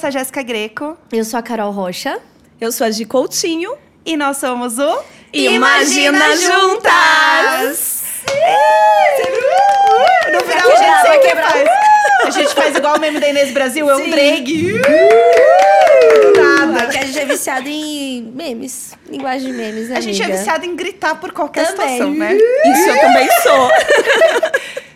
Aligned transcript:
sou 0.00 0.08
a 0.08 0.10
Jéssica 0.10 0.42
Greco. 0.42 0.96
Eu 1.12 1.24
sou 1.24 1.38
a 1.38 1.42
Carol 1.42 1.70
Rocha. 1.72 2.18
Eu 2.58 2.72
sou 2.72 2.86
a 2.86 2.90
Gi 2.90 3.04
Coutinho. 3.04 3.74
E 4.04 4.16
nós 4.16 4.38
somos 4.38 4.78
o 4.78 4.98
Imagina, 5.30 6.16
Imagina 6.16 6.36
Juntas! 6.36 8.00
No 10.32 10.40
final 10.40 10.70
a 10.70 10.76
gente 10.76 11.00
sempre 11.02 11.42
faz. 11.42 11.68
A 12.24 12.30
gente 12.30 12.54
faz 12.54 12.76
igual 12.76 12.96
o 12.96 13.00
meme 13.00 13.20
da 13.20 13.28
Inês 13.28 13.52
Brasil, 13.52 13.90
é 13.90 13.96
um 13.96 14.08
drag. 14.08 14.80
Nada. 16.36 16.86
Que 16.86 16.98
a 16.98 17.04
gente 17.04 17.18
é 17.18 17.24
viciado 17.26 17.68
em 17.68 18.22
memes. 18.22 18.94
Linguagem 19.06 19.52
de 19.52 19.58
memes, 19.58 19.88
né, 19.90 19.98
A 19.98 20.00
gente 20.00 20.22
é 20.22 20.28
viciado 20.28 20.64
em 20.64 20.74
gritar 20.74 21.16
por 21.16 21.32
qualquer 21.32 21.66
Também. 21.66 21.88
situação, 21.88 22.14
né? 22.14 22.34
Isso 22.34 22.88
eu 22.88 23.00
também 23.00 23.28
sou. 23.42 23.70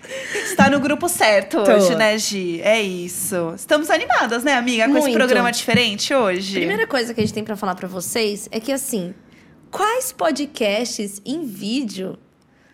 Está 0.44 0.68
no 0.70 0.78
grupo 0.80 1.08
certo 1.08 1.62
Tô. 1.64 1.72
hoje, 1.72 1.94
né, 1.94 2.16
Gi? 2.18 2.60
É 2.62 2.80
isso. 2.80 3.52
Estamos 3.56 3.90
animadas, 3.90 4.44
né, 4.44 4.54
amiga, 4.54 4.84
com 4.84 4.92
esse 4.92 5.00
Muito. 5.02 5.14
programa 5.16 5.50
diferente 5.50 6.14
hoje. 6.14 6.54
Primeira 6.58 6.86
coisa 6.86 7.12
que 7.14 7.20
a 7.20 7.24
gente 7.24 7.34
tem 7.34 7.44
pra 7.44 7.56
falar 7.56 7.74
pra 7.74 7.88
vocês 7.88 8.48
é 8.52 8.60
que 8.60 8.70
assim, 8.72 9.14
quais 9.70 10.12
podcasts 10.12 11.20
em 11.24 11.44
vídeo 11.44 12.18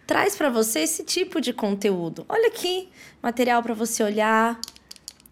traz 0.06 0.34
pra 0.36 0.50
você 0.50 0.80
esse 0.80 1.04
tipo 1.04 1.40
de 1.40 1.52
conteúdo? 1.52 2.24
Olha 2.28 2.48
aqui, 2.48 2.88
material 3.22 3.62
pra 3.62 3.74
você 3.74 4.02
olhar 4.02 4.58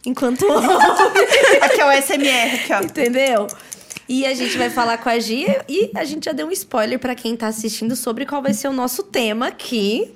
enquanto 0.07 0.47
Aqui 1.61 1.81
é 1.81 1.87
o 1.87 2.03
SMR, 2.03 2.55
aqui, 2.61 2.73
ó. 2.73 2.81
entendeu? 2.83 3.47
E 4.09 4.25
a 4.25 4.33
gente 4.33 4.57
vai 4.57 4.71
falar 4.71 4.97
com 4.99 5.09
a 5.11 5.19
Gia 5.19 5.65
e 5.69 5.91
a 5.95 6.05
gente 6.05 6.25
já 6.25 6.33
deu 6.33 6.47
um 6.47 6.51
spoiler 6.53 6.99
pra 6.99 7.15
quem 7.15 7.37
tá 7.37 7.49
assistindo 7.49 7.95
sobre 7.95 8.25
qual 8.25 8.41
vai 8.41 8.55
ser 8.55 8.69
o 8.69 8.73
nosso 8.73 9.03
tema 9.03 9.49
aqui, 9.49 10.15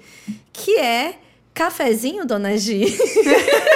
que 0.50 0.78
é 0.78 1.16
cafezinho, 1.54 2.24
dona 2.26 2.56
Gi. 2.56 2.84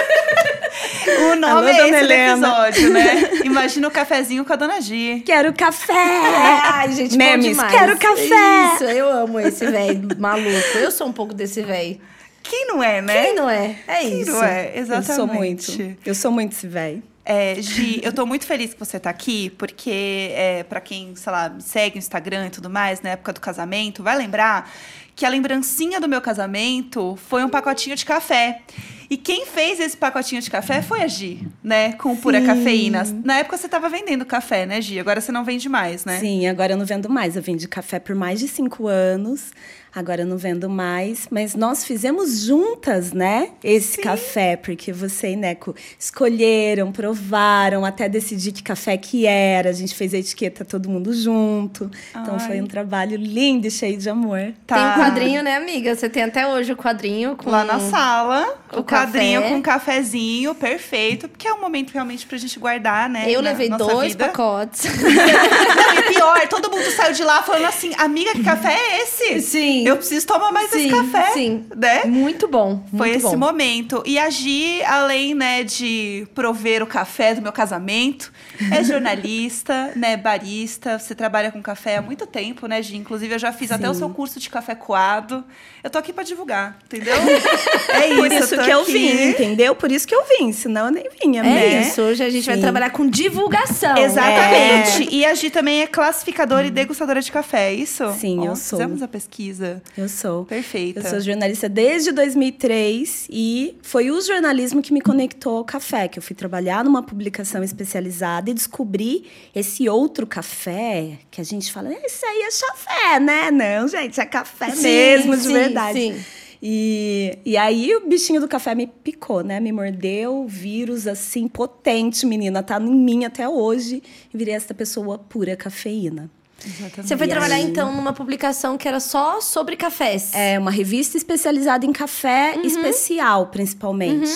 O 1.09 1.37
nome 1.37 1.47
Alô, 1.47 1.69
é 1.69 1.89
esse 1.89 1.95
Helena. 1.95 2.33
episódio, 2.33 2.93
né? 2.93 3.31
Imagina 3.45 3.87
o 3.87 3.91
cafezinho 3.91 4.45
com 4.45 4.53
a 4.53 4.57
dona 4.57 4.81
Gi. 4.81 5.23
Quero 5.25 5.53
café! 5.53 5.93
Ai, 6.75 6.93
gente, 6.93 7.17
Memes, 7.17 7.57
quero 7.71 7.97
café! 7.97 8.75
Isso, 8.75 8.85
eu 8.85 9.09
amo 9.09 9.39
esse 9.39 9.65
velho 9.67 10.09
maluco. 10.19 10.79
Eu 10.79 10.91
sou 10.91 11.07
um 11.07 11.13
pouco 11.13 11.33
desse 11.33 11.63
velho. 11.63 12.01
Quem 12.43 12.67
não 12.67 12.83
é, 12.83 13.01
né? 13.01 13.25
Quem 13.25 13.35
não 13.35 13.49
é? 13.49 13.77
É 13.87 14.01
Quem 14.01 14.21
isso. 14.21 14.33
não 14.33 14.43
é? 14.43 14.77
Exatamente. 14.77 15.11
Eu 15.11 15.17
sou 15.17 15.27
muito. 15.27 15.97
Eu 16.05 16.15
sou 16.15 16.31
muito 16.33 16.53
esse 16.53 16.67
velho. 16.67 17.03
É, 17.25 17.57
Gi, 17.61 18.01
eu 18.05 18.13
tô 18.13 18.25
muito 18.27 18.45
feliz 18.47 18.73
que 18.73 18.79
você 18.79 19.01
tá 19.01 19.11
aqui, 19.11 19.51
porque 19.51 20.31
é, 20.33 20.63
para 20.65 20.81
quem, 20.81 21.15
sei 21.17 21.33
lá, 21.33 21.49
me 21.49 21.63
segue 21.63 21.97
no 21.97 21.99
Instagram 21.99 22.47
e 22.47 22.51
tudo 22.51 22.71
mais, 22.71 23.01
na 23.01 23.11
época 23.11 23.33
do 23.33 23.41
casamento, 23.41 24.03
vai 24.03 24.17
lembrar 24.17 24.71
que 25.17 25.25
a 25.25 25.31
lembrancinha 25.31 25.99
do 25.99 26.07
meu 26.07 26.21
casamento 26.21 27.19
foi 27.27 27.43
um 27.43 27.49
pacotinho 27.49 27.97
de 27.97 28.05
café. 28.05 28.61
E 29.09 29.17
quem 29.17 29.47
fez 29.47 29.81
esse 29.81 29.97
pacotinho 29.97 30.43
de 30.43 30.51
café 30.51 30.83
foi 30.83 31.01
a 31.01 31.07
Gi, 31.07 31.47
né? 31.65 31.93
Com 31.95 32.15
pura 32.15 32.41
Sim. 32.41 32.47
cafeína. 32.47 33.03
Na 33.25 33.39
época 33.39 33.57
você 33.57 33.67
tava 33.67 33.89
vendendo 33.89 34.27
café, 34.27 34.67
né, 34.67 34.81
Gi? 34.81 35.01
Agora 35.01 35.21
você 35.21 35.33
não 35.33 35.43
vende 35.43 35.69
mais, 35.69 36.05
né? 36.05 36.21
Sim, 36.21 36.47
agora 36.47 36.75
eu 36.75 36.77
não 36.77 36.85
vendo 36.85 37.09
mais. 37.09 37.35
Eu 37.35 37.43
vendi 37.43 37.67
café 37.67 37.99
por 37.99 38.15
mais 38.15 38.41
de 38.41 38.49
cinco 38.49 38.89
anos. 38.89 39.53
Agora 39.97 40.21
eu 40.21 40.27
não 40.27 40.37
vendo 40.37 40.69
mais. 40.69 41.27
Mas 41.31 41.55
nós 41.55 41.83
fizemos 41.83 42.43
juntas, 42.43 43.15
né? 43.15 43.53
Esse 43.65 43.97
café. 43.97 44.55
Porque 44.55 44.93
você 44.93 45.31
e 45.31 45.37
Neco 45.37 45.75
escolheram, 45.99 46.93
provaram, 46.93 47.83
até 47.83 48.07
decidir 48.07 48.53
que 48.53 48.63
café 48.63 48.99
que 48.99 49.25
era. 49.25 49.71
A 49.71 49.73
gente 49.73 49.95
fez 49.95 50.13
a 50.13 50.19
etiqueta 50.19 50.67
todo 50.67 50.91
mundo 50.91 51.15
junto. 51.15 51.91
Então 52.11 52.35
Ai. 52.39 52.47
foi 52.47 52.61
um 52.61 52.67
trabalho 52.67 53.17
lindo 53.17 53.69
e 53.69 53.71
cheio 53.71 53.97
de 53.97 54.11
amor. 54.11 54.53
Tá. 54.67 54.75
Tem 54.75 54.85
um 54.85 55.07
quadrinho, 55.07 55.43
né, 55.43 55.57
amiga? 55.57 55.97
Você 55.97 56.11
tem 56.11 56.25
até 56.25 56.47
hoje 56.47 56.75
o 56.75 56.77
quadrinho 56.77 57.35
com... 57.35 57.49
Lá 57.49 57.65
na 57.65 57.81
sala, 57.81 58.55
com 58.69 58.81
o 58.81 58.85
quadrinho 58.85 59.41
café. 59.41 59.51
com 59.51 59.59
um 59.59 59.63
cafezinho, 59.63 60.55
perfeito. 60.55 61.27
Porque 61.27 61.49
é 61.49 61.55
um 61.55 61.61
momento 61.63 61.93
realmente 61.93 62.27
pra 62.27 62.37
gente 62.37 62.59
guardar, 62.59 63.09
né? 63.09 63.31
Eu 63.31 63.41
na 63.41 63.49
levei 63.49 63.71
nossa 63.71 63.87
dois 63.87 64.13
vida. 64.13 64.27
pacotes. 64.27 64.85
Não, 64.85 65.95
e 65.99 66.03
pior, 66.13 66.49
todo 66.49 66.71
mundo 66.71 66.85
saiu 66.91 67.15
de 67.15 67.25
lá 67.25 67.43
falando 67.43 67.65
assim, 67.65 67.93
amiga, 67.97 68.33
que 68.33 68.45
café 68.45 68.75
é 68.75 69.03
esse? 69.03 69.41
Sim. 69.41 69.86
Eu 69.87 69.97
preciso 69.97 70.27
tomar 70.27 70.51
mais 70.51 70.71
sim, 70.71 70.79
esse 70.79 70.89
café. 70.89 71.31
Sim. 71.33 71.65
Né? 71.77 72.05
Muito 72.05 72.49
bom. 72.49 72.85
Foi 72.91 73.09
muito 73.09 73.25
esse 73.25 73.37
bom. 73.37 73.37
momento. 73.37 74.03
E 74.05 74.19
a 74.19 74.29
Gi, 74.29 74.83
além, 74.85 75.35
né, 75.35 75.63
de 75.63 76.27
prover 76.35 76.83
o 76.83 76.87
café 76.87 77.35
do 77.35 77.41
meu 77.43 77.53
casamento, 77.53 78.33
é 78.73 78.83
jornalista, 78.83 79.93
né, 79.97 80.17
barista. 80.17 80.99
Você 80.99 81.15
trabalha 81.15 81.53
com 81.53 81.63
café 81.63 81.99
há 81.99 82.03
muito 82.03 82.27
tempo, 82.27 82.67
né, 82.67 82.83
Gi? 82.83 82.97
Inclusive, 82.97 83.35
eu 83.35 83.39
já 83.39 83.53
fiz 83.53 83.71
até 83.71 83.89
o 83.89 83.93
Sim. 83.95 84.01
seu 84.01 84.11
curso 84.11 84.41
de 84.41 84.51
café 84.51 84.75
coado. 84.75 85.45
Eu 85.85 85.89
tô 85.91 85.99
aqui 85.99 86.13
pra 86.13 86.25
divulgar, 86.25 86.79
entendeu? 86.85 87.15
É 87.89 88.09
isso. 88.09 88.17
Por 88.17 88.33
isso 88.33 88.57
tô 88.57 88.63
que 88.63 88.71
eu 88.71 88.81
aqui. 88.81 88.93
vim, 88.93 89.29
entendeu? 89.31 89.75
Por 89.75 89.91
isso 89.93 90.07
que 90.07 90.15
eu 90.15 90.23
vim, 90.39 90.53
senão 90.53 90.87
eu 90.87 90.91
nem 90.93 91.05
vinha, 91.23 91.41
É 91.41 91.45
né? 91.45 91.81
isso. 91.83 92.03
Hoje 92.03 92.23
a 92.23 92.29
gente 92.29 92.45
vai 92.45 92.57
Sim. 92.57 92.61
trabalhar 92.61 92.91
com 92.91 93.09
divulgação. 93.09 93.97
Exatamente. 93.97 95.09
E 95.11 95.25
a 95.25 95.33
Gi 95.35 95.51
também 95.51 95.83
é 95.83 95.87
classificadora 95.87 96.67
e 96.67 96.71
degustadora 96.71 97.21
de 97.21 97.31
café, 97.31 97.71
é 97.71 97.75
isso? 97.75 98.11
Sim, 98.19 98.45
eu 98.45 98.57
sou. 98.57 98.79
Fizemos 98.79 99.03
a 99.03 99.09
pesquisa. 99.09 99.76
Eu 99.97 100.09
sou. 100.09 100.45
Perfeita. 100.45 101.01
Eu 101.01 101.05
sou 101.05 101.21
jornalista 101.21 101.69
desde 101.69 102.13
2003 102.13 103.29
e 103.31 103.77
foi 103.83 104.11
o 104.11 104.21
jornalismo 104.21 104.83
que 104.83 104.93
me 104.93 105.01
conectou 105.01 105.59
ao 105.59 105.65
café, 105.65 106.09
que 106.09 106.19
eu 106.19 106.23
fui 106.23 106.35
trabalhar 106.37 106.85
numa 106.85 107.03
publicação 107.03 107.63
especializada 107.63 108.51
e 108.51 108.55
descobri 108.55 109.25
esse 109.55 109.89
outro 109.89 110.27
café 110.27 111.19
que 111.31 111.41
a 111.41 111.45
gente 111.45 111.73
fala, 111.73 111.93
isso 111.93 112.25
aí 112.27 112.43
é 112.43 112.51
chafé, 112.51 113.21
né? 113.21 113.51
Não, 113.51 113.89
gente, 113.89 114.21
é 114.21 114.27
café 114.27 114.71
Sim, 114.71 114.83
mesmo, 114.83 115.37
de 115.37 115.43
sim, 115.43 115.53
verdade. 115.53 115.99
sim. 115.99 116.25
E, 116.63 117.39
e 117.45 117.57
aí 117.57 117.95
o 117.95 118.09
bichinho 118.09 118.41
do 118.41 118.49
café 118.49 118.75
me 118.75 118.87
picou, 118.87 119.43
né? 119.43 119.61
Me 119.61 119.73
mordeu, 119.73 120.47
vírus 120.49 121.07
assim, 121.07 121.49
potente, 121.49 122.25
menina. 122.27 122.63
Tá 122.63 122.81
em 122.81 122.95
mim 122.95 123.25
até 123.25 123.49
hoje. 123.49 124.03
E 124.33 124.37
virei 124.37 124.55
essa 124.55 124.75
pessoa 124.75 125.19
pura 125.19 125.55
cafeína. 125.57 126.31
Exatamente. 126.65 127.07
Você 127.09 127.17
foi 127.17 127.27
E 127.27 127.31
trabalhar, 127.31 127.57
aí? 127.57 127.63
então, 127.65 127.95
numa 127.95 128.13
publicação 128.13 128.77
que 128.79 128.89
era 128.89 128.99
só 129.01 129.41
sobre 129.41 129.77
cafés. 129.77 130.31
É 130.35 130.59
uma 130.59 130.71
revista 130.71 131.17
especializada 131.17 131.85
em 131.87 131.93
café 131.93 132.57
especial, 132.65 133.49
principalmente. 133.49 134.31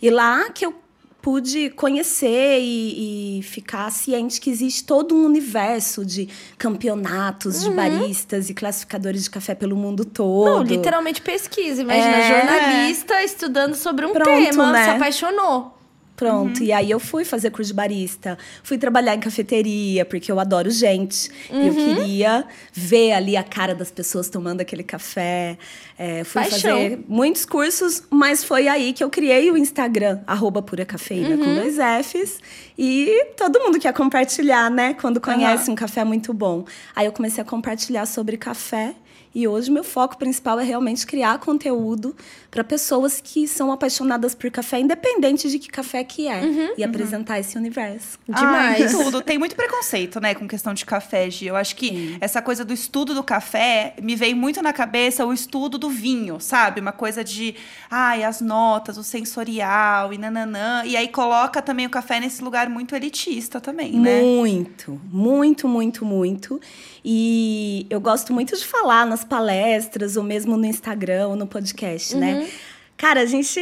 E 0.00 0.10
lá 0.10 0.50
que 0.50 0.66
eu 0.66 0.74
pude 1.22 1.70
conhecer 1.70 2.60
e, 2.60 3.38
e 3.38 3.42
ficar 3.42 3.90
ciente 3.90 4.38
que 4.38 4.50
existe 4.50 4.84
todo 4.84 5.14
um 5.14 5.24
universo 5.24 6.04
de 6.04 6.28
campeonatos 6.58 7.62
de 7.62 7.70
baristas 7.70 8.50
e 8.50 8.54
classificadores 8.54 9.24
de 9.24 9.30
café 9.30 9.54
pelo 9.54 9.74
mundo 9.74 10.04
todo. 10.04 10.44
Não, 10.56 10.62
literalmente 10.62 11.22
pesquisa. 11.22 11.80
Imagina, 11.80 12.16
É. 12.18 12.28
jornalista 12.40 13.22
estudando 13.24 13.74
sobre 13.74 14.04
um 14.04 14.12
Pronto, 14.12 14.26
tema, 14.28 14.70
né? 14.70 14.84
se 14.84 14.90
apaixonou. 14.90 15.74
Pronto, 16.16 16.60
Uhum. 16.60 16.66
e 16.66 16.72
aí 16.72 16.90
eu 16.92 17.00
fui 17.00 17.24
fazer 17.24 17.50
curso 17.50 17.70
de 17.72 17.74
barista, 17.74 18.38
fui 18.62 18.78
trabalhar 18.78 19.16
em 19.16 19.20
cafeteria, 19.20 20.04
porque 20.04 20.30
eu 20.30 20.38
adoro 20.38 20.70
gente. 20.70 21.28
Uhum. 21.50 21.66
eu 21.66 21.74
queria 21.74 22.44
ver 22.72 23.12
ali 23.12 23.36
a 23.36 23.42
cara 23.42 23.74
das 23.74 23.90
pessoas 23.90 24.28
tomando 24.28 24.60
aquele 24.60 24.84
café. 24.84 25.58
É, 25.98 26.22
fui 26.22 26.42
Paixão. 26.42 26.70
fazer 26.70 27.00
muitos 27.08 27.44
cursos, 27.44 28.02
mas 28.10 28.44
foi 28.44 28.68
aí 28.68 28.92
que 28.92 29.02
eu 29.02 29.10
criei 29.10 29.50
o 29.50 29.56
Instagram, 29.56 30.20
arroba 30.26 30.62
pura 30.62 30.84
cafeína, 30.84 31.30
Uhum. 31.36 31.44
com 31.44 31.54
dois 31.56 31.76
Fs. 32.06 32.38
E 32.78 33.26
todo 33.36 33.58
mundo 33.60 33.78
quer 33.80 33.92
compartilhar, 33.92 34.70
né? 34.70 34.94
Quando 34.94 35.20
conhece 35.20 35.68
um 35.70 35.74
café 35.74 36.04
muito 36.04 36.32
bom. 36.32 36.64
Aí 36.94 37.06
eu 37.06 37.12
comecei 37.12 37.42
a 37.42 37.44
compartilhar 37.44 38.06
sobre 38.06 38.36
café. 38.36 38.94
E 39.36 39.48
hoje 39.48 39.68
meu 39.68 39.82
foco 39.82 40.16
principal 40.16 40.60
é 40.60 40.64
realmente 40.64 41.04
criar 41.04 41.38
conteúdo 41.40 42.14
para 42.54 42.62
pessoas 42.62 43.20
que 43.20 43.48
são 43.48 43.72
apaixonadas 43.72 44.32
por 44.32 44.48
café, 44.48 44.78
independente 44.78 45.50
de 45.50 45.58
que 45.58 45.68
café 45.68 46.04
que 46.04 46.28
é, 46.28 46.40
e 46.78 46.84
apresentar 46.84 47.40
esse 47.40 47.58
universo. 47.58 48.16
Demais. 48.28 48.80
Ai, 48.80 48.86
tudo. 49.04 49.20
Tem 49.20 49.36
muito 49.36 49.56
preconceito, 49.56 50.20
né, 50.20 50.36
com 50.36 50.46
questão 50.46 50.72
de 50.72 50.86
café, 50.86 51.28
Gi. 51.28 51.46
Eu 51.46 51.56
acho 51.56 51.74
que 51.74 52.16
essa 52.20 52.40
coisa 52.40 52.64
do 52.64 52.72
estudo 52.72 53.12
do 53.12 53.24
café 53.24 53.94
me 54.00 54.14
veio 54.14 54.36
muito 54.36 54.62
na 54.62 54.72
cabeça 54.72 55.26
o 55.26 55.32
estudo 55.32 55.76
do 55.78 55.90
vinho, 55.90 56.38
sabe? 56.38 56.80
Uma 56.80 56.92
coisa 56.92 57.24
de, 57.24 57.56
ai, 57.90 58.22
as 58.22 58.40
notas, 58.40 58.96
o 58.98 59.02
sensorial 59.02 60.12
e 60.12 60.18
nananã. 60.18 60.84
E 60.84 60.96
aí 60.96 61.08
coloca 61.08 61.60
também 61.60 61.86
o 61.86 61.90
café 61.90 62.20
nesse 62.20 62.44
lugar 62.44 62.68
muito 62.68 62.94
elitista 62.94 63.60
também, 63.60 63.94
né? 63.94 64.22
Muito, 64.22 65.00
muito, 65.10 65.66
muito, 65.66 66.04
muito. 66.04 66.60
E 67.04 67.86
eu 67.90 68.00
gosto 68.00 68.32
muito 68.32 68.56
de 68.56 68.64
falar 68.64 69.04
nas 69.04 69.24
palestras, 69.24 70.16
ou 70.16 70.22
mesmo 70.22 70.56
no 70.56 70.64
Instagram, 70.64 71.26
ou 71.28 71.36
no 71.36 71.48
podcast, 71.48 72.16
né? 72.16 72.43
Cara, 72.96 73.20
a 73.20 73.26
gente 73.26 73.60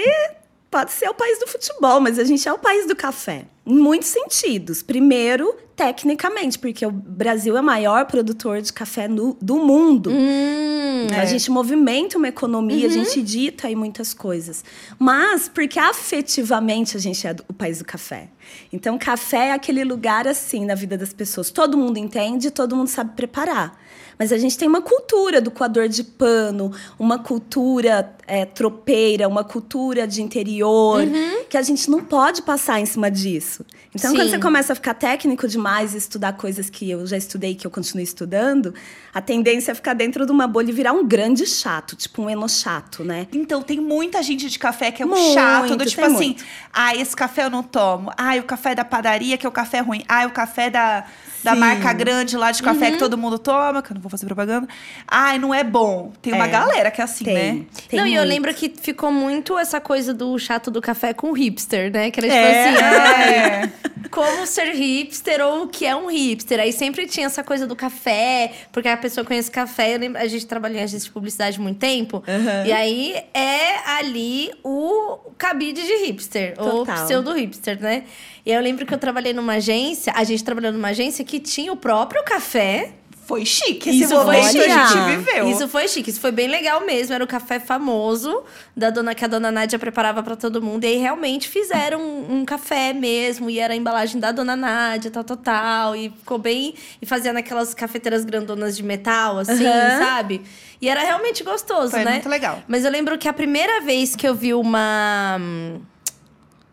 pode 0.70 0.92
ser 0.92 1.08
o 1.08 1.14
país 1.14 1.38
do 1.38 1.46
futebol, 1.46 2.00
mas 2.00 2.18
a 2.18 2.24
gente 2.24 2.46
é 2.48 2.52
o 2.52 2.58
país 2.58 2.86
do 2.86 2.96
café. 2.96 3.44
Em 3.66 3.74
muitos 3.78 4.08
sentidos. 4.08 4.82
Primeiro, 4.82 5.54
tecnicamente, 5.76 6.58
porque 6.58 6.84
o 6.84 6.90
Brasil 6.90 7.56
é 7.56 7.60
o 7.60 7.64
maior 7.64 8.06
produtor 8.06 8.60
de 8.60 8.72
café 8.72 9.06
no- 9.06 9.36
do 9.40 9.56
mundo. 9.56 10.10
Hum, 10.10 11.06
A 11.20 11.24
gente 11.24 11.50
movimenta 11.50 12.16
uma 12.16 12.28
economia, 12.28 12.86
a 12.86 12.90
gente 12.90 13.20
dita 13.22 13.66
aí 13.66 13.74
muitas 13.76 14.14
coisas. 14.14 14.64
Mas 14.98 15.48
porque 15.48 15.78
afetivamente 15.78 16.96
a 16.96 17.00
gente 17.00 17.26
é 17.26 17.34
do- 17.34 17.44
o 17.48 17.52
país 17.52 17.78
do 17.78 17.84
café. 17.84 18.28
Então, 18.72 18.96
café 18.98 19.48
é 19.48 19.52
aquele 19.52 19.84
lugar 19.84 20.26
assim 20.28 20.64
na 20.64 20.74
vida 20.74 20.96
das 20.96 21.12
pessoas. 21.12 21.50
Todo 21.50 21.76
mundo 21.76 21.98
entende, 21.98 22.50
todo 22.50 22.76
mundo 22.76 22.88
sabe 22.88 23.14
preparar. 23.16 23.78
Mas 24.18 24.32
a 24.32 24.38
gente 24.38 24.56
tem 24.58 24.68
uma 24.68 24.82
cultura 24.82 25.40
do 25.40 25.50
coador 25.50 25.88
de 25.88 26.04
pano, 26.04 26.72
uma 26.98 27.18
cultura 27.18 28.14
é, 28.26 28.44
tropeira, 28.44 29.26
uma 29.28 29.44
cultura 29.44 30.06
de 30.06 30.22
interior, 30.22 31.02
que 31.48 31.56
a 31.56 31.62
gente 31.62 31.90
não 31.90 32.02
pode 32.04 32.42
passar 32.42 32.80
em 32.80 32.86
cima 32.86 33.10
disso. 33.10 33.32
isso. 33.32 33.64
Então, 33.94 34.10
Sim. 34.10 34.16
quando 34.16 34.30
você 34.30 34.38
começa 34.38 34.72
a 34.72 34.76
ficar 34.76 34.94
técnico 34.94 35.46
demais 35.48 35.94
e 35.94 35.98
estudar 35.98 36.32
coisas 36.34 36.70
que 36.70 36.90
eu 36.90 37.06
já 37.06 37.16
estudei, 37.16 37.54
que 37.54 37.66
eu 37.66 37.70
continuo 37.70 38.02
estudando, 38.02 38.72
a 39.12 39.20
tendência 39.20 39.72
é 39.72 39.74
ficar 39.74 39.94
dentro 39.94 40.24
de 40.24 40.32
uma 40.32 40.46
bolha 40.46 40.70
e 40.70 40.72
virar 40.72 40.92
um 40.92 41.06
grande 41.06 41.44
chato, 41.46 41.94
tipo 41.96 42.22
um 42.22 42.30
eno 42.30 42.48
chato, 42.48 43.04
né? 43.04 43.26
Então, 43.32 43.60
tem 43.62 43.80
muita 43.80 44.22
gente 44.22 44.48
de 44.48 44.58
café 44.58 44.90
que 44.90 45.02
é 45.02 45.06
um 45.06 45.10
Muito, 45.10 45.34
chato, 45.34 45.76
do 45.76 45.84
tipo 45.84 46.04
assim, 46.04 46.28
muito. 46.28 46.44
ah, 46.72 46.94
esse 46.96 47.14
café 47.14 47.44
eu 47.44 47.50
não 47.50 47.62
tomo. 47.62 48.10
Ah, 48.16 48.34
o 48.36 48.42
café 48.44 48.74
da 48.74 48.84
padaria, 48.84 49.36
que 49.36 49.44
é 49.44 49.48
o 49.48 49.52
café 49.52 49.80
ruim. 49.80 50.02
Ah, 50.08 50.26
o 50.26 50.30
café 50.30 50.70
da, 50.70 51.04
da 51.44 51.54
marca 51.54 51.92
grande 51.92 52.36
lá 52.36 52.50
de 52.50 52.62
café 52.62 52.86
Uhum. 52.86 52.92
que 52.92 52.98
todo 52.98 53.18
mundo 53.18 53.38
toma, 53.38 53.82
que 53.82 53.90
eu 53.92 53.94
não 53.94 54.01
vou 54.02 54.10
fazer 54.10 54.26
propaganda. 54.26 54.66
Ai, 55.08 55.38
não 55.38 55.54
é 55.54 55.64
bom. 55.64 56.12
Tem 56.20 56.32
uma 56.34 56.46
É, 56.46 56.48
galera 56.50 56.90
que 56.90 57.00
é 57.00 57.04
assim, 57.04 57.24
Tem. 57.24 57.34
né? 57.34 57.64
tem 57.88 57.98
não, 57.98 58.06
e 58.06 58.14
eu 58.14 58.20
muito. 58.22 58.28
lembro 58.34 58.54
que 58.54 58.72
ficou 58.80 59.10
muito 59.10 59.58
essa 59.58 59.80
coisa 59.80 60.12
do 60.12 60.38
chato 60.38 60.70
do 60.70 60.80
café 60.82 61.14
com 61.14 61.32
hipster, 61.32 61.90
né? 61.92 62.10
Que 62.10 62.20
era 62.20 62.28
tipo 62.28 62.38
É. 62.38 62.68
assim, 62.68 62.82
ai, 62.82 63.34
É. 63.34 63.72
como 64.10 64.46
ser 64.46 64.72
hipster 64.74 65.40
ou 65.40 65.62
o 65.64 65.68
que 65.68 65.86
é 65.86 65.94
um 65.96 66.08
hipster. 66.10 66.60
Aí 66.60 66.72
sempre 66.72 67.06
tinha 67.06 67.26
essa 67.26 67.42
coisa 67.42 67.66
do 67.66 67.74
café, 67.76 68.52
porque 68.72 68.88
a 68.88 68.96
pessoa 68.96 69.24
conhece 69.24 69.50
café. 69.50 69.94
Eu 69.94 69.98
lembro, 70.00 70.20
a 70.20 70.26
gente 70.26 70.44
trabalhou 70.46 70.78
em 70.78 70.82
agência 70.82 71.06
de 71.06 71.12
publicidade 71.12 71.58
há 71.58 71.62
muito 71.62 71.78
tempo. 71.78 72.22
Aham. 72.28 72.66
E 72.66 72.72
aí 72.72 73.16
é 73.32 73.78
ali 73.98 74.50
o 74.64 75.18
cabide 75.38 75.82
de 75.82 76.04
hipster, 76.06 76.54
ou 76.58 76.84
Total. 76.84 77.04
pseudo 77.04 77.32
hipster, 77.32 77.80
né? 77.80 78.02
E 78.44 78.50
aí 78.50 78.56
eu 78.56 78.62
lembro 78.62 78.84
que 78.84 78.92
eu 78.92 78.98
trabalhei 78.98 79.32
numa 79.32 79.54
agência, 79.54 80.12
a 80.16 80.24
gente 80.24 80.42
trabalhou 80.44 80.72
numa 80.72 80.88
agência 80.88 81.24
que 81.24 81.38
tinha 81.38 81.72
o 81.72 81.76
próprio 81.76 82.22
café. 82.24 82.90
Foi 83.24 83.46
chique 83.46 83.88
esse 83.90 84.02
Isso 84.02 84.14
foi 84.16 84.24
momento 84.24 84.44
a 84.44 84.50
chique. 84.50 84.68
gente 84.68 85.16
viveu. 85.16 85.48
Isso 85.50 85.68
foi 85.68 85.86
chique, 85.88 86.10
isso 86.10 86.20
foi 86.20 86.32
bem 86.32 86.48
legal 86.48 86.84
mesmo. 86.84 87.14
Era 87.14 87.22
o 87.22 87.26
café 87.26 87.60
famoso 87.60 88.42
da 88.76 88.90
dona 88.90 89.14
que 89.14 89.24
a 89.24 89.28
dona 89.28 89.50
Nádia 89.52 89.78
preparava 89.78 90.22
pra 90.24 90.34
todo 90.34 90.60
mundo. 90.60 90.82
E 90.84 90.88
aí 90.88 90.96
realmente 90.96 91.48
fizeram 91.48 92.00
um, 92.00 92.38
um 92.40 92.44
café 92.44 92.92
mesmo. 92.92 93.48
E 93.48 93.60
era 93.60 93.74
a 93.74 93.76
embalagem 93.76 94.20
da 94.20 94.32
dona 94.32 94.56
Nádia, 94.56 95.08
tal, 95.10 95.22
tal, 95.22 95.36
tal. 95.36 95.94
E 95.96 96.10
ficou 96.10 96.36
bem. 96.36 96.74
E 97.00 97.06
fazia 97.06 97.32
naquelas 97.32 97.72
cafeteiras 97.74 98.24
grandonas 98.24 98.76
de 98.76 98.82
metal, 98.82 99.38
assim, 99.38 99.64
Aham. 99.66 99.98
sabe? 100.04 100.42
E 100.80 100.88
era 100.88 101.00
realmente 101.00 101.44
gostoso, 101.44 101.92
Foi 101.92 102.04
né? 102.04 102.12
muito 102.14 102.28
legal. 102.28 102.60
Mas 102.66 102.84
eu 102.84 102.90
lembro 102.90 103.16
que 103.16 103.28
a 103.28 103.32
primeira 103.32 103.80
vez 103.82 104.16
que 104.16 104.26
eu 104.26 104.34
vi 104.34 104.52
uma. 104.52 105.36
hum, 105.40 105.80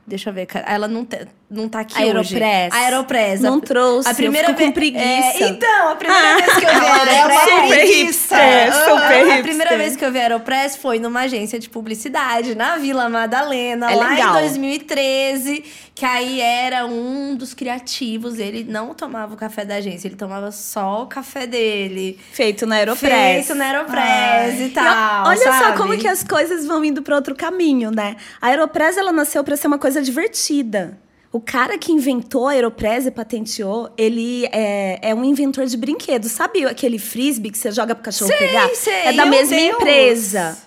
Deixa 0.08 0.32
eu 0.32 0.34
ver, 0.34 0.48
cara. 0.48 0.66
Ela 0.68 0.88
não, 0.88 1.06
te- 1.06 1.28
não 1.50 1.68
tá 1.68 1.80
aqui 1.80 1.96
hoje. 1.96 2.36
Aeropress. 2.36 2.74
A 2.74 2.78
Aeropress. 2.86 3.42
Não 3.42 3.58
A- 3.58 3.62
trouxe, 3.62 4.10
A 4.10 4.14
primeira 4.14 4.48
fico 4.50 4.60
com 4.60 4.66
ve- 4.68 4.72
preguiça. 4.72 5.04
É, 5.44 5.48
então, 5.50 5.90
a 5.90 5.96
primeira 5.96 6.36
vez 6.38 6.58
que 6.58 6.66
eu 6.66 6.70
vi 6.80 6.86
é 6.86 6.90
Aeropress. 7.22 7.68
preguiça. 7.70 8.36
É, 8.38 8.72
super 8.72 9.40
A 9.40 9.42
primeira 9.42 9.78
vez 9.78 9.96
que 9.96 10.06
eu 10.06 10.12
vi 10.12 10.20
Aeropress 10.20 10.76
foi 10.78 11.00
numa 11.00 11.22
agência 11.22 11.58
de 11.58 11.70
publicidade, 11.70 12.54
na 12.56 12.78
Vila 12.78 13.10
Madalena, 13.10 13.92
É 13.92 13.96
lá 13.96 14.10
legal. 14.10 14.38
em 14.38 14.42
2013. 14.42 15.64
Que 15.96 16.06
aí 16.06 16.40
era 16.40 16.86
um 16.86 17.36
dos 17.36 17.54
criativos. 17.54 18.40
Ele 18.40 18.64
não 18.64 18.94
tomava 18.94 19.34
o 19.34 19.38
café 19.38 19.66
da 19.66 19.76
agência, 19.76 20.08
ele 20.08 20.16
tomava 20.16 20.50
só 20.52 21.04
o 21.04 21.08
café 21.08 21.46
dele. 21.46 22.18
Feito 22.32 22.66
na 22.66 22.76
Aeropress. 22.76 23.48
Feito 23.48 23.56
na 23.56 23.66
Aeropress 23.66 24.00
Ai. 24.00 24.62
e 24.62 24.66
E 24.68 24.70
tal. 24.70 25.24
ó, 25.26 25.30
olha 25.30 25.38
só 25.44 25.52
sabe? 25.52 25.78
como 25.78 25.98
que 25.98 26.08
as 26.08 26.24
coisas 26.24 26.66
vão 26.66 26.86
indo 26.86 27.02
para 27.02 27.16
outro 27.16 27.36
caminho, 27.36 27.92
né? 27.92 28.16
A 28.42 28.48
Aeropress 28.48 28.98
ela 28.98 29.12
nasceu 29.12 29.44
para 29.44 29.58
ser 29.58 29.68
uma 29.68 29.78
coisa 29.78 30.02
divertida. 30.02 30.98
O 31.32 31.40
cara 31.40 31.78
que 31.78 31.92
inventou 31.92 32.48
a 32.48 32.52
Aeropress 32.54 33.06
e 33.06 33.12
patenteou, 33.12 33.90
ele 33.98 34.46
é, 34.52 35.00
é 35.10 35.14
um 35.14 35.24
inventor 35.24 35.66
de 35.68 35.78
brinquedos. 35.78 36.32
Sabe 36.32 36.66
aquele 36.66 36.98
frisbee 36.98 37.52
que 37.52 37.58
você 37.58 37.72
joga 37.72 37.94
pro 37.94 38.04
cachorro 38.04 38.30
Sei, 38.36 38.48
pegar? 38.48 38.70
sei. 38.74 38.94
É 38.94 39.14
da 39.14 39.26
mesma 39.28 39.56
Deus. 39.56 39.76
empresa. 39.76 40.58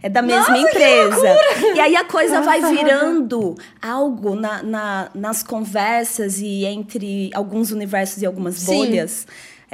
É 0.00 0.08
da 0.08 0.22
mesma 0.22 0.48
Nossa, 0.56 0.58
empresa. 0.68 1.36
E 1.76 1.80
aí 1.80 1.94
a 1.96 2.04
coisa 2.04 2.40
vai 2.40 2.60
virando 2.72 3.56
algo 3.80 4.34
na, 4.34 4.62
na- 4.62 5.10
nas 5.14 5.42
conversas 5.42 6.38
e 6.40 6.64
entre 6.66 7.30
alguns 7.34 7.70
universos 7.72 8.20
e 8.22 8.26
algumas 8.26 8.56
Sim. 8.56 8.76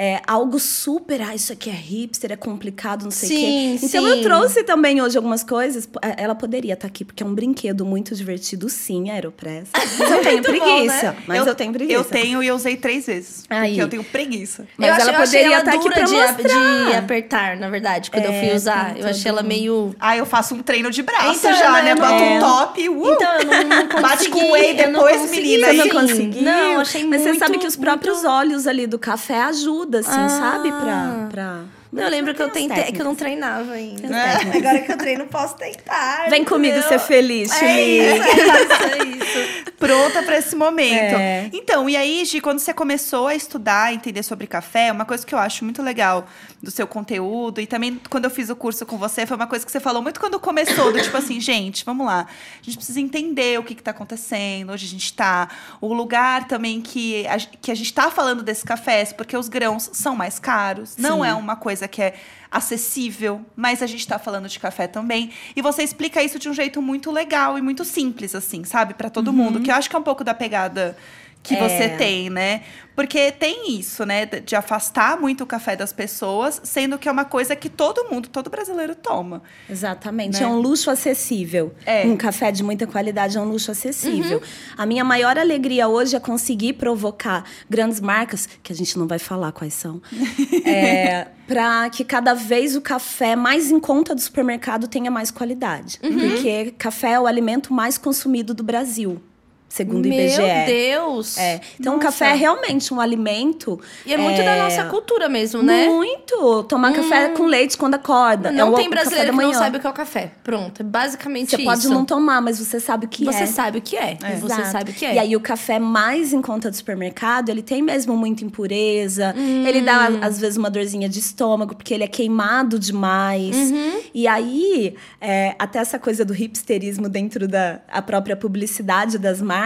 É 0.00 0.20
algo 0.28 0.60
super, 0.60 1.20
ah, 1.22 1.34
isso 1.34 1.52
aqui 1.52 1.68
é 1.68 1.72
hipster, 1.72 2.30
é 2.30 2.36
complicado, 2.36 3.02
não 3.02 3.10
sei 3.10 3.28
o 3.28 3.32
Sim, 3.32 3.78
quê. 3.80 3.86
Então 3.86 4.04
sim. 4.04 4.08
eu 4.10 4.22
trouxe 4.22 4.62
também 4.62 5.02
hoje 5.02 5.16
algumas 5.16 5.42
coisas. 5.42 5.88
Eh, 6.02 6.14
Ela 6.18 6.36
poderia 6.36 6.74
estar 6.74 6.86
aqui, 6.86 7.04
porque 7.04 7.20
é 7.22 7.26
um 7.26 7.34
brinquedo 7.34 7.84
muito 7.84 8.14
divertido, 8.14 8.68
sim, 8.68 9.10
a 9.10 9.14
Aeropress. 9.14 9.70
Mas 9.98 10.10
eu 10.10 10.20
tenho 10.22 10.34
Muito 10.42 10.52
bom, 10.52 10.58
preguiça. 10.76 11.12
né? 11.12 11.16
Mas 11.26 11.46
eu, 11.46 11.54
tenho 11.56 11.72
preguiça. 11.72 11.98
Eu 11.98 12.04
tenho 12.04 12.42
e 12.42 12.46
eu 12.46 12.54
usei 12.54 12.76
três 12.76 13.06
vezes. 13.06 13.44
Aí. 13.50 13.70
Porque 13.70 13.82
eu 13.82 13.88
tenho 13.88 14.04
preguiça. 14.04 14.68
Mas 14.76 14.88
eu 14.88 14.94
achei, 14.94 15.08
ela 15.08 15.18
eu 15.18 15.22
achei 15.22 15.26
poderia 15.40 15.46
ela 15.56 15.58
estar 15.58 15.70
aqui 15.72 15.82
dura 15.82 15.94
pra 15.94 16.04
de, 16.04 16.14
a- 16.14 16.32
mostrar. 16.32 16.86
de 16.90 16.96
apertar, 16.96 17.56
na 17.56 17.68
verdade, 17.68 18.10
quando 18.12 18.24
eu 18.26 18.32
É, 18.32 18.40
fui 18.46 18.54
usar. 18.56 18.92
tem 18.94 19.02
Eu 19.02 19.08
achei 19.08 19.28
ela 19.28 19.42
meio. 19.42 19.94
Ah, 19.98 20.16
eu 20.16 20.24
faço 20.24 20.54
um 20.54 20.62
treino 20.62 20.92
de 20.92 21.02
braço 21.02 21.38
Então, 21.40 21.52
já, 21.54 21.78
eu 21.80 21.84
né? 21.84 21.94
não- 21.96 22.00
Boto 22.08 22.22
é. 22.22 22.36
um 22.36 22.38
top, 22.40 22.88
uh! 22.88 23.12
Então, 23.14 23.34
eu 23.34 23.44
não, 23.46 23.64
não 23.68 23.88
consegui. 23.88 24.02
Bate 24.02 24.28
com 24.30 24.52
whey 24.52 24.80
eu 24.80 24.90
não 24.92 25.02
depois, 25.04 25.30
menina, 25.30 25.66
Você 25.66 25.72
não 25.74 25.84
Sim. 25.84 25.90
conseguiu? 25.90 26.42
Não, 26.42 26.80
achei 26.80 27.04
Mas 27.04 27.20
muito... 27.22 27.32
você 27.34 27.38
sabe 27.40 27.58
que 27.58 27.66
os 27.66 27.74
próprios 27.76 28.18
muito... 28.18 28.30
olhos 28.30 28.66
ali 28.68 28.86
do 28.86 28.98
café 28.98 29.40
ajudam, 29.42 29.87
assim, 29.96 30.10
Ah. 30.20 30.28
sabe? 30.28 30.70
Pra. 30.72 31.28
pra... 31.30 31.60
Não, 31.90 32.02
eu 32.02 32.08
lembro 32.10 32.34
que 32.34 32.42
eu 32.42 32.50
tentei, 32.50 32.92
que 32.92 33.00
eu 33.00 33.04
não 33.04 33.14
técnicas. 33.14 33.18
treinava 33.18 33.72
ainda. 33.72 34.08
Técnicas. 34.08 34.56
Agora 34.56 34.78
que 34.80 34.92
eu 34.92 34.98
treino, 34.98 35.26
posso 35.26 35.56
tentar. 35.56 36.28
Vem 36.28 36.44
comigo 36.44 36.76
entendeu? 36.76 36.88
ser 36.88 36.98
feliz, 36.98 37.50
É 37.50 37.58
Chili. 37.58 37.98
isso, 37.98 38.22
é 38.22 38.62
isso, 38.62 38.82
é 38.82 39.06
isso. 39.06 39.64
pronta 39.78 40.22
pra 40.22 40.36
esse 40.38 40.54
momento. 40.56 41.14
É. 41.16 41.48
Então, 41.52 41.88
e 41.88 41.96
aí, 41.96 42.24
Gi, 42.24 42.40
quando 42.40 42.58
você 42.58 42.74
começou 42.74 43.28
a 43.28 43.34
estudar, 43.34 43.94
entender 43.94 44.22
sobre 44.22 44.46
café, 44.46 44.90
uma 44.92 45.04
coisa 45.04 45.24
que 45.24 45.34
eu 45.34 45.38
acho 45.38 45.64
muito 45.64 45.82
legal 45.82 46.26
do 46.62 46.70
seu 46.70 46.86
conteúdo, 46.86 47.60
e 47.60 47.66
também 47.66 48.00
quando 48.10 48.24
eu 48.24 48.30
fiz 48.30 48.50
o 48.50 48.56
curso 48.56 48.84
com 48.84 48.98
você, 48.98 49.24
foi 49.24 49.36
uma 49.36 49.46
coisa 49.46 49.64
que 49.64 49.70
você 49.70 49.78
falou 49.78 50.02
muito 50.02 50.18
quando 50.18 50.38
começou, 50.40 50.92
do 50.92 51.00
tipo 51.00 51.16
assim, 51.16 51.40
gente, 51.40 51.84
vamos 51.84 52.04
lá, 52.04 52.26
a 52.60 52.64
gente 52.64 52.76
precisa 52.76 53.00
entender 53.00 53.58
o 53.58 53.62
que, 53.62 53.76
que 53.76 53.82
tá 53.82 53.92
acontecendo, 53.92 54.72
onde 54.72 54.84
a 54.84 54.88
gente 54.88 55.12
tá, 55.12 55.48
o 55.80 55.94
lugar 55.94 56.48
também 56.48 56.80
que 56.80 57.24
a, 57.28 57.38
que 57.38 57.70
a 57.70 57.74
gente 57.76 57.94
tá 57.94 58.10
falando 58.10 58.42
desses 58.42 58.64
cafés, 58.64 59.12
porque 59.12 59.36
os 59.36 59.48
grãos 59.48 59.88
são 59.92 60.16
mais 60.16 60.40
caros, 60.40 60.96
não 60.96 61.22
Sim. 61.22 61.28
é 61.28 61.34
uma 61.34 61.54
coisa 61.54 61.77
que 61.86 62.02
é 62.02 62.14
acessível, 62.50 63.44
mas 63.54 63.82
a 63.82 63.86
gente 63.86 64.06
tá 64.06 64.18
falando 64.18 64.48
de 64.48 64.58
café 64.58 64.86
também. 64.86 65.30
E 65.54 65.60
você 65.60 65.82
explica 65.82 66.22
isso 66.22 66.38
de 66.38 66.48
um 66.48 66.54
jeito 66.54 66.80
muito 66.80 67.10
legal 67.12 67.58
e 67.58 67.62
muito 67.62 67.84
simples, 67.84 68.34
assim, 68.34 68.64
sabe? 68.64 68.94
Pra 68.94 69.10
todo 69.10 69.32
mundo. 69.32 69.60
Que 69.60 69.70
eu 69.70 69.74
acho 69.74 69.88
que 69.88 69.94
é 69.94 69.98
um 69.98 70.02
pouco 70.02 70.24
da 70.24 70.34
pegada 70.34 70.96
que 71.42 71.54
Uhum. 71.54 71.64
É. 71.64 71.68
você 71.68 71.88
tem, 71.96 72.28
né? 72.30 72.62
Porque 72.94 73.30
tem 73.30 73.78
isso, 73.78 74.04
né? 74.04 74.26
de- 74.26 74.56
afastar 74.56 75.20
muito 75.20 75.44
o 75.44 75.46
café 75.46 75.76
das 75.76 75.92
pessoas, 75.92 76.60
sendo 76.64 76.98
que 76.98 77.08
é 77.08 77.12
uma 77.12 77.24
coisa 77.24 77.54
que 77.54 77.68
todo 77.68 78.10
mundo, 78.10 78.28
todo 78.28 78.50
brasileiro 78.50 78.96
toma. 78.96 79.40
Exatamente. 79.70 80.40
Né? 80.40 80.44
É 80.44 80.48
um 80.48 80.58
luxo 80.58 80.90
acessível. 80.90 81.72
É. 81.86 82.04
Um 82.04 82.16
café 82.16 82.50
de 82.50 82.64
muita 82.64 82.88
qualidade 82.88 83.38
é 83.38 83.40
um 83.40 83.44
luxo 83.44 83.70
acessível. 83.70 84.42
A 84.76 84.84
minha 84.84 85.04
maior 85.04 85.38
alegria 85.38 85.86
hoje 85.86 86.16
é 86.16 86.20
conseguir 86.20 86.72
provocar 86.72 87.44
grandes 87.70 88.00
marcas, 88.00 88.48
que 88.64 88.72
a 88.72 88.76
gente 88.76 88.98
não 88.98 89.06
vai 89.06 89.20
falar 89.20 89.52
quais 89.52 89.74
são, 89.74 90.02
é, 90.66 91.28
para 91.46 91.88
que 91.90 92.04
cada 92.04 92.34
vez 92.34 92.74
o 92.74 92.80
café 92.80 93.36
mais 93.36 93.70
em 93.70 93.78
conta 93.78 94.12
do 94.12 94.20
supermercado 94.20 94.88
tenha 94.88 95.10
mais 95.10 95.30
qualidade. 95.30 96.00
Porque 96.00 96.74
café 96.76 97.12
é 97.12 97.20
o 97.20 97.26
alimento 97.28 97.72
mais 97.72 97.96
consumido 97.96 98.52
do 98.52 98.64
Brasil, 98.64 99.22
segundo 99.68 100.06
o 100.06 100.08
Meu 100.08 100.18
IBGE. 100.18 100.66
Deus. 100.66 101.36
É. 101.38 101.60
Então, 101.78 101.94
o 101.94 101.96
Nossa. 101.96 102.08
café 102.08 102.30
é 102.30 102.34
realmente 102.34 102.92
um 102.92 103.00
alimento. 103.00 103.78
E 104.06 104.14
é 104.14 104.16
muito 104.16 104.42
da 104.42 104.56
nossa 104.64 104.84
cultura 104.84 105.28
mesmo, 105.28 105.62
né? 105.62 105.86
Muito! 105.86 106.62
Tomar 106.64 106.92
café 106.92 107.28
com 107.28 107.44
leite 107.46 107.76
quando 107.76 107.94
acorda. 107.94 108.50
Não 108.50 108.68
é 108.68 108.70
o 108.70 108.74
tem 108.74 108.88
brasileiro 108.90 109.30
que 109.32 109.42
não 109.42 109.52
sabe 109.54 109.76
o 109.76 109.80
que 109.80 109.86
é 109.86 109.90
o 109.90 109.92
café. 109.92 110.32
Pronto, 110.42 110.80
é 110.80 110.84
basicamente 110.84 111.50
Você 111.50 111.56
isso. 111.56 111.64
pode 111.64 111.88
não 111.88 112.04
tomar, 112.04 112.40
mas 112.40 112.58
você 112.58 112.80
sabe 112.80 113.06
o 113.06 113.08
que 113.08 113.24
Você 113.24 113.44
é. 113.44 113.46
sabe 113.46 113.78
o 113.78 113.82
que 113.82 113.96
é. 113.96 114.16
E 114.22 114.36
Você 114.40 114.54
Exato. 114.54 114.72
sabe 114.72 114.90
o 114.90 114.94
que 114.94 115.04
é. 115.04 115.14
E 115.14 115.18
aí 115.18 115.36
o 115.36 115.40
café 115.40 115.78
mais 115.78 116.32
em 116.32 116.40
conta 116.40 116.70
do 116.70 116.76
supermercado, 116.76 117.48
ele 117.50 117.62
tem 117.62 117.82
mesmo 117.82 118.16
muita 118.16 118.44
impureza. 118.44 119.34
Ele 119.36 119.80
dá, 119.82 120.08
Hum. 120.10 120.18
às 120.22 120.38
vezes, 120.40 120.56
uma 120.56 120.70
dorzinha 120.70 121.08
de 121.08 121.18
estômago, 121.18 121.74
porque 121.74 121.92
ele 121.92 122.04
é 122.04 122.08
queimado 122.08 122.78
demais. 122.78 123.54
Uhum. 123.56 124.00
E 124.14 124.26
aí, 124.26 124.94
é, 125.20 125.54
até 125.58 125.78
essa 125.78 125.98
coisa 125.98 126.24
do 126.24 126.34
hipsterismo 126.34 127.08
dentro 127.08 127.46
da 127.46 127.80
a 127.90 128.00
própria 128.02 128.36
publicidade 128.36 129.18
das 129.18 129.40
marcas, 129.42 129.57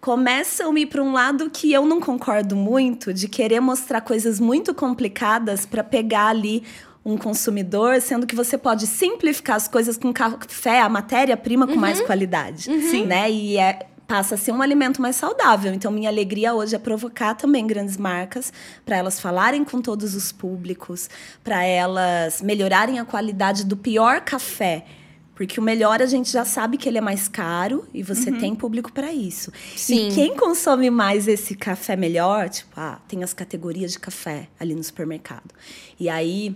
começam 0.00 0.74
a 0.74 0.78
ir 0.78 0.86
para 0.86 1.02
um 1.02 1.12
lado 1.12 1.50
que 1.50 1.72
eu 1.72 1.84
não 1.86 2.00
concordo 2.00 2.56
muito, 2.56 3.12
de 3.12 3.28
querer 3.28 3.60
mostrar 3.60 4.00
coisas 4.00 4.40
muito 4.40 4.74
complicadas 4.74 5.66
para 5.66 5.84
pegar 5.84 6.28
ali 6.28 6.62
um 7.04 7.16
consumidor, 7.16 8.00
sendo 8.00 8.26
que 8.26 8.34
você 8.34 8.56
pode 8.56 8.86
simplificar 8.86 9.56
as 9.56 9.66
coisas 9.66 9.96
com 9.96 10.12
café, 10.12 10.80
a 10.80 10.88
matéria-prima 10.88 11.66
com 11.66 11.76
mais 11.76 12.00
qualidade, 12.00 12.64
Sim. 12.64 13.06
né? 13.06 13.30
E 13.30 13.58
é 13.58 13.86
passa 14.12 14.34
a 14.34 14.38
ser 14.38 14.52
um 14.52 14.60
alimento 14.60 15.00
mais 15.00 15.16
saudável. 15.16 15.72
Então 15.72 15.90
minha 15.90 16.10
alegria 16.10 16.52
hoje 16.52 16.76
é 16.76 16.78
provocar 16.78 17.34
também 17.34 17.66
grandes 17.66 17.96
marcas 17.96 18.52
para 18.84 18.96
elas 18.96 19.18
falarem 19.18 19.64
com 19.64 19.80
todos 19.80 20.14
os 20.14 20.30
públicos, 20.30 21.08
para 21.42 21.64
elas 21.64 22.42
melhorarem 22.42 22.98
a 22.98 23.06
qualidade 23.06 23.64
do 23.64 23.74
pior 23.74 24.20
café. 24.20 24.84
Porque 25.42 25.58
o 25.58 25.62
melhor 25.62 26.00
a 26.00 26.06
gente 26.06 26.30
já 26.30 26.44
sabe 26.44 26.76
que 26.78 26.88
ele 26.88 26.98
é 26.98 27.00
mais 27.00 27.26
caro 27.26 27.84
e 27.92 28.00
você 28.00 28.30
tem 28.30 28.54
público 28.54 28.92
para 28.92 29.12
isso. 29.12 29.50
Sim. 29.74 30.08
E 30.08 30.14
quem 30.14 30.36
consome 30.36 30.88
mais 30.88 31.26
esse 31.26 31.56
café 31.56 31.96
melhor, 31.96 32.48
tipo, 32.48 32.70
ah, 32.76 33.00
tem 33.08 33.24
as 33.24 33.34
categorias 33.34 33.90
de 33.90 33.98
café 33.98 34.46
ali 34.60 34.72
no 34.72 34.84
supermercado. 34.84 35.52
E 35.98 36.08
aí 36.08 36.54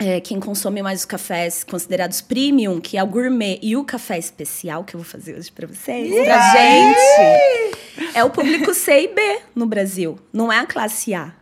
é, 0.00 0.20
quem 0.20 0.40
consome 0.40 0.82
mais 0.82 1.00
os 1.00 1.04
cafés 1.04 1.62
considerados 1.62 2.20
premium, 2.20 2.80
que 2.80 2.98
é 2.98 3.02
o 3.04 3.06
gourmet 3.06 3.60
e 3.62 3.76
o 3.76 3.84
café 3.84 4.18
especial, 4.18 4.82
que 4.82 4.96
eu 4.96 5.00
vou 5.00 5.08
fazer 5.08 5.36
hoje 5.36 5.52
para 5.52 5.68
vocês, 5.68 6.12
pra 6.24 6.52
gente, 6.56 8.14
é 8.14 8.24
o 8.24 8.30
público 8.30 8.74
C 8.74 9.04
e 9.04 9.14
B 9.14 9.40
no 9.54 9.64
Brasil. 9.64 10.18
Não 10.32 10.52
é 10.52 10.58
a 10.58 10.66
classe 10.66 11.14
A. 11.14 11.32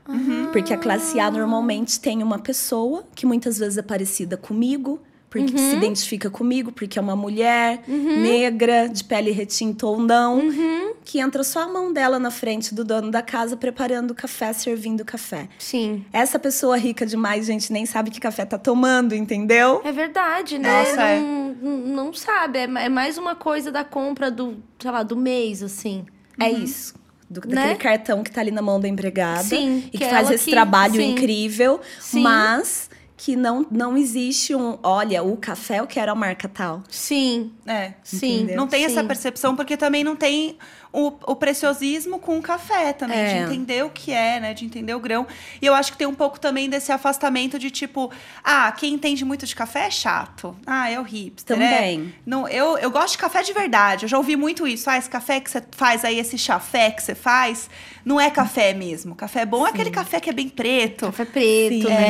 Porque 0.53 0.75
a 0.75 0.79
classe 0.79 1.19
A 1.19 1.31
normalmente 1.31 1.99
tem 2.01 2.23
uma 2.23 2.39
pessoa 2.39 3.05
que 3.15 3.25
muitas 3.25 3.59
vezes 3.59 3.79
é 3.79 3.83
parecida 3.83 4.37
comigo, 4.37 5.01
porque 5.37 5.53
Uhum. 5.55 5.71
se 5.71 5.77
identifica 5.77 6.31
comigo, 6.31 6.73
porque 6.73 6.99
é 6.99 7.03
uma 7.03 7.17
mulher 7.17 7.81
negra, 7.89 8.89
de 8.89 9.05
pele 9.05 9.31
retinta 9.31 9.87
ou 9.87 9.99
não, 9.99 10.39
Uhum. 10.39 10.95
que 11.05 11.19
entra 11.21 11.43
só 11.45 11.61
a 11.61 11.69
mão 11.69 11.93
dela 11.93 12.19
na 12.19 12.31
frente 12.31 12.75
do 12.75 12.85
dono 12.85 13.11
da 13.11 13.23
casa 13.23 13.57
preparando 13.57 14.11
o 14.13 14.15
café, 14.15 14.53
servindo 14.53 15.01
o 15.01 15.05
café. 15.05 15.49
Sim. 15.59 16.05
Essa 16.13 16.39
pessoa 16.39 16.77
rica 16.77 17.05
demais, 17.07 17.47
gente, 17.47 17.73
nem 17.73 17.85
sabe 17.87 18.11
que 18.11 18.21
café 18.21 18.45
tá 18.45 18.59
tomando, 18.59 19.15
entendeu? 19.15 19.81
É 19.85 19.93
verdade, 19.93 20.59
né? 20.59 20.69
Nossa, 20.83 21.03
é. 21.03 21.21
não, 21.21 21.77
não- 21.79 22.13
sabe. 22.15 22.59
É 22.59 22.65
é 22.87 22.89
mais 22.89 23.19
uma 23.19 23.35
coisa 23.35 23.71
da 23.73 23.83
compra 23.85 24.31
do, 24.31 24.57
sei 24.79 24.91
lá, 24.91 25.03
do 25.03 25.17
mês, 25.17 25.63
assim. 25.63 26.05
É 26.39 26.51
isso. 26.51 26.95
Do, 27.29 27.41
Né? 27.49 27.55
daquele 27.57 27.75
cartão 27.79 28.23
que 28.23 28.31
tá 28.31 28.41
ali 28.41 28.51
na 28.53 28.63
mão 28.63 28.79
da 28.79 28.87
empregada. 28.89 29.43
Sim, 29.43 29.79
E 29.89 29.91
que 29.91 29.99
que, 29.99 30.05
é 30.05 30.09
faz 30.09 30.31
esse 30.31 30.45
que- 30.45 30.51
trabalho 30.53 30.95
sim. 30.95 31.11
incrível. 31.11 31.81
Sim. 32.01 32.21
Mas 32.23 32.86
que 33.17 33.35
não, 33.35 33.67
não 33.71 33.97
existe 33.97 34.55
um. 34.55 34.79
Olha, 34.83 35.23
o 35.23 35.37
café 35.37 35.81
eu 35.81 35.87
quero 35.87 36.13
a 36.13 36.15
marca 36.15 36.49
tal. 36.49 36.83
Sim, 36.91 37.53
É. 37.67 37.93
sim. 38.03 38.37
Entendeu? 38.37 38.57
Não 38.57 38.67
tem 38.69 38.85
essa 38.85 39.01
sim. 39.01 39.07
percepção, 39.07 39.57
porque 39.57 39.77
também 39.77 40.05
não 40.05 40.15
tem 40.15 40.59
o, 40.93 41.09
o 41.27 41.35
preciosismo 41.37 42.19
com 42.19 42.39
o 42.39 42.43
café 42.43 42.93
também, 42.93 43.19
É. 43.19 43.35
de 43.35 43.53
entender 43.53 43.85
o 43.85 43.91
que 43.91 44.13
é, 44.13 44.39
né? 44.41 44.55
De 44.55 44.65
entender 44.65 44.95
o 44.95 45.01
grão. 45.01 45.27
E 45.61 45.67
eu 45.67 45.75
acho 45.75 45.93
que 45.93 45.99
tem 45.99 46.07
um 46.07 46.15
pouco 46.15 46.39
também 46.39 46.69
desse 46.69 46.93
afastamento 46.93 47.59
de 47.59 47.71
tipo, 47.71 48.11
ah, 48.45 48.71
quem 48.73 48.95
entende 48.95 49.25
muito 49.25 49.47
de 49.47 49.55
café 49.57 49.87
é 49.87 49.91
chato. 49.91 50.55
Ah, 50.67 50.91
é 50.91 50.99
o 51.01 51.03
hipster. 51.03 51.57
Também. 51.57 52.13
É. 52.15 52.21
Não, 52.25 52.47
eu, 52.49 52.77
eu 52.79 52.91
gosto 52.91 53.13
de 53.13 53.19
café 53.19 53.43
de 53.43 53.53
verdade. 53.53 54.05
Eu 54.05 54.09
já 54.09 54.17
ouvi 54.19 54.37
muito 54.37 54.67
isso. 54.67 54.89
Ah, 54.91 54.97
esse 54.99 55.09
café 55.09 55.41
que 55.41 55.51
você 55.51 55.63
faz 55.73 56.05
aí, 56.05 56.19
esse 56.19 56.37
chafé 56.39 56.91
que 56.91 57.03
você 57.03 57.15
faz, 57.15 57.69
não 58.05 58.21
é 58.21 58.31
café 58.31 58.73
mesmo. 58.75 59.15
Café 59.15 59.45
bom 59.47 59.67
é 59.67 59.71
aquele 59.71 59.91
café 59.91 60.21
que 60.21 60.31
é 60.31 60.33
bem 60.33 60.49
preto. 60.49 61.07
Café 61.07 61.25
preto, 61.25 61.89
Sim. 61.89 61.95
né? 61.95 62.07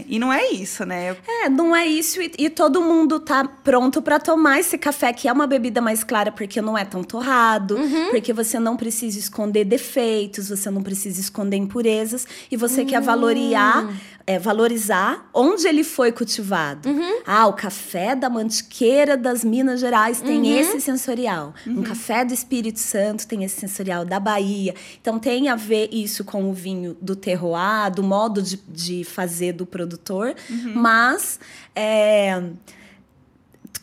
É, 0.00 0.04
e 0.08 0.18
não 0.18 0.32
é 0.32 0.35
isso, 0.52 0.84
né? 0.84 1.16
É, 1.26 1.48
não 1.48 1.74
é 1.74 1.86
isso. 1.86 2.20
E, 2.20 2.32
e 2.38 2.50
todo 2.50 2.80
mundo 2.80 3.20
tá 3.20 3.44
pronto 3.44 4.02
pra 4.02 4.18
tomar 4.18 4.60
esse 4.60 4.76
café, 4.78 5.12
que 5.12 5.28
é 5.28 5.32
uma 5.32 5.46
bebida 5.46 5.80
mais 5.80 6.02
clara, 6.02 6.32
porque 6.32 6.60
não 6.60 6.76
é 6.76 6.84
tão 6.84 7.02
torrado, 7.02 7.76
porque 8.10 8.32
você 8.32 8.58
não 8.58 8.76
precisa 8.76 9.18
esconder 9.18 9.64
defeitos, 9.64 10.48
você 10.48 10.70
não 10.70 10.82
precisa 10.82 11.20
esconder 11.20 11.56
impurezas, 11.56 12.26
e 12.50 12.56
você 12.56 12.84
quer 12.84 13.00
valorizar, 13.00 13.88
é, 14.26 14.38
valorizar 14.38 15.28
onde 15.32 15.66
ele 15.66 15.84
foi 15.84 16.10
cultivado. 16.12 16.88
Ah, 17.26 17.46
o 17.46 17.52
café 17.52 18.14
da 18.14 18.28
Mantiqueira 18.28 19.16
das 19.16 19.44
Minas 19.44 19.80
Gerais 19.80 20.20
tem 20.20 20.58
esse 20.58 20.80
sensorial. 20.80 21.54
Um 21.66 21.82
café 21.82 22.24
do 22.24 22.34
Espírito 22.34 22.78
Santo 22.78 23.26
tem 23.26 23.44
esse 23.44 23.60
sensorial 23.60 24.04
da 24.04 24.18
Bahia. 24.18 24.74
Então 25.00 25.18
tem 25.18 25.48
a 25.48 25.56
ver 25.56 25.88
isso 25.92 26.24
com 26.24 26.48
o 26.50 26.52
vinho 26.52 26.96
do 27.00 27.14
terroir, 27.14 27.92
do 27.94 28.02
modo 28.02 28.42
de, 28.42 28.56
de 28.68 29.04
fazer 29.04 29.52
do 29.52 29.66
produtor, 29.66 30.25
mas 30.74 31.38
é, 31.74 32.42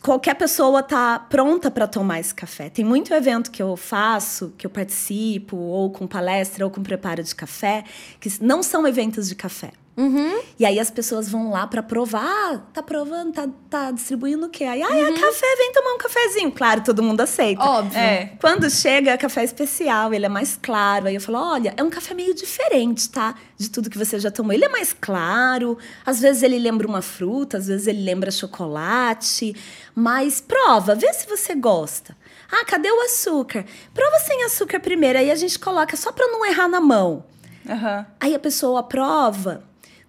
qualquer 0.02 0.34
pessoa 0.34 0.82
tá 0.82 1.18
pronta 1.18 1.70
para 1.70 1.86
tomar 1.86 2.20
esse 2.20 2.34
café. 2.34 2.68
Tem 2.68 2.84
muito 2.84 3.12
evento 3.14 3.50
que 3.50 3.62
eu 3.62 3.76
faço, 3.76 4.52
que 4.58 4.66
eu 4.66 4.70
participo, 4.70 5.56
ou 5.56 5.90
com 5.90 6.06
palestra, 6.06 6.64
ou 6.64 6.70
com 6.70 6.82
preparo 6.82 7.22
de 7.22 7.34
café, 7.34 7.84
que 8.20 8.28
não 8.42 8.62
são 8.62 8.86
eventos 8.86 9.28
de 9.28 9.34
café. 9.34 9.72
Uhum. 9.96 10.40
E 10.58 10.66
aí 10.66 10.80
as 10.80 10.90
pessoas 10.90 11.28
vão 11.28 11.50
lá 11.52 11.66
para 11.68 11.80
provar, 11.82 12.24
ah, 12.24 12.58
tá 12.72 12.82
provando, 12.82 13.32
tá, 13.32 13.48
tá 13.70 13.90
distribuindo 13.92 14.46
o 14.46 14.48
quê? 14.48 14.64
Aí, 14.64 14.82
ah, 14.82 14.88
Uhum. 14.88 15.06
é 15.16 15.20
café, 15.20 15.46
vem 15.56 15.72
tomar 15.72 15.94
um 15.94 15.98
cafezinho. 15.98 16.50
Claro, 16.50 16.82
todo 16.82 17.00
mundo 17.02 17.20
aceita. 17.20 17.62
Óbvio. 17.62 17.96
É. 17.98 18.32
Quando 18.40 18.68
chega, 18.68 19.12
é 19.12 19.16
café 19.16 19.44
especial, 19.44 20.12
ele 20.12 20.26
é 20.26 20.28
mais 20.28 20.58
claro. 20.60 21.06
Aí 21.06 21.14
eu 21.14 21.20
falo: 21.20 21.38
olha, 21.38 21.72
é 21.76 21.82
um 21.82 21.90
café 21.90 22.12
meio 22.12 22.34
diferente, 22.34 23.08
tá? 23.08 23.36
De 23.56 23.70
tudo 23.70 23.88
que 23.88 23.96
você 23.96 24.18
já 24.18 24.30
tomou. 24.32 24.52
Ele 24.52 24.64
é 24.64 24.68
mais 24.68 24.92
claro, 24.92 25.78
às 26.04 26.20
vezes 26.20 26.42
ele 26.42 26.58
lembra 26.58 26.88
uma 26.88 27.02
fruta, 27.02 27.58
às 27.58 27.68
vezes 27.68 27.86
ele 27.86 28.02
lembra 28.02 28.30
chocolate. 28.32 29.54
Mas 29.94 30.40
prova, 30.40 30.94
vê 30.94 31.12
se 31.12 31.26
você 31.28 31.54
gosta. 31.54 32.16
Ah, 32.50 32.64
cadê 32.64 32.90
o 32.90 33.00
açúcar? 33.02 33.64
Prova 33.92 34.18
sem 34.18 34.44
açúcar 34.44 34.80
primeiro, 34.80 35.18
aí 35.18 35.30
a 35.30 35.34
gente 35.36 35.58
coloca 35.58 35.96
só 35.96 36.10
pra 36.12 36.26
não 36.28 36.44
errar 36.44 36.68
na 36.68 36.80
mão. 36.80 37.24
Aham. 37.68 38.06
Aí 38.20 38.34
a 38.34 38.38
pessoa 38.38 38.82
prova, 38.82 39.62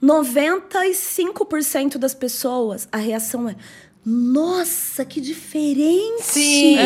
95% 0.06 1.98
das 1.98 2.14
pessoas, 2.14 2.88
a 2.92 2.98
reação 2.98 3.50
é. 3.50 3.56
Nossa, 4.08 5.04
que 5.04 5.20
diferente! 5.20 6.22
Sim. 6.22 6.78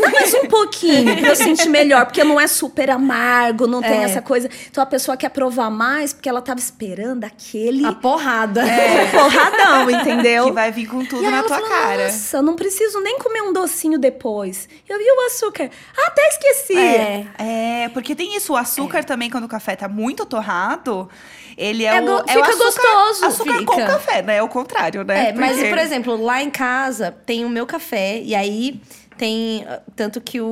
Dá 0.00 0.10
mais 0.10 0.34
um 0.34 0.46
pouquinho 0.48 1.16
pra 1.16 1.28
eu 1.28 1.36
sentir 1.36 1.68
melhor, 1.68 2.06
porque 2.06 2.24
não 2.24 2.40
é 2.40 2.48
super 2.48 2.90
amargo, 2.90 3.68
não 3.68 3.80
tem 3.80 3.98
É. 4.00 4.02
essa 4.02 4.20
coisa. 4.20 4.50
Então 4.68 4.82
a 4.82 4.86
pessoa 4.86 5.16
quer 5.16 5.28
provar 5.28 5.70
mais 5.70 6.12
porque 6.12 6.28
ela 6.28 6.42
tava 6.42 6.58
esperando 6.58 7.22
aquele 7.22 7.86
A 7.86 7.92
porrada. 7.92 8.64
porradão, 9.12 9.88
entendeu? 9.92 10.46
Que 10.46 10.50
vai 10.50 10.72
vir 10.72 10.88
com 10.88 11.04
tudo 11.04 11.22
na 11.30 11.44
tua 11.44 11.56
fala, 11.60 11.68
cara. 11.68 12.06
Nossa, 12.06 12.42
não 12.42 12.56
preciso 12.56 12.98
nem 13.00 13.16
comer 13.20 13.42
um 13.42 13.52
docinho 13.52 13.96
depois. 13.96 14.68
Eu 14.88 14.98
vi 14.98 15.04
o 15.04 15.26
açúcar. 15.28 15.70
Ah, 15.96 16.08
até 16.08 16.28
esqueci. 16.30 16.76
É. 16.76 17.26
É, 17.38 17.88
porque 17.90 18.12
tem 18.16 18.36
isso, 18.36 18.54
o 18.54 18.56
açúcar 18.56 19.04
também, 19.04 19.30
quando 19.30 19.44
o 19.44 19.48
café 19.48 19.76
tá 19.76 19.88
muito 19.88 20.26
torrado, 20.26 21.08
ele 21.56 21.84
é, 21.84 21.96
É 21.96 22.00
o. 22.02 22.08
é 22.08 22.12
o 22.22 22.26
fica 22.26 22.40
açúcar, 22.48 22.64
gostoso, 22.64 23.24
Açúcar 23.26 23.64
com 23.64 23.72
fica. 23.74 23.86
café, 23.86 24.22
né? 24.22 24.36
É 24.36 24.42
o 24.42 24.48
contrário, 24.48 25.04
né? 25.04 25.30
É, 25.30 25.32
mas, 25.32 25.52
Porque- 25.56 25.68
por 25.70 25.78
exemplo, 25.78 26.16
lá 26.22 26.42
em 26.42 26.50
casa 26.50 27.16
tem 27.24 27.44
o 27.44 27.48
meu 27.48 27.66
café, 27.66 28.20
e 28.22 28.34
aí 28.34 28.80
tem. 29.16 29.66
Tanto 29.94 30.20
que 30.20 30.40
o. 30.40 30.46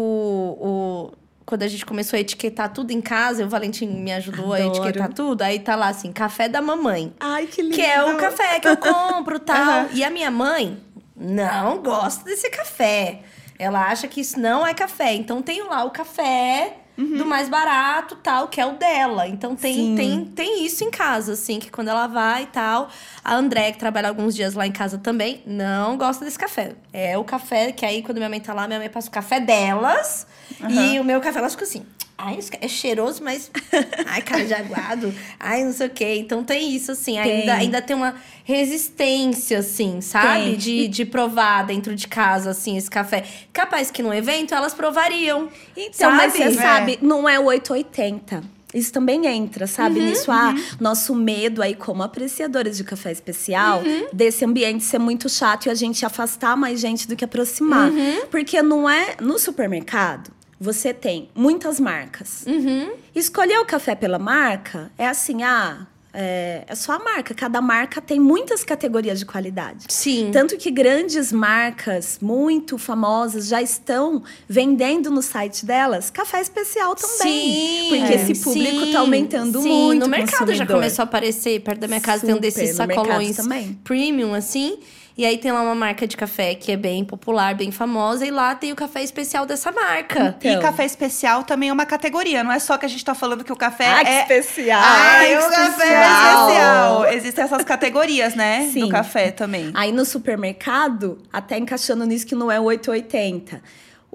o 0.61 1.13
quando 1.47 1.63
a 1.63 1.69
gente 1.69 1.85
começou 1.85 2.17
a 2.17 2.21
etiquetar 2.21 2.73
tudo 2.73 2.91
em 2.91 3.03
casa, 3.03 3.45
o 3.45 3.49
Valentim 3.51 3.87
me 3.87 4.11
ajudou 4.15 4.55
a 4.55 4.57
Adoro. 4.57 4.71
etiquetar 4.79 5.13
tudo, 5.13 5.43
aí 5.43 5.59
tá 5.59 5.77
lá 5.77 5.89
assim, 5.89 6.11
café 6.11 6.49
da 6.49 6.63
mamãe. 6.63 7.13
Ai, 7.21 7.47
que 7.47 7.61
lindo. 7.61 7.75
Que 7.75 7.83
é 7.83 8.03
o 8.03 8.17
café 8.17 8.59
que 8.61 8.67
eu 8.67 8.79
compro 8.79 9.39
tal. 9.41 9.55
Aham. 9.57 9.89
E 9.93 10.03
a 10.03 10.09
minha 10.09 10.31
mãe 10.31 10.79
não 11.15 11.83
gosta 11.83 12.25
desse 12.25 12.49
café. 12.49 13.21
Ela 13.59 13.89
acha 13.91 14.09
que 14.09 14.23
isso 14.23 14.41
não 14.41 14.67
é 14.67 14.73
café. 14.73 15.13
Então 15.13 15.43
tem 15.43 15.63
lá 15.65 15.85
o 15.85 15.91
café 15.91 16.79
do 16.97 17.27
mais 17.27 17.49
barato, 17.49 18.17
tal, 18.17 18.49
que 18.49 18.61
é 18.61 18.67
o 18.67 18.73
dela. 18.73 19.27
Então 19.27 19.57
tem, 19.57 19.75
Sim. 19.75 19.95
tem, 19.97 20.25
tem 20.25 20.65
isso 20.65 20.85
em 20.85 20.91
casa, 20.91 21.33
assim, 21.33 21.59
que 21.59 21.71
quando 21.71 21.89
ela 21.89 22.07
vai 22.07 22.45
e 22.45 22.47
tal. 22.47 22.89
A 23.25 23.35
André, 23.35 23.73
que 23.73 23.79
trabalha 23.79 24.09
alguns 24.09 24.35
dias 24.35 24.55
lá 24.55 24.67
em 24.67 24.73
casa 24.73 24.99
também, 24.99 25.43
não 25.47 25.97
gosta 25.97 26.25
desse 26.25 26.39
café. 26.39 26.75
É 26.93 27.19
o 27.19 27.25
café 27.25 27.73
que 27.73 27.85
aí, 27.85 28.03
quando 28.03 28.19
minha 28.19 28.29
mãe 28.29 28.41
tá 28.41 28.55
lá, 28.55 28.67
minha 28.67 28.79
mãe 28.79 28.89
passa 28.89 29.09
o 29.09 29.13
café 29.13 29.41
delas. 29.41 30.27
E 30.69 31.01
o 31.01 31.05
meu 31.05 31.21
café, 31.21 31.39
elas 31.39 31.53
ficam 31.53 31.67
assim. 31.67 31.85
Ai, 32.17 32.39
é 32.61 32.69
cheiroso, 32.69 33.23
mas. 33.25 33.51
Ai, 34.07 34.23
cara 34.23 34.45
de 34.45 34.55
aguado. 34.55 35.13
Ai, 35.39 35.65
não 35.65 35.73
sei 35.73 35.87
o 35.89 35.91
quê. 35.91 36.15
Então 36.19 36.45
tem 36.45 36.75
isso, 36.75 36.93
assim. 36.93 37.15
Tem. 37.21 37.41
Ainda, 37.41 37.55
ainda 37.55 37.83
tem 37.83 37.97
uma 37.97 38.15
resistência, 38.45 39.59
assim, 39.59 40.01
sabe? 40.01 40.45
Tem. 40.51 40.57
De, 40.57 40.89
de 40.89 41.05
provar 41.05 41.65
dentro 41.65 41.95
de 41.95 42.07
casa, 42.09 42.51
assim, 42.51 42.77
esse 42.77 42.91
café. 42.91 43.25
Capaz 43.53 43.91
que 43.91 44.03
num 44.03 44.13
evento 44.13 44.55
elas 44.55 44.75
provariam. 44.75 45.49
Então, 45.77 46.11
mas 46.13 46.33
sabe? 46.33 46.45
você 46.55 46.59
É. 46.59 46.63
sabe, 46.63 46.99
não 47.03 47.29
é 47.29 47.39
o 47.39 47.45
880. 47.45 48.43
Isso 48.73 48.93
também 48.93 49.25
entra, 49.27 49.69
sabe? 49.69 50.01
Uhum, 50.01 50.07
Nisso 50.07 50.33
há 50.33 50.53
nosso 50.81 51.15
medo 51.15 51.63
aí, 51.63 51.77
como 51.77 52.03
apreciadores 52.03 52.77
de 52.77 52.83
café 52.83 53.13
especial, 53.13 53.83
Uhum. 53.85 54.09
desse 54.13 54.45
ambiente 54.45 54.83
ser 54.83 54.99
muito 54.99 55.29
chato 55.29 55.67
e 55.67 55.71
a 55.71 55.75
gente 55.75 56.05
afastar 56.05 56.57
mais 56.57 56.81
gente 56.81 57.07
do 57.07 57.15
que 57.15 57.25
aproximar. 57.25 57.89
Uhum. 57.91 58.27
Porque 58.33 58.61
não 58.63 58.91
é. 58.91 59.15
No 59.21 59.39
supermercado, 59.39 60.33
você 60.65 60.95
tem 60.95 61.29
muitas 61.35 61.79
marcas. 61.79 62.45
Uhum. 62.47 62.93
Escolher 63.15 63.59
o 63.59 63.67
café 63.67 63.95
pela 63.95 64.19
marca 64.19 64.91
é 64.97 65.07
assim, 65.07 65.43
ah. 65.43 65.87
É, 66.17 66.63
é 66.69 66.75
só 66.77 66.93
a 66.93 66.99
marca. 67.01 67.35
Cada 67.35 67.61
marca 67.61 68.01
tem 68.01 68.21
muitas 68.21 68.63
categorias 68.63 69.19
de 69.19 69.27
qualidade. 69.27 69.87
Sim. 69.89 70.31
Tanto 70.33 70.57
que 70.57 70.71
grandes 70.71 71.33
marcas 71.33 72.21
muito 72.23 72.79
famosas 72.79 73.49
já 73.49 73.61
estão 73.61 74.23
vendendo 74.49 75.11
no 75.11 75.21
site 75.21 75.67
delas 75.67 76.11
café 76.11 76.41
especial 76.41 76.95
também. 76.95 77.19
Sim, 77.19 77.87
porque 77.89 78.13
é. 78.13 78.15
esse 78.15 78.45
público 78.45 78.85
está 78.85 79.01
aumentando 79.01 79.61
sim. 79.61 79.69
muito. 79.69 80.01
No 80.03 80.07
o 80.07 80.09
mercado 80.09 80.31
já 80.33 80.47
consumidor. 80.47 80.77
começou 80.77 81.03
a 81.03 81.05
aparecer, 81.05 81.61
perto 81.61 81.81
da 81.81 81.89
minha 81.89 82.01
casa 82.01 82.25
tem 82.25 82.31
um 82.33 82.37
Super, 82.37 82.53
desses 82.53 82.77
sacolões 82.77 83.37
também. 83.37 83.77
premium, 83.83 84.35
assim. 84.35 84.79
E 85.17 85.25
aí 85.25 85.39
tem 85.39 85.53
lá 85.53 85.63
uma 85.63 85.77
marca 85.77 86.09
de 86.09 86.17
café 86.17 86.57
que 86.57 86.73
é 86.73 86.77
bem 86.77 87.05
popular, 87.05 87.55
bem 87.55 87.71
famosa, 87.71 88.27
e 88.27 88.33
lá 88.33 88.53
tem 88.55 88.73
o 88.73 88.77
café 88.77 89.01
especial 89.03 89.47
dessa 89.47 89.71
marca. 89.71 90.37
E 90.43 90.49
Então. 90.49 90.61
café 90.63 90.85
especial 90.85 91.45
também 91.45 91.69
é 91.69 91.73
uma 91.73 91.87
categoria, 91.87 92.43
não 92.43 92.51
é 92.51 92.59
só 92.59 92.77
que 92.77 92.85
a 92.85 92.89
gente 92.89 93.05
tá 93.05 93.15
falando 93.15 93.45
que 93.45 93.53
o 93.53 93.57
café 93.57 93.87
Ah, 93.87 94.05
que 94.05 94.11
é. 94.11 94.21
especial! 94.23 94.81
Ai, 94.85 95.29
que 95.29 95.37
o 95.37 95.51
café 95.51 95.85
é 95.95 96.01
especial! 96.01 97.07
Existem 97.13 97.45
essas 97.45 97.63
categorias, 97.65 98.35
né? 98.35 98.69
Sim. 98.73 98.81
Do 98.81 98.89
café 98.89 99.31
também. 99.31 99.71
Aí 99.75 99.93
no 99.93 100.05
supermercado, 100.05 101.19
até 101.33 101.59
encaixando 101.59 102.05
nisso 102.05 102.27
que 102.27 102.35
não 102.35 102.51
é 102.51 102.59
o 102.59 102.65
880. 102.65 103.63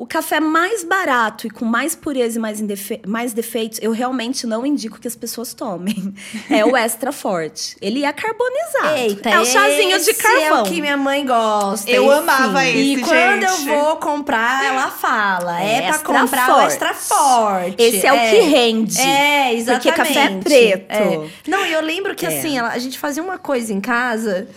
O 0.02 0.08
café 0.08 0.40
mais 0.40 0.84
barato 0.86 1.46
e 1.46 1.50
com 1.50 1.66
mais 1.66 1.94
pureza 1.94 2.38
e 2.38 2.42
mais, 2.42 2.62
indefe- 2.62 3.02
mais 3.06 3.34
defeitos, 3.34 3.80
eu 3.82 3.92
realmente 3.92 4.48
não 4.48 4.66
indico 4.66 4.98
que 4.98 5.08
as 5.10 5.16
pessoas 5.16 5.54
tomem. 5.54 6.14
É 6.50 6.64
o 6.66 6.76
extra 6.78 7.12
forte. 7.12 7.76
Ele 7.82 8.06
é 8.06 8.14
carbonizado. 8.14 8.96
Eita, 8.98 9.30
é 9.30 9.40
o 9.42 9.46
chazinho 9.46 9.90
de 10.00 10.10
esse 10.10 10.14
carvão. 10.14 10.60
é 10.60 10.62
o 10.62 10.64
que 10.64 10.80
minha 10.80 10.96
mãe 10.96 11.26
gosta. 11.26 11.92
Eu 11.92 12.06
esse. 12.06 12.14
amava 12.14 12.66
E 12.66 12.94
esse, 12.94 13.04
quando 13.04 13.44
eu 13.44 13.58
gente. 13.58 13.68
vou 13.68 13.98
comprar, 13.98 14.64
ela 14.66 14.90
fala. 14.90 15.62
É, 15.62 15.82
pra 15.82 15.90
Extra 15.90 16.06
comprar 16.20 16.44
o 16.50 16.54
forte. 16.54 16.68
extra 16.68 16.94
forte. 16.94 17.76
Esse 17.84 18.08
é, 18.08 18.14
o 18.14 18.30
que 18.32 18.40
rende. 18.50 19.00
É, 19.02 19.54
exatamente. 19.54 19.84
Porque 19.84 19.98
café 19.98 20.24
é 20.26 20.40
preto. 20.40 20.86
É. 20.92 21.30
Não, 21.48 21.66
e 21.66 21.74
eu 21.74 21.82
lembro 21.82 22.16
que 22.16 22.26
É. 22.26 22.30
assim, 22.30 22.58
a 22.58 22.78
gente 22.80 22.98
fazia 22.98 23.22
uma 23.22 23.38
coisa 23.38 23.74
em 23.74 23.82
casa 23.82 24.48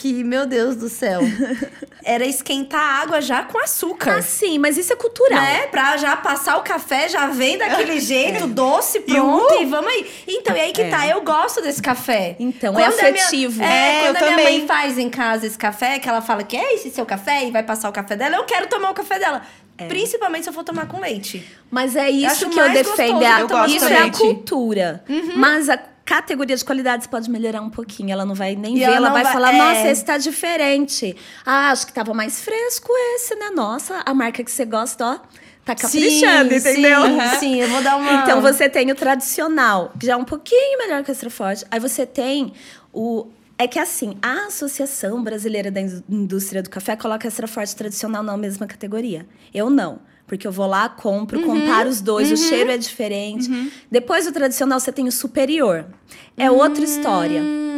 que, 0.00 0.22
meu 0.24 0.46
Deus 0.46 0.76
do 0.76 0.88
céu, 0.88 1.20
era 2.04 2.24
esquentar 2.24 2.80
a 2.80 3.02
água 3.02 3.20
já 3.20 3.42
com 3.42 3.58
açúcar. 3.62 4.16
Ah, 4.18 4.22
sim, 4.22 4.58
mas 4.58 4.76
isso 4.78 4.92
é 4.92 4.96
cultural. 4.96 5.40
Né? 5.40 5.66
Pra 5.66 5.96
já 5.96 6.16
passar 6.16 6.56
o 6.56 6.62
café, 6.62 7.08
já 7.08 7.26
vem 7.26 7.58
daquele 7.58 7.98
jeito, 8.00 8.46
doce, 8.46 8.98
E 8.98 9.00
pronto, 9.00 9.54
uh! 9.54 9.62
e 9.62 9.66
vamos 9.66 9.90
aí. 9.90 10.06
Então, 10.28 10.56
e 10.56 10.60
aí 10.60 10.72
que 10.72 10.84
tá, 10.84 11.06
eu 11.06 11.22
gosto 11.22 11.60
desse 11.60 11.82
café. 11.82 12.36
Então, 12.38 12.78
é 12.78 12.84
a 12.84 12.88
minha- 12.90 12.98
afetivo. 13.10 13.62
é, 13.62 13.66
É, 13.66 14.00
quando 14.04 14.16
eu 14.16 14.22
a 14.22 14.24
minha 14.26 14.36
também. 14.36 14.58
mãe 14.60 14.66
faz 14.66 14.98
em 14.98 15.10
casa 15.10 15.46
esse 15.46 15.58
café, 15.58 15.98
que 15.98 16.08
ela 16.08 16.20
fala 16.20 16.42
que 16.42 16.56
é 16.56 16.74
esse 16.74 16.90
seu 16.90 17.04
café 17.04 17.44
e 17.46 17.50
vai 17.50 17.62
passar 17.62 17.88
o 17.88 17.92
café 17.92 18.14
dela, 18.16 18.36
eu 18.36 18.44
quero 18.44 18.66
tomar 18.68 18.90
o 18.90 18.94
café 18.94 19.18
dela. 19.18 19.42
Principalmente 19.88 20.42
se 20.42 20.48
eu 20.50 20.52
for 20.52 20.64
tomar 20.64 20.86
com 20.88 21.00
leite. 21.00 21.46
Mas 21.70 21.94
é 21.94 22.10
isso 22.10 22.26
acho 22.46 22.50
que 22.50 22.58
eu 22.58 22.68
defendo. 22.70 23.12
gostoso 23.12 23.22
é 23.22 23.26
a- 23.26 23.40
Eu 23.40 23.66
isso 23.66 23.84
é 23.86 23.98
a 23.98 24.10
cultura. 24.10 25.04
Mas 25.36 25.68
a 25.68 25.78
categoria 26.08 26.56
de 26.56 26.64
qualidade 26.64 27.04
você 27.04 27.08
pode 27.10 27.30
melhorar 27.30 27.60
um 27.60 27.70
pouquinho. 27.70 28.10
Ela 28.10 28.24
não 28.24 28.34
vai 28.34 28.56
nem 28.56 28.76
E 28.76 28.78
ver, 28.78 28.84
ela 28.84 28.96
ela 28.96 29.10
vai 29.10 29.22
vai- 29.24 29.32
falar: 29.32 29.52
é. 29.54 29.58
nossa, 29.58 29.88
esse 29.88 30.04
tá 30.04 30.16
diferente. 30.16 31.14
Ah, 31.44 31.70
acho 31.70 31.86
que 31.86 31.92
tava 31.92 32.14
mais 32.14 32.40
fresco 32.40 32.90
esse, 33.14 33.34
né? 33.36 33.50
Nossa, 33.54 34.02
a 34.06 34.14
marca 34.14 34.42
que 34.42 34.50
você 34.50 34.64
gosta, 34.64 35.04
ó, 35.04 35.14
tá 35.64 35.74
caprichando, 35.74 36.54
entendeu? 36.54 37.02
Sim, 37.02 37.38
sim, 37.38 37.60
eu 37.60 37.68
vou 37.68 37.82
dar 37.82 37.96
uma... 37.96 38.12
Então 38.22 38.40
você 38.40 38.68
tem 38.68 38.90
o 38.90 38.94
tradicional, 38.94 39.92
que 40.00 40.06
já 40.06 40.14
é 40.14 40.16
um 40.16 40.24
pouquinho 40.24 40.78
melhor 40.78 41.04
que 41.04 41.10
o 41.10 41.12
extra 41.12 41.28
forte. 41.30 41.64
Aí 41.70 41.78
você 41.78 42.06
tem 42.06 42.52
o. 42.92 43.26
É 43.60 43.66
que 43.66 43.78
assim, 43.78 44.16
a 44.22 44.46
Associação 44.46 45.22
Brasileira 45.22 45.68
da 45.70 45.80
Indú- 45.80 46.04
Indústria 46.08 46.62
do 46.62 46.70
Café 46.70 46.94
coloca 46.96 47.26
extra 47.26 47.46
forte 47.48 47.74
tradicional 47.74 48.22
na 48.22 48.36
mesma 48.36 48.66
categoria. 48.66 49.26
Eu 49.52 49.68
não. 49.68 49.98
Porque 50.28 50.46
eu 50.46 50.52
vou 50.52 50.66
lá, 50.66 50.88
compro, 50.88 51.42
comparo 51.42 51.88
os 51.88 52.00
dois, 52.00 52.30
o 52.30 52.36
cheiro 52.36 52.70
é 52.70 52.76
diferente. 52.76 53.48
Depois 53.90 54.26
do 54.26 54.32
tradicional, 54.32 54.78
você 54.78 54.92
tem 54.92 55.08
o 55.08 55.12
superior. 55.12 55.86
É 56.36 56.50
outra 56.50 56.84
história. 56.84 57.42
Hum. 57.42 57.68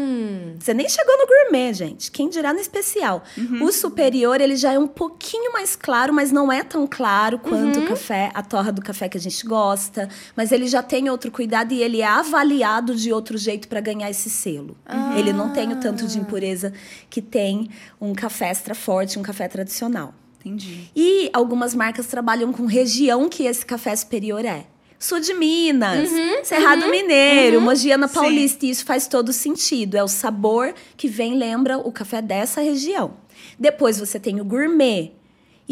Você 0.59 0.75
nem 0.75 0.87
chegou 0.89 1.17
no 1.17 1.27
gourmet, 1.27 1.73
gente. 1.73 2.11
Quem 2.11 2.29
dirá 2.29 2.53
no 2.53 2.61
especial. 2.61 3.25
O 3.63 3.73
superior, 3.73 4.41
ele 4.41 4.57
já 4.57 4.73
é 4.73 4.79
um 4.79 4.87
pouquinho 4.87 5.53
mais 5.53 5.75
claro, 5.75 6.13
mas 6.13 6.31
não 6.31 6.53
é 6.53 6.63
tão 6.63 6.87
claro 6.87 7.39
quanto 7.39 7.81
o 7.81 7.87
café, 7.87 8.31
a 8.35 8.43
torra 8.43 8.71
do 8.71 8.83
café 8.83 9.09
que 9.09 9.17
a 9.17 9.21
gente 9.21 9.47
gosta. 9.47 10.09
Mas 10.37 10.53
ele 10.53 10.67
já 10.67 10.83
tem 10.83 11.09
outro 11.09 11.31
cuidado 11.31 11.73
e 11.73 11.83
ele 11.83 12.03
é 12.03 12.07
avaliado 12.07 12.95
de 12.95 13.11
outro 13.11 13.39
jeito 13.39 13.69
para 13.69 13.81
ganhar 13.81 14.11
esse 14.11 14.29
selo. 14.29 14.77
Ele 15.17 15.33
não 15.33 15.51
tem 15.51 15.73
o 15.73 15.77
tanto 15.77 16.07
de 16.07 16.19
impureza 16.19 16.73
que 17.09 17.23
tem 17.23 17.71
um 17.99 18.13
café 18.13 18.51
extra 18.51 18.75
forte, 18.75 19.19
um 19.19 19.23
café 19.23 19.49
tradicional. 19.49 20.15
Entendi. 20.41 20.91
E 20.97 21.29
algumas 21.33 21.75
marcas 21.75 22.07
trabalham 22.07 22.53
com 22.53 22.65
região 22.65 23.29
que 23.29 23.45
esse 23.45 23.65
café 23.65 23.95
superior 23.95 24.45
é. 24.45 24.67
Sul 24.99 25.19
de 25.21 25.33
Minas, 25.33 26.11
Cerrado 26.43 26.89
Mineiro, 26.89 27.61
Mogiana 27.61 28.07
Sim. 28.07 28.15
Paulista, 28.15 28.67
e 28.67 28.71
isso 28.71 28.85
faz 28.85 29.07
todo 29.07 29.33
sentido. 29.33 29.97
É 29.97 30.05
o 30.05 30.09
sabor 30.09 30.75
que 30.95 31.09
vem, 31.09 31.37
lembra 31.37 31.79
o 31.79 31.91
café 31.91 32.21
dessa 32.21 32.61
região. 32.61 33.15
Depois 33.59 33.99
você 33.99 34.21
tem 34.21 34.41
o 34.41 34.45
gourmet, 34.45 35.13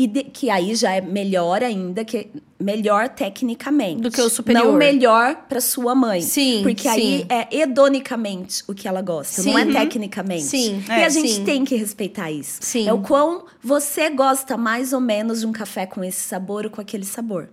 e 0.01 0.07
de- 0.07 0.23
que 0.23 0.49
aí 0.49 0.77
já 0.77 0.93
é 0.93 1.01
melhor 1.01 1.61
ainda, 1.61 2.05
que 2.05 2.29
melhor 2.61 3.09
tecnicamente. 3.09 4.01
Do 4.01 4.13
que 4.13 4.21
o 4.21 4.31
superior. 4.31 4.67
Não 4.67 4.73
melhor 4.75 5.35
para 5.49 5.61
sua 5.61 5.93
mãe. 5.93 6.21
Sim, 6.23 6.61
Porque 6.63 6.83
sim. 6.85 6.89
aí 6.89 7.27
é 7.29 7.59
hedonicamente 7.61 8.63
o 8.69 8.75
que 8.75 8.87
ela 8.87 9.03
gosta, 9.03 9.43
não 9.43 9.59
é 9.59 9.65
Sim. 9.67 9.73
tecnicamente. 9.73 10.45
Sim, 10.45 10.85
E 10.89 10.93
é, 10.93 11.05
a 11.05 11.09
gente 11.09 11.33
sim. 11.33 11.45
tem 11.45 11.65
que 11.65 11.75
respeitar 11.75 12.31
isso. 12.31 12.59
Sim. 12.61 12.87
É 12.89 12.93
o 12.93 13.01
quão 13.01 13.47
você 13.61 14.09
gosta 14.09 14.57
mais 14.57 14.93
ou 14.93 15.01
menos 15.01 15.41
de 15.41 15.47
um 15.47 15.53
café 15.53 15.85
com 15.85 16.05
esse 16.05 16.21
sabor 16.21 16.65
ou 16.67 16.71
com 16.71 16.81
aquele 16.81 17.05
sabor. 17.05 17.49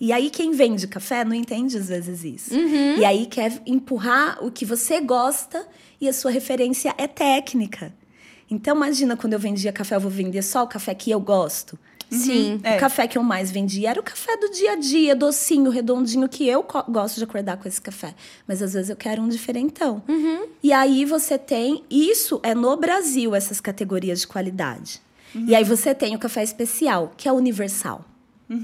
E 0.00 0.12
aí 0.12 0.30
quem 0.30 0.52
vende 0.52 0.86
café 0.86 1.24
não 1.26 1.34
entende 1.34 1.76
às 1.76 1.88
vezes 1.88 2.24
isso. 2.24 2.54
Uhum. 2.54 2.96
E 2.98 3.04
aí 3.04 3.26
quer 3.26 3.60
empurrar 3.66 4.38
o 4.42 4.50
que 4.50 4.64
você 4.64 4.98
gosta 5.00 5.66
e 6.00 6.08
a 6.08 6.12
sua 6.12 6.30
referência 6.30 6.94
é 6.96 7.06
técnica. 7.06 7.92
Então 8.50 8.76
imagina 8.76 9.16
quando 9.16 9.32
eu 9.32 9.38
vendia 9.38 9.72
café, 9.72 9.96
eu 9.96 10.00
vou 10.00 10.10
vender 10.10 10.42
só 10.42 10.62
o 10.62 10.66
café 10.66 10.94
que 10.94 11.10
eu 11.10 11.20
gosto. 11.20 11.78
Sim. 12.08 12.60
É. 12.62 12.76
O 12.76 12.80
café 12.80 13.08
que 13.08 13.18
eu 13.18 13.22
mais 13.22 13.50
vendia 13.50 13.90
era 13.90 13.98
o 13.98 14.02
café 14.02 14.36
do 14.36 14.48
dia 14.50 14.72
a 14.72 14.76
dia, 14.76 15.16
docinho, 15.16 15.70
redondinho, 15.70 16.28
que 16.28 16.46
eu 16.46 16.64
gosto 16.88 17.16
de 17.16 17.24
acordar 17.24 17.56
com 17.56 17.66
esse 17.66 17.80
café. 17.80 18.14
Mas 18.46 18.62
às 18.62 18.74
vezes 18.74 18.90
eu 18.90 18.96
quero 18.96 19.20
um 19.20 19.28
diferentão. 19.28 20.00
E 20.62 20.72
aí 20.72 21.04
você 21.04 21.36
tem. 21.36 21.82
Isso 21.90 22.38
é 22.44 22.54
no 22.54 22.76
Brasil, 22.76 23.34
essas 23.34 23.60
categorias 23.60 24.20
de 24.20 24.28
qualidade. 24.28 25.00
E 25.34 25.54
aí 25.54 25.64
você 25.64 25.94
tem 25.94 26.14
o 26.14 26.18
café 26.18 26.44
especial, 26.44 27.12
que 27.16 27.28
é 27.28 27.32
universal. 27.32 28.04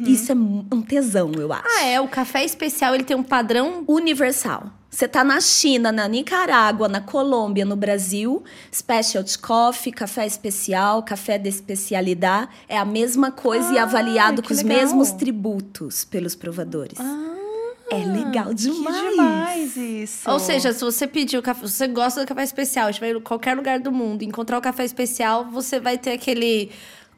Isso 0.06 0.30
é 0.30 0.34
um 0.36 0.80
tesão, 0.80 1.32
eu 1.32 1.52
acho. 1.52 1.66
Ah, 1.66 1.84
é. 1.84 2.00
O 2.00 2.06
café 2.06 2.44
especial, 2.44 2.94
ele 2.94 3.02
tem 3.02 3.16
um 3.16 3.22
padrão... 3.24 3.82
Universal. 3.88 4.70
Você 4.94 5.09
tá 5.09 5.24
na 5.24 5.40
China, 5.40 5.90
na 5.90 6.07
Nicarágua, 6.07 6.87
na 6.87 7.00
Colômbia, 7.00 7.64
no 7.64 7.74
Brasil, 7.74 8.44
specialty 8.70 9.38
coffee, 9.38 9.90
café 9.90 10.26
especial, 10.26 11.02
café 11.02 11.38
de 11.38 11.48
especialidade, 11.48 12.50
é 12.68 12.76
a 12.76 12.85
mesma 12.85 13.31
coisa 13.31 13.72
e 13.72 13.78
Ah, 13.78 13.85
avaliado 13.85 14.42
que 14.42 14.48
com 14.48 14.55
os 14.55 14.62
legal. 14.62 14.76
mesmos 14.83 15.11
tributos 15.12 16.05
pelos 16.05 16.35
provadores. 16.35 16.98
é 17.90 18.05
legal 18.05 18.48
Que 18.48 18.55
demais. 18.55 19.11
demais 19.11 19.76
isso. 19.76 20.31
Ou 20.31 20.38
seja, 20.38 20.74
se 20.74 20.85
você 20.85 21.07
pedir 21.07 21.38
o 21.38 21.42
café, 21.42 21.66
se 21.66 21.72
você 21.72 21.88
gosta 21.88 22.20
do 22.20 22.26
café 22.26 22.42
especial, 22.44 22.90
estiver 22.90 23.16
em 23.16 23.20
qualquer 23.20 23.57
lugar 23.57 23.81
do 23.81 23.90
mundo, 23.90 24.22
encontrar 24.22 24.59
o 24.59 24.61
café 24.62 24.85
especial, 24.85 25.46
você 25.50 25.81
vai 25.81 25.96
ter 25.96 26.12
aquele 26.12 26.70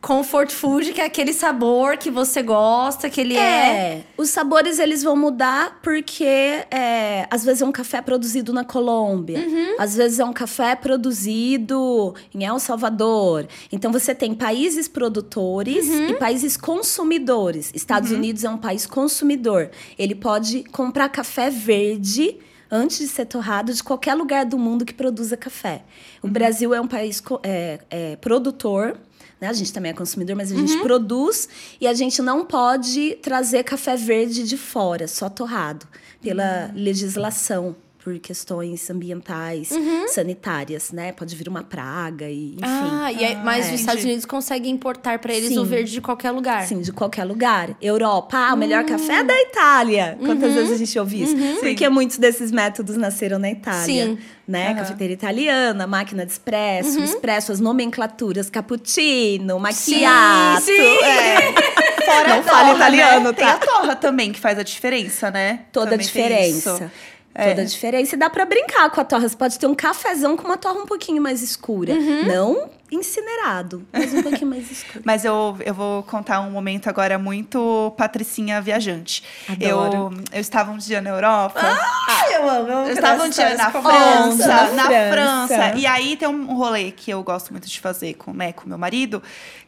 comfort 0.04 0.50
food, 0.50 0.92
que 0.92 1.00
é 1.00 1.06
aquele 1.06 1.32
sabor 1.32 1.96
que 1.96 2.10
você 2.10 2.42
gosta, 2.42 3.08
que 3.08 3.20
ele 3.22 3.36
é. 3.36 3.40
É, 3.40 4.04
os 4.18 4.28
sabores 4.28 4.78
eles 4.78 5.02
vão 5.02 5.16
mudar 5.16 5.80
porque 5.82 6.24
é, 6.70 7.26
às 7.30 7.42
vezes 7.42 7.62
é 7.62 7.64
um 7.64 7.72
café 7.72 8.02
produzido 8.02 8.52
na 8.52 8.64
Colômbia, 8.64 9.38
Uhum. 9.38 9.76
às 9.78 9.96
vezes 9.96 10.18
é 10.18 10.24
um 10.24 10.32
café 10.32 10.74
produzido 10.76 12.14
em 12.34 12.44
El 12.44 12.58
Salvador. 12.58 13.46
Então 13.72 13.90
você 13.90 14.14
tem 14.14 14.34
países 14.34 14.86
produtores 14.88 15.88
Uhum. 15.88 16.08
e 16.10 16.14
países 16.14 16.56
consumidores. 16.56 17.70
Estados 17.74 18.10
Unidos 18.10 18.44
é 18.44 18.50
um 18.50 18.58
país 18.58 18.84
consumidor. 18.86 19.70
Ele 19.98 20.14
pode 20.14 20.64
comprar 20.64 21.08
café 21.08 21.48
verde 21.48 22.36
antes 22.70 22.98
de 22.98 23.06
ser 23.08 23.24
torrado 23.26 23.72
de 23.72 23.82
qualquer 23.82 24.14
lugar 24.14 24.44
do 24.44 24.58
mundo 24.58 24.84
que 24.84 24.92
produza 24.92 25.36
café. 25.36 25.82
O 26.22 26.28
Brasil 26.28 26.74
é 26.74 26.80
um 26.80 26.88
país 26.88 27.22
é, 27.42 27.78
é, 27.90 28.16
produtor. 28.16 28.98
Né? 29.40 29.48
A 29.48 29.52
gente 29.52 29.72
também 29.72 29.90
é 29.90 29.94
consumidor, 29.94 30.36
mas 30.36 30.52
a 30.52 30.54
gente 30.54 30.76
produz 30.82 31.48
e 31.80 31.86
a 31.86 31.94
gente 31.94 32.20
não 32.22 32.44
pode 32.44 33.16
trazer 33.22 33.62
café 33.64 33.96
verde 33.96 34.44
de 34.44 34.56
fora, 34.56 35.06
só 35.06 35.28
torrado, 35.28 35.86
pela 36.20 36.70
legislação, 36.74 37.76
por 38.04 38.18
questões 38.18 38.90
ambientais, 38.90 39.70
sanitárias, 40.08 40.92
né? 40.92 41.10
Pode 41.10 41.34
vir 41.34 41.48
uma 41.48 41.62
praga 41.62 42.28
e, 42.28 42.52
enfim. 42.52 42.60
Ah, 42.62 43.10
e 43.10 43.24
aí, 43.24 43.36
mas 43.36 43.64
é. 43.64 43.72
os 43.72 43.80
Estados. 43.80 44.04
Unidos 44.04 44.26
conseguem 44.26 44.70
importar 44.70 45.18
pra 45.18 45.32
eles 45.32 45.48
Sim. 45.48 45.58
o 45.58 45.64
verde 45.64 45.90
de 45.90 46.02
qualquer 46.02 46.30
lugar. 46.30 46.66
Sim, 46.66 46.82
de 46.82 46.92
qualquer 46.92 47.24
lugar. 47.24 47.74
Europa, 47.80 48.36
ah, 48.36 48.52
o 48.52 48.56
melhor 48.58 48.84
café 48.84 49.20
é 49.20 49.24
da 49.24 49.40
Itália. 49.40 50.18
Quantas 50.20 50.52
vezes 50.52 50.72
a 50.72 50.76
gente 50.76 50.98
ouve 50.98 51.22
isso? 51.22 51.34
Porque 51.60 51.88
muitos 51.88 52.18
desses 52.18 52.52
métodos 52.52 52.94
nasceram 52.98 53.38
na 53.38 53.50
Itália. 53.50 54.04
Sim. 54.04 54.18
Né? 54.46 54.74
Cafeteira 54.74 55.14
italiana, 55.14 55.86
máquina 55.86 56.26
de 56.26 56.32
espresso, 56.32 57.00
expresso, 57.02 57.52
as 57.52 57.60
nomenclaturas, 57.60 58.50
cappuccino, 58.50 59.58
macchiato. 59.58 60.60
sim. 60.60 60.98
É. 61.02 61.84
Fora 62.04 62.28
Não 62.28 62.40
a 62.40 62.42
fale 62.42 62.68
torra, 62.68 62.74
italiano, 62.74 63.24
né? 63.28 63.32
Tem 63.32 63.46
tá? 63.46 63.54
a 63.54 63.58
torra 63.58 63.96
também, 63.96 64.30
que 64.30 64.38
faz 64.38 64.58
a 64.58 64.62
diferença, 64.62 65.30
né? 65.30 65.60
Toda 65.72 65.86
a 65.86 65.90
Também 65.92 66.06
tem 66.06 66.22
diferença. 66.22 66.92
É. 67.34 67.48
Toda 67.50 67.62
a 67.62 67.64
diferença. 67.64 68.14
E 68.14 68.18
dá 68.18 68.30
pra 68.30 68.44
brincar 68.46 68.90
com 68.90 69.00
a 69.00 69.04
torra. 69.04 69.28
Você 69.28 69.36
pode 69.36 69.58
ter 69.58 69.66
um 69.66 69.74
cafezão 69.74 70.36
com 70.36 70.44
uma 70.44 70.56
torra 70.56 70.80
um 70.80 70.86
pouquinho 70.86 71.20
mais 71.20 71.42
escura. 71.42 71.94
Uhum. 71.94 72.26
Não 72.26 72.70
incinerado, 72.90 73.86
mas 73.92 74.12
um 74.12 74.22
pouquinho 74.22 74.50
mais 74.50 74.70
escuro. 74.70 75.02
Mas 75.04 75.24
eu, 75.24 75.56
eu 75.64 75.74
vou 75.74 76.02
contar 76.02 76.40
um 76.40 76.50
momento 76.50 76.88
agora 76.88 77.18
muito 77.18 77.92
patricinha 77.96 78.60
viajante. 78.60 79.22
Adoro. 79.48 80.14
Eu, 80.16 80.24
eu 80.32 80.40
estava 80.40 80.70
um 80.70 80.76
dia 80.76 81.00
na 81.00 81.10
Europa. 81.10 81.60
Ai, 81.60 82.36
eu 82.36 82.48
amo. 82.48 82.68
Eu 82.68 82.92
estava 82.92 83.24
um 83.24 83.28
dia 83.28 83.56
na? 83.56 83.70
França, 83.70 84.46
Na 84.46 84.72
na 84.72 84.84
França. 84.84 85.54
França. 85.54 85.78
E 85.78 85.86
aí 85.86 86.16
tem 86.16 86.28
um 86.28 86.54
rolê 86.54 86.90
que 86.90 87.10
eu 87.10 87.22
gosto 87.22 87.50
muito 87.50 87.68
de 87.68 87.80
fazer 87.80 88.14
com, 88.14 88.32
né, 88.32 88.52
com 88.52 88.68
meu 88.68 88.78
marido, 88.78 89.22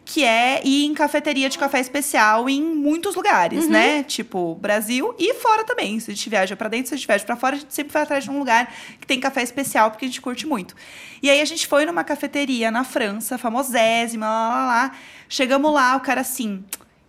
que 0.05 0.25
é 0.25 0.61
ir 0.65 0.85
em 0.85 0.95
cafeteria 0.95 1.49
de 1.49 1.59
café 1.59 1.81
especial 1.81 2.49
em 2.49 2.63
muitos 2.63 3.17
lugares, 3.17 3.69
né? 3.69 4.05
Tipo, 4.05 4.55
Brasil 4.55 5.13
e 5.19 5.35
fora 5.35 5.65
também. 5.65 5.99
Se 5.99 6.13
a 6.13 6.15
gente 6.15 6.31
viaja 6.31 6.55
pra 6.55 6.69
dentro, 6.69 6.89
se 6.89 6.95
a 6.95 6.97
gente 6.97 7.07
viaja 7.09 7.25
pra 7.25 7.35
fora, 7.35 7.57
a 7.57 7.59
gente 7.59 7.75
sempre 7.75 7.93
vai 7.93 8.03
atrás 8.03 8.23
de 8.23 8.31
um 8.31 8.39
lugar 8.39 8.73
que 9.01 9.07
tem 9.07 9.19
café 9.19 9.43
especial, 9.43 9.91
porque 9.91 10.05
a 10.05 10.09
gente 10.09 10.21
curte 10.21 10.47
muito. 10.47 10.77
E 11.21 11.29
aí 11.29 11.41
a 11.41 11.45
gente 11.45 11.67
foi 11.67 11.85
numa 11.85 12.05
cafeteria 12.05 12.71
na 12.71 12.85
França, 12.85 13.06
famosésima, 13.39 14.27
lá, 14.27 14.49
lá, 14.49 14.67
lá. 14.67 14.97
Chegamos 15.29 15.73
lá, 15.73 15.97
o 15.97 16.01
cara 16.01 16.21
assim. 16.21 16.65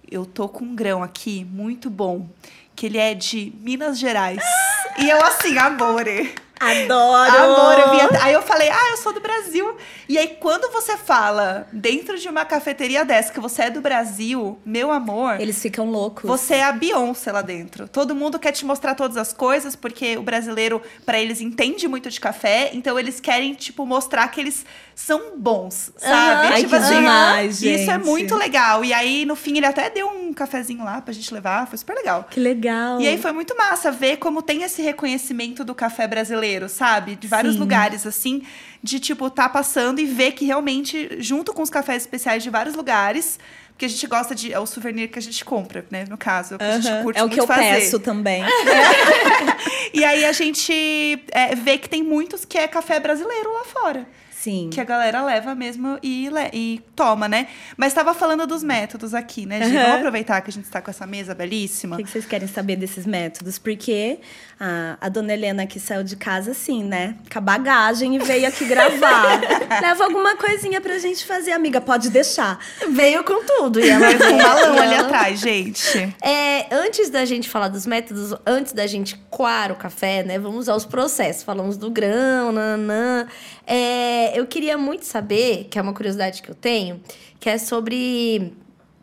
eu 0.09 0.25
tô 0.25 0.47
com 0.47 0.65
um 0.65 0.75
grão 0.75 1.03
aqui 1.03 1.45
muito 1.45 1.89
bom, 1.89 2.29
que 2.75 2.85
ele 2.85 2.97
é 2.97 3.13
de 3.13 3.53
Minas 3.59 3.99
Gerais. 3.99 4.41
e 4.97 5.09
eu 5.09 5.23
assim, 5.23 5.57
amore. 5.57 6.33
Adoro! 6.59 7.37
Amor, 7.37 7.79
eu 7.79 8.21
Aí 8.21 8.33
eu 8.33 8.41
falei, 8.41 8.69
ah, 8.69 8.89
eu 8.91 8.97
sou 8.97 9.13
do 9.13 9.19
Brasil. 9.19 9.75
E 10.09 10.17
aí, 10.17 10.37
quando 10.39 10.71
você 10.71 10.97
fala 10.97 11.67
dentro 11.71 12.17
de 12.17 12.27
uma 12.29 12.45
cafeteria 12.45 13.03
dessa 13.05 13.31
que 13.31 13.39
você 13.39 13.63
é 13.63 13.69
do 13.69 13.81
Brasil, 13.81 14.57
meu 14.65 14.91
amor, 14.91 15.39
Eles 15.39 15.61
ficam 15.61 15.89
loucos. 15.89 16.23
você 16.27 16.55
é 16.55 16.63
a 16.63 16.71
Beyoncé 16.71 17.31
lá 17.31 17.41
dentro. 17.41 17.87
Todo 17.87 18.15
mundo 18.15 18.39
quer 18.39 18.51
te 18.51 18.65
mostrar 18.65 18.95
todas 18.95 19.17
as 19.17 19.33
coisas, 19.33 19.75
porque 19.75 20.17
o 20.17 20.21
brasileiro, 20.21 20.81
pra 21.05 21.19
eles, 21.19 21.41
entende 21.41 21.87
muito 21.87 22.09
de 22.09 22.19
café. 22.19 22.71
Então, 22.73 22.97
eles 22.97 23.19
querem, 23.19 23.53
tipo, 23.53 23.85
mostrar 23.85 24.27
que 24.29 24.39
eles 24.39 24.65
são 24.95 25.37
bons, 25.37 25.91
sabe? 25.97 26.47
Ai, 26.53 26.61
tipo 26.61 26.69
que 26.69 26.75
assim, 26.75 26.95
demais, 26.95 27.61
Isso 27.61 27.91
é 27.91 27.93
gente. 27.95 28.05
muito 28.05 28.35
legal. 28.35 28.83
E 28.83 28.93
aí, 28.93 29.25
no 29.25 29.35
fim, 29.35 29.57
ele 29.57 29.65
até 29.65 29.89
deu 29.89 30.07
um 30.09 30.33
cafezinho 30.33 30.83
lá 30.83 31.01
pra 31.01 31.13
gente 31.13 31.31
levar. 31.33 31.67
Foi 31.67 31.77
super 31.77 31.95
legal. 31.95 32.25
Que 32.29 32.39
legal. 32.39 32.99
E 32.99 33.07
aí 33.07 33.17
foi 33.17 33.31
muito 33.31 33.55
massa 33.55 33.91
ver 33.91 34.17
como 34.17 34.41
tem 34.41 34.63
esse 34.63 34.81
reconhecimento 34.81 35.63
do 35.63 35.75
café 35.75 36.07
brasileiro, 36.07 36.46
sabe? 36.69 37.15
De 37.15 37.27
vários 37.27 37.53
Sim. 37.53 37.59
lugares, 37.59 38.05
assim, 38.05 38.43
de 38.81 38.99
tipo, 38.99 39.29
tá 39.29 39.47
passando 39.49 39.99
e 39.99 40.05
ver 40.05 40.31
que 40.31 40.45
realmente, 40.45 41.17
junto 41.19 41.53
com 41.53 41.61
os 41.61 41.69
cafés 41.69 42.03
especiais 42.03 42.43
de 42.43 42.49
vários 42.49 42.75
lugares, 42.75 43.39
porque 43.71 43.85
a 43.85 43.89
gente 43.89 44.07
gosta 44.07 44.33
de. 44.33 44.51
É 44.51 44.59
o 44.59 44.65
souvenir 44.65 45.07
que 45.09 45.19
a 45.19 45.21
gente 45.21 45.45
compra, 45.45 45.85
né? 45.91 46.05
No 46.09 46.17
caso, 46.17 46.53
é 46.53 46.55
o 46.55 46.59
que 46.59 46.65
a 46.65 46.79
gente 46.79 47.03
curte 47.03 47.19
É 47.19 47.23
o 47.23 47.29
que 47.29 47.39
eu 47.39 47.45
fazer. 47.45 47.61
peço 47.61 47.99
também. 47.99 48.43
E 49.93 50.03
aí 50.03 50.25
a 50.25 50.31
gente 50.31 51.23
é, 51.31 51.55
vê 51.55 51.77
que 51.77 51.89
tem 51.89 52.03
muitos 52.03 52.45
que 52.45 52.57
é 52.57 52.67
café 52.67 52.99
brasileiro 52.99 53.51
lá 53.53 53.63
fora. 53.63 54.07
Sim. 54.47 54.69
Que 54.71 54.79
a 54.79 54.85
galera 54.85 55.21
leva 55.25 55.53
mesmo 55.53 55.99
e, 56.01 56.29
le- 56.29 56.49
e 56.53 56.81
toma, 56.95 57.27
né? 57.27 57.47
Mas 57.75 57.93
tava 57.93 58.13
falando 58.13 58.47
dos 58.47 58.63
métodos 58.63 59.13
aqui, 59.13 59.45
né, 59.45 59.61
Gi? 59.61 59.75
Aham. 59.75 59.83
Vamos 59.83 59.97
aproveitar 59.99 60.39
que 60.39 60.49
a 60.49 60.53
gente 60.53 60.63
está 60.63 60.81
com 60.81 60.89
essa 60.89 61.05
mesa 61.05 61.35
belíssima. 61.35 61.95
O 61.95 61.97
que, 61.97 62.05
que 62.05 62.09
vocês 62.11 62.25
querem 62.25 62.47
saber 62.47 62.77
desses 62.77 63.05
métodos? 63.05 63.59
Porque 63.59 64.19
a, 64.57 64.97
a 65.01 65.09
dona 65.09 65.33
Helena 65.33 65.67
que 65.67 65.81
saiu 65.81 66.01
de 66.01 66.15
casa 66.15 66.51
assim, 66.51 66.81
né? 66.81 67.15
Com 67.31 67.39
a 67.39 67.41
bagagem 67.41 68.15
e 68.15 68.19
veio 68.19 68.47
aqui 68.47 68.63
gravar. 68.63 69.41
Leva 69.81 70.05
alguma 70.05 70.37
coisinha 70.37 70.79
pra 70.79 70.97
gente 70.97 71.25
fazer, 71.25 71.51
amiga. 71.51 71.81
Pode 71.81 72.09
deixar. 72.09 72.57
Veio 72.89 73.23
com 73.25 73.43
tudo. 73.45 73.81
E 73.81 73.89
ela 73.89 74.07
Com 74.15 74.23
um 74.33 74.37
balão 74.41 74.75
e 74.75 74.79
ali 74.79 74.95
atrás, 74.95 75.39
gente. 75.41 76.15
É, 76.21 76.73
antes 76.73 77.09
da 77.09 77.25
gente 77.25 77.49
falar 77.49 77.67
dos 77.67 77.85
métodos, 77.85 78.33
antes 78.45 78.71
da 78.71 78.87
gente 78.87 79.17
coar 79.29 79.73
o 79.73 79.75
café, 79.75 80.23
né? 80.23 80.39
Vamos 80.39 80.69
aos 80.69 80.85
processos. 80.85 81.43
Falamos 81.43 81.75
do 81.75 81.89
grão, 81.91 82.53
nanã. 82.53 83.27
É, 83.69 84.36
eu 84.37 84.47
queria 84.47 84.77
muito 84.77 85.05
saber, 85.05 85.65
que 85.69 85.79
é 85.79 85.81
uma 85.81 85.93
curiosidade 85.93 86.41
que 86.41 86.49
eu 86.49 86.55
tenho, 86.55 87.01
que 87.39 87.49
é 87.49 87.57
sobre. 87.57 88.53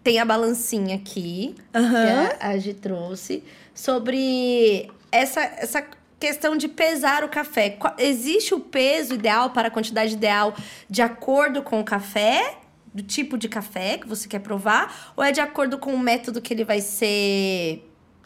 Tem 0.03 0.19
a 0.19 0.25
balancinha 0.25 0.97
aqui, 0.97 1.55
Aham. 1.75 2.29
que 2.29 2.45
a, 2.45 2.49
a 2.51 2.59
Gi 2.59 2.75
trouxe, 2.75 3.43
sobre 3.75 4.91
essa, 5.11 5.41
essa 5.41 5.83
questão 6.21 6.57
de 6.57 6.69
pesar 6.69 7.25
o 7.25 7.29
café. 7.29 7.79
Existe 7.99 8.55
o 8.55 8.61
peso 8.61 9.15
ideal 9.15 9.51
para 9.51 9.69
a 9.69 9.71
quantidade 9.71 10.13
ideal 10.13 10.55
de 10.91 11.01
acordo 11.01 11.63
com 11.63 11.81
o 11.81 11.85
café? 11.85 12.59
Do 12.93 13.03
tipo 13.03 13.37
de 13.37 13.49
café 13.49 13.99
que 13.99 14.07
você 14.07 14.29
quer 14.29 14.39
provar? 14.39 15.13
Ou 15.17 15.25
é 15.25 15.33
de 15.33 15.41
acordo 15.41 15.79
com 15.79 15.93
o 15.93 15.99
método 15.99 16.41
que 16.41 16.55
ele 16.55 16.65
vai 16.65 16.81
ser 16.81 17.85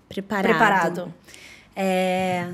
Preparado. 0.09 0.43
preparado? 0.49 1.15
É, 1.75 2.49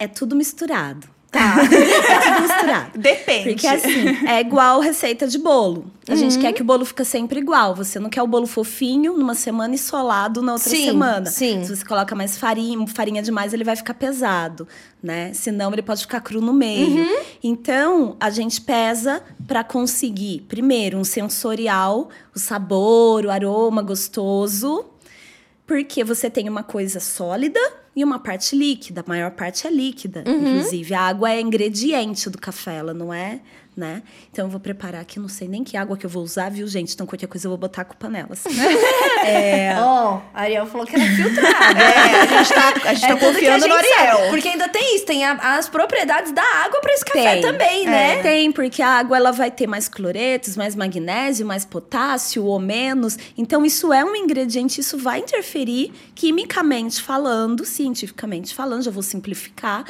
é 0.00 0.08
tudo 0.08 0.34
misturado. 0.34 1.06
Tá. 1.36 1.56
É 2.16 2.18
tudo 2.20 2.42
misturado. 2.42 2.98
Depende. 2.98 3.48
Porque 3.50 3.66
assim, 3.66 4.26
é 4.26 4.40
igual 4.40 4.80
receita 4.80 5.26
de 5.26 5.38
bolo. 5.38 5.90
A 6.08 6.14
gente 6.14 6.38
quer 6.38 6.52
que 6.52 6.62
o 6.62 6.64
bolo 6.64 6.84
fique 6.84 7.04
sempre 7.04 7.40
igual. 7.40 7.74
Você 7.74 7.98
não 7.98 8.08
quer 8.08 8.22
o 8.22 8.26
bolo 8.26 8.46
fofinho 8.46 9.14
numa 9.16 9.34
semana 9.34 9.74
e 9.74 9.78
solado 9.78 10.40
na 10.40 10.52
outra 10.52 10.70
Sim, 10.70 10.86
semana. 10.86 11.26
sim. 11.26 11.64
Se 11.64 11.76
você 11.76 11.84
coloca 11.84 12.14
mais 12.14 12.38
farinha, 12.38 12.86
farinha 12.86 13.22
demais, 13.22 13.52
ele 13.52 13.64
vai 13.64 13.74
ficar 13.76 13.94
pesado, 13.94 14.68
né? 15.02 15.32
Senão 15.34 15.72
ele 15.72 15.82
pode 15.82 16.02
ficar 16.02 16.20
cru 16.20 16.40
no 16.40 16.52
meio. 16.52 16.96
Uhum. 16.96 17.16
Então, 17.42 18.16
a 18.20 18.30
gente 18.30 18.60
pesa 18.60 19.22
para 19.46 19.64
conseguir, 19.64 20.44
primeiro, 20.48 20.96
um 20.96 21.04
sensorial, 21.04 22.08
o 22.34 22.38
sabor, 22.38 23.26
o 23.26 23.30
aroma 23.30 23.82
gostoso. 23.82 24.86
Porque 25.66 26.04
você 26.04 26.30
tem 26.30 26.48
uma 26.48 26.62
coisa 26.62 27.00
sólida 27.00 27.60
e 27.96 28.04
uma 28.04 28.18
parte 28.18 28.54
líquida. 28.54 29.00
A 29.00 29.08
maior 29.08 29.30
parte 29.30 29.66
é 29.66 29.70
líquida. 29.70 30.22
Uhum. 30.26 30.38
Inclusive, 30.38 30.92
a 30.92 31.00
água 31.00 31.32
é 31.32 31.40
ingrediente 31.40 32.28
do 32.28 32.36
café, 32.36 32.76
ela 32.76 32.92
não 32.92 33.12
é, 33.12 33.40
né? 33.76 34.02
Então, 34.32 34.46
eu 34.46 34.50
vou 34.50 34.58
preparar 34.58 35.00
aqui, 35.02 35.20
não 35.20 35.28
sei 35.28 35.46
nem 35.48 35.62
que 35.62 35.76
água 35.76 35.96
que 35.96 36.06
eu 36.06 36.10
vou 36.10 36.22
usar, 36.22 36.50
viu, 36.50 36.66
gente? 36.66 36.94
Então, 36.94 37.06
qualquer 37.06 37.26
coisa 37.26 37.46
eu 37.46 37.50
vou 37.50 37.58
botar 37.58 37.82
a 37.82 37.84
culpa 37.84 38.08
nelas. 38.08 38.44
é, 39.24 39.74
Ó, 39.78 40.20
a 40.34 40.42
Ariel 40.42 40.66
falou 40.66 40.86
que 40.86 40.96
era 40.96 41.04
filtrado. 41.04 41.78
É, 41.78 42.20
a 42.20 42.42
gente 42.42 42.54
tá, 42.54 42.68
a 42.90 42.94
gente 42.94 43.04
É 43.04 43.08
tá 43.08 43.16
que 43.16 43.24
a 43.24 43.28
confiando 43.28 43.66
no 43.68 43.74
gente 43.76 43.88
sabe. 43.88 44.08
Ariel. 44.08 44.30
Porque 44.30 44.48
ainda 44.48 44.68
tem 44.68 44.96
isso, 44.96 45.04
tem 45.04 45.24
a- 45.24 45.56
as 45.56 45.68
propriedades 45.68 46.32
da 46.32 46.42
água 46.64 46.80
para 46.80 46.92
esse 46.94 47.04
café 47.04 47.34
Tem. 47.34 47.42
também, 47.42 47.86
né? 47.86 48.22
Tem, 48.22 48.50
porque 48.52 48.80
a 48.82 48.88
água 48.88 49.16
ela 49.16 49.30
vai 49.32 49.50
ter 49.50 49.66
mais 49.66 49.88
cloretos, 49.88 50.56
mais 50.56 50.74
magnésio, 50.74 51.46
mais 51.46 51.64
potássio 51.64 52.44
ou 52.44 52.58
menos. 52.58 53.18
Então, 53.36 53.64
isso 53.64 53.92
é 53.92 54.04
um 54.04 54.14
ingrediente, 54.16 54.80
isso 54.80 54.96
vai 54.98 55.20
interferir 55.20 55.92
quimicamente 56.14 57.02
falando, 57.02 57.64
cientificamente 57.64 58.54
falando, 58.54 58.82
já 58.82 58.90
vou 58.90 59.02
simplificar, 59.02 59.84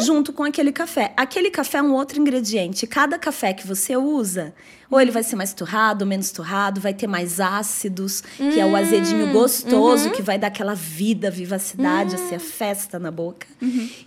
junto 0.00 0.32
com 0.32 0.42
aquele 0.44 0.72
café. 0.72 1.12
Aquele 1.16 1.50
café 1.50 1.78
é 1.78 1.82
um 1.82 1.92
outro 1.92 2.20
ingrediente. 2.20 2.86
Cada 2.86 3.18
café 3.28 3.52
que 3.52 3.66
você 3.66 3.94
usa, 3.94 4.54
ou 4.90 4.98
ele 4.98 5.10
vai 5.10 5.22
ser 5.22 5.36
mais 5.36 5.52
torrado, 5.52 6.06
menos 6.06 6.30
torrado, 6.30 6.80
vai 6.80 6.94
ter 6.94 7.06
mais 7.06 7.40
ácidos, 7.40 8.22
que 8.38 8.58
é 8.58 8.64
o 8.64 8.74
azedinho 8.74 9.30
gostoso, 9.32 10.10
que 10.10 10.22
vai 10.22 10.38
dar 10.38 10.46
aquela 10.46 10.74
vida, 10.74 11.30
vivacidade, 11.30 12.14
assim, 12.14 12.34
a 12.34 12.40
festa 12.40 12.98
na 12.98 13.10
boca. 13.10 13.46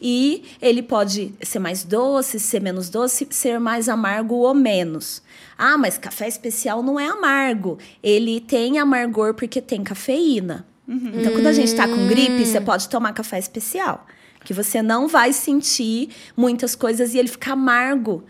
E 0.01 0.43
ele 0.59 0.81
pode 0.81 1.33
ser 1.43 1.59
mais 1.59 1.83
doce, 1.83 2.39
ser 2.39 2.61
menos 2.61 2.89
doce, 2.89 3.27
ser 3.29 3.59
mais 3.59 3.87
amargo 3.87 4.33
ou 4.35 4.55
menos. 4.55 5.21
Ah, 5.55 5.77
mas 5.77 5.99
café 5.99 6.27
especial 6.27 6.81
não 6.81 6.99
é 6.99 7.07
amargo. 7.07 7.77
Ele 8.01 8.39
tem 8.39 8.79
amargor 8.79 9.35
porque 9.35 9.61
tem 9.61 9.83
cafeína. 9.83 10.65
Então, 11.13 11.31
quando 11.33 11.45
a 11.45 11.53
gente 11.53 11.75
tá 11.75 11.87
com 11.87 12.07
gripe, 12.07 12.43
você 12.43 12.59
pode 12.59 12.89
tomar 12.89 13.13
café 13.13 13.37
especial. 13.37 14.07
Que 14.43 14.53
você 14.53 14.81
não 14.81 15.07
vai 15.07 15.31
sentir 15.31 16.09
muitas 16.35 16.73
coisas 16.73 17.13
e 17.13 17.19
ele 17.19 17.27
fica 17.27 17.53
amargo. 17.53 18.23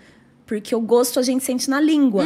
Porque 0.51 0.75
o 0.75 0.81
gosto 0.81 1.17
a 1.17 1.23
gente 1.23 1.45
sente 1.45 1.69
na 1.69 1.79
língua. 1.79 2.25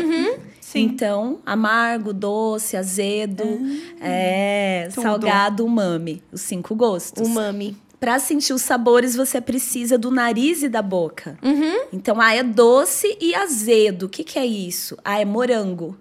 Sim. 0.60 0.82
Então, 0.82 1.42
amargo, 1.46 2.12
doce, 2.12 2.76
azedo, 2.76 3.44
é, 4.02 4.90
Tudo. 4.92 5.04
salgado, 5.04 5.64
umami. 5.64 6.24
Os 6.32 6.42
cinco 6.42 6.74
gostos. 6.74 7.28
Umami. 7.28 7.78
Pra 8.00 8.18
sentir 8.18 8.52
os 8.52 8.64
sabores, 8.64 9.16
você 9.16 9.40
precisa 9.40 9.96
do 9.96 10.10
nariz 10.10 10.64
e 10.64 10.70
da 10.70 10.82
boca. 10.82 11.38
Uhum. 11.44 11.86
Então, 11.94 12.20
ah, 12.20 12.34
é 12.34 12.42
doce 12.42 13.16
e 13.22 13.36
azedo. 13.36 14.08
O 14.08 14.10
que, 14.10 14.24
que 14.24 14.40
é 14.40 14.46
isso? 14.48 14.98
Ah, 15.06 15.22
é 15.22 15.24
morango. 15.24 15.96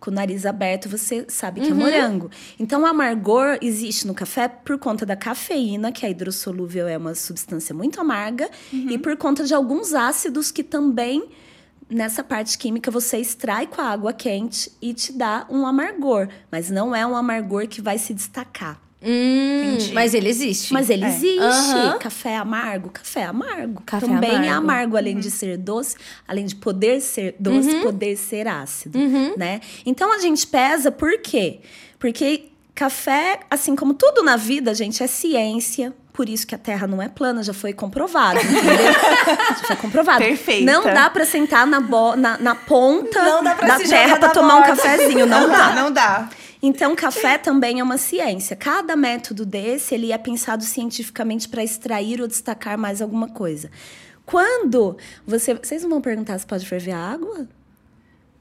Com 0.00 0.10
o 0.10 0.14
nariz 0.14 0.46
aberto, 0.46 0.88
você 0.88 1.26
sabe 1.28 1.60
que 1.60 1.70
é 1.70 1.74
morango. 1.74 2.30
Então, 2.58 2.80
o 2.80 2.86
amargor 2.86 3.58
existe 3.60 4.06
no 4.06 4.14
café 4.14 4.48
por 4.48 4.78
conta 4.78 5.04
da 5.04 5.16
cafeína, 5.16 5.92
que 5.92 6.06
a 6.06 6.08
hidrossolúvel 6.08 6.88
é 6.88 6.96
uma 6.96 7.14
substância 7.14 7.74
muito 7.74 8.00
amarga, 8.00 8.48
e 8.72 8.96
por 8.96 9.18
conta 9.18 9.44
de 9.44 9.52
alguns 9.52 9.92
ácidos 9.92 10.50
que 10.50 10.62
também, 10.62 11.24
nessa 11.90 12.22
parte 12.22 12.56
química, 12.58 12.90
você 12.90 13.18
extrai 13.18 13.66
com 13.66 13.80
a 13.80 13.84
água 13.86 14.12
quente 14.12 14.70
e 14.80 14.92
te 14.94 15.12
dá 15.12 15.46
um 15.50 15.66
amargor. 15.66 16.28
Mas 16.50 16.70
não 16.70 16.94
é 16.94 17.06
um 17.06 17.16
amargor 17.16 17.66
que 17.68 17.80
vai 17.80 17.98
se 17.98 18.12
destacar. 18.14 18.80
Hum, 19.00 19.74
Entendi. 19.76 19.92
mas 19.94 20.12
ele 20.12 20.28
existe. 20.28 20.72
Mas 20.72 20.90
ele 20.90 21.04
É. 21.04 21.08
existe. 21.08 21.38
Aham. 21.38 21.98
Café 21.98 22.36
amargo, 22.36 22.90
café 22.90 23.24
amargo. 23.26 23.80
Café 23.86 24.06
Também 24.06 24.30
é 24.32 24.34
amargo. 24.48 24.56
amargo, 24.58 24.96
além 24.96 25.20
de 25.20 25.30
ser 25.30 25.56
doce, 25.56 25.96
além 26.26 26.44
de 26.46 26.56
poder 26.56 27.00
ser 27.00 27.36
doce, 27.38 27.76
poder 27.80 28.16
ser 28.16 28.48
ácido, 28.48 28.98
né? 29.36 29.60
Então 29.86 30.12
a 30.12 30.18
gente 30.18 30.44
pesa 30.46 30.90
por 30.90 31.16
quê? 31.20 31.60
Porque 31.96 32.50
café, 32.78 33.40
assim 33.50 33.74
como 33.74 33.92
tudo 33.92 34.22
na 34.22 34.36
vida, 34.36 34.72
gente, 34.72 35.02
é 35.02 35.06
ciência. 35.08 35.92
Por 36.12 36.28
isso 36.28 36.46
que 36.46 36.54
a 36.54 36.58
Terra 36.58 36.86
não 36.86 37.02
é 37.02 37.08
plana, 37.08 37.42
já 37.42 37.52
foi 37.52 37.72
comprovado, 37.72 38.38
entendeu? 38.40 38.92
já 39.58 39.64
foi 39.66 39.76
comprovado. 39.76 40.18
Perfeita. 40.18 40.64
Não 40.72 40.84
dá 40.84 41.10
pra 41.10 41.24
sentar 41.24 41.66
na, 41.66 41.80
bo- 41.80 42.14
na, 42.16 42.38
na 42.38 42.54
ponta 42.54 43.20
da 43.42 43.78
Terra 43.78 44.16
pra 44.16 44.28
na 44.28 44.34
tomar 44.34 44.56
um 44.56 44.62
borda. 44.62 44.76
cafezinho, 44.82 45.26
não 45.26 45.42
Não 45.42 45.48
dá. 45.50 45.74
não 45.74 45.92
dá. 45.92 46.28
Então, 46.62 46.94
café 46.96 47.36
também 47.38 47.78
é 47.80 47.82
uma 47.82 47.98
ciência. 47.98 48.54
Cada 48.56 48.96
método 48.96 49.44
desse, 49.46 49.94
ele 49.94 50.10
é 50.12 50.18
pensado 50.18 50.64
cientificamente 50.64 51.48
para 51.48 51.62
extrair 51.64 52.20
ou 52.20 52.26
destacar 52.28 52.76
mais 52.78 53.00
alguma 53.02 53.28
coisa. 53.28 53.70
Quando 54.26 54.96
você... 55.26 55.54
Vocês 55.54 55.82
não 55.82 55.90
vão 55.90 56.00
perguntar 56.00 56.38
se 56.38 56.46
pode 56.46 56.66
ferver 56.66 56.92
a 56.92 56.98
água? 56.98 57.46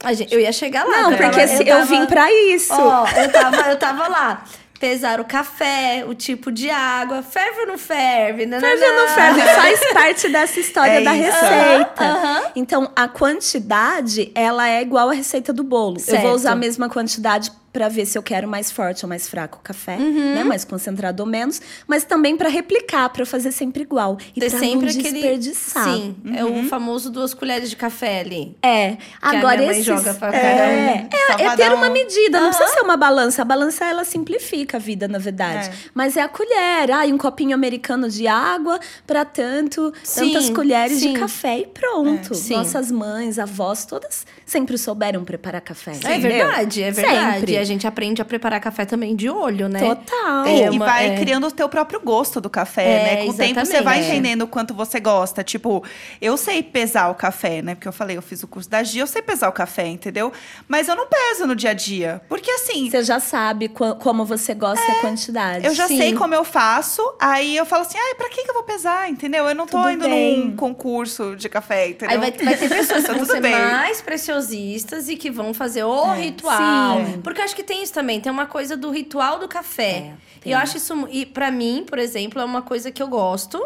A 0.04 0.14
gente- 0.14 0.34
eu 0.34 0.40
ia 0.40 0.52
chegar 0.52 0.84
lá. 0.86 1.02
não, 1.04 1.12
eu 1.12 1.18
porque 1.18 1.32
tava- 1.42 1.48
se- 1.48 1.64
eu, 1.64 1.66
tava- 1.68 1.86
vim 1.86 2.06
para 2.06 2.32
isso. 2.32 2.74
Ó, 2.74 3.08
eu 3.16 3.32
tava, 3.32 3.58
eu 3.72 3.78
tava 3.78 4.08
lá. 4.08 4.44
Pesar 4.80 5.20
o 5.20 5.26
café, 5.26 6.06
o 6.08 6.14
tipo 6.14 6.52
de 6.52 6.70
água. 6.70 7.24
Ferve 7.24 7.62
ou 7.62 7.66
não 7.68 7.80
ferve? 7.80 8.46
Ferve 8.48 8.86
ou 8.86 8.94
não 8.94 9.08
ferve? 9.08 9.42
Faz 9.56 9.80
parte 9.92 10.30
dessa 10.30 10.60
história 10.60 10.92
É 11.00 11.02
da 11.02 11.16
isso. 11.18 11.32
receita. 11.32 12.04
Aham. 12.06 12.42
Então, 12.56 12.92
a 12.96 13.08
quantidade, 13.08 14.32
ela 14.36 14.70
é 14.70 14.82
igual 14.84 15.10
à 15.10 15.14
receita 15.14 15.52
do 15.52 15.64
bolo. 15.64 15.96
Eu 15.96 16.02
Certo. 16.02 16.22
vou 16.22 16.34
usar 16.34 16.52
a 16.52 16.56
mesma 16.56 16.90
quantidade 16.90 17.52
para 17.74 17.90
ver 17.90 18.06
se 18.06 18.18
eu 18.18 18.24
quero 18.24 18.48
mais 18.48 18.72
forte 18.72 19.06
ou 19.06 19.10
mais 19.10 19.28
fraco 19.30 19.60
o 19.60 19.62
café, 19.62 19.98
Uhum. 19.98 20.34
né? 20.36 20.44
Mais 20.44 20.64
concentrado 20.66 21.22
ou 21.22 21.30
menos, 21.30 21.62
mas 21.88 22.04
também 22.04 22.36
para 22.36 22.50
replicar, 22.50 23.10
para 23.10 23.26
fazer 23.26 23.52
sempre 23.52 23.84
igual 23.84 24.18
e 24.36 24.50
sempre 24.50 24.72
não 24.94 25.00
aquele. 25.00 25.12
desperdiçar. 25.12 25.84
Sim, 25.84 26.16
é 26.36 26.44
o 26.44 26.64
famoso 26.64 27.12
duas 27.12 27.34
colheres 27.34 27.70
de 27.70 27.76
café 27.76 28.22
ali. 28.22 28.58
É, 28.64 28.98
agora 29.22 29.64
esses, 29.66 29.86
joga 29.86 30.14
pra 30.16 30.30
é, 30.30 30.32
cada 30.32 30.64
um. 30.64 31.44
é, 31.44 31.44
é 31.54 31.56
ter 31.56 31.72
uma 31.74 31.88
um- 31.90 31.92
medida, 31.94 32.40
não 32.40 32.50
precisa 32.50 32.70
ser 32.74 32.82
uma 32.82 32.98
balança. 32.98 33.42
A 33.42 33.46
balança 33.46 33.86
ela 33.86 34.04
simplifica 34.04 34.78
a 34.78 34.80
vida, 34.80 35.08
na 35.08 35.20
verdade. 35.20 35.70
É. 35.70 35.74
Mas 35.94 36.18
é 36.18 36.22
a 36.22 36.28
colher, 36.28 36.92
ah, 36.92 37.06
e 37.06 37.14
um 37.14 37.18
copinho 37.18 37.54
americano 37.54 38.10
de 38.10 38.28
água 38.28 38.80
para 39.06 39.24
tanto, 39.26 39.94
Sim, 40.04 40.32
tantas 40.34 40.50
colheres 40.50 40.98
sim. 41.00 41.14
de 41.14 41.20
café 41.20 41.60
e 41.60 41.68
pronto. 41.68 42.34
É. 42.34 42.54
Nossas 42.56 42.92
mães, 42.92 43.38
avós, 43.38 43.86
todas 43.86 44.26
sempre 44.46 44.78
souberam 44.78 45.24
preparar 45.24 45.62
café. 45.62 45.92
é 45.92 45.96
entendeu? 46.18 46.22
verdade, 46.48 46.82
é 46.84 46.92
verdade. 46.92 47.34
Sempre. 47.40 47.58
E 47.68 47.70
a 47.72 47.74
gente 47.74 47.88
aprende 47.88 48.22
a 48.22 48.26
preparar 48.26 48.60
café 48.60 48.86
também 48.86 49.16
de 49.16 49.30
olho, 49.30 49.68
né? 49.68 49.80
Total. 49.80 50.46
É 50.46 50.66
e 50.68 50.70
uma- 50.70 50.86
vai 50.86 51.10
é. 51.12 51.16
criando 51.18 51.48
o 51.48 51.52
teu 51.52 51.68
próprio 51.68 52.00
gosto 52.00 52.40
do 52.40 52.50
café, 52.50 52.84
É, 52.84 53.04
né? 53.04 53.26
Com 53.26 53.32
o 53.32 53.34
tempo 53.36 53.60
você 53.66 53.82
vai 53.82 54.00
entendendo 54.06 54.44
o 54.44 54.48
quanto 54.48 54.74
você 54.74 55.00
gosta. 55.00 55.44
Tipo, 55.44 55.84
eu 56.22 56.38
sei 56.38 56.64
pesar 56.64 57.10
o 57.10 57.16
café, 57.16 57.62
né? 57.62 57.76
Porque 57.76 57.88
eu 57.88 57.92
falei, 57.94 58.18
eu 58.18 58.22
fiz 58.22 58.42
o 58.44 58.48
curso 58.48 58.70
da 58.70 58.84
Gia, 58.84 59.02
eu 59.04 59.08
sei 59.08 59.22
pesar 59.22 59.50
o 59.50 59.52
café, 59.52 59.88
entendeu? 59.88 60.32
Mas 60.68 60.88
eu 60.88 60.96
não 60.96 61.08
peso 61.08 61.46
no 61.46 61.56
dia 61.56 61.72
a 61.72 61.74
dia. 61.74 62.22
Porque 62.30 62.50
assim, 62.52 62.90
Você 62.90 63.04
já 63.04 63.20
sabe 63.20 63.68
como 63.70 64.24
você 64.26 64.54
gosta 64.54 64.86
e 64.86 64.92
a 64.92 65.02
quantidade. 65.02 65.66
eu 65.66 65.74
já 65.74 65.88
Sim. 65.88 65.98
sei 65.98 66.14
como 66.14 66.34
eu 66.34 66.44
faço, 66.44 67.02
aí 67.20 67.56
eu 67.58 67.66
falo 67.66 67.82
assim, 67.84 67.98
ai, 67.98 68.16
pra 68.16 68.30
que 68.30 68.44
que 68.44 68.50
eu 68.50 68.54
vou 68.54 68.64
pesar, 68.64 69.10
entendeu? 69.10 69.48
Eu 69.48 69.56
não 69.56 69.66
tô 69.66 69.78
Tudo 69.78 69.92
indo 69.92 70.06
bem. 70.06 70.46
num 70.46 70.56
concurso 70.56 71.36
de 71.36 71.50
café, 71.50 71.90
entendeu? 71.90 72.10
Aí 72.16 72.18
vai, 72.18 72.32
vai 72.32 72.56
ter 72.58 72.70
pessoas 72.70 73.02
que 73.02 73.08
Tá 73.08 73.14
vão 73.14 73.22
tudo 73.22 73.32
ser 73.34 73.42
bem. 73.42 73.52
mais 73.52 74.02
preciosistas 74.02 75.10
e 75.10 75.16
que 75.16 75.30
vão 75.32 75.54
fazer 75.54 75.84
o 75.84 76.14
ritual. 76.14 76.98
sim. 77.06 77.22
Porque 77.22 77.42
eu 77.42 77.46
acho 77.48 77.56
que 77.56 77.64
tem 77.64 77.82
isso 77.82 77.94
também, 77.94 78.20
tem 78.22 78.32
uma 78.32 78.46
coisa 78.46 78.78
do 78.78 78.92
ritual 78.92 79.40
do 79.40 79.48
café. 79.48 80.14
É, 80.44 80.50
e 80.50 80.52
eu 80.52 80.58
acho 80.58 80.78
isso, 80.78 81.08
e 81.12 81.26
para 81.26 81.50
mim, 81.50 81.84
por 81.88 81.98
exemplo, 81.98 82.40
é 82.42 82.46
uma 82.46 82.62
coisa 82.62 82.92
que 82.92 83.02
eu 83.02 83.08
gosto 83.08 83.64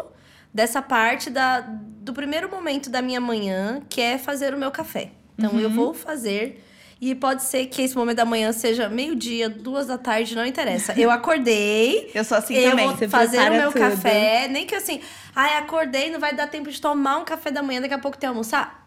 dessa 0.54 0.80
parte 0.82 1.28
da, 1.30 1.60
do 1.60 2.12
primeiro 2.12 2.50
momento 2.50 2.88
da 2.90 3.00
minha 3.02 3.20
manhã, 3.20 3.82
que 3.88 4.00
é 4.00 4.18
fazer 4.18 4.54
o 4.54 4.58
meu 4.58 4.70
café. 4.70 5.10
Então 5.38 5.58
eu 5.60 5.68
Uhum. 5.68 5.74
vou 5.74 5.94
fazer. 5.94 6.64
E 7.00 7.16
pode 7.16 7.42
ser 7.42 7.66
que 7.66 7.82
esse 7.82 7.96
momento 7.96 8.18
da 8.18 8.24
manhã 8.24 8.52
seja 8.52 8.88
meio-dia, 8.88 9.48
duas 9.48 9.88
da 9.88 9.98
tarde, 9.98 10.36
não 10.36 10.46
interessa. 10.46 10.92
Eu 10.96 11.10
acordei, 11.10 12.10
Eu 12.14 12.22
sou 12.24 12.38
assim 12.38 12.54
eu 12.54 12.70
também. 12.70 12.86
vou 12.86 12.96
Você 12.96 13.08
fazer 13.08 13.50
o 13.50 13.54
meu 13.54 13.72
tudo. 13.72 13.80
café. 13.80 14.46
Nem 14.48 14.64
que 14.66 14.74
assim, 14.74 15.00
ai, 15.34 15.56
acordei, 15.58 16.10
não 16.10 16.20
vai 16.20 16.32
dar 16.32 16.46
tempo 16.46 16.70
de 16.70 16.80
tomar 16.80 17.18
um 17.18 17.24
café 17.24 17.50
da 17.50 17.60
manhã, 17.62 17.80
daqui 17.80 17.94
a 17.94 17.98
pouco 17.98 18.16
tem 18.16 18.28
almoçar. 18.28 18.81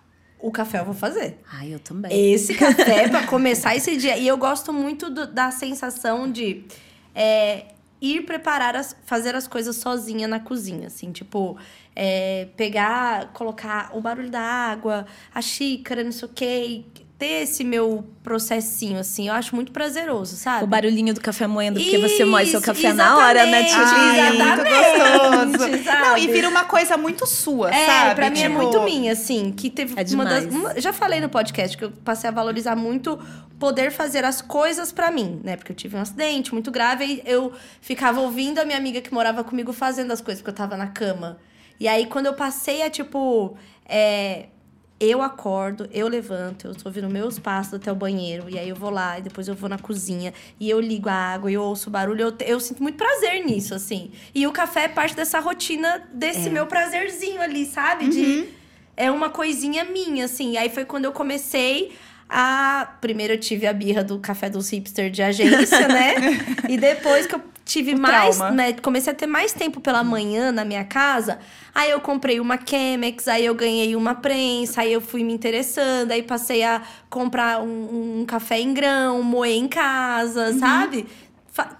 O 0.45 0.51
café 0.51 0.79
eu 0.79 0.85
vou 0.85 0.93
fazer. 0.93 1.39
Ai, 1.51 1.73
eu 1.73 1.79
também. 1.79 2.11
Esse 2.33 2.53
café 2.55 3.09
pra 3.09 3.25
começar 3.25 3.75
esse 3.75 3.97
dia. 3.97 4.15
E 4.17 4.27
eu 4.27 4.37
gosto 4.37 4.71
muito 4.71 5.09
do- 5.09 5.25
da 5.25 5.49
sensação 5.49 6.31
de 6.31 6.63
é, 7.15 7.65
ir 7.99 8.21
preparar, 8.25 8.75
as, 8.75 8.95
fazer 9.05 9.33
as 9.35 9.47
coisas 9.47 9.75
sozinha 9.77 10.27
na 10.27 10.39
cozinha, 10.39 10.85
assim, 10.87 11.11
tipo, 11.11 11.57
é, 11.95 12.47
pegar, 12.55 13.31
colocar 13.33 13.89
o 13.97 14.01
barulho 14.01 14.29
da 14.29 14.39
água, 14.41 15.07
a 15.33 15.41
xícara, 15.41 16.03
não 16.03 16.11
sei 16.11 16.27
o 16.27 16.31
quê. 16.31 16.83
Ter 17.17 17.43
esse 17.43 17.63
meu 17.63 18.03
processinho, 18.21 18.99
assim, 18.99 19.29
eu 19.29 19.33
acho 19.33 19.55
muito 19.55 19.71
prazeroso, 19.71 20.35
sabe? 20.35 20.65
O 20.65 20.67
barulhinho 20.67 21.13
do 21.13 21.21
café 21.21 21.47
moendo, 21.47 21.79
porque 21.79 21.97
você 21.97 22.25
moe 22.25 22.45
seu 22.45 22.59
Isso, 22.59 22.65
café 22.65 22.91
na 22.91 23.15
hora, 23.17 23.45
né. 23.45 23.63
Titi? 23.63 23.75
Ai, 23.77 24.19
é 24.19 24.31
muito 24.33 24.63
gostoso. 25.59 25.83
sabe? 25.85 26.01
Não, 26.01 26.17
e 26.17 26.27
vira 26.27 26.49
uma 26.49 26.65
coisa 26.65 26.97
muito 26.97 27.25
sua, 27.25 27.73
É, 27.73 27.85
sabe? 27.85 28.15
pra 28.15 28.29
mim 28.29 28.39
é 28.41 28.49
Tipo, 28.49 28.55
muito 28.61 28.81
minha, 28.83 29.13
assim, 29.13 29.53
que 29.53 29.69
teve 29.69 29.93
É 29.97 30.13
uma 30.13 30.25
das. 30.25 30.45
uma- 30.45 30.77
já 30.81 30.91
falei 30.91 31.21
no 31.21 31.29
podcast 31.29 31.77
que 31.77 31.85
eu 31.85 31.91
passei 32.03 32.29
a 32.29 32.33
valorizar 32.33 32.75
muito 32.75 33.17
poder 33.57 33.91
fazer 33.91 34.25
as 34.25 34.41
coisas 34.41 34.91
pra 34.91 35.09
mim, 35.09 35.39
né? 35.41 35.55
Porque 35.55 35.71
eu 35.71 35.75
tive 35.75 35.95
um 35.95 36.01
acidente 36.01 36.51
muito 36.53 36.69
grave 36.69 37.05
e 37.05 37.23
eu 37.25 37.53
ficava 37.79 38.19
ouvindo 38.19 38.59
a 38.59 38.65
minha 38.65 38.77
amiga 38.77 38.99
que 38.99 39.13
morava 39.13 39.41
comigo 39.41 39.71
fazendo 39.71 40.11
as 40.11 40.19
coisas, 40.19 40.41
porque 40.41 40.49
eu 40.51 40.55
tava 40.55 40.75
na 40.75 40.87
cama. 40.87 41.37
E 41.79 41.87
aí, 41.87 42.07
quando 42.07 42.25
eu 42.25 42.33
passei 42.33 42.81
a, 42.81 42.89
tipo. 42.89 43.55
é, 43.87 44.47
eu 44.99 45.21
acordo, 45.21 45.89
eu 45.91 46.07
levanto, 46.07 46.67
eu 46.67 46.75
tô 46.75 46.87
ouvindo 46.87 47.09
meus 47.09 47.37
passos 47.37 47.73
até 47.73 47.91
o 47.91 47.95
banheiro, 47.95 48.49
e 48.49 48.57
aí 48.57 48.69
eu 48.69 48.75
vou 48.75 48.89
lá, 48.89 49.19
e 49.19 49.21
depois 49.21 49.47
eu 49.47 49.53
vou 49.53 49.67
na 49.67 49.77
cozinha, 49.77 50.33
e 50.57 50.69
eu 50.69 50.79
ligo 50.79 51.09
a 51.09 51.13
água, 51.13 51.51
e 51.51 51.55
eu 51.55 51.63
ouço 51.63 51.89
o 51.89 51.91
barulho, 51.91 52.21
eu, 52.21 52.33
eu 52.45 52.59
sinto 52.59 52.81
muito 52.81 52.97
prazer 52.97 53.45
nisso, 53.45 53.75
assim. 53.75 54.11
E 54.33 54.47
o 54.47 54.51
café 54.51 54.85
é 54.85 54.87
parte 54.87 55.15
dessa 55.15 55.39
rotina, 55.39 56.01
desse 56.13 56.49
meu 56.49 56.65
prazerzinho 56.65 57.41
ali, 57.41 57.65
sabe? 57.65 58.07
De, 58.07 58.47
é 58.95 59.11
uma 59.11 59.29
coisinha 59.29 59.83
minha, 59.83 60.25
assim. 60.25 60.53
E 60.53 60.57
aí 60.57 60.69
foi 60.69 60.85
quando 60.85 61.05
eu 61.05 61.11
comecei 61.11 61.91
a. 62.29 62.95
Primeiro 63.01 63.33
eu 63.33 63.39
tive 63.39 63.67
a 63.67 63.73
birra 63.73 64.03
do 64.03 64.19
café 64.19 64.49
dos 64.49 64.69
hipster 64.69 65.09
de 65.11 65.21
agência, 65.21 65.87
né? 65.87 66.15
e 66.69 66.77
depois 66.77 67.27
que 67.27 67.35
eu 67.35 67.41
tive 67.65 67.95
O 67.95 67.99
mais, 67.99 68.37
né? 68.51 68.73
Comecei 68.73 69.11
a 69.11 69.15
ter 69.15 69.25
mais 69.27 69.51
tempo 69.51 69.81
pela 69.81 70.03
manhã 70.03 70.51
na 70.51 70.63
minha 70.63 70.85
casa. 70.85 71.39
Aí 71.73 71.89
eu 71.89 71.99
comprei 71.99 72.39
uma 72.39 72.57
Chemex, 72.63 73.27
aí 73.27 73.43
eu 73.45 73.55
ganhei 73.55 73.95
uma 73.95 74.15
prensa, 74.15 74.81
aí 74.81 74.93
eu 74.93 75.01
fui 75.01 75.23
me 75.23 75.33
interessando, 75.33 76.11
aí 76.11 76.21
passei 76.23 76.63
a 76.63 76.81
comprar 77.09 77.61
um, 77.61 78.21
um 78.21 78.25
café 78.25 78.59
em 78.59 78.73
grão, 78.73 79.21
moer 79.23 79.57
em 79.57 79.67
casa, 79.67 80.51
Uhum. 80.51 80.59
sabe? 80.59 81.05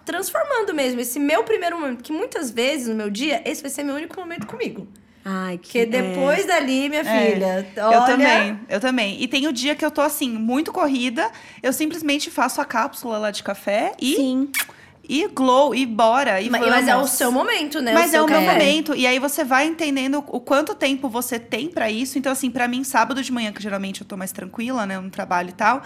Transformando 0.05 0.73
mesmo 0.73 1.01
esse 1.01 1.19
meu 1.19 1.43
primeiro 1.43 1.79
momento, 1.79 2.01
que 2.03 2.11
muitas 2.11 2.49
vezes 2.49 2.87
no 2.87 2.95
meu 2.95 3.09
dia, 3.09 3.41
esse 3.45 3.61
vai 3.61 3.69
ser 3.69 3.83
meu 3.83 3.95
único 3.95 4.17
momento 4.19 4.47
comigo. 4.47 4.87
Ai, 5.23 5.57
que 5.57 5.79
Porque 5.79 5.85
depois 5.85 6.45
dali, 6.45 6.87
minha 6.87 7.01
É, 7.01 7.33
filha, 7.33 7.67
Eu 7.75 7.83
olha... 7.87 8.05
também, 8.05 8.59
eu 8.69 8.79
também. 8.79 9.21
E 9.21 9.27
tem 9.27 9.47
o 9.47 9.51
dia 9.53 9.75
que 9.75 9.83
eu 9.83 9.91
tô 9.91 10.01
assim, 10.01 10.29
muito 10.29 10.71
corrida, 10.71 11.29
eu 11.63 11.73
simplesmente 11.73 12.29
faço 12.31 12.61
a 12.61 12.65
cápsula 12.65 13.17
lá 13.17 13.31
de 13.31 13.43
café 13.43 13.91
e, 13.99 14.15
Sim. 14.15 14.49
E 15.09 15.27
glow, 15.27 15.73
e 15.75 15.85
bora. 15.85 16.41
E 16.41 16.49
Mas, 16.49 16.61
mas 16.61 16.87
é 16.87 16.93
o 16.93 16.97
vamos. 16.97 17.11
seu 17.11 17.31
momento, 17.31 17.81
né? 17.81 17.93
Mas 17.93 18.07
é 18.13 18.17
seu 18.17 18.23
o 18.25 18.27
meu 18.29 18.39
café. 18.39 18.51
momento. 18.53 18.95
E 18.95 19.05
aí 19.07 19.19
você 19.19 19.43
vai 19.43 19.65
entendendo 19.67 20.23
o 20.27 20.39
quanto 20.39 20.73
tempo 20.75 21.07
você 21.09 21.37
tem 21.39 21.67
pra 21.69 21.89
isso. 21.91 22.17
Então, 22.17 22.31
assim, 22.31 22.49
pra 22.51 22.67
mim, 22.67 22.83
sábado 22.83 23.21
de 23.23 23.31
manhã, 23.31 23.51
que 23.51 23.61
geralmente 23.61 24.01
eu 24.01 24.07
tô 24.07 24.15
mais 24.17 24.31
tranquila, 24.31 24.85
né? 24.85 24.99
No 24.99 25.09
trabalho 25.09 25.49
e 25.49 25.53
tal. 25.53 25.81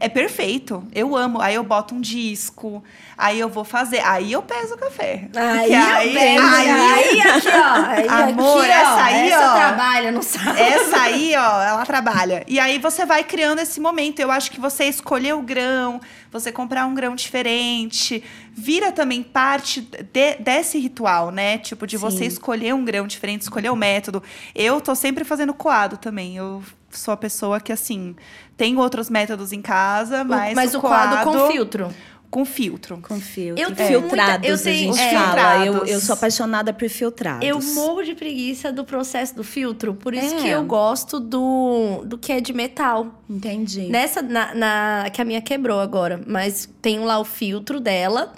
É 0.00 0.08
perfeito. 0.08 0.84
Eu 0.94 1.16
amo. 1.16 1.40
Aí 1.40 1.54
eu 1.56 1.64
boto 1.64 1.94
um 1.94 2.00
disco. 2.00 2.82
Aí 3.16 3.38
eu 3.40 3.48
vou 3.48 3.64
fazer. 3.64 4.00
Aí 4.04 4.30
eu 4.32 4.42
peso 4.42 4.74
o 4.74 4.78
café. 4.78 5.28
Aí, 5.34 5.74
aí, 5.74 6.18
aí, 6.18 6.38
aí, 6.38 7.20
aqui, 7.20 7.48
ó. 7.48 7.72
Aí, 7.88 8.08
Amor, 8.30 8.60
aqui, 8.60 8.70
essa 8.70 8.90
ó, 8.94 8.98
aí, 9.00 9.30
essa 9.30 9.50
ó. 9.52 9.56
trabalha, 9.56 10.12
não 10.12 10.22
sabe? 10.22 10.60
Essa 10.60 11.00
aí, 11.02 11.34
ó, 11.36 11.62
ela 11.62 11.84
trabalha. 11.84 12.44
E 12.46 12.60
aí 12.60 12.78
você 12.78 13.04
vai 13.04 13.24
criando 13.24 13.58
esse 13.60 13.80
momento. 13.80 14.20
Eu 14.20 14.30
acho 14.30 14.50
que 14.52 14.60
você 14.60 14.84
escolher 14.84 15.34
o 15.34 15.42
grão, 15.42 16.00
você 16.30 16.52
comprar 16.52 16.86
um 16.86 16.94
grão 16.94 17.16
diferente, 17.16 18.22
vira 18.52 18.92
também 18.92 19.22
parte 19.22 19.80
de- 19.80 20.36
desse 20.38 20.78
ritual, 20.78 21.30
né? 21.32 21.58
Tipo, 21.58 21.86
de 21.86 21.96
você 21.96 22.18
Sim. 22.18 22.24
escolher 22.26 22.72
um 22.74 22.84
grão 22.84 23.06
diferente, 23.06 23.42
escolher 23.42 23.70
o 23.70 23.76
método. 23.76 24.22
Eu 24.54 24.80
tô 24.80 24.94
sempre 24.94 25.24
fazendo 25.24 25.52
coado 25.52 25.96
também. 25.96 26.36
Eu 26.36 26.62
sou 26.98 27.12
a 27.12 27.16
pessoa 27.16 27.60
que, 27.60 27.72
assim, 27.72 28.14
tem 28.56 28.76
outros 28.76 29.08
métodos 29.08 29.52
em 29.52 29.62
casa, 29.62 30.24
mas, 30.24 30.54
Mas 30.54 30.74
o 30.74 30.80
coado 30.80 31.24
com 31.24 31.50
filtro. 31.50 31.88
Com 32.30 32.44
filtro. 32.44 32.98
Com 33.00 33.18
filtro. 33.18 33.64
Eu 33.64 33.74
tenho 33.74 34.00
filtrados, 34.02 34.32
muita- 34.32 34.48
eu 34.48 34.54
a 34.54 34.58
tenho- 34.58 34.92
gente 34.92 35.00
é. 35.02 35.12
fala. 35.14 35.56
Eu, 35.64 35.72
Filtrados. 35.72 35.90
eu 35.94 36.00
sou 36.00 36.12
apaixonada 36.14 36.72
por 36.74 36.86
filtrados. 36.90 37.48
Eu 37.48 37.58
morro 37.74 38.02
de 38.02 38.14
preguiça 38.14 38.70
do 38.70 38.84
processo 38.84 39.34
do 39.34 39.42
filtro, 39.42 39.94
por 39.94 40.12
isso 40.12 40.34
É. 40.34 40.38
que 40.42 40.48
eu 40.48 40.62
gosto 40.64 41.18
do, 41.20 42.02
do 42.04 42.18
que 42.18 42.30
é 42.30 42.38
de 42.42 42.52
metal. 42.52 43.22
Entendi. 43.30 43.88
Nessa, 43.88 44.20
na, 44.20 44.54
na- 44.54 45.06
que 45.10 45.22
a 45.22 45.24
minha 45.24 45.40
quebrou 45.40 45.80
agora, 45.80 46.20
mas 46.26 46.68
tem 46.82 46.98
lá 46.98 47.18
o 47.18 47.24
filtro 47.24 47.80
dela. 47.80 48.30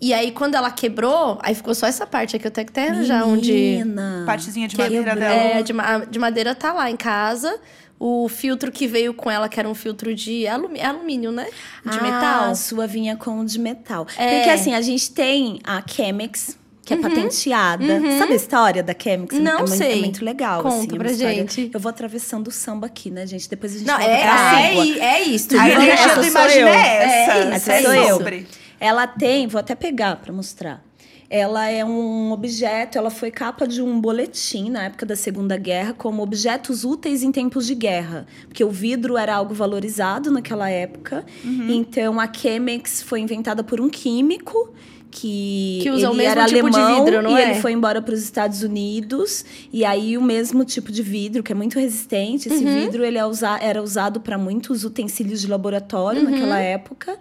E 0.00 0.14
aí, 0.14 0.30
quando 0.30 0.54
ela 0.54 0.70
quebrou, 0.70 1.38
aí 1.42 1.54
ficou 1.54 1.74
só 1.74 1.86
essa 1.86 2.06
parte 2.06 2.36
aqui, 2.36 2.46
eu 2.46 2.50
tenho 2.50 2.66
que 2.66 2.70
até 2.78 2.88
arranjar 2.90 3.26
onde. 3.26 3.82
Partezinha 4.24 4.66
de 4.68 4.76
Quebrou. 4.76 4.98
madeira 5.02 5.18
dela. 5.20 5.34
É, 5.58 5.62
de, 5.62 5.72
de 6.10 6.18
madeira 6.18 6.54
tá 6.54 6.72
lá 6.72 6.90
em 6.90 6.96
casa. 6.96 7.58
O 7.98 8.28
filtro 8.28 8.70
que 8.70 8.86
veio 8.86 9.14
com 9.14 9.30
ela, 9.30 9.48
que 9.48 9.58
era 9.58 9.66
um 9.68 9.74
filtro 9.74 10.14
de 10.14 10.46
alumí- 10.46 10.80
alumínio, 10.82 11.32
né? 11.32 11.46
De 11.84 11.98
ah, 11.98 12.02
metal. 12.02 12.44
a 12.50 12.54
sua 12.54 12.86
vinha 12.86 13.16
com 13.16 13.42
de 13.44 13.58
metal. 13.58 14.06
É. 14.18 14.36
Porque 14.38 14.50
assim, 14.50 14.74
a 14.74 14.82
gente 14.82 15.10
tem 15.12 15.60
a 15.64 15.82
Chemex, 15.86 16.58
que 16.84 16.92
é 16.92 16.96
patenteada. 16.98 17.84
Sabe 18.18 18.34
a 18.34 18.36
história 18.36 18.82
da 18.82 18.94
Chemex? 18.96 19.34
Uhum. 19.34 19.42
Não 19.42 19.52
é, 19.52 19.56
muito- 19.60 19.76
sei. 19.76 19.92
É 19.92 19.96
muito 19.96 20.24
legal. 20.24 20.62
Conta 20.62 20.76
assim, 20.76 20.94
é 20.94 20.98
pra 20.98 21.10
história- 21.10 21.34
gente. 21.34 21.70
Eu 21.72 21.80
vou 21.80 21.88
atravessando 21.90 22.48
o 22.48 22.52
samba 22.52 22.86
aqui, 22.86 23.10
né, 23.10 23.26
gente? 23.26 23.48
Depois 23.48 23.74
a 23.74 23.78
gente 23.78 23.86
Não, 23.86 23.96
volta 23.98 24.12
é, 24.12 24.20
pra 24.22 24.60
é, 24.60 24.98
é 25.00 25.22
isso. 25.22 25.58
A 25.58 25.68
energia 25.70 26.14
do 26.16 26.24
imagina 26.26 26.60
eu. 26.60 26.74
é 26.74 26.96
essa. 26.96 27.32
É 27.32 27.40
isso, 27.44 27.70
Essa 27.70 27.72
é 27.72 28.08
sobre. 28.08 28.46
Ela 28.78 29.06
tem, 29.06 29.46
vou 29.46 29.58
até 29.58 29.74
pegar 29.74 30.16
pra 30.16 30.32
mostrar. 30.34 30.84
Ela 31.28 31.68
é 31.68 31.84
um 31.84 32.32
objeto, 32.32 32.96
ela 32.96 33.10
foi 33.10 33.30
capa 33.30 33.66
de 33.66 33.82
um 33.82 34.00
boletim 34.00 34.70
na 34.70 34.84
época 34.84 35.04
da 35.04 35.16
Segunda 35.16 35.56
Guerra 35.56 35.92
como 35.92 36.22
objetos 36.22 36.84
úteis 36.84 37.22
em 37.22 37.32
tempos 37.32 37.66
de 37.66 37.74
guerra, 37.74 38.26
porque 38.46 38.62
o 38.62 38.70
vidro 38.70 39.16
era 39.16 39.34
algo 39.34 39.54
valorizado 39.54 40.30
naquela 40.30 40.70
época. 40.70 41.24
Então 41.70 42.20
a 42.20 42.32
Chemex 42.32 43.02
foi 43.02 43.20
inventada 43.20 43.64
por 43.64 43.80
um 43.80 43.88
químico 43.88 44.72
que, 45.18 45.78
Que 45.82 45.90
usa 45.90 46.10
o 46.10 46.12
ele 46.12 46.18
mesmo 46.18 46.30
era 46.32 46.44
tipo 46.46 46.68
de 46.70 46.76
alemão 46.78 47.04
vidro, 47.04 47.22
não 47.22 47.38
e 47.38 47.40
é? 47.40 47.50
ele 47.52 47.60
foi 47.60 47.72
embora 47.72 48.02
para 48.02 48.12
os 48.14 48.22
Estados 48.22 48.62
Unidos 48.62 49.44
e 49.72 49.84
aí 49.84 50.18
o 50.18 50.22
mesmo 50.22 50.62
tipo 50.64 50.92
de 50.92 51.02
vidro 51.02 51.42
que 51.42 51.50
é 51.52 51.54
muito 51.54 51.78
resistente. 51.78 52.48
Esse 52.48 52.62
Uhum. 52.64 52.80
vidro 52.80 53.04
ele 53.04 53.16
é 53.16 53.24
usa- 53.24 53.58
era 53.62 53.82
usado 53.82 54.20
para 54.20 54.36
muitos 54.36 54.84
utensílios 54.84 55.40
de 55.40 55.46
laboratório 55.46 56.22
Uhum. 56.22 56.30
naquela 56.30 56.58
época 56.60 57.16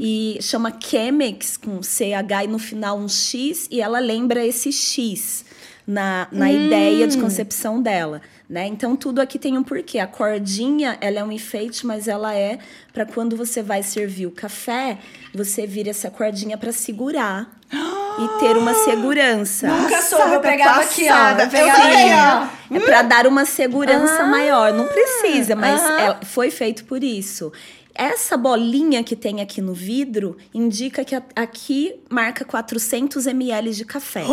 e 0.00 0.38
chama 0.40 0.72
Chemex 0.80 1.56
com 1.58 1.82
CH 1.82 2.44
e 2.44 2.46
no 2.46 2.58
final 2.58 2.98
um 2.98 3.08
X 3.08 3.68
e 3.70 3.80
ela 3.80 3.98
lembra 3.98 4.44
esse 4.46 4.72
X 4.72 5.44
na, 5.86 6.26
na 6.32 6.46
Hum. 6.46 6.66
ideia 6.66 7.06
de 7.06 7.18
concepção 7.18 7.80
dela. 7.82 8.20
Né? 8.48 8.66
Então 8.66 8.94
tudo 8.94 9.20
aqui 9.20 9.38
tem 9.38 9.56
um 9.56 9.62
porquê. 9.62 9.98
A 9.98 10.06
cordinha, 10.06 10.98
ela 11.00 11.18
é 11.20 11.24
um 11.24 11.32
enfeite, 11.32 11.86
mas 11.86 12.06
ela 12.08 12.34
é 12.34 12.58
para 12.92 13.06
quando 13.06 13.36
você 13.36 13.62
vai 13.62 13.82
servir 13.82 14.26
o 14.26 14.30
café, 14.30 14.98
você 15.34 15.66
vira 15.66 15.90
essa 15.90 16.10
cordinha 16.10 16.56
para 16.58 16.70
segurar 16.70 17.50
e 17.72 18.38
ter 18.40 18.56
uma 18.56 18.74
segurança. 18.74 19.66
Nunca 19.66 20.00
soube, 20.02 20.24
eu 20.34 20.40
tá 20.40 20.40
pegava 20.40 20.80
aqui, 20.82 21.04
ó. 21.04 21.08
passada. 21.08 21.42
Eu 21.44 21.48
pegava 21.50 21.82
aqui, 21.82 22.50
ó. 22.70 22.76
É 22.76 22.80
para 22.80 23.02
dar 23.02 23.26
uma 23.26 23.44
segurança 23.46 24.22
Ah, 24.22 24.26
maior. 24.26 24.72
Não 24.74 24.86
precisa, 24.86 25.56
mas 25.56 25.80
aham. 25.82 25.98
é- 26.20 26.24
foi 26.24 26.50
feito 26.50 26.84
por 26.84 27.02
isso. 27.02 27.50
Essa 27.94 28.36
bolinha 28.36 29.02
que 29.02 29.16
tem 29.16 29.40
aqui 29.40 29.60
no 29.62 29.72
vidro 29.72 30.36
indica 30.52 31.04
que 31.04 31.14
a- 31.14 31.22
aqui 31.34 31.94
marca 32.10 32.44
400 32.44 33.26
ml 33.26 33.70
de 33.72 33.84
café. 33.84 34.24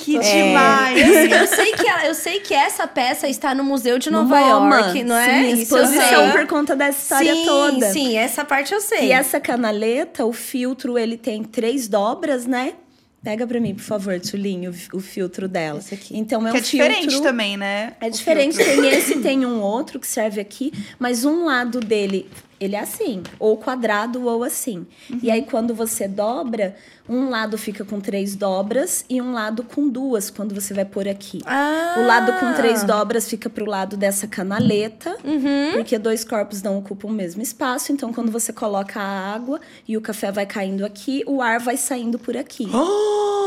Que 0.00 0.14
Eu 0.14 0.20
demais! 0.22 0.98
eu, 1.32 1.46
sei 1.46 1.72
que, 1.72 1.88
a- 1.88 2.06
eu 2.06 2.14
sei 2.14 2.40
que 2.40 2.54
essa 2.54 2.86
peça 2.86 3.28
está 3.28 3.54
no 3.54 3.62
Museu 3.62 3.98
de 3.98 4.10
No 4.10 4.22
Nova. 4.22 4.38
York, 4.40 5.04
não 5.04 5.16
é? 5.16 5.44
Sim, 5.54 5.60
exposição 5.62 6.24
sei. 6.24 6.32
por 6.32 6.46
conta 6.46 6.74
dessa 6.74 7.00
história 7.02 7.34
sim, 7.34 7.44
toda. 7.46 7.92
Sim, 7.92 8.16
essa 8.16 8.44
parte 8.44 8.72
eu 8.72 8.80
sei. 8.80 9.08
E 9.08 9.12
essa 9.12 9.38
canaleta, 9.38 10.24
o 10.24 10.32
filtro, 10.32 10.98
ele 10.98 11.16
tem 11.16 11.44
três 11.44 11.86
dobras, 11.88 12.46
né? 12.46 12.74
Pega 13.22 13.46
pra 13.46 13.60
mim, 13.60 13.74
por 13.74 13.82
favor, 13.84 14.18
Tulinho, 14.18 14.74
o, 14.94 14.98
filtro 15.00 15.46
dela. 15.46 15.78
Esse 15.78 15.94
aqui. 15.94 16.16
Então 16.16 16.40
é 16.46 16.50
que 16.52 16.56
um 16.56 16.58
é 16.58 16.62
diferente 16.62 17.00
filtro... 17.10 17.22
também, 17.22 17.54
né? 17.56 17.92
É 18.00 18.06
O 18.06 18.10
diferente, 18.10 18.56
filtro. 18.56 18.80
tem 18.82 18.90
esse 18.92 19.18
tem 19.18 19.44
um 19.44 19.60
outro 19.60 20.00
que 20.00 20.06
serve 20.06 20.40
aqui, 20.40 20.72
mas 20.98 21.26
um 21.26 21.44
lado 21.44 21.80
dele, 21.80 22.26
ele 22.60 22.76
é 22.76 22.80
assim, 22.80 23.22
ou 23.38 23.56
quadrado 23.56 24.26
ou 24.26 24.44
assim. 24.44 24.86
E 25.22 25.30
aí 25.30 25.42
quando 25.42 25.74
você 25.74 26.06
dobra, 26.06 26.76
um 27.08 27.28
lado 27.30 27.56
fica 27.58 27.84
com 27.84 27.98
três 28.00 28.36
dobras 28.36 29.04
e 29.08 29.20
um 29.20 29.32
lado 29.32 29.64
com 29.64 29.88
duas, 29.88 30.30
quando 30.30 30.54
você 30.54 30.72
vai 30.74 30.84
pôr 30.84 31.08
aqui. 31.08 31.40
Ah. 31.46 31.96
O 31.98 32.02
lado 32.06 32.32
com 32.38 32.52
três 32.52 32.84
dobras 32.84 33.28
fica 33.28 33.48
pro 33.48 33.64
lado 33.64 33.96
dessa 33.96 34.26
canaleta, 34.28 35.16
Uhum. 35.24 35.72
porque 35.72 35.98
dois 35.98 36.24
corpos 36.24 36.62
não 36.62 36.78
ocupam 36.78 37.08
o 37.08 37.12
mesmo 37.12 37.40
espaço. 37.42 37.90
Então, 37.92 38.12
quando 38.12 38.30
você 38.30 38.52
coloca 38.52 39.00
a 39.00 39.34
água 39.34 39.58
e 39.88 39.96
o 39.96 40.00
café 40.00 40.30
vai 40.30 40.44
caindo 40.46 40.84
aqui, 40.84 41.24
o 41.26 41.40
ar 41.42 41.58
vai 41.58 41.76
saindo 41.76 42.18
por 42.18 42.36
aqui. 42.36 42.68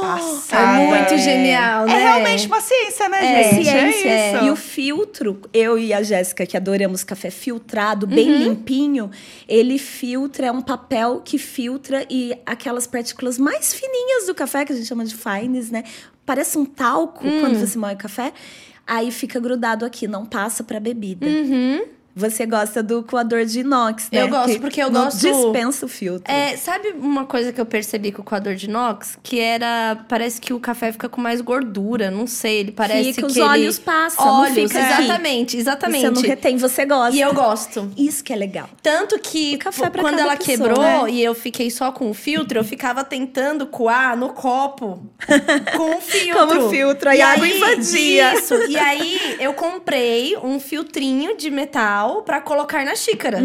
Passada. 0.01 0.81
É 0.81 0.87
muito 0.87 1.17
genial, 1.17 1.85
né? 1.85 1.93
É 1.93 1.97
realmente 2.03 2.47
uma 2.47 2.59
ciência, 2.59 3.07
né, 3.07 3.39
É, 3.39 3.43
gente? 3.53 3.63
ciência. 3.65 4.09
É 4.09 4.35
isso. 4.35 4.45
E 4.45 4.49
o 4.51 4.55
filtro, 4.55 5.39
eu 5.53 5.77
e 5.77 5.93
a 5.93 6.03
Jéssica, 6.03 6.45
que 6.45 6.57
adoramos 6.57 7.03
café 7.05 7.29
filtrado, 7.29 8.05
bem 8.05 8.29
Uhum. 8.29 8.37
limpinho, 8.39 9.02
ele 9.47 9.77
filtra, 9.77 10.47
é 10.47 10.51
um 10.51 10.61
papel 10.61 11.21
que 11.23 11.37
filtra 11.37 12.05
e 12.09 12.33
aquelas 12.45 12.85
partículas 12.87 13.37
mais 13.37 13.73
fininhas 13.73 14.25
do 14.27 14.35
café, 14.35 14.65
que 14.65 14.73
a 14.73 14.75
gente 14.75 14.87
chama 14.87 15.05
de 15.05 15.15
fines, 15.15 15.69
né? 15.71 15.83
Parece 16.25 16.57
um 16.57 16.65
talco 16.65 17.25
Hum. 17.27 17.39
quando 17.41 17.59
você 17.59 17.77
moe 17.77 17.95
café. 17.95 18.33
Aí 18.85 19.11
fica 19.11 19.39
grudado 19.39 19.85
aqui, 19.85 20.07
não 20.07 20.25
passa 20.25 20.63
pra 20.63 20.79
bebida. 20.79 21.25
Uhum. 21.25 21.81
Você 22.15 22.45
gosta 22.45 22.83
do 22.83 23.01
coador 23.01 23.43
de 23.43 23.61
inox, 23.61 24.07
né? 24.11 24.21
Eu 24.21 24.27
gosto, 24.27 24.51
Que 24.53 24.59
porque 24.59 24.81
eu 24.81 24.91
gosto- 24.91 25.17
Dispensa 25.19 25.85
o 25.85 25.89
filtro. 25.89 26.31
É, 26.31 26.55
sabe 26.57 26.89
uma 26.89 27.25
coisa 27.25 27.51
que 27.51 27.59
eu 27.59 27.65
percebi 27.65 28.11
com 28.11 28.21
o 28.21 28.25
coador 28.25 28.53
de 28.53 28.67
inox? 28.67 29.17
Que 29.23 29.39
era. 29.39 29.97
Parece 30.07 30.39
que 30.39 30.53
o 30.53 30.59
café 30.59 30.91
fica 30.91 31.09
com 31.09 31.19
mais 31.19 31.41
gordura. 31.41 32.11
Não 32.11 32.27
sei, 32.27 32.59
ele 32.59 32.71
parece 32.71 33.13
Fica, 33.13 33.21
que. 33.21 33.31
os 33.31 33.35
ele- 33.37 33.45
olhos 33.45 33.79
passam, 33.79 34.25
não 34.25 34.41
Olhos, 34.41 34.53
fica 34.53 34.79
exatamente, 34.79 35.57
E 35.57 35.59
exatamente. 35.59 36.01
Você 36.01 36.09
não 36.11 36.21
retém, 36.21 36.57
você 36.57 36.85
gosta. 36.85 37.15
E 37.15 37.21
eu 37.21 37.33
gosto. 37.33 37.91
Isso 37.97 38.23
que 38.23 38.31
é 38.31 38.35
legal. 38.35 38.69
Tanto 38.83 39.17
que 39.17 39.55
O 39.55 39.59
café 39.59 39.89
pra 39.89 40.01
quando 40.01 40.19
ela 40.19 40.35
pessoa, 40.37 40.57
quebrou 40.57 40.83
né? 41.05 41.11
e 41.11 41.23
eu 41.23 41.33
fiquei 41.33 41.71
só 41.71 41.91
com 41.91 42.11
o 42.11 42.13
filtro, 42.13 42.59
eu 42.59 42.63
ficava 42.63 43.03
tentando 43.03 43.65
coar 43.65 44.15
no 44.15 44.29
copo 44.33 45.01
com 45.75 45.97
o 45.97 46.01
filtro. 46.01 46.47
Como 46.47 46.69
filtro, 46.69 47.11
e 47.11 47.21
a 47.21 47.31
água 47.33 47.47
invadia. 47.47 48.35
Isso. 48.35 48.53
E 48.69 48.77
aí 48.77 49.37
eu 49.39 49.53
comprei 49.53 50.37
um 50.37 50.59
filtrinho 50.59 51.35
de 51.37 51.49
metal 51.49 52.02
pra 52.23 52.41
colocar 52.41 52.83
na 52.85 52.95
xícara. 52.95 53.39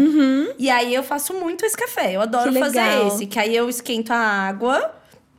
E 0.57 0.69
aí 0.69 0.93
eu 0.93 1.03
faço 1.03 1.33
muito 1.33 1.65
esse 1.65 1.77
café. 1.77 2.15
Eu 2.15 2.21
adoro 2.21 2.51
Uhum. 2.51 2.59
Fazer 2.59 3.07
esse. 3.07 3.25
Que 3.25 3.39
aí 3.39 3.55
eu 3.55 3.69
esquento 3.69 4.11
a 4.11 4.17
água. 4.17 4.95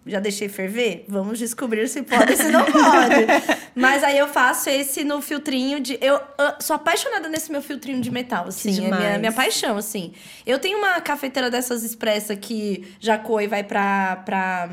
Já 0.06 0.18
deixei 0.18 0.48
ferver? 0.48 1.04
Vamos 1.06 1.38
descobrir 1.38 1.86
se 1.86 2.02
pode, 2.02 2.34
se 2.36 2.50
não 2.50 2.64
pode. 2.64 3.26
Mas 3.76 4.02
aí 4.02 4.16
eu 4.18 4.26
faço 4.26 4.70
esse 4.70 5.04
no 5.04 5.20
filtrinho 5.20 5.78
de. 5.78 5.98
Eu 6.00 6.18
ah, 6.38 6.56
sou 6.58 6.74
apaixonada 6.74 7.28
nesse 7.28 7.52
meu 7.52 7.60
filtrinho 7.60 8.00
de 8.00 8.10
metal, 8.10 8.46
assim. 8.48 8.86
É 8.86 8.96
minha, 8.96 9.18
minha 9.18 9.32
paixão, 9.32 9.76
assim. 9.76 10.12
Eu 10.46 10.58
tenho 10.58 10.78
uma 10.78 11.00
cafeteira 11.02 11.50
dessas 11.50 11.84
expressa 11.84 12.34
que 12.34 12.94
já 12.98 13.18
coa 13.18 13.42
e 13.44 13.46
vai 13.46 13.62
pra, 13.62 14.16
pra, 14.24 14.70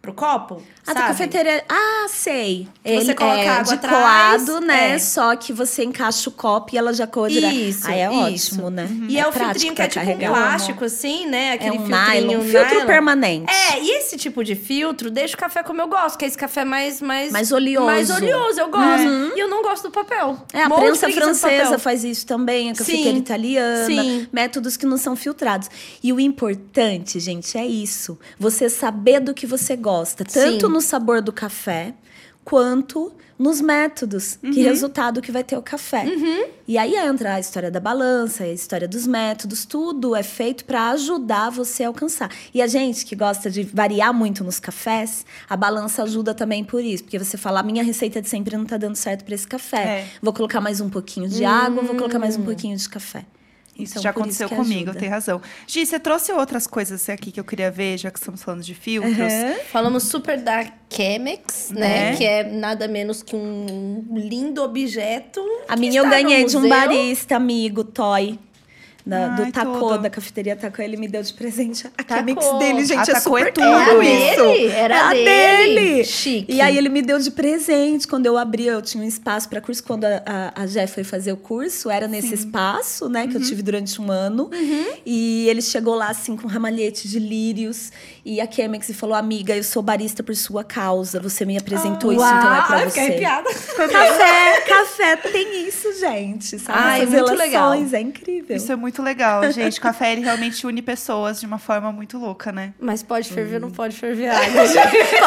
pro 0.00 0.14
copo. 0.14 0.62
A 0.82 0.86
sabe? 0.86 0.98
tua 0.98 1.08
cafeteira. 1.08 1.62
Ah, 1.68 2.06
sei. 2.08 2.66
Você 2.84 3.14
coloca 3.14 3.38
é 3.38 3.48
água 3.48 3.64
de 3.64 3.74
atrás, 3.74 4.44
coado, 4.44 4.60
né? 4.60 4.92
é. 4.94 4.98
Só 4.98 5.36
que 5.36 5.52
você 5.52 5.84
encaixa 5.84 6.28
o 6.30 6.32
copo 6.32 6.74
e 6.74 6.78
ela 6.78 6.92
já 6.94 7.06
coa 7.06 7.28
direto. 7.28 7.54
Isso, 7.54 7.86
Aí 7.86 8.00
é 8.00 8.30
isso. 8.30 8.54
ótimo, 8.54 8.70
né? 8.70 8.88
E 9.08 9.18
é, 9.18 9.26
o 9.26 9.30
prático 9.30 9.52
filtrinho 9.52 9.74
que 9.74 9.82
é 9.82 9.88
tipo 9.88 10.10
um 10.10 10.18
plástico, 10.18 10.84
assim, 10.84 11.26
né? 11.26 11.48
É 11.48 11.52
Aquele 11.52 11.78
um 11.78 11.86
filtrinho 11.86 12.28
nylon, 12.28 12.42
filtro 12.42 12.74
nylon. 12.74 12.86
permanente. 12.86 13.52
É, 13.52 13.82
e 13.82 13.98
esse 13.98 14.16
tipo 14.16 14.42
de 14.42 14.54
filtro 14.54 15.10
deixa 15.10 15.34
o 15.34 15.38
café 15.38 15.62
como 15.62 15.80
eu 15.82 15.88
gosto, 15.88 16.16
que 16.18 16.24
é 16.24 16.28
esse 16.28 16.38
café 16.38 16.64
mais... 16.64 17.02
Mais, 17.02 17.30
Mais 17.30 17.52
oleoso. 17.52 17.86
Mais 17.86 18.10
oleoso, 18.10 18.58
eu 18.60 18.70
gosto. 18.70 19.36
E 19.36 19.38
eu 19.38 19.48
não 19.48 19.62
gosto 19.62 19.84
do 19.84 19.90
papel. 19.90 20.36
É, 20.52 20.62
a 20.62 20.68
de 20.68 20.74
prensa 20.74 21.10
francesa 21.10 21.78
faz 21.78 22.04
isso 22.04 22.26
também, 22.26 22.70
a 22.70 22.74
cafeteira 22.74 23.10
Sim, 23.10 23.16
italiana, 23.16 23.86
sim. 23.86 24.28
métodos 24.32 24.76
que 24.76 24.86
não 24.86 24.96
são 24.96 25.14
filtrados. 25.14 25.68
E 26.02 26.12
o 26.12 26.18
importante, 26.18 27.20
gente, 27.20 27.56
é 27.58 27.66
isso. 27.66 28.18
Você 28.38 28.68
saber 28.70 29.20
do 29.20 29.34
que 29.34 29.46
você 29.46 29.76
gosta, 29.76 29.89
tanto 30.24 30.66
Sim. 30.66 30.72
no 30.72 30.80
sabor 30.80 31.20
do 31.22 31.32
café, 31.32 31.94
quanto 32.44 33.12
nos 33.38 33.58
métodos, 33.60 34.38
Uhum. 34.42 34.50
que 34.50 34.60
resultado 34.60 35.22
que 35.22 35.32
vai 35.32 35.42
ter 35.42 35.56
o 35.56 35.62
café. 35.62 36.04
E 36.68 36.76
aí 36.76 36.94
entra 36.94 37.36
a 37.36 37.40
história 37.40 37.70
da 37.70 37.80
balança, 37.80 38.44
a 38.44 38.48
história 38.52 38.86
dos 38.86 39.06
métodos, 39.06 39.64
tudo 39.64 40.14
é 40.14 40.22
feito 40.22 40.66
para 40.66 40.90
ajudar 40.90 41.48
você 41.50 41.84
a 41.84 41.88
alcançar. 41.88 42.30
E 42.52 42.60
a 42.60 42.66
gente 42.66 43.06
que 43.06 43.16
gosta 43.16 43.50
de 43.50 43.62
variar 43.62 44.12
muito 44.12 44.44
nos 44.44 44.60
cafés, 44.60 45.24
a 45.48 45.56
balança 45.56 46.02
ajuda 46.02 46.34
também 46.34 46.62
por 46.62 46.84
isso, 46.84 47.04
porque 47.04 47.18
você 47.18 47.38
fala, 47.38 47.60
a 47.60 47.62
minha 47.62 47.82
receita 47.82 48.20
de 48.20 48.28
sempre 48.28 48.54
não 48.58 48.66
tá 48.66 48.76
dando 48.76 48.96
certo 48.96 49.24
para 49.24 49.34
esse 49.34 49.46
café. 49.48 49.82
É. 49.82 50.06
Vou 50.20 50.34
colocar 50.34 50.60
mais 50.60 50.80
um 50.82 50.90
pouquinho 50.90 51.26
de 51.28 51.42
água, 51.42 51.82
vou 51.82 51.94
colocar 51.96 52.18
mais 52.18 52.36
um 52.36 52.42
pouquinho 52.42 52.76
de 52.76 52.88
café. 52.90 53.24
Isso 53.82 53.92
Então, 53.92 54.02
já 54.02 54.10
aconteceu 54.10 54.48
que 54.48 54.54
comigo, 54.54 54.90
ajuda. 54.90 54.98
tem 54.98 55.08
razão. 55.08 55.40
Gi, 55.66 55.84
você 55.86 55.98
trouxe 55.98 56.32
outras 56.32 56.66
coisas 56.66 57.08
aqui 57.08 57.30
que 57.32 57.40
eu 57.40 57.44
queria 57.44 57.70
ver, 57.70 57.98
já 57.98 58.10
que 58.10 58.18
estamos 58.18 58.42
falando 58.42 58.62
de 58.62 58.74
filtros. 58.74 59.16
Uhum. 59.16 59.54
Falamos 59.70 60.04
super 60.04 60.38
da 60.40 60.66
Chemex, 60.92 61.70
Né? 61.70 61.80
né? 62.10 62.16
Que 62.16 62.24
é 62.24 62.44
nada 62.44 62.86
menos 62.88 63.22
que 63.22 63.34
um 63.36 64.04
lindo 64.14 64.62
objeto. 64.62 65.40
A 65.68 65.74
que 65.74 65.80
minha 65.80 66.00
eu 66.00 66.08
ganhei 66.08 66.44
de 66.44 66.56
um 66.56 66.68
barista 66.68 67.36
amigo, 67.36 67.84
Toy. 67.84 68.38
Da- 69.10 69.34
Ai, 69.34 69.44
do 69.46 69.52
Tacô, 69.52 69.78
tudo. 69.90 69.98
da 70.02 70.10
cafeteria 70.10 70.56
Tacô, 70.56 70.80
ele 70.82 70.96
me 70.96 71.08
deu 71.08 71.22
de 71.22 71.32
presente 71.34 71.86
a 71.86 71.90
Tacô. 71.90 72.14
Chemex 72.14 72.58
dele, 72.58 72.84
gente. 72.84 72.98
A 72.98 73.02
é 73.02 73.06
Tacô 73.06 73.36
é 73.38 73.40
super 73.40 73.52
tudo 73.52 73.64
caro 73.66 74.02
Era 74.02 74.04
isso. 74.04 74.42
dele, 74.42 74.66
era 74.72 74.94
É 74.94 75.00
a 75.00 75.08
dele. 75.12 75.24
dele. 75.80 76.04
Chique. 76.04 76.52
E 76.54 76.60
aí 76.60 76.76
ele 76.78 76.88
me 76.88 77.02
deu 77.02 77.18
de 77.18 77.30
presente. 77.30 78.06
Quando 78.06 78.26
eu 78.26 78.38
abri, 78.38 78.66
eu 78.66 78.80
tinha 78.80 79.02
um 79.02 79.06
espaço 79.06 79.48
para 79.48 79.60
curso. 79.60 79.82
Quando 79.82 80.04
a, 80.04 80.22
a, 80.54 80.62
a 80.62 80.66
Jé 80.66 80.86
foi 80.86 81.02
fazer 81.04 81.32
o 81.32 81.36
curso, 81.36 81.90
era 81.90 82.06
nesse 82.08 82.34
espaço, 82.34 83.08
né? 83.08 83.26
Que 83.26 83.36
eu 83.36 83.40
tive 83.42 83.62
durante 83.62 84.00
um 84.00 84.10
ano. 84.10 84.48
E 85.04 85.46
ele 85.48 85.62
chegou 85.62 85.94
lá, 85.94 86.08
assim, 86.08 86.36
com 86.36 86.46
ramalhete 86.46 87.08
de 87.08 87.18
lírios. 87.18 87.90
E 88.24 88.40
a 88.40 88.50
Chemex 88.50 88.90
falou, 88.92 89.14
amiga, 89.16 89.56
eu 89.56 89.62
sou 89.64 89.82
barista 89.82 90.22
por 90.22 90.34
sua 90.36 90.62
causa. 90.62 91.18
Você 91.20 91.44
me 91.44 91.56
apresentou 91.58 92.12
isso, 92.12 92.22
então 92.22 92.54
é 92.54 92.62
pra 92.62 92.76
Uau, 92.78 92.90
você. 92.90 93.00
arrepiada. 93.00 93.50
Café, 93.50 94.60
café 94.66 95.16
tem 95.16 95.66
isso, 95.66 95.98
gente. 95.98 96.58
Sabe? 96.58 96.78
Ai, 96.78 97.02
Essas 97.02 97.10
muito 97.14 97.36
relações, 97.40 97.92
é 97.92 98.00
incrível. 98.00 98.56
Isso 98.56 98.70
é 98.70 98.76
muito 98.76 98.99
legal, 99.02 99.50
gente. 99.52 99.78
O 99.78 99.82
café, 99.82 100.12
ele 100.12 100.22
realmente 100.22 100.66
une 100.66 100.80
pessoas 100.82 101.40
de 101.40 101.46
uma 101.46 101.58
forma 101.58 101.90
muito 101.92 102.18
louca, 102.18 102.50
né? 102.52 102.72
Mas 102.80 103.02
pode 103.02 103.28
ferver, 103.32 103.56
Uhum. 103.56 103.60
não 103.68 103.70
pode 103.70 103.96
ferver 103.96 104.28
água. 104.28 104.62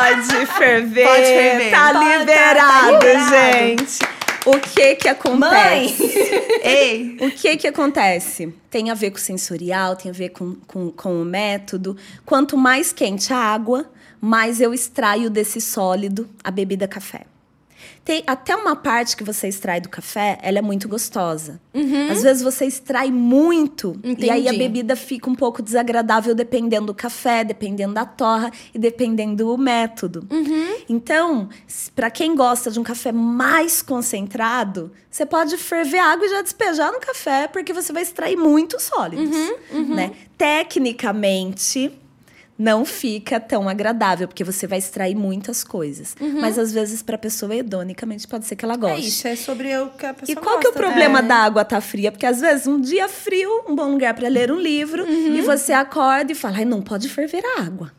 Pode 0.00 0.46
ferver. 0.46 1.06
Pode 1.06 1.24
ferver. 1.26 1.70
Tá 1.70 1.92
Pode, 1.92 2.04
tá- 2.06 2.16
liberado, 2.18 2.58
tá 2.58 2.90
liberado. 2.92 3.58
gente. 3.78 3.98
O 4.46 4.52
que 4.58 4.94
que 4.96 5.06
Mãe! 5.06 5.12
acontece? 5.12 6.02
Ei! 6.64 7.16
O 7.20 7.30
que 7.30 7.56
que 7.58 7.66
acontece? 7.68 8.54
Tem 8.70 8.90
a 8.90 8.94
ver 8.94 9.10
com 9.10 9.18
o 9.18 9.20
sensorial, 9.20 9.96
tem 9.96 10.10
a 10.10 10.14
ver 10.14 10.30
com, 10.30 10.54
com, 10.66 10.90
com 10.90 11.20
o 11.20 11.24
método. 11.24 11.96
Quanto 12.24 12.56
mais 12.56 12.90
quente 12.92 13.32
a 13.34 13.36
água, 13.36 13.84
mais 14.20 14.60
eu 14.60 14.72
extraio 14.72 15.28
desse 15.28 15.60
sólido 15.60 16.28
a 16.42 16.50
bebida 16.50 16.88
café. 16.88 17.22
Tem 18.04 18.24
até 18.26 18.56
uma 18.56 18.74
parte 18.74 19.16
que 19.16 19.22
você 19.22 19.46
extrai 19.46 19.80
do 19.80 19.88
café, 19.88 20.38
ela 20.42 20.58
é 20.58 20.62
muito 20.62 20.88
gostosa. 20.88 21.60
Uhum. 21.72 22.10
Às 22.10 22.22
vezes 22.22 22.42
você 22.42 22.64
extrai 22.64 23.10
muito 23.10 24.00
e 24.04 24.30
aí 24.30 24.48
a 24.48 24.50
Entendi. 24.50 24.58
bebida 24.58 24.96
fica 24.96 25.28
um 25.28 25.34
pouco 25.34 25.62
desagradável 25.62 26.34
dependendo 26.34 26.86
do 26.86 26.94
café, 26.94 27.44
dependendo 27.44 27.94
da 27.94 28.04
torra 28.04 28.50
e 28.74 28.78
dependendo 28.78 29.44
do 29.44 29.56
método. 29.58 30.26
Uhum. 30.30 30.74
Então, 30.88 31.48
para 31.94 32.10
quem 32.10 32.34
gosta 32.34 32.70
de 32.70 32.80
um 32.80 32.82
café 32.82 33.12
mais 33.12 33.82
concentrado, 33.82 34.90
você 35.10 35.26
pode 35.26 35.56
ferver 35.58 35.98
água 35.98 36.26
e 36.26 36.30
já 36.30 36.42
despejar 36.42 36.90
no 36.90 37.00
café, 37.00 37.46
porque 37.48 37.72
você 37.72 37.92
vai 37.92 38.02
extrair 38.02 38.36
muitos 38.36 38.82
sólidos, 38.84 39.36
Uhum, 39.72 39.94
né? 39.94 40.12
Tecnicamente, 40.38 41.92
não 42.62 42.84
fica 42.84 43.40
tão 43.40 43.66
agradável, 43.70 44.28
porque 44.28 44.44
você 44.44 44.66
vai 44.66 44.78
extrair 44.78 45.14
muitas 45.14 45.64
coisas. 45.64 46.14
Mas 46.20 46.58
às 46.58 46.70
vezes, 46.72 47.02
para 47.02 47.16
pessoa 47.16 47.54
hedonicamente, 47.56 48.28
pode 48.28 48.44
ser 48.44 48.54
que 48.54 48.64
ela 48.66 48.74
Uhum. 48.76 48.86
É 48.88 48.90
goste. 48.92 49.08
isso, 49.08 49.26
é 49.28 49.34
sobre 49.34 49.74
o 49.78 49.88
que 49.88 50.04
a 50.04 50.12
pessoa 50.12 50.38
E 50.38 50.40
qual 50.40 50.58
que 50.58 50.66
é 50.66 50.70
o 50.70 50.72
gosta, 50.74 50.86
né? 50.86 50.88
problema 50.92 51.22
da 51.22 51.36
água 51.36 51.64
tá 51.64 51.80
fria? 51.80 52.12
Porque 52.12 52.26
às 52.26 52.38
vezes 52.40 52.66
um 52.66 52.78
dia 52.78 53.08
frio, 53.08 53.48
um 53.66 53.74
bom 53.74 53.90
lugar 53.92 54.12
para 54.12 54.28
ler 54.28 54.52
um 54.52 54.58
livro, 54.60 55.04
Uhum. 55.04 55.34
e 55.36 55.40
você 55.40 55.72
acorda 55.72 56.32
e 56.32 56.34
fala: 56.34 56.58
Ai, 56.58 56.64
não 56.66 56.82
pode 56.82 57.08
ferver 57.08 57.42
a 57.56 57.62
água. 57.62 57.90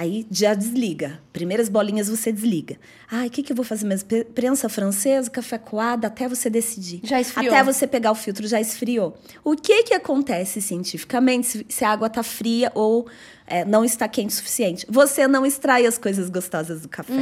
Aí 0.00 0.24
já 0.30 0.54
desliga. 0.54 1.18
Primeiras 1.32 1.68
bolinhas 1.68 2.08
você 2.08 2.30
desliga. 2.30 2.76
Ai, 3.10 3.26
o 3.26 3.30
que, 3.32 3.42
que 3.42 3.50
eu 3.50 3.56
vou 3.56 3.64
fazer 3.64 3.84
mesmo? 3.84 4.08
Prensa 4.32 4.68
francesa, 4.68 5.28
café 5.28 5.58
coado, 5.58 6.06
até 6.06 6.28
você 6.28 6.48
decidir. 6.48 7.00
Já 7.02 7.20
esfriou. 7.20 7.52
Até 7.52 7.64
você 7.64 7.84
pegar 7.84 8.12
o 8.12 8.14
filtro, 8.14 8.46
já 8.46 8.60
esfriou. 8.60 9.18
O 9.42 9.56
que 9.56 9.82
que 9.82 9.94
acontece 9.94 10.62
cientificamente 10.62 11.48
se, 11.48 11.66
se 11.68 11.84
a 11.84 11.90
água 11.90 12.08
tá 12.08 12.22
fria 12.22 12.70
ou 12.76 13.08
é, 13.44 13.64
não 13.64 13.84
está 13.84 14.06
quente 14.06 14.30
o 14.30 14.32
suficiente? 14.36 14.86
Você 14.88 15.26
não 15.26 15.44
extrai 15.44 15.84
as 15.84 15.98
coisas 15.98 16.30
gostosas 16.30 16.82
do 16.82 16.88
café. 16.88 17.12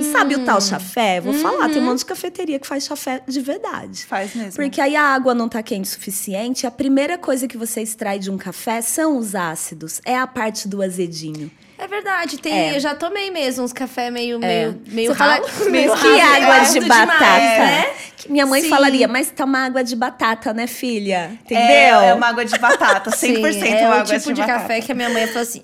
E 0.00 0.02
sabe 0.10 0.34
o 0.34 0.38
Hum. 0.40 0.44
tal 0.46 0.62
chafé? 0.62 1.20
Vou 1.20 1.34
falar, 1.34 1.66
Uhum. 1.66 1.72
tem 1.74 1.82
um 1.82 1.84
monte 1.84 1.98
de 1.98 2.06
cafeteria 2.06 2.58
que 2.58 2.66
faz 2.66 2.84
chafé 2.86 3.22
de 3.28 3.40
verdade. 3.42 4.06
Faz 4.06 4.34
mesmo. 4.34 4.54
Porque 4.54 4.80
aí 4.80 4.96
a 4.96 5.02
água 5.02 5.34
não 5.34 5.46
tá 5.46 5.62
quente 5.62 5.84
o 5.84 5.92
suficiente, 5.92 6.66
a 6.66 6.70
primeira 6.70 7.18
coisa 7.18 7.46
que 7.46 7.58
você 7.58 7.82
extrai 7.82 8.18
de 8.18 8.30
um 8.30 8.38
café 8.38 8.80
são 8.80 9.18
os 9.18 9.34
ácidos, 9.34 10.00
é 10.06 10.16
a 10.16 10.26
parte 10.26 10.66
do 10.66 10.80
azedinho. 10.80 11.50
É 11.78 11.86
verdade, 11.86 12.38
tem, 12.38 12.52
É. 12.70 12.76
eu 12.76 12.80
já 12.80 12.94
tomei 12.94 13.30
mesmo 13.30 13.64
uns 13.64 13.72
café 13.72 14.10
meio, 14.10 14.38
meio, 14.40 14.80
meio 14.88 15.12
Você 15.12 15.14
fala, 15.16 15.34
ralo. 15.34 15.46
"Mas 15.58 15.68
meio 15.70 15.96
que 15.96 16.18
ralo, 16.18 16.44
água 16.52 16.64
de 16.72 16.80
batata, 16.80 17.14
demais, 17.14 17.58
né? 17.58 17.86
Que 18.16 18.32
Minha 18.32 18.46
mãe 18.46 18.62
Sim. 18.62 18.68
falaria, 18.68 19.06
mas 19.06 19.30
toma 19.30 19.64
água 19.64 19.84
de 19.84 19.94
batata, 19.94 20.52
né, 20.52 20.66
filha? 20.66 21.30
Entendeu? 21.44 21.62
É, 22.00 22.08
é 22.08 22.14
uma 22.14 22.26
água 22.26 22.44
de 22.44 22.58
batata, 22.58 23.10
100% 23.10 23.52
Sim, 23.62 23.68
é 23.74 23.86
uma 23.86 23.90
o 23.90 24.00
água 24.00 24.18
tipo 24.18 24.32
de, 24.32 24.40
batata. 24.40 24.58
café 24.60 24.80
que 24.80 24.90
a 24.90 24.94
minha 24.94 25.08
mãe 25.08 25.26
falou 25.28 25.42
assim: 25.42 25.62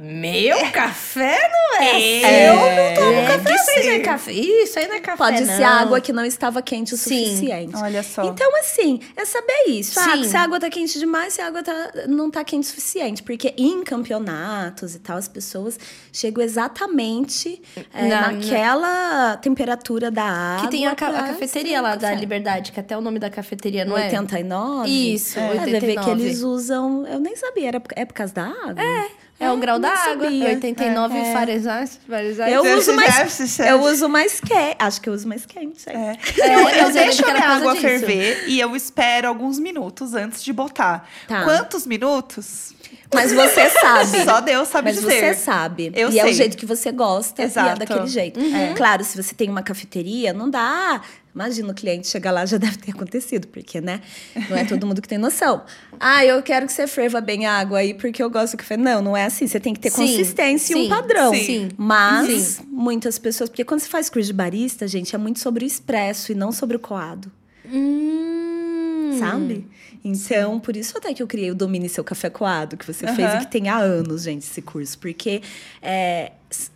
Meu 0.00 0.70
café 0.72 1.38
não 1.50 1.80
é, 1.82 1.90
assim. 1.90 2.24
É. 2.24 2.48
Eu 2.48 2.54
não 2.54 2.94
tomo 2.94 3.18
É, 3.18 3.26
café. 3.26 3.54
Isso 3.54 3.70
aí 3.70 3.86
não 3.86 3.92
é 3.92 3.98
café. 4.00 4.32
Isso 4.32 4.78
aí 4.78 4.86
não 4.88 4.94
é 4.96 5.00
café. 5.00 5.16
Pode 5.16 5.44
não. 5.44 5.56
ser 5.56 5.62
água 5.64 6.00
que 6.00 6.12
não 6.12 6.24
estava 6.24 6.60
quente 6.62 6.94
o 6.94 6.96
Sim. 6.96 7.24
suficiente. 7.24 7.76
Olha 7.76 8.02
só. 8.02 8.24
Então, 8.24 8.50
assim, 8.60 9.00
é 9.16 9.24
saber 9.24 9.64
isso. 9.68 9.98
Ah, 9.98 10.22
se 10.24 10.36
a 10.36 10.42
água 10.42 10.60
tá 10.60 10.68
quente 10.70 10.98
demais, 10.98 11.32
se 11.34 11.40
a 11.40 11.46
água 11.46 11.62
tá, 11.62 11.92
não 12.08 12.30
tá 12.30 12.44
quente 12.44 12.64
o 12.64 12.66
suficiente. 12.68 13.22
Porque 13.22 13.54
em 13.56 13.82
campeonatos 13.84 14.94
e 14.94 14.98
tal, 14.98 15.16
as 15.16 15.28
pessoas 15.28 15.78
chegam 16.12 16.42
exatamente 16.44 17.60
é, 17.94 18.06
Na- 18.08 18.32
naquela 18.32 19.36
temperatura 19.38 20.10
da 20.10 20.24
água. 20.24 20.64
Que 20.66 20.70
tem 20.70 20.86
a, 20.86 20.94
ca- 20.94 21.08
a 21.08 21.28
cafeteria 21.28 21.80
lá 21.80 21.96
da. 21.96 22.12
Liberdade, 22.14 22.72
que 22.72 22.80
até 22.80 22.96
o 22.96 23.00
nome 23.00 23.18
da 23.18 23.28
cafeteria 23.30 23.84
não 23.84 23.96
é? 23.96 24.04
89? 24.06 24.88
Isso, 24.88 25.38
é. 25.38 25.50
89. 25.50 25.70
Deve 25.80 25.86
ver 25.86 26.00
que 26.04 26.10
eles 26.10 26.42
usam. 26.42 27.06
Eu 27.06 27.18
nem 27.20 27.36
sabia, 27.36 27.68
era, 27.68 27.82
é 27.94 28.04
por 28.04 28.14
causa 28.14 28.32
da 28.34 28.44
água? 28.46 28.82
É. 28.82 29.25
É 29.38 29.50
o 29.52 29.56
grau 29.58 29.78
da 29.78 29.90
água. 29.90 30.24
sabia. 30.24 30.48
89 30.48 31.18
É. 31.18 31.32
Fahrenheit. 31.32 31.90
Fahrenheit. 32.08 32.52
Eu 32.52 32.76
uso 32.78 32.92
mais. 32.94 33.58
Eu 33.60 33.82
uso 33.82 34.08
mais 34.08 34.40
quente. 34.40 34.76
Acho 34.78 35.00
que 35.00 35.08
eu 35.08 35.12
uso 35.12 35.28
mais 35.28 35.44
quente. 35.44 35.88
é. 35.88 35.92
É. 35.92 36.18
É, 36.40 36.54
eu, 36.56 36.64
mas 36.64 36.76
eu 36.78 36.86
eu 36.86 36.92
deixo 36.92 37.24
a 37.28 37.32
minha 37.32 37.48
água 37.48 37.72
disso. 37.72 37.82
ferver 37.82 38.44
e 38.48 38.58
eu 38.58 38.74
espero 38.74 39.28
alguns 39.28 39.58
minutos 39.58 40.14
antes 40.14 40.42
de 40.42 40.52
botar. 40.52 41.06
Tá. 41.28 41.44
Quantos 41.44 41.86
minutos? 41.86 42.74
Mas 43.14 43.32
você 43.32 43.68
sabe. 43.78 44.24
Só 44.24 44.40
Deus 44.40 44.68
sabe 44.68 44.88
Mas 44.92 45.00
dizer. 45.00 45.34
você 45.34 45.34
sabe. 45.34 45.92
Eu 45.94 46.10
e 46.10 46.18
é 46.18 46.22
o 46.22 46.26
sei. 46.28 46.34
jeito 46.34 46.56
que 46.56 46.64
você 46.66 46.90
gosta. 46.90 47.42
E 47.42 47.44
é 47.44 47.46
Exato. 47.46 47.78
daquele 47.78 48.06
jeito. 48.06 48.40
Uhum. 48.40 48.56
É. 48.56 48.74
Claro, 48.74 49.04
se 49.04 49.20
você 49.22 49.34
tem 49.34 49.50
uma 49.50 49.62
cafeteria, 49.62 50.32
não 50.32 50.48
dá. 50.48 51.00
Imagina 51.36 51.70
o 51.70 51.74
cliente 51.74 52.08
chegar 52.08 52.30
lá, 52.30 52.46
já 52.46 52.56
deve 52.58 52.78
ter 52.78 52.92
acontecido, 52.92 53.46
porque, 53.48 53.78
né? 53.78 54.00
Não 54.48 54.56
é 54.56 54.64
todo 54.64 54.86
mundo 54.86 55.02
que 55.02 55.08
tem 55.08 55.18
noção. 55.18 55.62
Ah, 56.00 56.24
eu 56.24 56.42
quero 56.42 56.64
que 56.64 56.72
você 56.72 56.86
ferva 56.86 57.20
bem 57.20 57.44
a 57.44 57.52
água 57.58 57.80
aí, 57.80 57.92
porque 57.92 58.22
eu 58.22 58.30
gosto 58.30 58.54
do 58.54 58.58
café. 58.60 58.74
Não, 58.78 59.02
não 59.02 59.14
é 59.14 59.26
assim. 59.26 59.46
Você 59.46 59.60
tem 59.60 59.74
que 59.74 59.80
ter 59.80 59.90
Sim, 59.90 59.98
consistência 60.06 60.72
e 60.72 60.76
sim, 60.76 60.86
um 60.86 60.88
padrão. 60.88 61.34
sim. 61.34 61.68
Mas 61.76 62.42
Sim. 62.42 62.62
muitas 62.70 63.18
pessoas. 63.18 63.50
Porque 63.50 63.64
quando 63.64 63.80
você 63.80 63.88
faz 63.88 64.08
curso 64.08 64.26
de 64.28 64.32
barista, 64.32 64.88
gente, 64.88 65.14
é 65.14 65.18
muito 65.18 65.38
sobre 65.38 65.62
o 65.62 65.66
expresso 65.66 66.32
e 66.32 66.34
não 66.34 66.50
sobre 66.52 66.78
o 66.78 66.80
coado. 66.80 67.30
Hum. 67.70 69.14
Sabe? 69.18 69.66
Então, 70.08 70.60
por 70.60 70.76
isso 70.76 70.96
até 70.96 71.12
que 71.12 71.22
eu 71.22 71.26
criei 71.26 71.50
o 71.50 71.54
Domine 71.54 71.88
Seu 71.88 72.04
Café 72.04 72.30
Coado, 72.30 72.76
que 72.76 72.86
você 72.86 73.06
fez 73.14 73.28
e 73.34 73.38
que 73.46 73.50
tem 73.50 73.68
há 73.68 73.78
anos, 73.78 74.22
gente, 74.22 74.42
esse 74.42 74.62
curso. 74.62 74.98
Porque 74.98 75.42
é, 75.82 76.32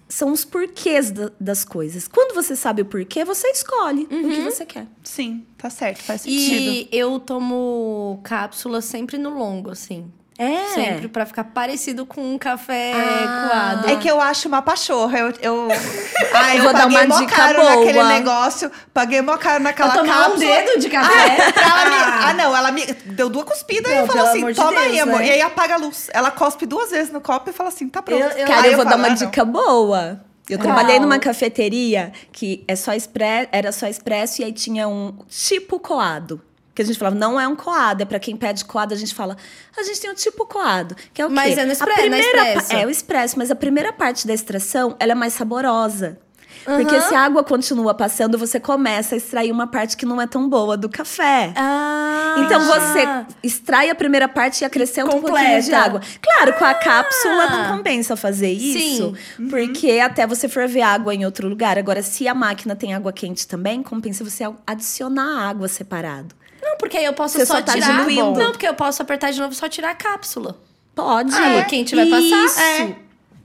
são 0.09 0.33
os 0.33 0.45
porquês 0.45 1.11
da- 1.11 1.31
das 1.39 1.65
coisas. 1.65 2.09
Quando 2.09 2.35
você 2.35 2.57
sabe 2.57 2.83
o 2.83 2.85
porquê, 2.85 3.25
você 3.25 3.49
escolhe 3.49 4.03
o 4.05 4.09
que 4.09 4.43
você 4.43 4.67
quer. 4.67 4.87
Sim, 5.05 5.47
tá 5.57 5.71
certo, 5.71 6.03
faz 6.03 6.23
sentido. 6.23 6.71
E 6.71 6.89
eu 6.91 7.21
tomo 7.21 8.21
cápsula 8.25 8.81
sempre 8.81 9.17
no 9.19 9.31
longo, 9.31 9.71
assim. 9.71 10.11
É. 10.43 10.67
Sempre 10.75 11.07
pra 11.09 11.27
ficar 11.27 11.45
parecido 11.45 12.07
com 12.07 12.23
um 12.35 12.39
café 12.39 12.93
Ah. 12.95 13.49
coado. 13.51 13.91
É 13.91 13.97
que 13.97 14.09
eu 14.09 14.19
acho 14.19 14.49
uma 14.49 14.63
pachorra. 14.63 15.19
Eu, 15.19 15.35
eu... 15.43 15.69
Ai, 16.33 16.59
eu, 16.59 16.63
Vou 16.63 16.73
dar 16.73 16.83
paguei 16.85 16.97
uma 16.97 17.07
mó 17.07 17.21
dica 17.21 17.37
caro 17.37 17.61
boa. 17.61 17.77
naquele 17.77 18.03
negócio. 18.05 18.71
Paguei 18.95 19.21
mó 19.21 19.37
caro 19.37 19.63
naquela 19.63 19.91
Pra 19.93 20.01
tomar 20.01 20.31
um 20.31 20.39
dedo 20.39 20.81
de 20.81 20.89
café? 20.89 21.37
Ela 21.57 21.85
me- 21.91 22.25
ah, 22.25 22.33
não, 22.33 22.57
ela 22.57 22.71
me 22.73 22.87
deu 22.87 23.29
duas 23.29 23.45
cuspidas 23.45 23.93
e 23.93 23.95
Não, 23.97 24.07
falou 24.07 24.33
pelo 24.33 24.47
assim: 24.49 24.55
toma 24.55 24.81
aí, 24.81 24.93
Deus, 24.93 25.03
amor. 25.03 25.19
né? 25.21 25.27
E 25.27 25.31
aí 25.33 25.43
apaga 25.43 25.75
a 25.75 25.77
luz. 25.79 26.09
Ela 26.15 26.31
cospe 26.31 26.65
duas 26.65 26.91
vezes 26.91 27.13
no 27.13 27.21
copo 27.21 27.51
e 27.51 27.53
fala 27.53 27.69
assim: 27.69 27.87
tá 27.89 28.01
pronto. 28.01 28.23
Eu- 28.23 28.31
eu- 28.31 28.47
Cara, 28.47 28.63
Aí 28.63 28.71
eu 28.71 28.77
vou 28.77 28.85
dar 28.87 28.97
uma 28.97 29.09
"Ah, 29.09 29.11
não." 29.11 29.17
dica 29.17 29.45
boa. 29.45 30.21
Eu 30.49 30.59
trabalhei 30.59 30.99
numa 30.99 31.19
cafeteria 31.19 32.13
que 32.33 32.65
é 32.67 32.75
só 32.75 32.93
expre... 32.93 33.25
era 33.53 33.71
só 33.71 33.87
expresso 33.87 34.41
e 34.41 34.45
aí 34.45 34.53
tinha 34.53 34.89
um 34.89 35.15
tipo 35.29 35.79
coado. 35.79 36.41
Que 36.81 36.85
a 36.85 36.87
gente 36.87 36.99
falava, 36.99 37.15
não 37.15 37.39
é 37.39 37.47
um 37.47 37.55
coado, 37.55 38.03
é 38.03 38.07
pra 38.07 38.19
quem 38.19 38.35
pede 38.35 38.65
coado, 38.65 38.95
a 38.95 38.97
gente 38.97 39.15
fala, 39.15 39.37
a 39.77 39.83
gente 39.83 40.01
tem 40.01 40.11
um 40.11 40.15
tipo 40.15 40.47
coado, 40.47 40.97
que 41.13 41.21
é 41.21 41.27
o 41.27 41.29
quê? 41.29 41.35
Mas 41.35 41.59
é 41.59 41.65
no 41.65 41.69
A 41.69 41.73
expre- 41.75 41.91
na 41.91 41.95
primeira 42.01 42.27
expresso. 42.55 42.73
É 42.73 42.87
o 42.87 42.91
expresso, 42.91 43.39
mas 43.39 43.51
a 43.51 43.55
primeira 43.55 43.93
parte 43.93 44.27
da 44.27 44.33
extração, 44.33 44.97
ela 44.99 45.13
é 45.13 45.15
mais 45.15 45.35
saborosa. 45.35 46.19
Porque 46.65 47.01
se 47.01 47.15
a 47.15 47.21
água 47.21 47.43
continua 47.43 47.95
passando, 47.95 48.37
você 48.37 48.61
começa 48.61 49.15
a 49.15 49.19
extrair 49.19 49.51
uma 49.51 49.67
parte 49.67 49.97
que 49.97 50.05
não 50.05 50.21
é 50.21 50.27
tão 50.27 50.47
boa 50.47 50.77
do 50.77 50.91
café. 50.91 51.55
Ah, 51.57 52.37
Então 52.45 52.61
você 52.67 53.09
extrai 53.43 53.89
a 53.89 53.95
primeira 53.95 54.29
parte 54.29 54.61
e 54.61 54.65
acrescenta 54.67 55.09
um 55.09 55.21
pouquinho 55.23 55.39
Completa. 55.39 55.63
de 55.63 55.75
água. 55.75 56.01
Claro, 56.21 56.53
com 56.59 56.65
a 56.67 56.75
cápsula 56.75 57.47
não 57.49 57.77
compensa 57.77 58.15
fazer 58.15 58.55
Sim. 58.59 58.93
isso, 58.95 59.15
porque 59.49 59.93
até 60.01 60.27
você 60.27 60.49
ferver 60.51 60.83
água 60.83 61.15
em 61.15 61.25
outro 61.25 61.49
lugar. 61.49 61.79
Agora, 61.79 62.03
se 62.03 62.29
a 62.29 62.35
máquina 62.35 62.77
tem 62.77 62.93
água 62.93 63.11
quente 63.13 63.49
também, 63.49 63.83
compensa 63.83 64.23
você 64.23 64.45
adicionar 64.67 65.49
água 65.49 65.67
separado. 65.67 66.35
Porque 66.81 66.97
aí 66.97 67.05
eu 67.05 67.13
posso 67.13 67.39
Você 67.39 67.47
só, 67.47 67.57
só 67.57 67.63
tá 67.63 67.75
tirar. 67.75 67.99
diluindo. 67.99 68.41
Não, 68.41 68.51
porque 68.51 68.67
eu 68.67 68.75
posso 68.75 69.01
apertar 69.03 69.31
de 69.31 69.39
novo 69.39 69.53
e 69.53 69.57
só 69.57 69.69
tirar 69.69 69.91
a 69.91 69.95
cápsula. 69.95 70.59
Pode. 70.95 71.33
A 71.35 71.39
água 71.47 71.63
quente 71.65 71.95
vai 71.95 72.07
passar? 72.07 72.45
Isso. 72.47 72.61
É. 72.61 72.97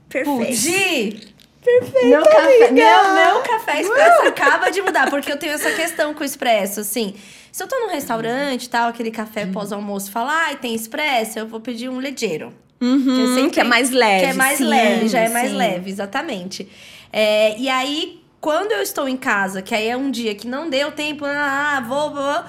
Perfeito. 0.08 1.36
Perfeito. 1.64 2.06
Meu 2.06 2.22
café, 2.22 2.70
meu, 2.70 3.14
meu 3.14 3.40
café 3.42 3.80
expresso 3.82 4.22
acaba 4.28 4.70
de 4.70 4.80
mudar, 4.82 5.10
porque 5.10 5.30
eu 5.32 5.36
tenho 5.36 5.52
essa 5.52 5.70
questão 5.72 6.14
com 6.14 6.20
o 6.20 6.24
expresso, 6.24 6.80
assim. 6.80 7.14
Se 7.50 7.62
eu 7.62 7.66
tô 7.66 7.76
num 7.80 7.88
restaurante 7.90 8.64
e 8.64 8.68
tal, 8.68 8.88
aquele 8.88 9.10
café 9.10 9.46
pós-almoço, 9.46 10.10
fala, 10.12 10.32
ai, 10.32 10.56
tem 10.56 10.74
expresso, 10.74 11.38
eu 11.40 11.46
vou 11.48 11.58
pedir 11.58 11.88
um 11.88 11.98
leggero. 11.98 12.52
Uhum, 12.80 13.34
sempre- 13.34 13.50
que 13.50 13.60
é 13.60 13.64
mais 13.64 13.90
leve. 13.90 14.24
Que 14.26 14.30
é 14.30 14.34
mais 14.34 14.58
sim, 14.58 14.64
leve, 14.64 15.08
já 15.08 15.20
é 15.20 15.28
mais 15.28 15.50
sim. 15.50 15.56
leve, 15.56 15.90
exatamente. 15.90 16.68
É, 17.12 17.58
e 17.58 17.68
aí, 17.68 18.22
quando 18.40 18.70
eu 18.72 18.82
estou 18.82 19.08
em 19.08 19.16
casa, 19.16 19.60
que 19.60 19.74
aí 19.74 19.88
é 19.88 19.96
um 19.96 20.10
dia 20.10 20.34
que 20.36 20.46
não 20.46 20.70
deu 20.70 20.92
tempo, 20.92 21.24
ah, 21.24 21.82
vou, 21.88 22.12
vou. 22.14 22.44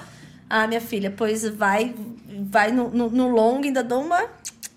Ah, 0.50 0.66
minha 0.66 0.80
filha, 0.80 1.12
pois 1.16 1.46
vai, 1.48 1.94
vai 2.50 2.70
no, 2.72 2.88
no, 2.90 3.10
no 3.10 3.28
longo, 3.28 3.64
ainda 3.64 3.82
dou 3.82 4.00
uma, 4.02 4.24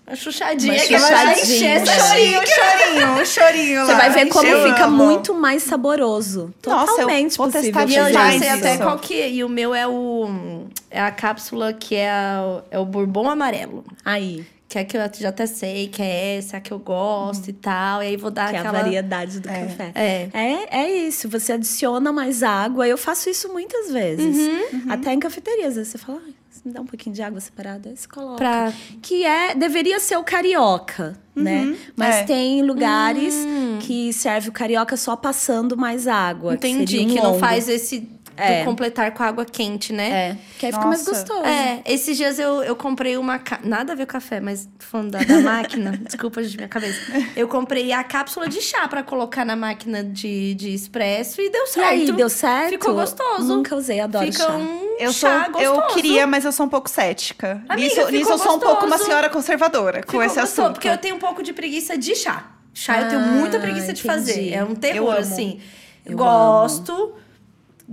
uma 0.06 0.14
chuchadinha, 0.16 0.74
Uma 0.74 0.82
que 0.84 0.94
ela 0.94 1.08
vai 1.08 1.40
encher 1.40 1.64
essa 1.64 1.92
Chorinho, 2.08 2.40
xícara. 2.40 2.78
chorinho, 2.78 3.26
chorinho 3.26 3.86
Você 3.86 3.92
lá. 3.92 3.98
vai 3.98 4.10
ver 4.10 4.26
como 4.28 4.46
Eu 4.48 4.68
fica 4.68 4.84
amo. 4.84 5.04
muito 5.06 5.34
mais 5.34 5.62
saboroso. 5.62 6.52
Nossa, 6.66 6.92
eu 6.92 6.96
Totalmente 6.96 7.36
possível. 7.36 7.62
testar 7.62 7.88
E 7.88 7.94
eu 7.96 8.12
já 8.12 8.38
sei 8.38 8.48
até 8.50 8.76
qual 8.78 8.98
que 8.98 9.20
é. 9.20 9.30
E 9.30 9.42
o 9.44 9.48
meu 9.48 9.74
é 9.74 9.86
o. 9.86 10.66
É 10.90 11.00
a 11.00 11.10
cápsula 11.10 11.72
que 11.72 11.94
é, 11.94 12.10
a- 12.10 12.62
é 12.70 12.78
o 12.78 12.84
Bourbon 12.84 13.30
amarelo. 13.30 13.84
Aí. 14.04 14.44
Que 14.72 14.78
é 14.78 14.84
que 14.84 14.96
eu 14.96 15.00
já 15.20 15.28
até 15.28 15.44
sei, 15.44 15.86
que 15.88 16.00
é 16.00 16.36
essa, 16.38 16.56
a 16.56 16.60
que 16.60 16.72
eu 16.72 16.78
gosto 16.78 17.48
e 17.48 17.52
tal. 17.52 18.02
E 18.02 18.06
aí 18.06 18.16
vou 18.16 18.30
dar 18.30 18.48
Que 18.48 18.56
é 18.56 18.58
aquela. 18.60 18.78
a 18.78 18.82
variedade 18.82 19.38
do 19.40 19.46
café. 19.48 19.92
É. 19.94 20.28
É, 20.32 20.78
é 20.80 20.90
isso. 21.06 21.28
Você 21.28 21.52
adiciona 21.52 22.10
mais 22.10 22.42
água. 22.42 22.88
Eu 22.88 22.96
faço 22.96 23.28
isso 23.28 23.52
muitas 23.52 23.90
vezes. 23.92 24.34
Uhum, 24.34 24.90
Até 24.90 25.12
em 25.12 25.18
cafeterias. 25.20 25.68
Às 25.68 25.74
vezes 25.74 25.88
Você 25.92 25.98
fala, 25.98 26.20
"Ai, 26.24 26.32
você 26.50 26.60
me 26.64 26.72
dá 26.72 26.80
um 26.80 26.86
pouquinho 26.86 27.14
de 27.14 27.20
água 27.22 27.38
separada. 27.38 27.90
Aí 27.90 27.96
você 27.96 28.08
coloca. 28.08 28.36
Pra- 28.36 28.72
Que 29.02 29.26
é, 29.26 29.54
deveria 29.54 30.00
ser 30.00 30.16
o 30.16 30.24
carioca, 30.24 31.18
né? 31.36 31.76
Mas 31.94 32.14
é. 32.16 32.22
tem 32.24 32.62
lugares 32.62 33.34
que 33.80 34.10
serve 34.12 34.48
o 34.48 34.52
carioca 34.52 34.96
só 34.96 35.14
passando 35.16 35.76
mais 35.76 36.08
água. 36.08 36.56
que 36.56 36.66
Entendi, 36.66 36.92
seria 36.98 37.06
um 37.06 37.14
que 37.14 37.22
não 37.22 37.38
faz 37.38 37.68
esse 37.68 38.08
É. 38.36 38.64
completar 38.64 39.10
com 39.12 39.22
água 39.22 39.44
quente, 39.44 39.92
né? 39.92 40.10
É, 40.10 40.36
que 40.58 40.66
aí 40.66 40.72
fica 40.72 40.86
mais 40.86 41.04
Nossa. 41.06 41.20
gostoso. 41.24 41.44
É, 41.46 41.82
esses 41.86 42.16
dias 42.16 42.38
eu, 42.38 42.62
eu 42.62 42.74
comprei 42.74 43.16
uma. 43.16 43.38
ca- 43.38 43.60
Nada 43.62 43.92
a 43.92 43.96
ver 43.96 44.06
com 44.06 44.12
café, 44.12 44.40
mas 44.40 44.66
tô 44.78 44.84
falando 44.86 45.10
da, 45.12 45.18
da 45.22 45.40
máquina. 45.40 45.92
desculpa, 46.06 46.42
gente, 46.42 46.56
minha 46.56 46.68
cabeça. 46.68 47.00
Eu 47.36 47.48
comprei 47.48 47.92
a 47.92 48.02
cápsula 48.04 48.48
de 48.48 48.60
chá 48.60 48.86
pra 48.88 49.02
colocar 49.02 49.44
na 49.44 49.56
máquina 49.56 50.02
de, 50.04 50.54
de 50.54 50.74
expresso 50.74 51.40
e 51.40 51.50
deu 51.50 51.64
E 51.64 51.66
certo. 51.68 51.88
aí, 51.88 52.12
deu 52.12 52.28
certo? 52.28 52.70
Ficou 52.70 52.94
gostoso. 52.94 53.56
Nunca 53.56 53.74
usei, 53.76 54.00
adoro 54.00 54.24
Fica 54.32 54.44
chá. 54.44 54.52
um 54.56 54.96
Eu, 54.98 55.12
sou, 55.12 55.28
chá 55.30 55.48
gostoso. 55.48 55.64
eu 55.64 55.82
queria, 55.94 56.26
mas 56.26 56.44
eu 56.44 56.52
sou 56.52 56.66
um 56.66 56.68
pouco 56.68 56.88
cética. 56.90 57.62
Amiga, 57.68 57.76
nisso, 57.76 57.96
ficou 57.96 58.10
nisso 58.12 58.30
eu 58.32 58.38
sou 58.38 58.56
um 58.56 58.58
pouco 58.58 58.86
uma 58.86 58.98
senhora 58.98 59.28
conservadora 59.30 60.00
com 60.02 60.12
Ficou 60.12 60.22
esse 60.22 60.34
gostoso, 60.40 60.62
assunto. 60.62 60.74
Porque 60.74 60.88
eu 60.88 60.98
tenho 60.98 61.16
um 61.16 61.18
pouco 61.18 61.42
de 61.42 61.52
preguiça 61.52 61.96
de 61.96 62.14
chá. 62.14 62.50
Chá 62.74 63.02
eu 63.02 63.08
tenho 63.08 63.20
Ah, 63.20 63.26
muita 63.26 63.58
preguiça 63.60 63.92
de 63.92 64.00
entendi. 64.00 64.06
fazer. 64.06 64.52
É 64.52 64.64
um 64.64 64.74
terror, 64.74 64.96
Eu 64.96 65.10
amo. 65.10 65.18
assim. 65.20 65.60
Eu 66.06 66.16
Gosto. 66.16 67.14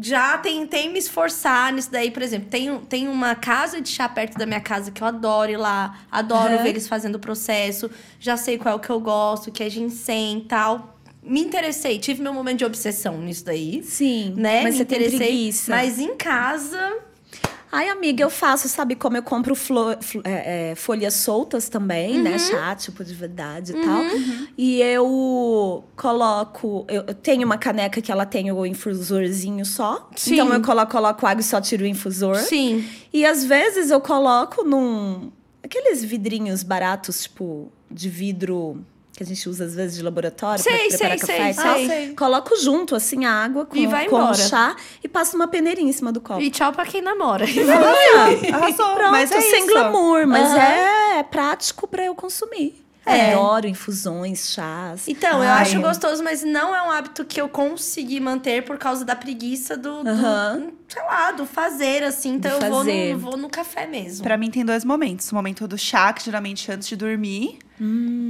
Já 0.02 0.38
tentei 0.38 0.88
me 0.90 1.00
esforçar 1.00 1.74
nisso 1.74 1.92
daí, 1.92 2.10
por 2.12 2.22
exemplo. 2.24 2.48
Tem, 2.50 2.80
tem 2.82 3.08
uma 3.08 3.36
casa 3.36 3.82
de 3.82 3.90
chá 3.90 4.08
perto 4.08 4.38
da 4.38 4.46
minha 4.46 4.62
casa 4.62 4.92
que 4.92 5.02
eu 5.02 5.08
adoro 5.08 5.52
ir 5.52 5.58
lá. 5.58 6.00
Adoro 6.12 6.54
Aham. 6.54 6.64
ver 6.64 6.70
eles 6.70 6.88
fazendo 6.88 7.16
o 7.16 7.20
processo. 7.20 7.90
Já 8.20 8.38
sei 8.38 8.58
qual 8.58 8.74
é 8.74 8.78
o 8.78 8.80
que 8.80 8.90
eu 8.90 9.00
gosto, 9.00 9.52
que 9.52 9.62
é 9.64 9.70
ginseng 9.70 10.38
e 10.40 10.42
tal. 10.46 10.96
Me 11.22 11.42
interessei, 11.42 12.00
tive 12.00 12.22
meu 12.22 12.34
momento 12.34 12.60
de 12.60 12.66
obsessão 12.66 13.18
nisso 13.20 13.44
daí. 13.46 13.84
Sim, 13.84 14.34
Né? 14.38 14.64
mas 14.64 14.74
me 14.74 14.78
você 14.80 14.86
tem 14.86 14.98
interessei. 15.00 15.28
preguiça. 15.28 15.72
Mas 15.72 16.00
em 16.00 16.16
casa. 16.16 16.98
Ai, 17.72 17.88
amiga, 17.90 18.24
eu 18.24 18.30
faço, 18.32 18.68
sabe 18.68 18.96
como 18.96 19.16
eu 19.16 19.22
compro 19.22 19.54
flo- 19.56 19.96
flo- 20.02 20.22
é, 20.26 20.72
é, 20.72 20.76
folhas 20.76 21.14
soltas 21.14 21.70
também, 21.70 22.18
Uhum. 22.18 22.24
né? 22.24 22.40
Chá, 22.40 22.76
tipo 22.76 23.04
de 23.04 23.14
verdade 23.14 23.74
e 23.74 23.82
tal. 23.86 24.02
E 24.58 24.82
eu 24.82 25.84
coloco. 25.96 26.86
Eu, 26.88 27.04
eu 27.08 27.14
tenho 27.14 27.46
uma 27.46 27.58
caneca 27.58 28.02
que 28.02 28.12
ela 28.12 28.26
tem 28.26 28.52
o 28.52 28.66
infusorzinho 28.66 29.66
só. 29.66 30.10
Sim. 30.16 30.34
Então 30.34 30.52
eu 30.54 30.62
coloco, 30.62 30.92
coloco 30.92 31.26
água 31.28 31.42
e 31.42 31.44
só 31.44 31.62
tiro 31.62 31.84
o 31.84 31.88
infusor. 31.88 32.38
Sim. 32.38 32.84
E 33.14 33.26
às 33.26 33.44
vezes 33.46 33.92
eu 33.92 34.02
coloco 34.02 34.64
num. 34.64 35.32
Aqueles 35.64 36.04
vidrinhos 36.04 36.64
baratos, 36.64 37.24
tipo, 37.24 37.72
de 37.92 38.10
vidro 38.10 38.84
que 39.20 39.24
a 39.24 39.26
gente 39.26 39.50
usa 39.50 39.66
às 39.66 39.76
vezes 39.76 39.98
de 39.98 40.02
laboratório 40.02 40.64
Sei, 40.64 40.88
pra 40.88 40.98
preparar 40.98 41.20
sei, 41.20 41.28
café 41.28 41.44
sei, 41.44 41.52
e 41.52 41.54
tal. 41.66 41.76
sei. 41.76 41.88
sei. 41.88 42.16
Coloco 42.16 42.56
junto, 42.56 42.96
assim, 42.96 43.26
a 43.26 43.34
água 43.34 43.66
com, 43.66 43.76
E 43.76 43.86
vai 43.86 44.08
com 44.08 44.16
o 44.16 44.34
chá 44.34 44.78
e 45.04 45.10
passo 45.10 45.36
uma 45.36 45.46
peneirinha 45.46 45.90
em 45.90 45.94
cima 45.94 46.10
do 46.10 46.22
copo. 46.22 46.40
E 46.40 46.50
tchau 46.50 46.72
pra 46.72 46.86
quem 46.86 47.02
namora. 47.02 47.44
Arrasou, 48.54 48.96
Pronto, 48.96 49.12
mas 49.12 49.30
é 49.30 49.42
sem 49.42 49.66
isso. 49.66 49.74
glamour, 49.74 50.26
mas 50.26 50.48
Aham. 50.52 50.58
é, 51.18 51.24
prático 51.24 51.86
pra 51.86 52.06
eu 52.06 52.16
consumir. 52.16 52.82
É. 53.06 53.34
Adoro 53.34 53.68
infusões, 53.68 54.52
chás. 54.52 55.06
Então, 55.08 55.44
eu 55.44 55.50
Ai. 55.50 55.64
acho 55.64 55.82
gostoso, 55.82 56.24
mas 56.24 56.42
não 56.44 56.74
é 56.74 56.82
um 56.82 56.90
hábito 56.92 57.26
que 57.26 57.42
eu 57.42 57.50
consegui 57.50 58.22
manter 58.22 58.64
por 58.64 58.78
causa 58.78 59.04
da 59.04 59.16
preguiça 59.18 59.76
do, 59.76 60.02
do. 60.04 60.74
Sei 60.90 61.04
lá, 61.04 61.32
do 61.32 61.46
fazer, 61.46 62.04
assim. 62.04 62.34
Então 62.34 62.60
Do 62.60 62.66
eu 62.66 62.72
vou 62.72 62.84
no, 62.84 63.20
vou 63.20 63.38
no 63.38 63.48
café 63.50 63.86
mesmo. 63.86 64.24
Pra 64.24 64.36
mim 64.38 64.50
tem 64.50 64.66
dois 64.66 64.84
momentos. 64.84 65.32
O 65.32 65.36
momento 65.36 65.68
do 65.68 65.78
chá, 65.78 66.12
que 66.12 66.26
geralmente 66.26 66.70
é 66.70 66.74
antes 66.74 66.88
de 66.88 66.96
dormir. 66.96 67.60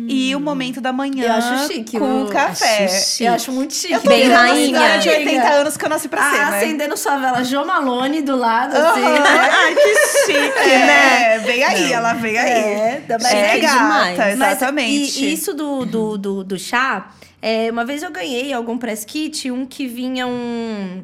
E 0.08 0.36
o 0.36 0.40
momento 0.40 0.80
da 0.80 0.94
manhã 0.94 1.26
Eu 1.26 1.32
acho 1.34 1.74
chique, 1.74 1.98
com 1.98 2.24
o 2.24 2.28
café. 2.28 2.86
acho. 2.86 3.24
Eu 3.24 3.34
acho 3.34 3.52
muito 3.52 3.74
chique. 3.74 3.94
Eu 3.94 4.00
tô 4.02 4.10
Bem 4.10 4.30
rainha. 4.30 5.00
de 5.00 5.10
Amiga. 5.10 5.32
80 5.32 5.48
anos 5.54 5.76
que 5.78 5.86
eu 5.86 5.90
nasci 5.90 6.08
pra 6.08 6.22
ser, 6.30 6.40
Ah, 6.40 6.52
né? 6.52 6.58
acendendo 6.58 6.96
sua 6.96 7.18
vela 7.18 7.44
Jo 7.44 7.66
Malone 7.66 8.22
do 8.22 8.36
lado, 8.36 8.76
assim. 8.78 9.02
Né? 9.02 9.20
Ai, 9.52 9.74
que 9.74 9.96
chique, 10.26 10.68
né? 10.70 11.40
Vem 11.40 11.64
aí, 11.64 11.92
ela 11.94 12.14
vem 12.14 12.38
aí. 12.38 12.52
É, 12.52 13.04
Mas 13.10 13.24
chique 13.24 13.36
é 13.38 13.60
gata, 13.60 13.78
demais. 13.80 14.18
Mas, 14.38 14.52
exatamente. 14.58 15.26
e 15.26 15.34
isso 15.34 15.54
do, 15.56 15.84
do, 15.86 16.18
do, 16.18 16.44
do 16.44 16.60
chá, 16.60 17.10
é, 17.42 17.72
uma 17.72 17.84
vez 17.86 18.04
eu 18.04 18.12
ganhei 18.12 18.54
algum 18.54 18.78
press 18.78 19.04
kit, 19.04 19.50
um 19.50 19.66
que 19.66 19.88
vinha 19.88 20.28
um, 20.28 21.04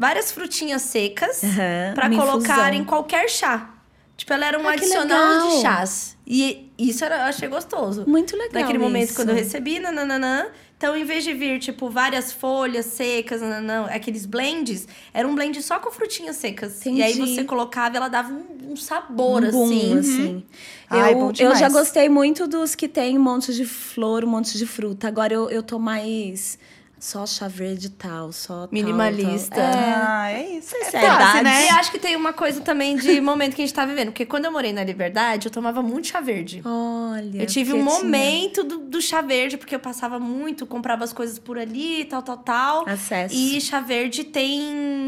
várias 0.00 0.32
frutinhas 0.32 0.80
secas 0.82 1.44
Aham, 1.44 1.92
pra 1.94 2.06
uma 2.08 2.16
colocar 2.18 2.54
infusão. 2.70 2.72
em 2.72 2.84
qualquer 2.84 3.28
chá. 3.28 3.74
Tipo, 4.16 4.32
ela 4.34 4.46
era 4.46 4.58
um 4.58 4.66
Ah, 4.68 4.72
adicional 4.72 5.48
de 5.48 5.62
chás. 5.62 6.16
E 6.26 6.70
isso 6.78 7.04
era, 7.04 7.16
eu 7.16 7.22
achei 7.24 7.48
gostoso. 7.48 8.04
Muito 8.06 8.36
legal 8.36 8.60
Naquele 8.62 8.78
momento, 8.78 9.08
isso. 9.08 9.14
quando 9.16 9.30
eu 9.30 9.34
recebi, 9.34 9.78
nananã. 9.78 10.46
Então, 10.76 10.96
em 10.96 11.04
vez 11.04 11.24
de 11.24 11.32
vir, 11.34 11.58
tipo, 11.58 11.88
várias 11.90 12.30
folhas 12.32 12.86
secas, 12.86 13.40
nananã, 13.42 13.86
aqueles 13.86 14.24
blends, 14.26 14.86
era 15.12 15.26
um 15.28 15.34
blend 15.34 15.60
só 15.62 15.78
com 15.78 15.90
frutinhas 15.90 16.36
secas. 16.36 16.84
E 16.86 17.02
aí 17.02 17.12
Entendi. 17.12 17.34
você 17.34 17.44
colocava 17.44 17.94
e 17.94 17.98
ela 17.98 18.08
dava 18.08 18.30
um, 18.32 18.72
um 18.72 18.76
sabor, 18.76 19.42
Um 19.42 19.50
boom, 19.50 19.64
assim. 19.68 19.98
assim. 19.98 20.44
Ai, 20.90 21.12
eu, 21.14 21.32
eu 21.38 21.54
já 21.56 21.68
gostei 21.70 22.08
muito 22.10 22.46
dos 22.46 22.74
que 22.74 22.88
tem 22.88 23.18
um 23.18 23.22
monte 23.22 23.54
de 23.54 23.64
flor, 23.64 24.22
um 24.24 24.28
monte 24.28 24.56
de 24.58 24.66
fruta. 24.66 25.08
Agora 25.08 25.32
eu, 25.32 25.48
eu 25.50 25.62
tô 25.62 25.78
mais 25.78 26.58
só 27.00 27.26
chá 27.26 27.48
verde 27.48 27.86
e 27.86 27.90
tal, 27.90 28.30
só 28.30 28.66
tal, 28.66 28.68
Minimalista. 28.70 29.56
tal. 29.56 29.64
É. 29.64 29.94
Ah, 29.96 30.30
é 30.30 30.58
isso. 30.58 30.76
É 30.76 30.96
é 30.96 31.04
idade. 31.04 31.42
né? 31.44 31.66
E 31.66 31.68
acho 31.70 31.90
que 31.90 31.98
tem 31.98 32.14
uma 32.14 32.32
coisa 32.32 32.60
também 32.60 32.96
de 32.96 33.18
momento 33.22 33.56
que 33.56 33.62
a 33.62 33.66
gente 33.66 33.74
tá 33.74 33.86
vivendo. 33.86 34.08
Porque 34.08 34.26
quando 34.26 34.44
eu 34.44 34.52
morei 34.52 34.72
na 34.72 34.84
Liberdade, 34.84 35.46
eu 35.46 35.50
tomava 35.50 35.82
muito 35.82 36.08
chá 36.08 36.20
verde. 36.20 36.62
Olha. 36.64 37.40
Eu 37.42 37.46
tive 37.46 37.72
um 37.72 37.82
momento 37.82 38.62
do, 38.62 38.78
do 38.78 39.00
chá 39.00 39.22
verde, 39.22 39.56
porque 39.56 39.74
eu 39.74 39.80
passava 39.80 40.18
muito, 40.18 40.66
comprava 40.66 41.02
as 41.02 41.12
coisas 41.12 41.38
por 41.38 41.58
ali, 41.58 42.04
tal, 42.04 42.22
tal, 42.22 42.36
tal. 42.36 42.88
Acesso. 42.88 43.34
E 43.34 43.58
chá 43.60 43.80
verde 43.80 44.22
tem 44.24 44.60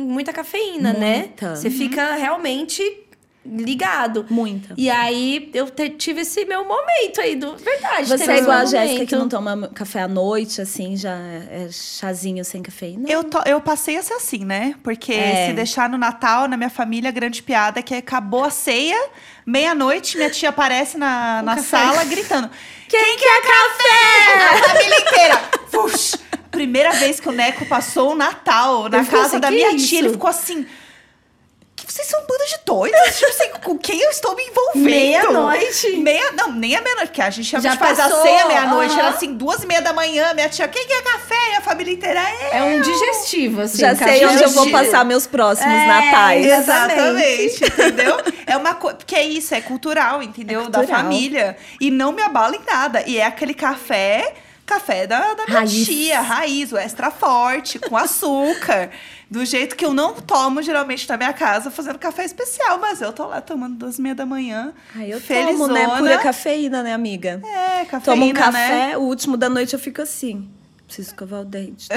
muita 0.06 0.32
cafeína, 0.32 0.94
né? 0.94 1.18
Muita. 1.18 1.56
Você 1.56 1.68
fica 1.70 2.14
realmente 2.14 2.82
ligado. 3.44 4.24
Muita. 4.30 4.74
E 4.76 4.88
aí 4.88 5.50
eu 5.52 5.68
te- 5.68 5.90
tive 5.90 6.20
esse 6.20 6.44
meu 6.44 6.64
momento 6.64 7.20
aí 7.20 7.34
do. 7.36 7.56
Verdade. 7.56 8.06
Você 8.08 8.18
teve 8.18 8.32
é 8.32 8.38
igual 8.42 8.58
a 8.58 8.64
Jéssica 8.64 9.06
que 9.06 9.16
não 9.16 9.28
toma 9.28 9.68
café 9.74 10.02
à 10.02 10.08
noite, 10.08 10.60
assim, 10.60 10.96
já 10.96 11.14
é 11.16 11.68
chazinho 11.70 12.44
sem 12.44 12.62
cafeína? 12.62 13.10
Eu, 13.10 13.24
to- 13.24 13.42
eu 13.46 13.60
passei 13.60 13.96
a 13.96 14.02
ser 14.02 14.14
assim, 14.14 14.44
né? 14.44 14.74
Porque 14.82 15.12
É. 15.12 15.46
se 15.48 15.52
deixar 15.54 15.88
no 15.88 15.98
Natal, 15.98 16.46
na 16.48 16.56
minha 16.56 16.70
família, 16.70 17.08
a 17.08 17.12
grande 17.12 17.42
piada 17.42 17.80
é 17.80 17.82
que 17.82 17.94
acabou 17.94 18.44
a 18.44 18.50
ceia, 18.50 18.96
meia-noite, 19.44 20.16
minha 20.16 20.30
tia 20.30 20.48
aparece 20.50 20.96
na, 20.96 21.42
na 21.44 21.56
café. 21.56 21.68
sala 21.68 22.04
gritando: 22.04 22.50
Quem, 22.88 23.16
quer 23.18 23.42
café? 23.42 24.44
A 24.50 24.68
família 24.68 25.00
inteira. 25.00 25.40
Fush! 25.70 26.14
Primeira 26.50 26.92
vez 26.92 27.18
que 27.18 27.28
o 27.28 27.32
Neco 27.32 27.64
passou 27.66 28.12
o 28.12 28.14
Natal 28.14 28.88
na 28.88 29.02
ficou 29.02 29.20
casa 29.20 29.30
assim, 29.36 29.40
da 29.40 29.48
"Que 29.48 29.54
minha 29.54 29.70
isso?" 29.74 29.88
tia, 29.88 29.98
ele 30.00 30.10
ficou 30.10 30.28
assim. 30.28 30.66
"Que 31.86 31.92
Vocês 31.92 32.06
são 32.08 32.20
um 32.20 32.26
bando 32.26 32.44
de 32.46 32.58
doidos? 32.64 33.16
tipo 33.18 33.30
assim, 33.30 33.50
com 33.64 33.78
quem 33.78 34.00
eu 34.00 34.10
estou 34.10 34.34
me 34.36 34.42
envolvendo? 34.44 34.84
Meia-noite? 34.84 35.96
Meia, 35.96 36.32
não, 36.32 36.52
nem 36.52 36.74
a 36.76 36.80
meia-noite, 36.80 37.08
porque 37.08 37.22
a 37.22 37.30
gente 37.30 37.50
Já 37.50 37.58
de 37.72 37.78
faz 37.78 37.98
a 38.00 38.08
ceia 38.22 38.46
meia-noite. 38.46 38.92
Era 38.94 39.08
aham. 39.08 39.16
assim, 39.16 39.34
duas 39.34 39.62
e 39.62 39.66
meia 39.66 39.80
da 39.82 39.92
manhã, 39.92 40.32
minha 40.34 40.48
tia, 40.48 40.66
quem 40.68 40.86
quer 40.86 41.02
café? 41.02 41.34
E 41.52 41.54
a 41.56 41.60
família 41.60 41.92
inteira 41.92 42.20
é. 42.20 42.58
É 42.58 42.62
um 42.62 42.80
digestivo, 42.80 43.60
assim. 43.62 43.78
já 43.78 43.92
um 43.92 43.96
sei 43.96 44.26
onde 44.26 44.42
eu 44.42 44.50
vou 44.50 44.70
passar 44.70 45.04
meus 45.04 45.26
próximos 45.26 45.72
É, 45.74 45.86
natais. 45.86 46.46
Exatamente, 46.46 47.64
entendeu? 47.64 48.16
É 48.46 48.56
uma 48.56 48.74
coisa. 48.74 48.96
Porque 48.96 49.14
é 49.14 49.24
isso, 49.24 49.54
é 49.54 49.60
cultural, 49.60 50.22
entendeu? 50.22 50.62
É 50.62 50.68
Da 50.68 50.78
cultural. 50.80 51.00
família. 51.02 51.56
E 51.80 51.90
não 51.90 52.12
me 52.12 52.22
abala 52.22 52.56
em 52.56 52.62
nada. 52.66 53.02
E 53.06 53.18
é 53.18 53.24
aquele 53.26 53.54
café. 53.54 54.34
Café 54.64 55.06
da, 55.08 55.34
da 55.34 55.44
minha 55.44 55.58
Raiz. 55.58 55.84
tia, 55.86 56.20
raiz, 56.20 56.72
o 56.72 56.78
extra 56.78 57.10
forte, 57.10 57.78
com 57.80 57.96
açúcar. 57.96 58.90
Do 59.32 59.46
jeito 59.46 59.74
que 59.76 59.82
eu 59.82 59.94
não 59.94 60.12
tomo, 60.12 60.60
geralmente, 60.60 61.08
na 61.08 61.16
minha 61.16 61.32
casa, 61.32 61.70
fazendo 61.70 61.98
café 61.98 62.22
especial. 62.22 62.78
Mas 62.78 63.00
eu 63.00 63.14
tô 63.14 63.26
lá 63.26 63.40
tomando 63.40 63.76
duas 63.76 63.98
e 63.98 64.02
meia 64.02 64.14
da 64.14 64.26
manhã. 64.26 64.74
Aí 64.94 65.10
eu 65.10 65.18
felizona. 65.18 65.56
tomo, 65.56 65.68
né? 65.72 65.96
Pura 65.96 66.18
cafeína, 66.18 66.82
né, 66.82 66.92
amiga? 66.92 67.40
É, 67.42 67.86
cafeína, 67.86 68.00
Tomo 68.04 68.24
um 68.26 68.28
né? 68.28 68.34
café, 68.34 68.98
o 68.98 69.00
último 69.00 69.38
da 69.38 69.48
noite 69.48 69.72
eu 69.72 69.78
fico 69.78 70.02
assim. 70.02 70.50
Preciso 70.86 71.08
escovar 71.08 71.40
o 71.40 71.44
dente. 71.46 71.88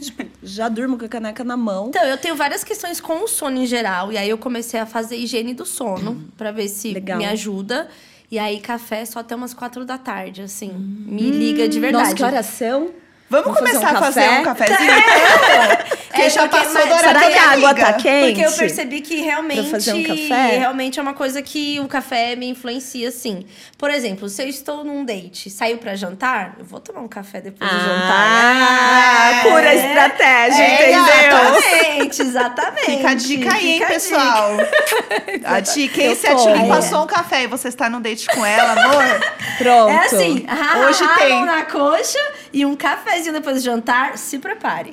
tipo, 0.00 0.24
já 0.40 0.68
durmo 0.68 0.96
com 0.96 1.04
a 1.04 1.08
caneca 1.08 1.42
na 1.42 1.56
mão. 1.56 1.88
Então, 1.88 2.04
eu 2.04 2.16
tenho 2.16 2.36
várias 2.36 2.62
questões 2.62 3.00
com 3.00 3.24
o 3.24 3.26
sono 3.26 3.58
em 3.60 3.66
geral. 3.66 4.12
E 4.12 4.16
aí 4.16 4.30
eu 4.30 4.38
comecei 4.38 4.78
a 4.78 4.86
fazer 4.86 5.16
higiene 5.16 5.54
do 5.54 5.66
sono 5.66 6.22
pra 6.36 6.52
ver 6.52 6.68
se 6.68 6.92
Legal. 6.92 7.18
me 7.18 7.26
ajuda. 7.26 7.88
E 8.30 8.38
aí, 8.38 8.60
café 8.60 9.04
só 9.04 9.18
até 9.18 9.34
umas 9.34 9.52
quatro 9.52 9.84
da 9.84 9.98
tarde, 9.98 10.42
assim. 10.42 10.70
Me 10.72 11.28
liga 11.28 11.68
de 11.68 11.80
verdade. 11.80 12.04
Nossa, 12.04 12.14
que 12.14 12.22
horas 12.22 12.46
são? 12.46 12.90
Vamos, 13.30 13.46
Vamos 13.46 13.58
fazer 13.60 13.72
começar 13.72 13.92
um 13.92 13.96
a 13.96 14.00
fazer 14.00 14.20
café? 14.20 14.40
um 14.40 14.44
cafezinho? 14.44 14.92
Porque 16.18 16.26
É, 16.26 16.30
já 16.30 16.40
porque- 16.48 16.56
passou 16.58 16.74
mas- 16.74 16.84
do 16.88 16.94
horário 16.94 17.20
Será 17.20 17.30
que 17.30 17.38
a 17.38 17.50
água 17.52 17.74
tá 17.74 17.92
quente? 17.94 18.26
Porque 18.34 18.46
eu 18.46 18.52
percebi 18.52 19.00
que 19.00 19.16
realmente, 19.20 19.70
fazer 19.70 19.92
um 19.92 20.02
café? 20.02 20.58
realmente 20.58 20.98
é 20.98 21.02
uma 21.02 21.14
coisa 21.14 21.40
que 21.42 21.78
o 21.80 21.86
café 21.88 22.34
me 22.36 22.48
influencia, 22.48 23.08
assim. 23.08 23.44
Por 23.76 23.90
exemplo, 23.90 24.28
se 24.28 24.42
eu 24.42 24.48
estou 24.48 24.82
num 24.84 25.04
date, 25.04 25.48
saio 25.50 25.78
pra 25.78 25.94
jantar, 25.94 26.56
eu 26.58 26.64
vou 26.64 26.80
tomar 26.80 27.00
um 27.00 27.08
café 27.08 27.40
depois 27.40 27.70
do 27.70 27.76
Ah, 27.76 29.30
jantar. 29.40 29.42
pura 29.52 29.68
É. 29.72 29.76
estratégia, 29.76 30.62
É, 30.62 30.74
entendeu? 30.74 31.04
Exatamente, 31.04 32.22
exatamente. 32.22 32.84
Fica 32.86 33.10
a 33.10 33.14
dica 33.14 33.54
aí, 33.54 33.72
hein, 33.72 33.86
pessoal. 33.86 34.50
A 35.44 35.60
dica, 35.60 36.02
hein? 36.02 36.14
Se 36.14 36.26
a 36.26 36.34
Tilly 36.34 36.68
passou 36.68 37.04
um 37.04 37.06
café 37.06 37.44
e 37.44 37.46
você 37.46 37.68
está 37.68 37.88
num 37.88 38.00
date 38.00 38.26
com 38.28 38.44
ela, 38.44 38.72
amor, 38.72 39.20
Pronto. 39.58 39.90
É 39.90 39.98
assim, 40.06 40.46
Hoje 40.88 41.08
tem. 41.18 41.44
na 41.44 41.62
coxa 41.64 42.18
e 42.52 42.64
um 42.64 42.74
cafezinho 42.76 43.32
depois 43.32 43.56
do 43.56 43.62
jantar, 43.62 44.16
se 44.18 44.38
prepare. 44.38 44.92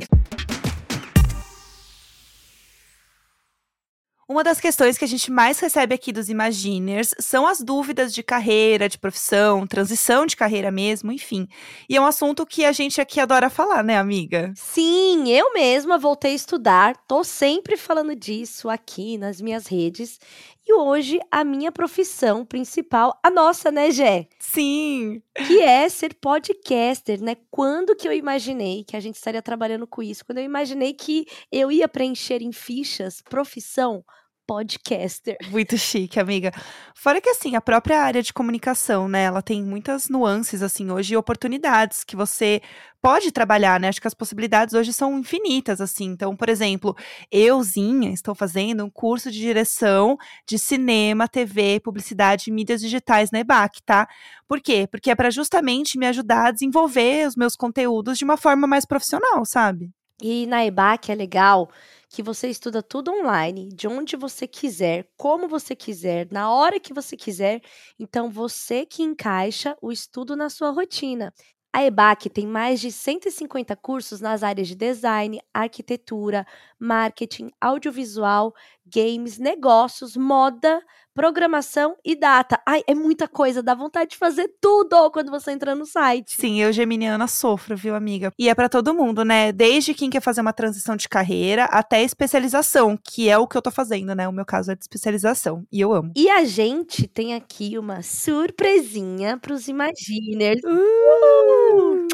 Uma 4.28 4.44
das 4.44 4.60
questões 4.60 4.98
que 4.98 5.06
a 5.06 5.08
gente 5.08 5.32
mais 5.32 5.60
recebe 5.60 5.94
aqui 5.94 6.12
dos 6.12 6.30
Imaginers 6.30 7.14
são 7.20 7.46
as 7.46 7.62
dúvidas 7.62 8.12
de 8.12 8.24
carreira, 8.24 8.90
de 8.90 8.98
profissão, 8.98 9.68
transição 9.68 10.26
de 10.26 10.36
carreira 10.36 10.72
mesmo, 10.72 11.12
enfim. 11.12 11.48
E 11.88 11.96
é 11.96 12.02
um 12.02 12.08
assunto 12.08 12.44
que 12.44 12.66
a 12.66 12.72
gente 12.72 13.00
aqui 13.00 13.20
adora 13.20 13.52
falar, 13.52 13.84
né, 13.84 14.00
amiga? 14.00 14.52
Sim, 14.56 15.30
eu 15.30 15.54
mesma 15.54 16.00
voltei 16.00 16.32
a 16.32 16.36
estudar, 16.36 16.98
tô 17.08 17.24
sempre 17.24 17.78
falando 17.78 18.16
disso 18.16 18.68
aqui 18.68 19.16
nas 19.16 19.40
minhas 19.40 19.68
redes. 19.68 20.20
E 20.68 20.74
hoje 20.74 21.20
a 21.30 21.44
minha 21.44 21.72
profissão 21.72 22.44
principal, 22.44 23.20
a 23.22 23.30
nossa, 23.30 23.70
né, 23.72 23.92
Gé? 23.92 24.28
Sim. 24.40 25.22
Que 25.46 25.62
é 25.62 25.88
ser 25.90 26.16
podcaster, 26.16 27.22
né? 27.22 27.36
Quando 27.52 27.96
que 27.96 28.08
eu 28.08 28.12
imaginei 28.12 28.84
que 28.84 28.96
a 28.98 29.00
gente 29.00 29.16
estaria 29.16 29.42
trabalhando 29.44 29.86
com 29.86 30.02
isso? 30.02 30.26
Quando 30.26 30.40
eu 30.40 30.44
imaginei 30.44 30.94
que 30.94 31.26
eu 31.52 31.72
ia 31.72 31.88
preencher 31.88 32.42
em 32.42 32.52
fichas 32.52 33.22
profissão 33.22 34.04
podcaster. 34.46 35.38
Muito 35.50 35.78
chique, 35.78 36.20
amiga. 36.20 36.52
Fora 36.94 37.20
que, 37.20 37.30
assim, 37.30 37.56
a 37.56 37.62
própria 37.62 38.02
área 38.02 38.22
de 38.22 38.34
comunicação, 38.34 39.08
né? 39.08 39.24
Ela 39.24 39.42
tem 39.42 39.64
muitas 39.64 40.10
nuances, 40.10 40.62
assim, 40.62 40.92
hoje, 40.92 41.14
e 41.14 41.18
oportunidades 41.18 42.04
que 42.04 42.16
você 42.16 42.62
pode 43.02 43.32
trabalhar, 43.32 43.80
né? 43.80 43.88
Acho 43.88 44.02
que 44.02 44.08
as 44.08 44.14
possibilidades 44.14 44.74
hoje 44.74 44.92
são 44.92 45.20
infinitas, 45.20 45.80
assim. 45.80 46.06
Então, 46.06 46.36
por 46.36 46.50
exemplo, 46.50 46.96
euzinha 47.32 48.12
estou 48.12 48.34
fazendo 48.34 48.84
um 48.84 48.90
curso 48.90 49.30
de 49.30 49.40
direção 49.40 50.18
de 50.48 50.58
cinema, 50.58 51.28
TV, 51.28 51.80
publicidade 51.80 52.50
e 52.50 52.54
mídias 52.54 52.82
digitais 52.82 53.30
na 53.32 53.40
EBAC, 53.40 53.82
tá? 53.84 54.08
Por 54.48 54.60
quê? 54.60 54.88
Porque 54.90 55.12
é 55.12 55.16
para 55.16 55.30
justamente 55.30 56.00
me 56.00 56.08
ajudar 56.08 56.48
a 56.48 56.52
desenvolver 56.52 57.28
os 57.28 57.36
meus 57.36 57.56
conteúdos 57.56 58.18
de 58.18 58.24
uma 58.24 58.38
forma 58.38 58.66
mais 58.66 58.86
profissional, 58.86 59.46
sabe? 59.46 59.92
E 60.22 60.48
na 60.48 60.66
EBAC 60.66 61.12
é 61.12 61.16
legal 61.16 61.70
que 62.16 62.24
você 62.24 62.48
estuda 62.48 62.82
tudo 62.82 63.12
online, 63.12 63.68
de 63.74 63.88
onde 63.90 64.16
você 64.16 64.48
quiser, 64.48 65.06
como 65.18 65.50
você 65.50 65.76
quiser, 65.76 66.28
na 66.32 66.50
hora 66.50 66.80
que 66.80 66.94
você 66.94 67.18
quiser. 67.18 67.62
Então, 68.00 68.30
você 68.32 68.86
que 68.86 69.04
encaixa 69.04 69.76
o 69.82 69.92
estudo 69.92 70.34
na 70.36 70.50
sua 70.50 70.72
rotina. 70.72 71.34
A 71.74 71.84
EBAC 71.84 72.30
tem 72.30 72.48
mais 72.48 72.80
de 72.80 72.90
150 72.90 73.76
cursos 73.76 74.22
nas 74.22 74.44
áreas 74.44 74.70
de 74.70 74.76
design, 74.76 75.42
arquitetura, 75.54 76.48
marketing, 76.80 77.52
audiovisual, 77.60 78.54
games, 78.86 79.38
negócios, 79.38 80.16
moda, 80.16 80.82
programação 81.16 81.96
e 82.04 82.14
data. 82.14 82.62
Ai, 82.68 82.84
é 82.86 82.94
muita 82.94 83.26
coisa, 83.28 83.64
dá 83.64 83.74
vontade 83.74 84.12
de 84.12 84.18
fazer 84.18 84.52
tudo 84.60 85.10
quando 85.12 85.32
você 85.32 85.52
entra 85.52 85.74
no 85.74 85.86
site. 85.86 86.36
Sim, 86.36 86.62
eu, 86.62 86.74
Geminiana, 86.74 87.26
sofro, 87.28 87.78
viu, 87.78 87.96
amiga? 87.96 88.32
E 88.38 88.50
é 88.50 88.54
pra 88.54 88.68
todo 88.68 88.94
mundo, 88.94 89.24
né? 89.24 89.54
Desde 89.54 89.94
quem 89.94 90.10
quer 90.10 90.22
fazer 90.22 90.42
uma 90.42 90.52
transição 90.52 90.98
de 90.98 91.08
carreira 91.08 91.64
até 91.66 92.04
especialização, 92.04 93.00
que 93.02 93.30
é 93.30 93.38
o 93.38 93.48
que 93.48 93.58
eu 93.58 93.62
tô 93.62 93.72
fazendo, 93.72 94.14
né? 94.14 94.28
O 94.28 94.34
meu 94.34 94.46
caso 94.46 94.72
é 94.72 94.76
de 94.76 94.84
especialização. 94.84 95.66
E 95.72 95.80
eu 95.80 95.94
amo. 95.94 96.12
E 96.16 96.30
a 96.30 96.44
gente 96.44 97.08
tem 97.08 97.34
aqui 97.34 97.80
uma 97.80 98.02
surpresinha 98.02 99.38
pros 99.38 99.70
Imaginers. 99.70 100.62
Uh! 100.66 102.08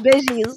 Beijinhos. 0.00 0.56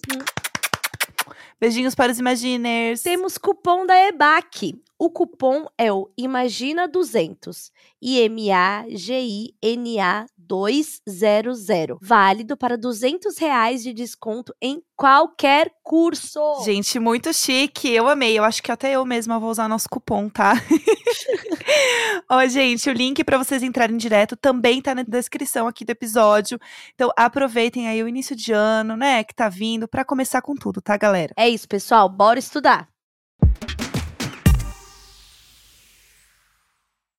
Beijinhos 1.59 1.93
para 1.93 2.11
os 2.11 2.19
Imaginers. 2.19 3.01
Temos 3.01 3.37
cupom 3.37 3.85
da 3.85 3.95
EBAC. 4.07 4.81
O 5.05 5.09
cupom 5.11 5.67
é 5.77 5.93
o 5.93 6.09
Imagina200. 6.19 7.69
I-M-A-G-I-N-A 8.01 8.65
200. 10.35 11.67
Válido 12.01 12.57
para 12.57 12.75
200 12.75 13.37
reais 13.37 13.83
de 13.83 13.93
desconto 13.93 14.51
em 14.59 14.81
qualquer 14.95 15.71
curso. 15.83 16.39
Gente, 16.65 16.97
muito 16.97 17.31
chique. 17.35 17.87
Eu 17.87 18.09
amei. 18.09 18.35
Eu 18.35 18.43
acho 18.43 18.63
que 18.63 18.71
até 18.71 18.93
eu 18.93 19.05
mesma 19.05 19.37
vou 19.37 19.51
usar 19.51 19.69
nosso 19.69 19.87
cupom, 19.87 20.27
tá? 20.27 20.53
Ó, 22.27 22.43
gente, 22.47 22.89
o 22.89 22.93
link 22.93 23.23
para 23.23 23.37
vocês 23.37 23.61
entrarem 23.61 23.97
direto 23.97 24.35
também 24.35 24.81
tá 24.81 24.95
na 24.95 25.03
descrição 25.03 25.67
aqui 25.67 25.85
do 25.85 25.91
episódio. 25.91 26.59
Então, 26.95 27.11
aproveitem 27.15 27.87
aí 27.87 28.01
o 28.01 28.07
início 28.07 28.35
de 28.35 28.51
ano, 28.51 28.97
né, 28.97 29.23
que 29.23 29.35
tá 29.35 29.49
vindo, 29.49 29.87
para 29.87 30.03
começar 30.03 30.41
com 30.41 30.55
tudo, 30.55 30.81
tá, 30.81 30.97
galera? 30.97 31.31
É 31.37 31.47
isso, 31.47 31.67
pessoal. 31.67 32.09
Bora 32.09 32.39
estudar. 32.39 32.94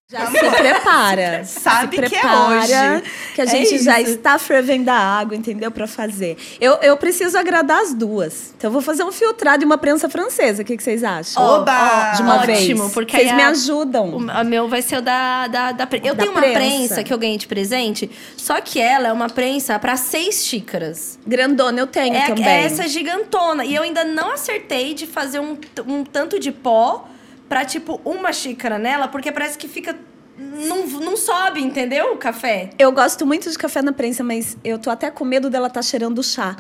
Já 0.09 0.25
se 0.31 0.39
prepara. 0.39 1.43
Sabe 1.45 1.97
se 1.97 2.03
que 2.03 2.15
é 2.15 2.21
prepara, 2.21 2.61
hoje. 2.61 3.11
Que 3.35 3.41
a 3.41 3.45
É 3.45 3.47
gente 3.49 3.79
já 3.83 4.01
isso. 4.01 4.13
está 4.13 4.39
fervendo 4.39 4.89
a 4.89 4.95
água, 4.95 5.35
entendeu? 5.35 5.69
Pra 5.73 5.89
fazer. 5.89 6.37
Eu, 6.61 6.75
eu 6.75 6.97
preciso 6.97 7.37
agradar 7.37 7.83
as 7.83 7.93
duas. 7.93 8.55
Então, 8.57 8.69
eu 8.69 8.73
vou 8.73 8.81
fazer 8.81 9.03
um 9.03 9.11
filtrado 9.11 9.65
e 9.65 9.67
uma 9.67 9.77
prensa 9.77 10.09
francesa. 10.09 10.63
O 10.63 10.65
que, 10.65 10.77
que 10.77 10.83
vocês 10.85 11.03
acham? 11.03 11.43
Oba! 11.43 12.13
De 12.15 12.23
uma 12.23 12.37
Ótimo, 12.37 12.83
vez. 12.85 12.95
porque 12.95 13.17
Vocês 13.17 13.33
me 13.33 13.43
ajudam. 13.43 14.17
O 14.17 14.45
meu 14.45 14.69
vai 14.69 14.81
ser 14.81 14.99
o 14.99 15.03
da, 15.03 15.49
da, 15.49 15.73
da 15.73 15.89
Eu 16.05 16.15
Da 16.15 16.23
tenho 16.23 16.31
uma 16.31 16.41
prensa. 16.41 16.55
prensa. 16.61 17.03
que 17.03 17.13
eu 17.13 17.19
ganhei 17.19 17.37
de 17.37 17.49
presente, 17.49 18.09
só 18.37 18.61
que 18.61 18.81
ela 18.81 19.09
é 19.09 19.13
uma 19.13 19.29
prensa 19.29 19.77
para 19.77 19.97
seis 19.97 20.47
xícaras. 20.47 21.19
Grandona 21.27 21.81
eu 21.81 21.87
tenho 21.89 22.15
É, 22.15 22.27
também. 22.29 22.45
é 22.47 22.63
essa 22.65 22.87
gigantona. 22.87 23.65
E 23.65 23.75
eu 23.75 23.83
ainda 23.83 24.05
não 24.05 24.31
acertei 24.31 24.95
de 24.95 25.05
fazer 25.05 25.41
um, 25.41 25.59
um 25.89 26.05
tanto 26.05 26.39
de 26.39 26.53
pó 26.53 27.09
pra, 27.49 27.65
tipo, 27.65 28.01
uma 28.05 28.33
xícara 28.33 28.79
nela, 28.79 29.09
porque 29.09 29.31
parece 29.33 29.57
que 29.59 29.69
fica. 29.69 29.97
Não, 30.39 30.87
não 30.87 31.17
sobe, 31.17 31.63
entendeu? 31.63 32.13
O 32.13 32.17
café. 32.19 32.71
Eu 32.79 32.93
gosto 32.93 33.25
muito 33.25 33.51
de 33.51 33.57
café 33.57 33.81
na 33.81 33.93
prensa, 33.93 34.23
mas 34.23 34.57
eu 34.63 34.79
tô 34.79 34.91
até 34.91 35.11
com 35.11 35.25
medo 35.25 35.49
dela 35.49 35.71
tá 35.71 35.81
cheirando 35.81 36.23
chá. 36.23 36.57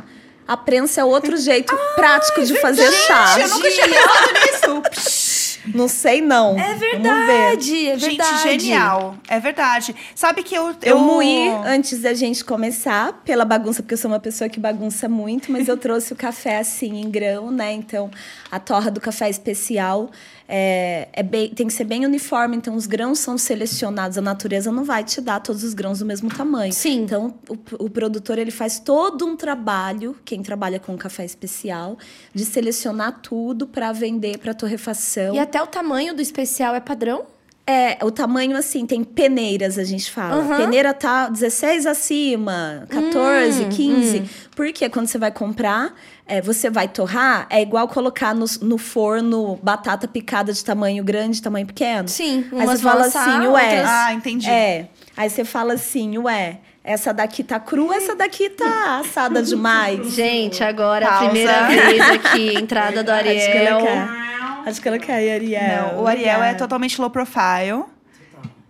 A 0.48 0.56
prensa 0.56 1.00
é 1.00 1.04
outro 1.04 1.36
jeito 1.36 1.76
prático 1.96 2.42
de 2.44 2.58
fazer 2.60 2.90
chá. 2.90 3.36
eu 3.40 3.48
nunca 3.48 3.68
tinha 3.68 3.88
pensado 3.88 4.32
nisso. 4.32 5.46
Não 5.74 5.88
sei, 5.88 6.20
não. 6.20 6.56
É 6.56 6.74
Vamos 6.74 6.78
ver. 6.78 7.00
verdade, 7.00 7.88
é 7.88 7.98
Gente, 7.98 8.16
verdade. 8.18 8.42
genial. 8.60 9.16
É 9.26 9.40
verdade. 9.40 9.96
Sabe 10.14 10.44
que 10.44 10.54
eu. 10.54 10.72
Eu 10.80 10.98
moí 11.00 11.48
antes 11.66 12.00
da 12.02 12.14
gente 12.14 12.44
começar, 12.44 13.12
pela 13.24 13.44
bagunça, 13.44 13.82
porque 13.82 13.94
eu 13.94 13.98
sou 13.98 14.08
uma 14.08 14.20
pessoa 14.20 14.48
que 14.48 14.60
bagunça 14.60 15.08
muito, 15.08 15.50
mas 15.50 15.66
eu 15.66 15.76
trouxe 15.76 16.12
o 16.12 16.16
café 16.16 16.58
assim 16.58 17.00
em 17.00 17.10
grão, 17.10 17.50
né? 17.50 17.72
Então, 17.72 18.08
a 18.48 18.60
torra 18.60 18.92
do 18.92 19.00
café 19.00 19.28
especial 19.28 20.08
é, 20.48 21.08
é 21.12 21.22
bem, 21.22 21.48
tem 21.50 21.66
que 21.66 21.72
ser 21.72 21.84
bem 21.84 22.04
uniforme, 22.04 22.56
então 22.56 22.74
os 22.74 22.86
grãos 22.86 23.18
são 23.18 23.36
selecionados. 23.36 24.16
A 24.16 24.20
natureza 24.20 24.70
não 24.70 24.84
vai 24.84 25.02
te 25.02 25.20
dar 25.20 25.40
todos 25.40 25.64
os 25.64 25.74
grãos 25.74 25.98
do 25.98 26.06
mesmo 26.06 26.28
tamanho. 26.28 26.72
Sim. 26.72 27.02
Então, 27.02 27.34
o, 27.48 27.84
o 27.84 27.90
produtor 27.90 28.38
ele 28.38 28.50
faz 28.50 28.78
todo 28.78 29.26
um 29.26 29.36
trabalho, 29.36 30.16
quem 30.24 30.42
trabalha 30.42 30.78
com 30.78 30.96
café 30.96 31.24
especial, 31.24 31.98
de 32.32 32.44
selecionar 32.44 33.20
tudo 33.20 33.66
para 33.66 33.92
vender 33.92 34.38
para 34.38 34.54
torrefação. 34.54 35.34
E 35.34 35.38
até 35.38 35.62
o 35.62 35.66
tamanho 35.66 36.14
do 36.14 36.22
especial 36.22 36.74
é 36.74 36.80
padrão? 36.80 37.35
É, 37.68 37.98
o 38.04 38.12
tamanho 38.12 38.56
assim, 38.56 38.86
tem 38.86 39.02
peneiras, 39.02 39.76
a 39.76 39.82
gente 39.82 40.08
fala. 40.10 40.36
Aham. 40.36 40.56
Peneira 40.56 40.94
tá 40.94 41.28
16 41.28 41.84
acima, 41.86 42.86
14, 42.88 43.64
Hum, 43.64 43.68
15. 43.70 44.22
Porque 44.54 44.88
quando 44.88 45.08
você 45.08 45.18
vai 45.18 45.32
comprar, 45.32 45.92
é, 46.26 46.40
você 46.40 46.70
vai 46.70 46.86
torrar, 46.86 47.46
é 47.50 47.60
igual 47.60 47.88
colocar 47.88 48.32
no, 48.34 48.46
no 48.62 48.78
forno 48.78 49.58
batata 49.62 50.06
picada 50.06 50.52
de 50.52 50.64
tamanho 50.64 51.02
grande, 51.02 51.42
tamanho 51.42 51.66
pequeno. 51.66 52.08
Sim. 52.08 52.44
Aí 52.52 52.58
Umas 52.66 52.78
você 52.80 52.84
fala 52.84 53.06
assim, 53.06 53.46
ué. 53.48 53.48
outras- 53.48 53.88
Ah, 53.90 54.12
entendi. 54.14 54.48
É. 54.48 54.88
Aí 55.16 55.28
você 55.28 55.44
fala 55.44 55.74
assim, 55.74 56.18
ué, 56.18 56.60
essa 56.86 57.12
daqui 57.12 57.42
tá 57.42 57.58
crua, 57.58 57.96
essa 57.96 58.14
daqui 58.14 58.48
tá 58.48 59.00
assada 59.00 59.42
demais. 59.42 60.06
Gente, 60.14 60.62
agora 60.62 61.06
a 61.06 61.10
Pausa. 61.10 61.24
primeira 61.30 61.66
vez 61.66 62.00
aqui, 62.10 62.54
entrada 62.56 63.02
do 63.02 63.10
Ariel. 63.12 63.78
colocar. 63.80 64.62
Acho 64.66 64.80
que 64.80 64.88
ela 64.88 64.98
cai, 64.98 65.30
Ariel. 65.30 65.92
Não, 65.94 66.02
o 66.02 66.06
Ariel 66.06 66.42
é 66.42 66.54
totalmente 66.54 67.00
low 67.00 67.10
profile. 67.10 67.84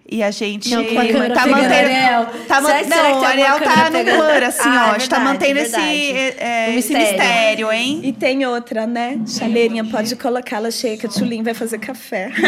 E 0.09 0.23
a 0.23 0.31
gente 0.31 0.71
Não, 0.71 0.85
com 0.85 1.01
a 1.01 1.31
tá 1.35 1.47
mantendo. 1.49 1.75
Ariel. 1.75 2.27
Tá 2.47 2.61
man- 2.61 2.75
que- 2.79 2.85
não, 2.87 3.19
que 3.19 3.25
o 3.25 3.25
Ariel 3.25 3.59
tá 3.59 3.91
no 3.91 4.05
blur, 4.05 4.43
assim, 4.45 4.69
Ah, 4.69 4.85
ó. 4.85 4.93
é 4.93 4.95
a 4.95 4.99
gente 4.99 5.09
tá 5.11 5.19
mantendo 5.19 5.59
é 5.59 5.63
esse, 5.63 5.77
é, 6.39 6.67
Um 6.71 6.79
esse 6.79 6.95
mistério. 6.95 7.13
mistério, 7.19 7.73
hein? 7.73 8.01
E 8.05 8.13
tem 8.13 8.47
outra, 8.47 8.87
né? 8.87 9.19
Chaleirinha, 9.27 9.85
pode 9.85 10.15
colocá-la 10.15 10.71
cheia, 10.71 10.97
que 10.97 11.07
a 11.07 11.09
Tulin 11.09 11.43
vai 11.43 11.55
fazer 11.55 11.79
café. 11.79 12.31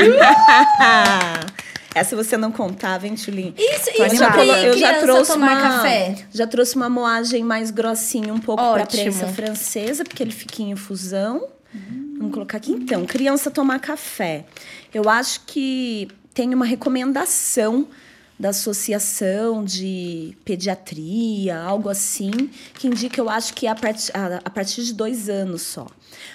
Essa 1.98 2.16
você 2.16 2.36
não 2.36 2.50
contava, 2.52 3.06
hein, 3.06 3.14
Tulin? 3.14 3.54
Isso, 3.56 3.90
isso 3.90 4.16
já, 4.16 4.32
colo- 4.32 4.52
eu 4.52 4.76
já 4.78 4.88
criança 4.88 5.06
trouxe 5.06 5.32
tomar 5.32 5.52
uma, 5.52 5.60
café. 5.62 6.26
já 6.32 6.46
trouxe 6.46 6.76
uma 6.76 6.88
moagem 6.88 7.42
mais 7.44 7.70
grossinha, 7.70 8.32
um 8.32 8.38
pouco 8.40 8.62
para 8.72 8.86
prensa 8.86 9.26
francesa, 9.28 10.04
porque 10.04 10.22
ele 10.22 10.32
fica 10.32 10.62
em 10.62 10.70
infusão. 10.70 11.48
Um 11.74 12.18
Vamos 12.18 12.32
colocar 12.34 12.56
aqui. 12.58 12.72
Então, 12.72 13.04
criança 13.04 13.50
tomar 13.50 13.78
café. 13.78 14.44
Eu 14.92 15.08
acho 15.08 15.42
que 15.46 16.08
tem 16.34 16.52
uma 16.54 16.64
recomendação 16.64 17.86
da 18.38 18.50
Associação 18.50 19.64
de 19.64 20.36
Pediatria, 20.44 21.58
algo 21.60 21.88
assim, 21.88 22.30
que 22.74 22.86
indica, 22.86 23.20
eu 23.20 23.28
acho 23.28 23.52
que 23.52 23.66
é 23.66 23.70
a, 23.70 23.74
part 23.74 24.10
a, 24.14 24.40
a 24.44 24.50
partir 24.50 24.84
de 24.84 24.94
dois 24.94 25.28
anos 25.28 25.62
só. 25.62 25.86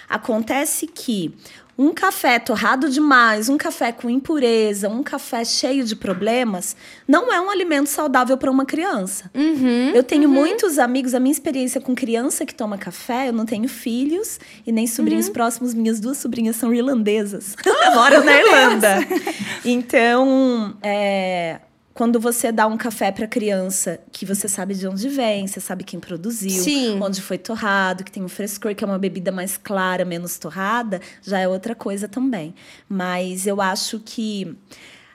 Acontece 0.08 0.86
que 0.86 1.34
um 1.76 1.92
café 1.92 2.38
torrado 2.38 2.88
demais, 2.88 3.48
um 3.48 3.56
café 3.56 3.92
com 3.92 4.08
impureza, 4.08 4.88
um 4.88 5.02
café 5.02 5.44
cheio 5.44 5.84
de 5.84 5.96
problemas, 5.96 6.76
não 7.06 7.32
é 7.32 7.40
um 7.40 7.50
alimento 7.50 7.88
saudável 7.88 8.36
para 8.36 8.50
uma 8.50 8.64
criança. 8.64 9.30
Uhum, 9.34 9.90
eu 9.94 10.02
tenho 10.02 10.28
uhum. 10.28 10.34
muitos 10.34 10.78
amigos, 10.78 11.14
a 11.14 11.20
minha 11.20 11.32
experiência 11.32 11.80
com 11.80 11.94
criança 11.94 12.46
que 12.46 12.54
toma 12.54 12.78
café, 12.78 13.28
eu 13.28 13.32
não 13.32 13.44
tenho 13.44 13.68
filhos 13.68 14.38
e 14.66 14.72
nem 14.72 14.86
sobrinhos 14.86 15.26
uhum. 15.26 15.32
próximos. 15.32 15.74
Minhas 15.74 15.98
duas 15.98 16.18
sobrinhas 16.18 16.56
são 16.56 16.72
irlandesas, 16.72 17.56
moram 17.94 18.24
na 18.24 18.32
Irlanda. 18.38 18.98
Então, 19.64 20.76
é, 20.82 21.60
quando 21.94 22.18
você 22.18 22.50
dá 22.50 22.66
um 22.66 22.76
café 22.76 23.12
para 23.12 23.26
criança 23.28 24.00
que 24.10 24.26
você 24.26 24.48
sabe 24.48 24.74
de 24.74 24.86
onde 24.88 25.08
vem, 25.08 25.46
você 25.46 25.60
sabe 25.60 25.84
quem 25.84 26.00
produziu, 26.00 26.50
Sim. 26.50 27.00
onde 27.00 27.22
foi 27.22 27.38
torrado, 27.38 28.02
que 28.02 28.10
tem 28.10 28.22
um 28.22 28.28
frescor, 28.28 28.74
que 28.74 28.82
é 28.82 28.86
uma 28.86 28.98
bebida 28.98 29.30
mais 29.30 29.56
clara, 29.56 30.04
menos 30.04 30.36
torrada, 30.36 31.00
já 31.22 31.38
é 31.38 31.46
outra 31.46 31.72
coisa 31.72 32.08
também. 32.08 32.52
Mas 32.88 33.46
eu 33.46 33.62
acho 33.62 34.00
que 34.04 34.56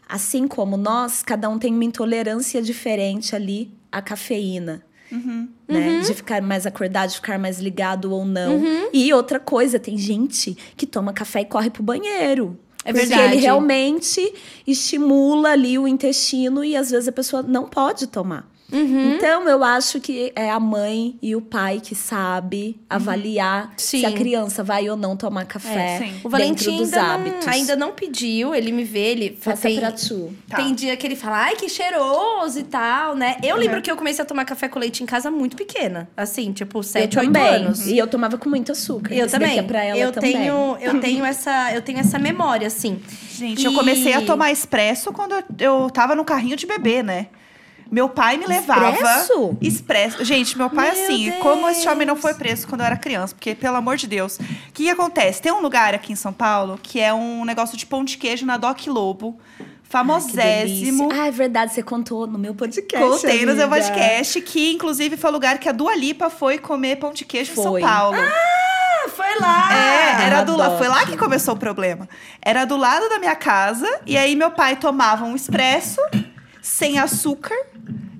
assim 0.07 0.47
como 0.47 0.77
nós, 0.77 1.21
cada 1.21 1.49
um 1.49 1.59
tem 1.59 1.73
uma 1.73 1.83
intolerância 1.83 2.61
diferente 2.61 3.35
ali 3.35 3.69
à 3.91 4.01
cafeína. 4.01 4.81
Uhum. 5.11 5.49
Né? 5.67 5.89
Uhum. 5.89 6.01
De 6.01 6.13
ficar 6.13 6.41
mais 6.41 6.65
acordado, 6.65 7.09
de 7.09 7.15
ficar 7.15 7.37
mais 7.37 7.59
ligado 7.59 8.13
ou 8.13 8.23
não. 8.23 8.55
Uhum. 8.55 8.89
E 8.93 9.13
outra 9.13 9.39
coisa, 9.39 9.79
tem 9.79 9.97
gente 9.97 10.55
que 10.77 10.85
toma 10.85 11.11
café 11.11 11.41
e 11.41 11.45
corre 11.45 11.69
pro 11.69 11.83
banheiro. 11.83 12.57
É 12.83 12.93
porque 12.93 13.07
verdade. 13.07 13.33
ele 13.33 13.41
realmente 13.41 14.33
estimula 14.65 15.51
ali 15.51 15.77
o 15.77 15.87
intestino 15.87 16.63
e 16.63 16.75
às 16.75 16.91
vezes 16.91 17.07
a 17.07 17.11
pessoa 17.11 17.43
não 17.43 17.67
pode 17.67 18.07
tomar. 18.07 18.49
Uhum. 18.71 19.15
Então, 19.15 19.47
eu 19.49 19.63
acho 19.63 19.99
que 19.99 20.31
é 20.35 20.49
a 20.51 20.59
mãe 20.59 21.17
e 21.21 21.35
o 21.35 21.41
pai 21.41 21.79
que 21.83 21.95
sabe 21.95 22.79
avaliar 22.89 23.73
Sim. 23.77 23.99
se 23.99 24.05
a 24.05 24.11
criança 24.11 24.63
vai 24.63 24.89
ou 24.89 24.95
não 24.95 25.15
tomar 25.17 25.45
café 25.45 25.95
É, 25.95 25.97
sim. 25.97 26.03
dentro 26.05 26.27
O 26.27 26.29
Valentim 26.29 26.77
dos 26.77 26.93
ainda 26.93 27.01
hábitos. 27.13 27.45
não, 27.45 27.53
ainda 27.53 27.75
não 27.75 27.91
pediu, 27.91 28.53
ele 28.53 28.71
me 28.71 28.83
vê, 28.83 28.99
ele 29.11 29.37
Faça 29.39 29.63
tem, 29.67 29.79
pra 29.79 29.91
tu. 29.91 30.33
Tá. 30.47 30.57
tem 30.57 30.73
dia 30.75 30.95
que 30.95 31.07
ele 31.07 31.15
fala, 31.15 31.37
ai, 31.45 31.55
que 31.55 31.67
cheiroso 31.67 32.59
e 32.59 32.63
tal, 32.63 33.15
né? 33.15 33.37
Eu 33.43 33.55
Uhum. 33.55 33.61
lembro 33.61 33.81
que 33.81 33.89
eu 33.89 33.95
comecei 33.97 34.21
a 34.21 34.25
tomar 34.25 34.45
café 34.45 34.67
com 34.67 34.77
leite 34.79 35.01
em 35.01 35.05
casa 35.05 35.31
muito 35.31 35.55
pequena. 35.57 36.09
Assim, 36.15 36.51
tipo, 36.53 36.79
Eu 36.79 36.83
7, 36.83 37.17
8 37.19 37.25
também. 37.33 37.43
anos. 37.55 37.87
E 37.87 37.97
eu 37.97 38.07
tomava 38.07 38.37
com 38.37 38.49
muito 38.49 38.71
açúcar. 38.71 39.13
Eu 39.13 39.25
daqui 39.25 39.31
também. 39.31 39.57
É 39.59 39.63
pra 39.63 39.83
ela 39.83 39.99
eu 39.99 40.11
também. 40.11 40.33
tenho, 40.33 40.77
eu 40.79 40.99
tenho 40.99 41.25
essa, 41.25 41.73
eu 41.73 41.81
tenho 41.81 41.99
essa 41.99 42.19
memória 42.19 42.67
assim. 42.67 42.99
Gente, 43.35 43.65
eu 43.65 43.71
E- 43.71 43.75
comecei 43.75 44.13
a 44.13 44.21
tomar 44.21 44.51
expresso 44.51 45.11
quando 45.11 45.33
eu, 45.33 45.43
eu 45.83 45.89
tava 45.89 46.13
no 46.15 46.23
carrinho 46.23 46.55
de 46.55 46.65
bebê, 46.67 47.01
né? 47.01 47.27
Meu 47.91 48.07
pai 48.07 48.37
me 48.37 48.45
levava. 48.45 48.91
Expresso? 48.91 49.57
Expresso. 49.61 50.23
Gente, 50.23 50.57
meu 50.57 50.69
pai, 50.69 50.91
Meu 50.91 51.03
assim, 51.03 51.31
como 51.41 51.67
esse 51.69 51.81
Deus. 51.81 51.93
homem 51.93 52.05
não 52.05 52.15
foi 52.15 52.33
preso 52.35 52.67
quando 52.67 52.81
eu 52.81 52.87
era 52.87 52.97
criança? 52.97 53.33
Porque, 53.33 53.55
pelo 53.55 53.77
amor 53.77 53.97
de 53.97 54.05
Deus. 54.07 54.37
O 54.37 54.43
que, 54.73 54.83
que 54.83 54.89
acontece? 54.89 55.41
Tem 55.41 55.51
um 55.51 55.61
lugar 55.61 55.93
aqui 55.95 56.13
em 56.13 56.15
São 56.15 56.31
Paulo 56.31 56.79
que 56.81 56.99
é 56.99 57.13
um 57.13 57.43
negócio 57.45 57.75
de 57.77 57.85
pão 57.85 58.03
de 58.03 58.17
queijo 58.17 58.45
na 58.45 58.57
Doc 58.57 58.85
Lobo. 58.87 59.39
Famosésimo. 59.89 61.07
delícia. 61.07 61.23
Ah, 61.23 61.27
é 61.27 61.31
verdade, 61.31 61.73
você 61.73 61.81
contou 61.81 62.27
no 62.27 62.37
meu 62.37 62.53
podcast. 62.53 63.07
Contei 63.07 63.43
no 63.43 63.55
seu 63.55 63.65
amiga. 63.65 63.81
podcast, 63.81 64.39
que 64.41 64.71
inclusive 64.71 65.17
foi 65.17 65.29
o 65.31 65.33
lugar 65.33 65.57
que 65.57 65.67
a 65.67 65.71
Dua 65.71 65.95
Lipa 65.95 66.29
foi 66.29 66.59
comer 66.59 66.97
pão 66.97 67.11
de 67.11 67.25
queijo 67.25 67.53
em 67.53 67.55
São 67.55 67.71
Foi. 67.71 67.81
Paulo. 67.81 68.15
Ah, 68.15 69.09
foi 69.09 69.39
lá! 69.39 69.69
É, 69.73 70.25
era 70.27 70.43
do 70.43 70.55
lado. 70.55 70.77
Foi 70.77 70.87
lá 70.87 71.07
que 71.07 71.17
começou 71.17 71.55
o 71.55 71.57
problema. 71.57 72.07
Era 72.39 72.65
do 72.65 72.77
lado 72.77 73.09
da 73.09 73.17
minha 73.17 73.35
casa, 73.35 73.87
e 74.05 74.15
aí 74.15 74.35
meu 74.35 74.51
pai 74.51 74.75
tomava 74.75 75.25
um 75.25 75.35
expresso 75.35 75.99
sem 76.61 76.99
açúcar 76.99 77.55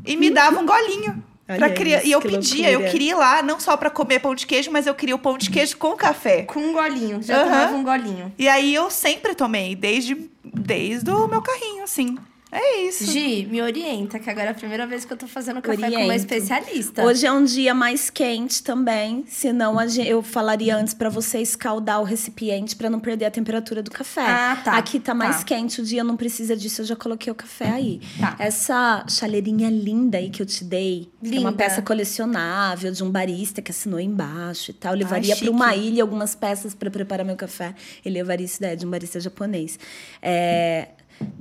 e 0.05 0.15
me 0.17 0.29
dava 0.29 0.59
um 0.59 0.65
golinho. 0.65 1.23
Pra 1.45 1.67
criar. 1.71 1.97
isso, 1.97 2.07
E 2.07 2.11
eu 2.11 2.21
pedia, 2.21 2.67
eu 2.67 2.73
loucura. 2.73 2.91
queria 2.91 3.11
ir 3.11 3.15
lá, 3.15 3.41
não 3.41 3.59
só 3.59 3.75
pra 3.75 3.89
comer 3.89 4.19
pão 4.19 4.35
de 4.35 4.45
queijo, 4.45 4.69
mas 4.71 4.85
eu 4.85 4.93
queria 4.93 5.15
o 5.15 5.19
pão 5.19 5.35
de 5.35 5.49
queijo 5.49 5.77
com 5.77 5.95
café. 5.95 6.43
Com 6.43 6.59
um 6.59 6.73
golinho, 6.73 7.23
já 7.23 7.37
Aham. 7.37 7.45
tomava 7.49 7.75
um 7.75 7.83
golinho. 7.83 8.31
E 8.37 8.47
aí 8.47 8.71
eu 8.75 8.91
sempre 8.91 9.33
tomei, 9.33 9.75
desde, 9.75 10.29
desde 10.43 11.09
o 11.09 11.27
meu 11.27 11.41
carrinho, 11.41 11.83
assim. 11.83 12.19
É 12.51 12.81
isso. 12.81 13.05
Gi, 13.11 13.45
me 13.45 13.61
orienta, 13.61 14.17
que 14.17 14.27
agora 14.27 14.47
é 14.47 14.49
a 14.49 14.53
primeira 14.55 14.87
vez 14.87 15.05
que 15.05 15.13
eu 15.13 15.17
tô 15.17 15.27
fazendo 15.27 15.61
café 15.61 15.77
com 15.77 15.85
uma 15.87 15.97
Oriento. 15.97 16.13
especialista. 16.15 17.03
Hoje 17.05 17.23
é 17.27 17.31
um 17.31 17.43
dia 17.45 17.75
mais 17.75 18.09
quente 18.09 18.63
também, 18.63 19.23
senão 19.27 19.77
a 19.77 19.85
gen- 19.85 20.07
eu 20.07 20.23
falaria 20.23 20.75
antes 20.75 20.95
pra 20.95 21.09
você 21.09 21.39
escaldar 21.39 22.01
o 22.01 22.03
recipiente 22.03 22.75
pra 22.75 22.89
não 22.89 22.99
perder 22.99 23.25
a 23.25 23.31
temperatura 23.31 23.83
do 23.83 23.91
café. 23.91 24.21
Ah, 24.25 24.59
tá. 24.65 24.77
Aqui 24.77 24.99
tá 24.99 25.13
mais 25.13 25.37
Tá. 25.37 25.43
quente, 25.43 25.79
o 25.79 25.85
dia 25.85 26.03
não 26.03 26.17
precisa 26.17 26.57
disso, 26.57 26.81
eu 26.81 26.85
já 26.85 26.95
coloquei 26.95 27.31
o 27.31 27.35
café 27.35 27.69
aí. 27.69 28.01
Tá. 28.19 28.35
Essa 28.39 29.05
chaleirinha 29.07 29.69
linda 29.69 30.17
aí 30.17 30.31
que 30.31 30.41
eu 30.41 30.45
te 30.47 30.63
dei, 30.63 31.07
que 31.23 31.27
é 31.35 31.39
uma 31.39 31.51
Linda. 31.51 31.63
peça 31.63 31.83
colecionável 31.83 32.91
de 32.91 33.03
um 33.03 33.11
barista 33.11 33.61
que 33.61 33.69
assinou 33.69 33.99
embaixo 33.99 34.71
e 34.71 34.73
tal. 34.73 34.93
Eu 34.93 34.97
levaria 34.99 35.35
chique. 35.35 35.45
pra 35.45 35.53
uma 35.55 35.75
ilha 35.75 36.01
algumas 36.01 36.33
peças 36.33 36.73
pra 36.73 36.89
preparar 36.89 37.23
meu 37.23 37.35
café. 37.35 37.75
Eu 38.03 38.11
levaria 38.11 38.45
isso 38.45 38.59
daí 38.59 38.75
de 38.75 38.87
um 38.87 38.89
barista 38.89 39.19
japonês. 39.19 39.77
É, 40.19 40.87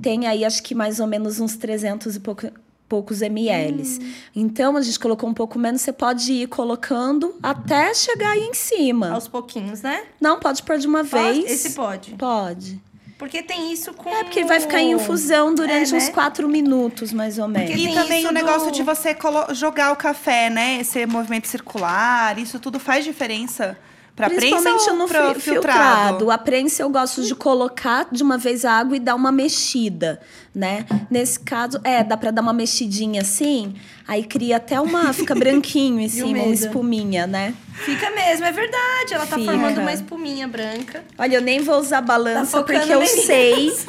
tem 0.01 0.27
aí, 0.27 0.43
acho 0.45 0.61
que 0.63 0.73
mais 0.75 0.99
ou 0.99 1.07
menos 1.07 1.39
uns 1.39 1.55
300 1.57 2.15
e 2.15 2.19
pouco, 2.19 2.47
poucos 2.87 3.21
ml. 3.21 3.83
Hum. 3.83 4.11
Então, 4.35 4.75
a 4.77 4.81
gente 4.81 4.99
colocou 4.99 5.29
um 5.29 5.33
pouco 5.33 5.57
menos, 5.59 5.81
você 5.81 5.93
pode 5.93 6.31
ir 6.33 6.47
colocando 6.47 7.35
até 7.41 7.93
chegar 7.93 8.31
aí 8.31 8.43
em 8.43 8.53
cima. 8.53 9.11
Aos 9.11 9.27
pouquinhos, 9.27 9.81
né? 9.81 10.03
Não, 10.19 10.39
pode 10.39 10.63
pôr 10.63 10.77
de 10.77 10.87
uma 10.87 11.03
Pode? 11.05 11.41
vez. 11.41 11.51
Esse 11.51 11.71
pode. 11.75 12.11
Pode. 12.15 12.79
Porque 13.17 13.43
tem 13.43 13.73
isso 13.73 13.91
com. 13.93 14.09
É, 14.09 14.23
porque 14.23 14.39
ele 14.39 14.47
vai 14.47 14.61
ficar 14.61 14.79
em 14.79 14.93
infusão 14.93 15.53
durante 15.53 15.93
É, 15.93 15.97
uns 15.97 16.05
né? 16.07 16.11
quatro 16.13 16.47
minutos, 16.47 17.11
mais 17.11 17.37
ou 17.37 17.49
menos. 17.49 17.69
Porque 17.71 17.89
E 17.89 17.93
também 17.93 18.25
o 18.25 18.31
negócio 18.31 18.69
do- 18.69 18.73
de 18.73 18.81
você 18.81 19.13
colo- 19.13 19.53
jogar 19.53 19.91
o 19.91 19.95
café, 19.97 20.49
né? 20.49 20.79
Esse 20.79 21.05
movimento 21.05 21.45
circular, 21.45 22.39
isso 22.39 22.59
tudo 22.61 22.79
faz 22.79 23.03
diferença 23.03 23.77
pra 24.19 24.29
prensa 24.29 24.47
Principalmente 24.57 24.89
ou 24.89 24.95
no 24.97 25.07
fi- 25.07 25.13
filtrado? 25.13 25.39
filtrado. 25.39 26.31
A 26.31 26.37
prensa 26.37 26.83
eu 26.83 26.89
gosto 26.89 27.23
de 27.23 27.33
colocar 27.33 28.05
de 28.11 28.21
uma 28.21 28.37
vez 28.37 28.65
a 28.65 28.73
água 28.73 28.97
e 28.97 28.99
dar 28.99 29.15
uma 29.15 29.31
mexida, 29.31 30.19
né? 30.53 30.85
Nesse 31.09 31.39
caso, 31.39 31.79
é, 31.85 32.03
dá 32.03 32.17
pra 32.17 32.29
dar 32.29 32.41
uma 32.41 32.51
mexidinha 32.51 33.21
assim, 33.21 33.75
aí 34.05 34.25
cria 34.25 34.57
até 34.57 34.77
uma. 34.81 35.13
fica 35.13 35.33
branquinho 35.39 36.01
em 36.01 36.09
cima, 36.09 36.43
uma 36.43 36.53
espuminha, 36.53 37.25
né? 37.25 37.53
Fica 37.75 38.11
mesmo, 38.11 38.45
é 38.45 38.51
verdade. 38.51 39.13
Ela 39.13 39.25
tá 39.25 39.37
Fica. 39.37 39.51
formando 39.53 39.79
uma 39.79 39.93
espuminha 39.93 40.47
branca. 40.49 41.01
Olha, 41.17 41.35
eu 41.37 41.41
nem 41.41 41.61
vou 41.61 41.79
usar 41.79 42.01
balança 42.01 42.57
Tá 42.57 42.63
porque 42.63 42.91
eu 42.93 43.05
sei. 43.05 43.71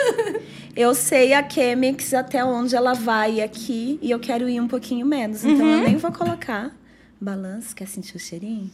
Eu 0.77 0.95
sei 0.95 1.35
a 1.35 1.47
Chemix 1.47 2.15
até 2.15 2.45
onde 2.45 2.77
ela 2.77 2.95
vai 2.95 3.41
aqui 3.41 3.99
e 4.01 4.09
eu 4.13 4.21
quero 4.21 4.49
ir 4.49 4.61
um 4.61 4.69
pouquinho 4.69 5.05
menos. 5.05 5.45
Então 5.45 5.67
Uhum. 5.67 5.79
eu 5.79 5.83
nem 5.83 5.97
vou 5.97 6.13
colocar 6.13 6.71
balança. 7.21 7.75
Quer 7.75 7.89
sentir 7.89 8.17
o 8.17 8.21
cheirinho? 8.21 8.71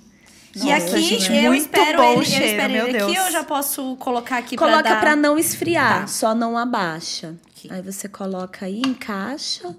E 0.57 0.71
Nossa, 0.73 0.87
aqui 0.97 1.03
gente, 1.03 1.33
eu 1.33 1.43
muito 1.53 1.61
espero 1.63 1.99
bom 1.99 2.13
ele, 2.15 2.25
cheiro, 2.25 2.45
eu 2.45 2.51
espero 2.51 2.73
meu 2.73 2.87
ele 2.89 2.99
aqui 2.99 3.13
Deus. 3.15 3.27
eu 3.27 3.33
já 3.33 3.45
posso 3.45 3.97
colocar 3.97 4.39
aqui 4.39 4.57
Coloca 4.57 4.83
pra 4.83 4.95
dar... 4.95 5.01
pra 5.01 5.15
não 5.17 5.39
esfriar, 5.39 6.01
Tá. 6.01 6.07
só 6.07 6.35
não 6.35 6.57
abaixa. 6.57 7.35
Aqui. 7.55 7.69
Aí 7.71 7.83
você 7.83 8.09
coloca 8.09 8.65
aí, 8.67 8.81
encaixa. 8.81 9.75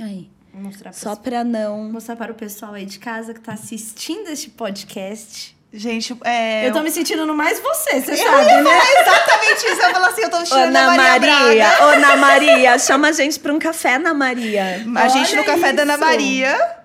Aí. 0.00 0.30
Vou 0.52 0.62
mostrar 0.62 0.90
pra, 0.90 0.98
Só 0.98 1.14
pra 1.14 1.44
não. 1.44 1.84
mostrar 1.92 2.16
para 2.16 2.32
o 2.32 2.34
pessoal 2.34 2.72
aí 2.74 2.86
de 2.86 2.98
casa 2.98 3.34
que 3.34 3.40
tá 3.40 3.52
assistindo 3.52 4.28
este 4.28 4.48
podcast. 4.50 5.54
Gente, 5.72 6.16
é. 6.24 6.66
Eu 6.68 6.72
tô 6.72 6.80
me 6.80 6.90
sentindo 6.90 7.26
no 7.26 7.34
mais 7.34 7.60
você, 7.60 8.00
você 8.00 8.12
Eu 8.12 8.16
sabe, 8.16 8.48
ia 8.48 8.62
né? 8.62 8.70
exatamente 9.00 9.56
isso. 9.66 9.82
Eu 9.82 9.90
falo 9.92 10.04
assim, 10.06 10.22
eu 10.22 10.30
tô 10.30 10.38
vestindo 10.38 10.58
Ana 10.58 10.80
a 10.84 10.96
Maria, 10.96 11.10
Maria, 11.40 11.68
Braga. 11.68 11.84
Ana 11.84 12.16
Maria, 12.16 12.78
chama 12.78 13.08
a 13.08 13.12
gente 13.12 13.38
pra 13.38 13.52
um 13.52 13.58
café, 13.58 13.96
Ana 13.96 14.14
Maria. 14.14 14.82
A 14.96 15.08
gente 15.08 15.34
no 15.34 15.42
Olha 15.42 15.52
café 15.52 15.72
da 15.74 15.82
Ana 15.82 15.94
isso. 15.96 16.04
Maria. 16.04 16.76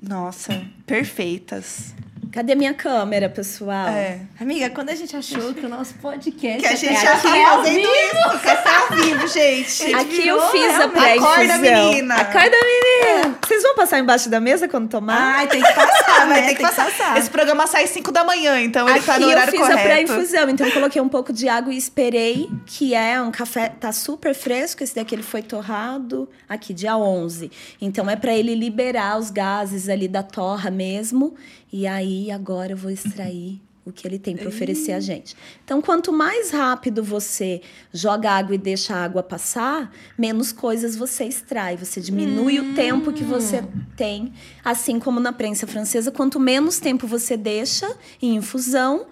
Nossa, 0.00 0.62
perfeitas. 0.86 1.94
Cadê 2.32 2.54
minha 2.54 2.72
câmera, 2.72 3.28
pessoal? 3.28 3.88
É. 3.88 4.20
Amiga, 4.40 4.70
quando 4.70 4.88
a 4.88 4.94
gente 4.94 5.14
achou 5.14 5.52
que 5.52 5.66
o 5.66 5.68
nosso 5.68 5.92
podcast 5.96 6.60
Que 6.60 6.66
a 6.66 6.74
gente 6.74 6.98
já 6.98 7.12
tá 7.12 7.18
fazendo 7.18 7.80
isso. 7.80 8.40
Café 8.42 8.70
ao 8.74 8.96
vivo, 8.96 9.26
gente. 9.28 9.94
Aqui 9.94 10.28
eu 10.28 10.40
fiz 10.50 10.64
a 10.64 10.68
realmente- 10.78 10.98
pré-infusão. 10.98 11.30
Acorda, 11.34 11.58
menina. 11.58 12.14
Acorda, 12.14 12.56
menina. 12.56 13.38
Vocês 13.46 13.62
vão 13.62 13.74
passar 13.74 13.98
embaixo 13.98 14.30
da 14.30 14.40
mesa 14.40 14.66
quando 14.66 14.88
tomar? 14.88 15.36
Ai, 15.40 15.46
tem 15.46 15.60
que 15.62 15.72
passar, 15.74 16.26
né? 16.26 16.40
ter 16.48 16.54
que 16.54 16.62
passar. 16.62 17.18
Esse 17.18 17.28
programa 17.28 17.66
sai 17.66 17.84
às 17.84 17.90
5 17.90 18.10
da 18.10 18.24
manhã, 18.24 18.58
então 18.62 18.88
ele 18.88 18.96
Aqui 18.98 19.06
tá 19.06 19.18
no 19.18 19.26
eu 19.26 19.28
horário 19.28 19.50
fiz 19.52 19.60
a 19.60 19.66
correto. 19.66 19.82
pré-infusão, 19.82 20.48
então 20.48 20.66
eu 20.66 20.72
coloquei 20.72 21.02
um 21.02 21.08
pouco 21.10 21.34
de 21.34 21.48
água 21.50 21.70
e 21.74 21.76
esperei, 21.76 22.48
que 22.64 22.94
é 22.94 23.20
um 23.20 23.30
café, 23.30 23.68
tá 23.68 23.92
super 23.92 24.34
fresco, 24.34 24.82
esse 24.82 24.94
daqui 24.94 25.14
ele 25.14 25.22
foi 25.22 25.42
torrado 25.42 26.26
aqui 26.48 26.72
dia 26.72 26.96
11. 26.96 27.50
Então 27.78 28.08
é 28.08 28.16
pra 28.16 28.32
ele 28.32 28.54
liberar 28.54 29.18
os 29.18 29.30
gases 29.30 29.90
ali 29.90 30.08
da 30.08 30.22
torra 30.22 30.70
mesmo, 30.70 31.34
e 31.72 31.86
aí 31.86 32.30
agora 32.30 32.72
eu 32.72 32.76
vou 32.76 32.90
extrair 32.90 33.60
o 33.84 33.90
que 33.90 34.06
ele 34.06 34.18
tem 34.18 34.36
para 34.36 34.48
oferecer 34.48 34.92
a 34.92 35.00
gente. 35.00 35.36
Então, 35.64 35.82
quanto 35.82 36.12
mais 36.12 36.50
rápido 36.50 37.02
você 37.02 37.60
joga 37.92 38.30
água 38.30 38.54
e 38.54 38.58
deixa 38.58 38.94
a 38.94 39.04
água 39.04 39.22
passar, 39.22 39.90
menos 40.16 40.52
coisas 40.52 40.94
você 40.94 41.24
extrai. 41.24 41.76
Você 41.76 42.00
diminui 42.00 42.60
o 42.60 42.74
tempo 42.74 43.12
que 43.12 43.24
você 43.24 43.64
tem. 43.96 44.32
Assim 44.64 45.00
como 45.00 45.18
na 45.18 45.32
prensa 45.32 45.66
francesa, 45.66 46.12
quanto 46.12 46.38
menos 46.38 46.78
tempo 46.78 47.08
você 47.08 47.36
deixa 47.36 47.96
em 48.20 48.36
infusão, 48.36 49.06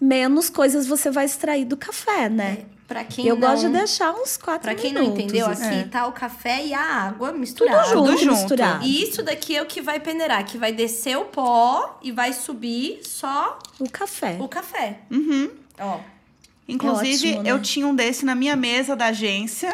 menos 0.00 0.50
coisas 0.50 0.86
você 0.86 1.08
vai 1.10 1.24
extrair 1.24 1.64
do 1.64 1.76
café, 1.76 2.28
né? 2.28 2.64
Pra 2.86 3.02
quem 3.04 3.26
Eu 3.26 3.34
não, 3.36 3.48
gosto 3.48 3.66
de 3.66 3.72
deixar 3.72 4.12
uns 4.12 4.36
quatro 4.36 4.62
Pra 4.62 4.74
quem 4.74 4.92
minutos. 4.92 5.08
não 5.08 5.20
entendeu, 5.24 5.46
assim. 5.48 5.80
aqui 5.80 5.88
tá 5.88 6.06
o 6.06 6.12
café 6.12 6.64
e 6.64 6.72
a 6.72 6.80
água 6.80 7.28
Tudo 7.30 7.40
misturados. 7.40 7.90
junto, 7.90 8.04
Tudo 8.10 8.16
junto. 8.18 8.32
misturado. 8.34 8.84
E 8.84 9.02
isso 9.02 9.22
daqui 9.24 9.56
é 9.56 9.62
o 9.62 9.66
que 9.66 9.80
vai 9.80 9.98
peneirar, 9.98 10.44
que 10.46 10.56
vai 10.56 10.72
descer 10.72 11.16
o 11.18 11.24
pó 11.24 11.98
e 12.02 12.12
vai 12.12 12.32
subir 12.32 13.00
só 13.02 13.58
O 13.80 13.90
café. 13.90 14.36
o 14.38 14.46
café. 14.46 14.98
Uhum. 15.10 15.50
Ó. 15.80 15.98
Inclusive, 16.68 17.28
ótimo, 17.30 17.42
né? 17.42 17.50
eu 17.52 17.62
tinha 17.62 17.86
um 17.86 17.94
desse 17.94 18.24
na 18.24 18.34
minha 18.34 18.56
mesa 18.56 18.96
da 18.96 19.06
agência. 19.06 19.72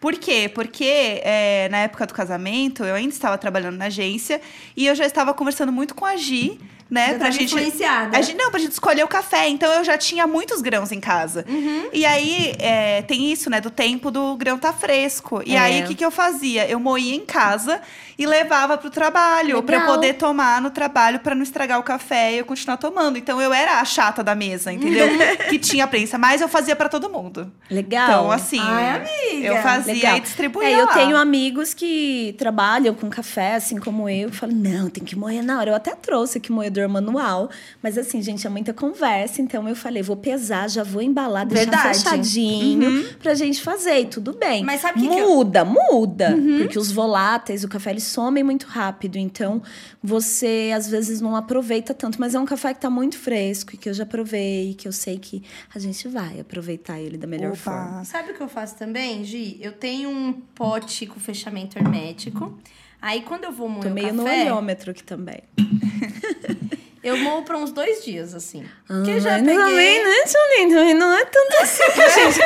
Por 0.00 0.14
quê? 0.14 0.50
Porque 0.54 1.20
é, 1.22 1.68
na 1.70 1.78
época 1.78 2.06
do 2.06 2.12
casamento, 2.12 2.84
eu 2.84 2.94
ainda 2.94 3.12
estava 3.14 3.38
trabalhando 3.38 3.76
na 3.76 3.86
agência 3.86 4.40
e 4.76 4.86
eu 4.86 4.94
já 4.94 5.06
estava 5.06 5.32
conversando 5.32 5.72
muito 5.72 5.94
com 5.94 6.04
a 6.04 6.16
Gi, 6.16 6.60
né? 6.94 7.12
Já 7.12 7.18
tava 7.18 7.42
influenciada. 7.42 8.16
A 8.16 8.22
gente, 8.22 8.38
não, 8.38 8.50
pra 8.50 8.60
gente 8.60 8.72
escolher 8.72 9.02
o 9.04 9.08
café. 9.08 9.48
Então 9.48 9.70
eu 9.72 9.84
já 9.84 9.98
tinha 9.98 10.26
muitos 10.26 10.62
grãos 10.62 10.92
em 10.92 11.00
casa. 11.00 11.44
Uhum. 11.48 11.88
E 11.92 12.06
aí 12.06 12.54
é, 12.58 13.02
tem 13.02 13.30
isso, 13.32 13.50
né? 13.50 13.60
Do 13.60 13.70
tempo 13.70 14.10
do 14.10 14.36
grão 14.36 14.56
tá 14.56 14.72
fresco. 14.72 15.42
E 15.44 15.54
É. 15.56 15.58
aí, 15.58 15.82
o 15.82 15.86
que, 15.88 15.94
que 15.96 16.04
eu 16.04 16.10
fazia? 16.10 16.66
Eu 16.68 16.78
moía 16.78 17.14
em 17.14 17.24
casa 17.26 17.80
e 18.16 18.24
levava 18.26 18.78
pro 18.78 18.90
trabalho. 18.90 19.60
Pra 19.62 19.76
eu 19.76 19.80
Legal. 19.80 19.94
poder 19.94 20.14
tomar 20.14 20.60
no 20.60 20.70
trabalho 20.70 21.18
pra 21.18 21.34
não 21.34 21.42
estragar 21.42 21.78
o 21.80 21.82
café 21.82 22.32
e 22.32 22.38
eu 22.38 22.44
continuar 22.44 22.76
tomando. 22.76 23.18
Então 23.18 23.40
eu 23.42 23.52
era 23.52 23.80
a 23.80 23.84
chata 23.84 24.22
da 24.22 24.34
mesa, 24.36 24.72
entendeu? 24.72 25.08
que 25.50 25.58
tinha 25.58 25.86
prensa. 25.86 26.16
Mas 26.16 26.40
eu 26.40 26.48
fazia 26.48 26.76
pra 26.76 26.88
todo 26.88 27.10
mundo. 27.10 27.52
Legal. 27.68 28.04
Então, 28.08 28.30
assim, 28.30 28.60
Ai, 28.60 28.90
amiga. 28.96 29.46
eu 29.48 29.56
fazia 29.62 29.92
Legal. 29.94 30.16
e 30.16 30.20
distribuía. 30.20 30.68
É, 30.68 30.80
eu 30.80 30.86
lá. 30.86 30.92
tenho 30.94 31.16
amigos 31.16 31.74
que 31.74 32.34
trabalham 32.38 32.94
com 32.94 33.10
café, 33.10 33.54
assim 33.56 33.78
como 33.78 34.08
eu, 34.08 34.30
que 34.30 34.36
falam, 34.36 34.54
não, 34.54 34.88
tem 34.88 35.02
que 35.02 35.16
moer 35.16 35.42
na 35.42 35.58
hora. 35.58 35.70
Eu 35.70 35.74
até 35.74 35.94
trouxe 35.94 36.38
aqui 36.38 36.52
moedor 36.52 36.83
manual, 36.88 37.50
mas 37.82 37.96
assim, 37.98 38.20
gente, 38.22 38.46
é 38.46 38.50
muita 38.50 38.72
conversa, 38.72 39.40
então 39.42 39.68
eu 39.68 39.76
falei, 39.76 40.02
vou 40.02 40.16
pesar, 40.16 40.68
já 40.68 40.82
vou 40.82 41.02
embalar, 41.02 41.46
deixar 41.46 41.64
Verdade. 41.70 41.98
fechadinho 41.98 43.14
pra 43.22 43.34
gente 43.34 43.60
fazer, 43.62 44.00
e 44.00 44.06
tudo 44.06 44.32
bem. 44.32 44.64
Mas 44.64 44.80
sabe 44.80 44.98
o 44.98 45.02
que 45.02 45.08
que 45.14 45.20
eu- 45.20 45.28
muda, 45.28 45.64
muda, 45.64 46.36
porque 46.58 46.78
os 46.78 46.90
voláteis, 46.92 47.64
o 47.64 47.68
café, 47.68 47.90
eles 47.90 48.04
somem 48.04 48.42
muito 48.44 48.66
rápido, 48.66 49.16
então 49.16 49.62
você 50.02 50.72
às 50.74 50.88
vezes 50.88 51.20
não 51.20 51.34
aproveita 51.36 51.94
tanto, 51.94 52.20
mas 52.20 52.34
é 52.34 52.38
um 52.40 52.44
café 52.44 52.74
que 52.74 52.80
tá 52.80 52.90
muito 52.90 53.18
fresco 53.18 53.74
e 53.74 53.76
que 53.78 53.88
eu 53.88 53.94
já 53.94 54.04
provei, 54.06 54.74
que 54.74 54.86
eu 54.86 54.92
sei 54.92 55.18
que 55.18 55.42
a 55.74 55.78
gente 55.78 56.06
vai 56.08 56.40
aproveitar 56.40 57.00
ele 57.00 57.16
da 57.16 57.26
melhor 57.26 57.52
Opa. 57.52 57.56
forma. 57.56 58.04
Sabe 58.04 58.32
o 58.32 58.34
que 58.34 58.40
eu 58.42 58.48
faço 58.48 58.76
também, 58.76 59.24
Gi? 59.24 59.58
Eu 59.60 59.72
tenho 59.72 60.10
um 60.10 60.32
pote 60.54 61.06
com 61.06 61.18
fechamento 61.20 61.78
hermético. 61.78 62.56
Aí 63.04 63.20
quando 63.20 63.44
eu 63.44 63.52
vou 63.52 63.68
moer 63.68 63.82
Tô 63.82 63.90
o 63.90 63.92
meio 63.92 64.14
no 64.14 64.24
café, 64.24 64.44
olhômetro 64.44 64.90
aqui 64.90 65.04
também. 65.04 65.40
eu 67.04 67.16
moo 67.18 67.42
pra 67.42 67.56
uns 67.58 67.70
dois 67.70 68.02
dias, 68.04 68.34
assim. 68.34 68.64
Ah, 68.88 69.02
já 69.04 69.32
mas 69.32 69.42
peguei... 69.42 69.56
Também, 69.56 70.04
né, 70.04 70.24
Tchulin? 70.24 70.68
Também 70.74 70.94
não 70.94 71.12
é 71.12 71.24
tanto 71.26 71.56
assim, 71.62 71.82
gente. 72.14 72.40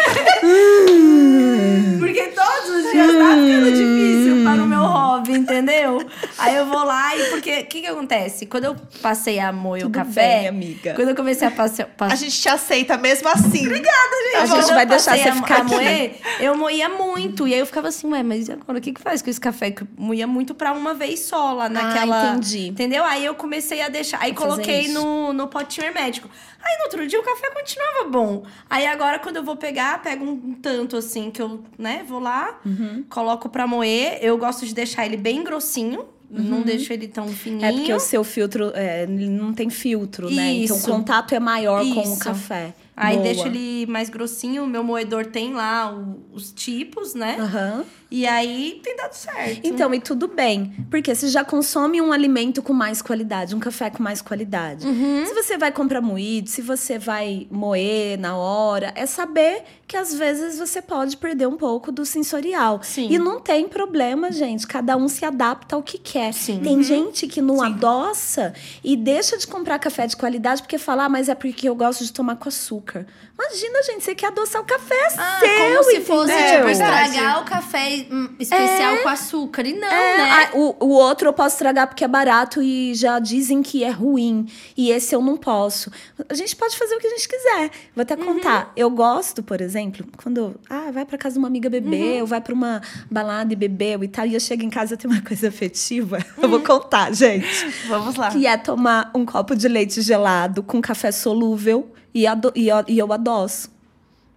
Porque 1.99 2.23
todos 2.29 2.71
os 2.71 2.93
dias 2.93 3.07
tá 3.07 3.35
ficando 3.35 3.73
difícil 3.73 4.45
para 4.45 4.63
o 4.63 4.67
meu 4.67 4.81
hobby, 4.81 5.33
entendeu? 5.33 5.99
Aí 6.39 6.57
eu 6.57 6.67
vou 6.67 6.85
lá 6.85 7.17
e 7.17 7.25
porque 7.31 7.61
o 7.61 7.67
que 7.67 7.81
que 7.83 7.87
acontece? 7.87 8.47
Quando 8.47 8.65
eu 8.65 8.77
passei 9.03 9.39
a 9.39 9.53
moer 9.53 9.87
o 9.87 9.91
café, 9.91 10.39
bem, 10.41 10.49
amiga. 10.49 10.95
quando 10.95 11.09
eu 11.09 11.15
comecei 11.17 11.47
a 11.47 11.51
passar, 11.51 11.89
A 12.01 12.15
gente 12.15 12.41
te 12.41 12.49
aceita 12.49 12.97
mesmo 12.97 13.29
assim. 13.29 13.67
Obrigada, 13.67 14.17
A 14.41 14.47
gente 14.47 14.73
vai 14.73 14.87
deixar 14.87 15.17
você 15.19 15.33
ficar 15.33 15.59
aqui. 15.63 15.71
moer, 15.75 16.17
eu 16.41 16.57
moía 16.57 16.89
muito. 16.89 17.47
E 17.47 17.55
aí 17.55 17.61
eu 17.61 17.67
ficava 17.67 17.89
assim, 17.89 18.09
ué, 18.11 18.23
mas 18.23 18.49
e 18.49 18.53
agora 18.53 18.79
o 18.79 18.81
que 18.81 18.93
que 18.93 19.01
faz 19.01 19.21
com 19.23 19.31
esse 19.31 19.41
café? 19.41 19.71
Que 19.71 19.83
eu 19.83 19.89
moía 19.97 20.27
muito 20.27 20.55
pra 20.55 20.73
uma 20.73 20.95
vez 20.95 21.21
só 21.21 21.53
lá 21.53 21.69
naquela. 21.69 22.23
Ah, 22.23 22.31
entendi. 22.35 22.69
Entendeu? 22.69 23.05
Aí 23.05 23.25
eu 23.25 23.35
comecei 23.35 23.83
a 23.83 23.89
deixar. 23.89 24.19
Aí 24.21 24.33
coloquei 24.51 24.81
isso. 24.83 24.95
no, 24.95 25.33
no 25.33 25.47
potinho 25.49 25.87
hermético. 25.87 26.29
Aí 26.63 26.77
no 26.79 26.85
outro 26.85 27.07
dia 27.07 27.21
o 27.21 27.23
café 27.23 27.51
continuava 27.51 28.09
bom. 28.09 28.45
Aí 28.69 28.87
agora, 28.87 29.19
quando 29.19 29.37
eu 29.37 29.45
vou 29.45 29.57
pegar, 29.57 30.03
pego 30.03 30.25
um 30.25 30.55
tanto 30.55 30.97
assim 30.97 31.31
que 31.31 31.41
eu, 31.41 31.63
né, 31.79 32.05
vou 32.09 32.19
lá, 32.21 32.59
Uhum. 32.65 33.05
coloco 33.09 33.49
pra 33.49 33.67
moer. 33.67 34.19
Eu 34.21 34.37
gosto 34.39 34.67
de 34.67 34.75
deixar 34.75 35.07
ele 35.07 35.17
bem 35.17 35.43
grossinho. 35.45 36.05
Não 36.31 36.61
deixo 36.61 36.93
ele 36.93 37.09
tão 37.09 37.27
fininho. 37.29 37.65
É 37.65 37.73
porque 37.73 37.91
o 37.91 37.99
seu 37.99 38.23
filtro 38.23 38.71
é, 38.75 39.07
não 39.07 39.55
tem 39.55 39.71
filtro, 39.71 40.29
né? 40.31 40.53
Então 40.53 40.77
o 40.77 40.79
Isso. 40.79 40.91
contato 40.91 41.35
é 41.35 41.41
maior 41.41 41.81
com 41.81 42.01
o 42.01 42.03
Isso. 42.03 42.19
café. 42.19 42.75
Aí 42.95 43.15
Boa. 43.17 43.23
deixo 43.29 43.47
ele 43.47 43.87
mais 43.87 44.11
grossinho. 44.11 44.65
O 44.65 44.67
meu 44.67 44.85
moedor 44.85 45.25
tem 45.25 45.55
lá 45.55 45.91
os 46.31 46.53
tipos, 46.53 47.15
né? 47.15 47.39
Aham. 47.41 47.85
E 48.11 48.27
aí 48.27 48.81
tem 48.83 48.97
dado 48.97 49.13
certo. 49.13 49.61
Então, 49.63 49.93
e 49.93 50.01
tudo 50.01 50.29
bem. 50.29 50.73
Porque 50.91 51.15
você 51.15 51.29
já 51.29 51.45
consome 51.45 52.01
um 52.01 52.11
alimento 52.11 52.63
com 52.63 52.73
mais 52.73 53.03
qualidade, 53.03 53.55
um 53.55 53.61
café 53.61 53.91
com 53.91 54.03
mais 54.03 54.23
qualidade. 54.23 54.87
Uhum. 54.87 55.27
Se 55.27 55.35
você 55.35 55.59
vai 55.59 55.71
comprar 55.71 56.01
moído, 56.01 56.49
se 56.49 56.63
você 56.63 56.99
vai 56.99 57.47
moer 57.51 58.19
na 58.19 58.37
hora, 58.37 58.93
é 58.95 59.05
saber 59.05 59.63
que 59.87 59.97
às 59.97 60.15
vezes 60.15 60.59
você 60.59 60.81
pode 60.81 61.17
perder 61.17 61.47
um 61.47 61.57
pouco 61.57 61.93
do 61.93 62.05
sensorial. 62.07 62.81
Sim. 62.83 63.09
E 63.11 63.19
não 63.19 63.41
tem 63.41 63.69
problema, 63.69 64.33
gente. 64.33 64.67
Cada 64.67 64.97
um 64.97 65.09
se 65.09 65.25
adapta 65.25 65.77
ao 65.77 65.83
que 65.83 65.99
quer. 65.99 66.33
Sim. 66.33 66.61
Tem 66.61 66.83
gente 66.83 67.27
que 67.27 67.43
não 67.43 67.63
adoça 67.63 68.55
e 68.83 68.97
deixa 68.97 69.37
de 69.37 69.47
comprar 69.47 69.79
café 69.79 70.07
de 70.07 70.17
qualidade 70.17 70.63
porque 70.63 70.79
fala, 70.79 71.05
ah, 71.05 71.09
mas 71.09 71.29
é 71.29 71.35
porque 71.35 71.69
eu 71.69 71.75
gosto 71.75 72.05
de 72.05 72.13
tomar 72.13 72.37
com 72.37 72.49
açúcar. 72.49 73.07
Imagina, 73.41 73.83
gente, 73.85 74.03
você 74.05 74.15
quer 74.17 74.27
adoçar 74.27 74.61
o 74.61 74.65
café 74.65 74.97
Ah, 75.17 75.39
seu, 75.41 75.49
como 75.59 75.85
se 75.85 76.01
fosse, 76.01 76.33
tipo, 76.33 76.65
Verdade. 76.65 76.73
estragar 76.73 77.41
o 77.41 77.45
café 77.45 78.07
hum, 78.11 78.31
especial 78.39 78.97
com 78.99 79.09
açúcar. 79.09 79.65
E 79.65 79.73
não, 79.75 79.87
É, 79.87 80.19
né? 80.19 80.31
a- 80.53 80.57
o, 80.57 80.77
o 80.87 80.89
outro 80.89 81.29
eu 81.29 81.33
posso 81.33 81.55
estragar 81.55 81.87
porque 81.87 82.03
é 82.05 82.09
barato 82.09 82.61
e 82.61 82.95
já 82.95 83.19
dizem 83.21 83.63
que 83.63 83.85
é 83.85 83.91
ruim. 83.91 84.47
E 84.77 84.91
esse 84.91 85.15
eu 85.15 85.23
não 85.23 85.37
posso. 85.37 85.89
A 86.29 86.35
gente 86.35 86.57
pode 86.57 86.77
fazer 86.77 86.97
o 86.97 86.99
que 86.99 87.07
a 87.07 87.11
gente 87.11 87.29
quiser. 87.29 87.71
Vou 87.95 88.03
até 88.03 88.17
contar. 88.17 88.73
Eu 88.77 88.91
gosto, 88.91 89.41
por 89.43 89.61
exemplo, 89.61 90.05
quando 90.21 90.57
ah, 90.69 90.91
vai 90.91 91.05
pra 91.05 91.17
casa 91.17 91.35
de 91.35 91.39
uma 91.39 91.49
amiga 91.49 91.71
beber, 91.71 92.21
ou 92.21 92.27
vai 92.27 92.41
pra 92.41 92.53
uma 92.53 92.83
balada 93.09 93.53
e 93.53 93.57
bebeu 93.57 94.03
e 94.03 94.09
tal, 94.09 94.27
e 94.27 94.35
eu 94.35 94.41
chego 94.41 94.65
em 94.65 94.71
casa 94.71 94.95
e 94.95 94.97
tenho 94.97 95.15
uma 95.15 95.23
coisa 95.27 95.49
afetiva. 95.49 96.19
Eu 96.43 96.49
vou 96.49 96.61
contar, 96.61 97.15
gente. 97.15 97.47
Vamos 97.87 98.17
lá. 98.17 98.31
Que 98.31 98.47
é 98.49 98.57
tomar 98.57 99.13
um 99.15 99.25
copo 99.25 99.55
de 99.55 99.69
leite 99.69 100.03
gelado 100.03 100.61
com 100.63 100.81
café 100.83 101.13
solúvel 101.13 101.93
e, 102.15 102.27
ado- 102.27 102.53
e, 102.55 102.69
eu- 102.69 102.85
e 102.89 102.99
eu 102.99 103.13
adoço. 103.13 103.77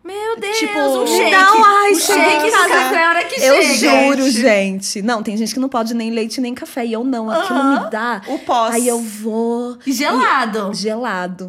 Meu 0.03 0.35
Deus, 0.39 0.57
Tipo, 0.57 0.79
um 0.79 1.05
shake. 1.05 1.29
dá 1.29 1.53
um- 1.53 1.63
ai, 1.63 1.91
o 1.91 1.95
chega 1.95 2.23
shake 2.23 2.47
em 2.47 2.49
do 2.49 2.51
casa. 2.57 2.69
café 2.73 2.95
é 2.95 3.03
a 3.05 3.09
hora 3.09 3.23
que 3.23 3.35
Eu 3.39 3.61
chega. 3.61 3.75
juro, 4.15 4.31
gente. 4.31 5.01
Não, 5.03 5.21
tem 5.21 5.37
gente 5.37 5.53
que 5.53 5.59
não 5.59 5.69
pode 5.69 5.93
nem 5.93 6.09
leite 6.09 6.41
nem 6.41 6.55
café. 6.55 6.83
E 6.87 6.93
eu 6.93 7.03
não. 7.03 7.29
Aquilo 7.29 7.59
Aham. 7.59 7.83
me 7.85 7.89
dá. 7.91 8.21
O 8.27 8.39
pós. 8.39 8.73
Aí 8.73 8.87
eu 8.87 8.99
vou. 8.99 9.77
Gelado. 9.85 10.73
Gelado. 10.73 11.45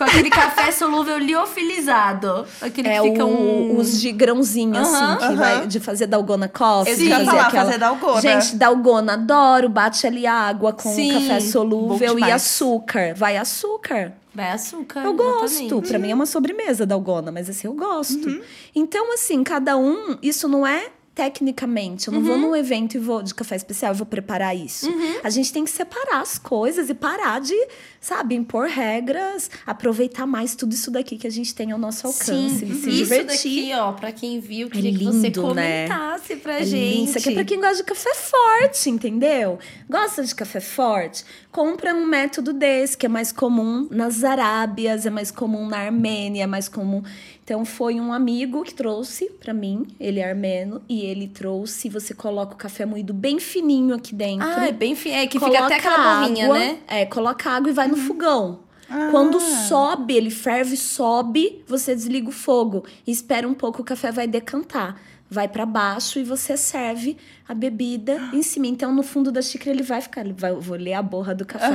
Com 0.00 0.04
aquele 0.04 0.30
café 0.30 0.72
solúvel 0.72 1.18
liofilizado. 1.18 2.46
Aquele 2.58 2.88
É 2.88 3.02
que 3.02 3.10
fica 3.10 3.22
o, 3.22 3.74
um... 3.74 3.76
os 3.78 4.00
de 4.00 4.10
grãozinho, 4.10 4.74
Aham, 4.74 4.82
assim, 5.12 5.18
que 5.18 5.24
aham. 5.26 5.36
vai 5.36 5.66
de 5.66 5.78
fazer 5.78 6.06
dalgona 6.06 6.48
coffee. 6.48 7.06
Ia 7.06 7.16
fazer 7.16 7.26
falar, 7.26 7.46
aquela... 7.48 7.64
fazer 7.66 7.78
dalgona. 7.78 8.20
Gente, 8.22 8.56
dalgona, 8.56 9.12
adoro. 9.12 9.68
Bate 9.68 10.06
ali 10.06 10.26
água 10.26 10.72
com 10.72 10.88
Sim, 10.88 11.12
café 11.12 11.40
solúvel 11.40 12.18
e 12.18 12.32
açúcar. 12.32 13.12
Vai 13.14 13.36
açúcar. 13.36 14.14
Vai 14.34 14.50
açúcar. 14.52 15.04
Eu 15.04 15.12
gosto. 15.12 15.60
exatamente. 15.60 15.88
Pra 15.88 15.98
mim 15.98 16.10
é 16.10 16.14
uma 16.14 16.24
sobremesa 16.24 16.86
dalgona, 16.86 17.30
mas 17.30 17.50
assim, 17.50 17.66
eu 17.66 17.74
gosto. 17.74 18.26
Uhum. 18.26 18.40
Então, 18.74 19.12
assim, 19.12 19.44
cada 19.44 19.76
um, 19.76 20.16
isso 20.22 20.48
não 20.48 20.66
é 20.66 20.86
tecnicamente. 21.20 22.08
Eu 22.08 22.14
não 22.14 22.20
Uhum. 22.20 22.26
vou 22.26 22.38
num 22.38 22.56
evento 22.56 22.94
e 22.94 22.98
vou 22.98 23.22
de 23.22 23.34
café 23.34 23.54
especial 23.56 23.92
e 23.92 23.96
vou 23.96 24.06
preparar 24.06 24.56
isso. 24.56 24.88
Uhum. 24.88 25.16
A 25.22 25.28
gente 25.28 25.52
tem 25.52 25.64
que 25.64 25.70
separar 25.70 26.20
as 26.22 26.38
coisas 26.38 26.88
e 26.88 26.94
parar 26.94 27.40
de, 27.40 27.54
sabe, 28.00 28.34
impor 28.34 28.66
regras, 28.68 29.50
aproveitar 29.66 30.26
mais 30.26 30.54
tudo 30.54 30.72
isso 30.72 30.90
daqui 30.90 31.18
que 31.18 31.26
a 31.26 31.30
gente 31.30 31.54
tem 31.54 31.72
ao 31.72 31.78
nosso 31.78 32.06
alcance. 32.06 32.24
Sim, 32.60 32.66
e 32.66 32.74
se 32.74 32.88
isso 32.88 32.90
divertir. 32.90 33.26
daqui, 33.66 33.72
ó, 33.74 33.92
pra 33.92 34.12
quem 34.12 34.40
viu, 34.40 34.68
É 34.68 34.70
queria 34.70 34.92
que 34.92 35.04
você 35.04 35.26
lindo, 35.28 35.54
né? 35.54 35.86
comentasse 35.88 36.36
pra 36.36 36.60
É 36.60 36.64
gente. 36.64 36.94
lindo. 36.96 37.10
Isso 37.10 37.18
aqui 37.18 37.28
é 37.30 37.34
pra 37.34 37.44
quem 37.44 37.60
gosta 37.60 37.76
de 37.76 37.84
café 37.84 38.14
forte, 38.14 38.88
entendeu? 38.90 39.58
Gosta 39.88 40.24
de 40.24 40.34
café 40.34 40.60
forte? 40.60 41.22
Compra 41.52 41.94
um 41.94 42.06
método 42.06 42.52
desse, 42.54 42.96
que 42.96 43.04
é 43.04 43.08
mais 43.08 43.30
comum 43.30 43.86
nas 43.90 44.24
Arábias, 44.24 45.04
é 45.04 45.10
mais 45.10 45.30
comum 45.30 45.68
na 45.68 45.78
Armênia, 45.80 46.44
é 46.44 46.46
mais 46.46 46.68
comum. 46.68 47.02
Então, 47.50 47.64
foi 47.64 47.98
um 47.98 48.12
amigo 48.12 48.62
que 48.62 48.72
trouxe 48.72 49.28
pra 49.40 49.52
mim, 49.52 49.84
ele 49.98 50.20
é 50.20 50.28
armeno, 50.28 50.80
e 50.88 51.00
ele 51.00 51.26
trouxe, 51.26 51.88
você 51.88 52.14
coloca 52.14 52.54
o 52.54 52.56
café 52.56 52.86
moído 52.86 53.12
bem 53.12 53.40
fininho 53.40 53.92
aqui 53.96 54.14
dentro. 54.14 54.46
Ah, 54.46 54.68
é 54.68 54.70
bem 54.70 54.94
fi... 54.94 55.10
É, 55.10 55.26
que 55.26 55.36
fica 55.36 55.64
até 55.64 55.74
aquela 55.74 56.20
bolinha, 56.20 56.48
né? 56.48 56.78
É, 56.86 57.04
coloca 57.06 57.50
água 57.50 57.68
e 57.68 57.72
vai 57.72 57.88
no 57.88 57.96
Uhum. 57.96 58.06
fogão. 58.06 58.60
Ah. 58.88 59.08
Quando 59.10 59.40
sobe, 59.40 60.14
ele 60.14 60.30
ferve, 60.30 60.76
sobe, 60.76 61.64
você 61.66 61.92
desliga 61.92 62.28
o 62.28 62.32
fogo. 62.32 62.84
E 63.04 63.10
espera 63.10 63.48
um 63.48 63.54
pouco, 63.54 63.82
o 63.82 63.84
café 63.84 64.12
vai 64.12 64.28
decantar. 64.28 65.00
Vai 65.28 65.48
pra 65.48 65.66
baixo 65.66 66.20
e 66.20 66.24
você 66.24 66.56
serve 66.56 67.16
a 67.48 67.54
bebida 67.54 68.30
em 68.32 68.44
cima. 68.44 68.68
Então, 68.68 68.94
no 68.94 69.02
fundo 69.02 69.32
da 69.32 69.42
xícara, 69.42 69.70
ele 69.70 69.82
vai 69.82 70.00
ficar. 70.00 70.20
Ele 70.20 70.34
vai, 70.38 70.52
vou 70.52 70.76
ler 70.76 70.94
a 70.94 71.02
borra 71.02 71.34
do 71.34 71.44
café. 71.44 71.66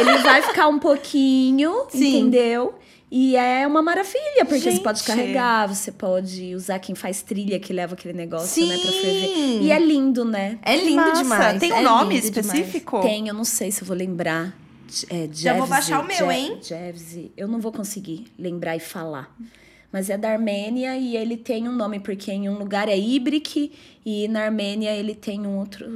Ele 0.00 0.18
vai 0.18 0.42
ficar 0.42 0.66
um 0.66 0.78
pouquinho, 0.80 1.86
Sim. 1.88 2.18
entendeu? 2.18 2.74
E 3.16 3.36
é 3.36 3.64
uma 3.64 3.80
maravilha, 3.80 4.44
porque 4.44 4.72
você 4.72 4.80
pode 4.80 4.98
Gente. 4.98 5.06
carregar, 5.06 5.68
você 5.68 5.92
pode 5.92 6.52
usar 6.52 6.80
quem 6.80 6.96
faz 6.96 7.22
trilha, 7.22 7.60
que 7.60 7.72
leva 7.72 7.94
aquele 7.94 8.12
negócio, 8.12 8.66
né, 8.66 8.76
pra 8.76 8.90
Sim. 8.90 9.00
ferver. 9.00 9.62
E 9.62 9.70
é 9.70 9.78
lindo, 9.78 10.24
né? 10.24 10.58
É 10.60 10.74
lindo 10.74 11.12
demais. 11.12 11.60
Tem 11.60 11.72
um 11.72 11.76
é 11.76 11.82
nome 11.82 12.16
lindo 12.16 12.28
demais. 12.32 12.58
específico? 12.58 13.00
Tem, 13.02 13.28
eu 13.28 13.34
não 13.34 13.44
sei 13.44 13.70
se 13.70 13.82
eu 13.82 13.86
vou 13.86 13.96
lembrar. 13.96 14.52
É, 15.08 15.28
Já 15.32 15.54
vou 15.54 15.68
baixar 15.68 16.00
o 16.00 16.04
meu, 16.04 16.28
hein? 16.28 16.58
Jevzi. 16.60 17.30
Eu 17.36 17.46
não 17.46 17.60
vou 17.60 17.70
conseguir 17.70 18.26
lembrar 18.36 18.74
e 18.74 18.80
falar. 18.80 19.32
Mas 19.92 20.10
é 20.10 20.18
da 20.18 20.30
Armênia 20.30 20.96
e 20.96 21.16
ele 21.16 21.36
tem 21.36 21.68
um 21.68 21.72
nome, 21.72 22.00
porque 22.00 22.32
em 22.32 22.48
um 22.48 22.58
lugar 22.58 22.88
é 22.88 22.98
Ibrik 22.98 23.70
e 24.04 24.26
na 24.26 24.40
Armênia 24.46 24.90
ele 24.90 25.14
tem 25.14 25.46
um 25.46 25.56
outro, 25.56 25.86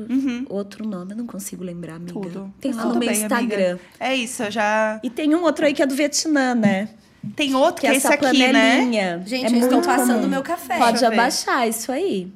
outro 0.49 0.87
nome. 0.87 1.15
Eu 1.15 1.17
não 1.17 1.27
consigo 1.27 1.65
lembrar, 1.65 1.97
amiga. 1.97 2.17
Uhum. 2.17 2.23
Tudo. 2.23 2.55
Tem 2.61 2.73
lá 2.73 2.83
tudo 2.83 2.95
no 2.95 3.01
meu 3.01 3.09
bem, 3.09 3.19
Instagram. 3.23 3.71
amiga. 3.71 3.81
É 3.99 4.15
isso, 4.15 4.45
eu 4.45 4.53
já. 4.53 5.01
E 5.03 5.11
tem 5.11 5.35
um 5.35 5.43
outro 5.43 5.67
aí 5.67 5.75
que 5.75 5.83
é 5.83 5.87
do 5.87 5.97
Vietnã, 5.97 6.55
né? 6.55 6.89
Tem 7.35 7.55
outro 7.55 7.81
que, 7.83 7.87
Que 7.89 7.93
é 7.93 7.97
esse 7.97 8.07
essa 8.07 8.15
aqui, 8.15 8.39
né? 8.53 8.77
panelinha. 8.77 9.23
Gente, 9.27 9.53
é 9.55 9.57
eu 9.59 9.63
estou 9.63 9.83
passando 9.83 10.17
comum. 10.17 10.29
meu 10.29 10.43
café. 10.43 10.79
Pode 10.79 11.05
abaixar 11.05 11.69
isso 11.69 11.91
aí. 11.91 12.33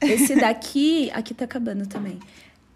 Esse 0.00 0.36
daqui, 0.36 1.10
aqui 1.12 1.34
tá 1.34 1.44
acabando 1.44 1.86
também. 1.86 2.18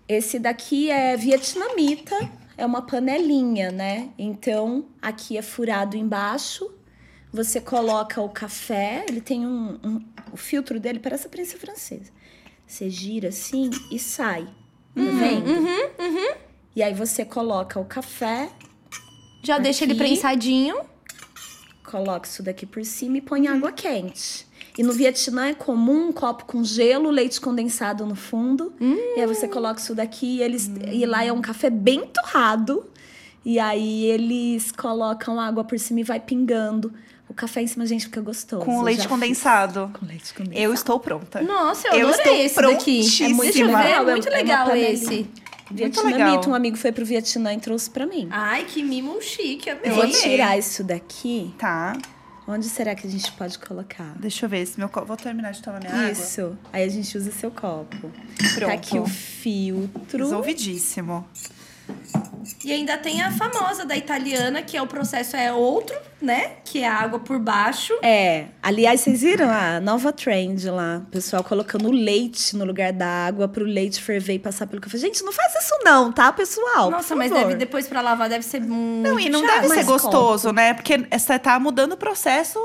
Esse 0.09 0.39
daqui 0.39 0.91
é 0.91 1.17
vietnamita, 1.17 2.17
é 2.59 2.67
uma 2.67 2.83
panelinha, 2.83 3.71
né? 3.71 4.09
Então, 4.19 4.87
aqui 5.01 5.39
é 5.39 5.43
furado 5.43 5.97
embaixo. 5.97 6.69
Você 7.33 7.61
coloca 7.61 8.21
o 8.21 8.29
café, 8.29 9.07
ele 9.09 9.21
tem 9.21 9.47
um, 9.47 9.79
um- 9.83 10.05
o 10.33 10.37
filtro 10.37 10.79
dele 10.81 10.99
parece 10.99 11.27
a 11.29 11.31
prensa 11.31 11.57
francesa. 11.57 12.11
Você 12.67 12.91
gira 12.91 13.29
assim 13.29 13.71
e 13.91 13.99
sai. 13.99 14.43
Tá 14.95 15.01
vendo? 15.03 15.47
E 16.75 16.83
aí 16.83 16.93
você 16.93 17.25
coloca 17.25 17.79
o 17.79 17.85
café, 17.85 18.49
Já 19.45 19.59
deixa 19.59 19.85
ele 19.85 19.93
Aqui. 19.93 20.03
prensadinho. 20.03 20.77
Coloca 21.85 22.27
isso 22.29 22.43
daqui 22.43 22.65
por 22.67 22.85
cima 22.85 23.19
e 23.19 23.21
põe 23.21 23.49
água 23.49 23.73
quente. 23.73 24.47
E 24.79 24.83
no 24.83 24.93
Vietnã 24.93 25.49
é 25.49 25.55
comum 25.55 26.09
um 26.09 26.13
copo 26.13 26.45
com 26.47 26.65
gelo, 26.65 27.11
leite 27.11 27.41
condensado 27.41 28.07
no 28.07 28.15
fundo. 28.15 28.73
E 28.81 29.21
aí 29.21 29.27
você 29.27 29.47
coloca 29.47 29.81
isso 29.81 29.95
daqui 29.95 30.39
e 30.39 30.43
eles 30.43 30.71
e 30.91 31.05
lá 31.05 31.23
é 31.25 31.33
um 31.33 31.43
café 31.43 31.69
bem 31.69 32.07
torrado. 32.07 32.87
E 33.45 33.59
aí 33.59 34.05
eles 34.07 34.71
colocam 34.73 35.39
água 35.41 35.65
por 35.65 35.79
cima 35.79 36.01
e 36.01 36.03
vai 36.05 36.21
pingando. 36.21 36.93
O 37.29 37.35
café 37.35 37.63
em 37.63 37.67
cima, 37.67 37.85
gente, 37.87 38.05
fica 38.05 38.21
gostoso. 38.21 38.65
Com 38.65 38.79
Eu 38.79 38.83
leite 38.83 38.99
já 38.99 39.03
fiz. 39.05 39.11
condensado. 39.13 39.91
Com 39.99 40.07
leite 40.07 40.33
condensado. 40.35 40.59
Eu 40.61 40.73
estou 40.75 41.01
pronta. 41.01 41.41
Nossa, 41.43 41.89
eu, 41.89 41.95
Eu 41.95 42.09
adorei 42.09 42.47
estou 42.47 42.69
esse 42.69 42.77
daqui. 42.77 43.25
É 43.25 43.29
muito, 43.29 43.53
ver, 43.55 43.61
é 43.61 43.93
É 43.93 44.01
muito 44.03 44.29
é 44.29 44.31
legal 44.31 44.67
panelinha. 44.69 44.93
esse. 44.93 45.31
Vietnamita, 45.73 46.19
legal. 46.19 46.49
um 46.49 46.55
amigo 46.55 46.77
foi 46.77 46.93
pro 46.93 47.05
Vietnã 47.05 47.53
e 47.55 47.59
trouxe 47.59 47.91
pra 47.91 48.07
mim. 48.07 48.29
Ai, 48.31 48.65
que 48.65 48.83
mimo 48.83 49.21
chique, 49.21 49.71
amei. 49.71 49.91
Eu 49.91 49.95
vou 49.95 50.09
tirar 50.09 50.59
isso 50.59 50.85
daqui. 50.85 51.55
Tá. 51.59 51.97
Onde 52.47 52.69
será 52.69 52.95
que 52.95 53.07
a 53.07 53.11
gente 53.11 53.31
pode 53.33 53.59
colocar? 53.59 54.15
Deixa 54.19 54.45
eu 54.47 54.49
ver 54.51 54.67
se 54.67 54.79
meu 54.79 54.89
copo. 54.89 55.07
Vou 55.07 55.17
terminar 55.17 55.53
de 55.53 55.63
tomar 55.63 55.79
minha 55.79 55.93
água. 55.93 56.11
Isso. 56.11 56.59
Aí 56.73 56.83
a 56.83 56.89
gente 56.89 57.17
usa 57.17 57.31
seu 57.31 57.51
copo. 57.51 58.11
Pronto. 58.55 58.67
Tá 58.67 58.73
aqui 58.73 58.99
o 58.99 59.07
filtro. 59.07 60.19
Resolvidíssimo. 60.25 61.25
E 62.65 62.73
ainda 62.73 62.97
tem 62.99 63.23
a 63.23 63.31
famosa 63.31 63.85
da 63.85 63.97
italiana, 63.97 64.63
que 64.63 64.77
é 64.77 64.83
o 64.83 64.87
processo 64.87 65.37
é 65.37 65.53
outro, 65.53 65.95
né? 66.21 66.53
Que 66.65 66.81
é 66.81 66.89
a 66.89 66.95
água 66.95 67.19
por 67.19 67.39
baixo. 67.39 67.93
É. 68.03 68.47
Aliás, 68.63 69.01
vocês 69.01 69.21
viram 69.23 69.49
a 69.51 69.81
nova 69.81 70.13
trend 70.13 70.69
lá? 70.71 71.03
O 71.07 71.11
pessoal 71.11 71.45
colocando 71.45 71.91
leite 71.91 72.57
no 72.57 72.65
lugar 72.65 72.93
da 72.93 73.07
água 73.27 73.47
pro 73.49 73.65
leite 73.65 74.01
ferver 74.03 74.35
e 74.35 74.39
passar 74.39 74.67
pelo 74.67 74.81
café. 74.81 74.99
Gente, 74.99 75.23
não 75.23 75.33
faz 75.33 75.55
isso 75.55 75.75
não, 75.85 76.11
tá, 76.11 76.33
pessoal? 76.33 76.91
Nossa, 76.91 77.09
Por 77.09 77.17
mas 77.19 77.31
favor. 77.31 77.45
deve 77.47 77.59
depois 77.59 77.87
pra 77.87 78.01
lavar 78.01 78.29
deve 78.29 78.45
ser 78.45 78.61
muito 78.61 79.09
Não, 79.09 79.21
e 79.21 79.29
não 79.29 79.41
chato. 79.41 79.55
deve 79.55 79.69
ser 79.69 79.75
mas 79.77 79.87
gostoso, 79.87 80.53
né? 80.53 80.75
Porque 80.75 80.99
você 81.11 81.39
tá 81.39 81.59
mudando 81.61 81.93
o 81.93 81.97
processo, 81.97 82.59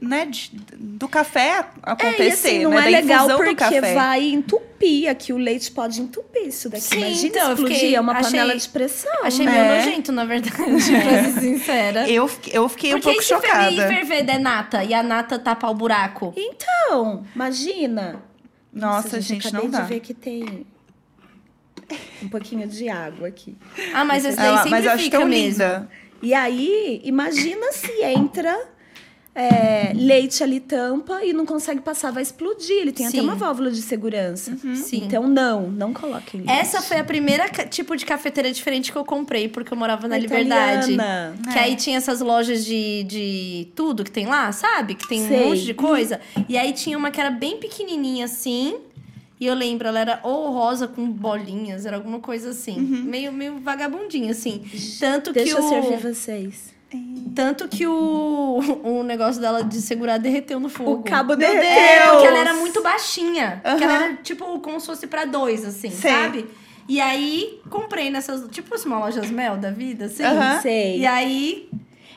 né, 0.00 0.26
de- 0.26 0.50
do 0.76 1.08
café 1.08 1.66
acontecer, 1.82 2.22
É, 2.22 2.26
e 2.26 2.32
assim, 2.32 2.58
não 2.64 2.70
né? 2.70 2.78
é 2.78 2.82
da 2.82 2.88
legal 2.90 3.28
porque 3.36 3.80
vai 3.80 4.22
entupir 4.22 5.08
aqui. 5.08 5.32
O 5.32 5.36
leite 5.38 5.70
pode 5.70 6.00
entupir 6.00 6.46
isso 6.48 6.68
daqui. 6.68 6.82
Sim, 6.84 6.96
Imagina 6.98 7.26
então, 7.28 7.52
explodir, 7.52 7.74
fiquei- 7.76 7.94
é 7.94 8.00
uma 8.00 8.12
achei- 8.12 8.24
panela 8.30 8.56
de 8.56 8.68
pressão. 8.68 9.03
Achei 9.22 9.46
né? 9.46 9.52
meio 9.52 9.76
nojento, 9.86 10.12
na 10.12 10.24
verdade, 10.24 10.54
pra 10.56 10.80
ser 10.80 11.32
sincera. 11.40 12.08
Eu, 12.10 12.26
fiquei- 12.28 12.56
eu 12.58 12.68
fiquei 12.68 12.90
Porque 12.92 13.08
um 13.08 13.12
pouco 13.12 13.20
e 13.20 13.24
se 13.24 13.40
ferver 13.40 14.04
chocada. 14.06 14.22
der 14.24 14.38
nata 14.40 14.84
e 14.84 14.92
a 14.94 15.02
nata 15.02 15.38
tapar 15.38 15.70
o 15.70 15.74
buraco? 15.74 16.32
Então, 16.36 17.24
imagina. 17.34 18.22
Nossa, 18.72 19.20
gente, 19.20 19.46
acabei 19.48 19.64
não 19.66 19.70
dá. 19.70 19.80
de 19.82 19.88
ver 19.88 20.00
que 20.00 20.12
tem 20.14 20.66
um 22.22 22.28
pouquinho 22.28 22.66
de 22.66 22.88
água 22.88 23.28
aqui. 23.28 23.56
Ah, 23.92 24.04
mas 24.04 24.24
esse 24.24 24.36
daí 24.36 24.46
Ela- 24.48 24.56
sempre 24.58 24.70
mas 24.70 24.84
eu 24.84 24.90
acho 24.92 25.02
fica 25.04 25.18
tão 25.18 25.28
mesmo. 25.28 25.50
linda. 25.64 25.88
E 26.22 26.32
aí, 26.32 27.00
imagina 27.04 27.70
se 27.72 28.02
entra 28.02 28.56
é, 29.34 29.92
leite 29.94 30.44
ali, 30.44 30.60
tampa, 30.60 31.24
e 31.24 31.32
não 31.32 31.44
consegue 31.44 31.80
passar, 31.80 32.12
vai 32.12 32.22
explodir. 32.22 32.76
Ele 32.76 32.92
tem 32.92 33.08
Sim. 33.08 33.18
até 33.18 33.22
uma 33.24 33.34
válvula 33.34 33.70
de 33.70 33.82
segurança. 33.82 34.56
Sim. 34.76 35.02
Então, 35.04 35.26
não, 35.26 35.68
não 35.68 35.92
coloquem 35.92 36.42
leite. 36.42 36.52
Essa 36.52 36.80
foi 36.80 36.98
a 36.98 37.04
primeira 37.04 37.48
tipo 37.68 37.96
de 37.96 38.06
cafeteira 38.06 38.52
diferente 38.52 38.92
que 38.92 38.98
eu 38.98 39.04
comprei, 39.04 39.48
porque 39.48 39.72
eu 39.72 39.76
morava 39.76 40.06
na 40.06 40.16
Liberdade. 40.16 40.96
Que 41.52 41.58
aí 41.58 41.74
tinha 41.74 41.96
essas 41.96 42.20
lojas 42.20 42.64
de, 42.64 43.04
de 43.04 43.68
tudo 43.74 44.04
que 44.04 44.10
tem 44.10 44.26
lá, 44.26 44.52
sabe? 44.52 44.94
Que 44.94 45.08
tem 45.08 45.26
Sei. 45.26 45.42
um 45.42 45.48
monte 45.48 45.64
de 45.64 45.74
coisa. 45.74 46.20
E 46.48 46.56
aí 46.56 46.72
tinha 46.72 46.96
uma 46.96 47.10
que 47.10 47.20
era 47.20 47.30
bem 47.30 47.58
pequenininha 47.58 48.26
assim. 48.26 48.76
E 49.40 49.46
eu 49.46 49.54
lembro, 49.54 49.88
ela 49.88 49.98
era 49.98 50.20
ou 50.22 50.52
rosa 50.52 50.86
com 50.86 51.10
bolinhas, 51.10 51.84
era 51.84 51.96
alguma 51.96 52.20
coisa 52.20 52.50
assim. 52.50 52.78
Meio, 52.78 53.32
meio 53.32 53.58
vagabundinha, 53.58 54.30
assim. 54.30 54.64
Tanto 55.00 55.32
Deixa 55.32 55.56
que 55.56 55.60
eu 55.60 55.64
o... 55.64 55.68
servir 55.68 55.98
vocês. 55.98 56.73
Tanto 57.34 57.68
que 57.68 57.86
o, 57.86 58.60
o 58.84 59.02
negócio 59.02 59.40
dela 59.40 59.62
de 59.62 59.80
segurar 59.80 60.18
derreteu 60.18 60.60
no 60.60 60.68
fogo. 60.68 60.92
O 60.92 61.02
cabo 61.02 61.36
Meu 61.36 61.38
derreteu. 61.38 61.68
É, 61.68 62.10
porque 62.10 62.26
ela 62.26 62.38
era 62.38 62.54
muito 62.54 62.82
baixinha. 62.82 63.60
Porque 63.62 63.84
ela 63.84 64.04
era, 64.04 64.14
tipo, 64.16 64.60
como 64.60 64.80
se 64.80 64.86
fosse 64.86 65.06
pra 65.06 65.24
dois, 65.24 65.64
assim, 65.64 65.90
Sei. 65.90 66.10
sabe? 66.10 66.46
E 66.88 67.00
aí, 67.00 67.60
comprei 67.70 68.10
nessas... 68.10 68.46
Tipo, 68.50 68.74
assim, 68.74 68.86
uma 68.86 68.98
lojas 68.98 69.30
Mel 69.30 69.56
da 69.56 69.70
vida, 69.70 70.04
assim. 70.04 70.22
Aham. 70.22 70.60
Sei. 70.60 70.98
E 70.98 71.06
aí, 71.06 71.68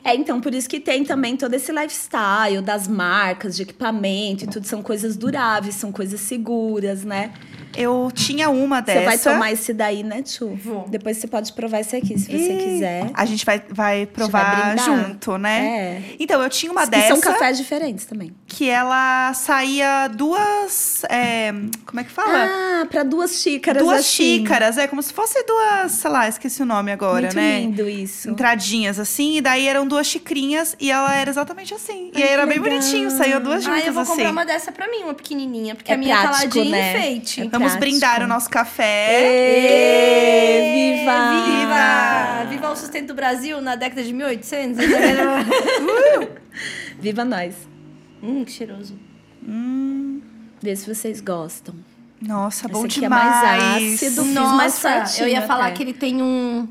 É, 0.07 0.15
então, 0.15 0.39
por 0.39 0.53
isso 0.55 0.69
que 0.69 0.79
tem 0.79 1.03
também 1.03 1.35
todo 1.35 1.53
esse 1.53 1.69
lifestyle 1.69 2.61
das 2.61 2.87
marcas, 2.87 3.57
de 3.57 3.63
equipamento 3.63 4.45
e 4.45 4.47
tudo. 4.47 4.65
São 4.65 4.81
coisas 4.81 5.17
duráveis, 5.17 5.75
são 5.75 5.91
coisas 5.91 6.21
seguras, 6.21 7.03
né? 7.03 7.33
Eu 7.75 8.09
tinha 8.13 8.49
uma 8.49 8.79
dessa. 8.79 8.99
Você 8.99 9.05
vai 9.05 9.17
tomar 9.17 9.51
esse 9.51 9.73
daí, 9.73 10.03
né, 10.03 10.21
Tchu? 10.21 10.57
Vou. 10.63 10.87
Depois 10.87 11.17
você 11.17 11.27
pode 11.27 11.51
provar 11.51 11.81
esse 11.81 11.95
aqui, 11.97 12.17
se 12.17 12.25
você 12.25 12.53
E 12.53 12.63
quiser. 12.63 13.11
A 13.13 13.25
gente 13.25 13.45
vai, 13.45 13.61
vai 13.69 14.05
provar 14.05 14.75
brindar. 14.75 14.85
junto, 14.85 15.37
né? 15.37 15.67
É. 15.67 16.01
Então, 16.17 16.41
eu 16.41 16.49
tinha 16.49 16.71
uma 16.71 16.85
E 16.85 16.89
dessa 16.89 17.07
são 17.09 17.19
cafés 17.19 17.57
diferentes 17.57 18.05
também. 18.05 18.33
Que 18.49 18.69
ela 18.69 19.33
saía 19.33 20.07
duas. 20.07 21.03
é, 21.09 21.51
como 21.85 21.99
é 21.99 22.03
que 22.05 22.09
fala? 22.09 22.47
Ah, 22.49 22.85
pra 22.89 23.03
duas 23.03 23.41
xícaras 23.41 23.83
duas 23.83 23.99
assim. 23.99 24.37
xícaras, 24.39 24.77
é 24.77 24.87
como 24.87 25.03
se 25.03 25.13
fosse 25.13 25.43
duas, 25.43 25.91
sei 25.91 26.09
lá, 26.09 26.27
esqueci 26.29 26.61
o 26.61 26.65
nome 26.65 26.91
agora, 26.91 27.23
Muito 27.23 27.35
né? 27.35 27.59
lindo 27.59 27.87
isso. 27.89 28.29
Entradinhas 28.29 28.99
assim, 28.99 29.35
e 29.37 29.41
daí 29.41 29.67
eram 29.67 29.85
duas 29.85 30.07
xicrinhas 30.07 30.75
e 30.79 30.89
ela 30.89 31.13
era 31.13 31.29
exatamente 31.29 31.73
assim. 31.73 32.09
e 32.15 32.21
Ai, 32.21 32.23
aí 32.23 32.29
era 32.29 32.43
que 32.43 32.49
bem 32.53 32.59
legal. 32.59 32.79
bonitinho, 32.79 33.11
saiu 33.11 33.39
duas 33.41 33.63
juntas 33.63 33.83
ah, 33.83 33.87
eu 33.87 33.93
vou 33.93 34.03
assim. 34.03 34.11
comprar 34.13 34.31
uma 34.31 34.45
dessa 34.45 34.71
pra 34.71 34.87
mim, 34.87 35.03
uma 35.03 35.13
pequenininha. 35.13 35.75
Porque 35.75 35.91
É 35.91 35.95
a 35.95 35.97
minha 35.97 36.17
prático, 36.17 36.53
caladinha 36.53 36.77
né? 36.77 36.97
enfeite. 36.97 37.41
É 37.41 37.49
Vamos 37.49 37.73
prático. 37.73 37.79
brindar 37.79 38.23
o 38.23 38.27
nosso 38.27 38.49
café. 38.49 39.23
Ê, 39.23 40.99
viva! 40.99 41.43
Viva! 41.43 42.45
Viva 42.49 42.71
o 42.71 42.75
sustento 42.77 43.07
do 43.07 43.13
Brasil 43.13 43.59
na 43.61 43.75
década 43.75 44.01
de 44.03 44.13
1800. 44.13 44.77
Viva 46.99 47.25
nós! 47.25 47.53
Hum, 48.21 48.43
que 48.45 48.51
cheiroso. 48.51 48.95
Vê 50.61 50.75
se 50.75 50.93
vocês 50.93 51.21
gostam. 51.21 51.75
Nossa, 52.21 52.67
bom 52.67 52.79
Esse 52.79 52.87
aqui 52.87 52.99
é 52.99 53.01
demais. 53.03 53.25
mais 53.43 53.93
ácido. 53.93 53.97
fiz 53.97 54.33
mais 54.33 54.33
Nossa, 54.33 54.69
certinho 54.79 55.27
eu 55.27 55.31
ia 55.33 55.41
falar 55.43 55.67
até. 55.67 55.75
que 55.75 55.83
ele 55.83 55.93
tem 55.93 56.21
um, 56.21 56.67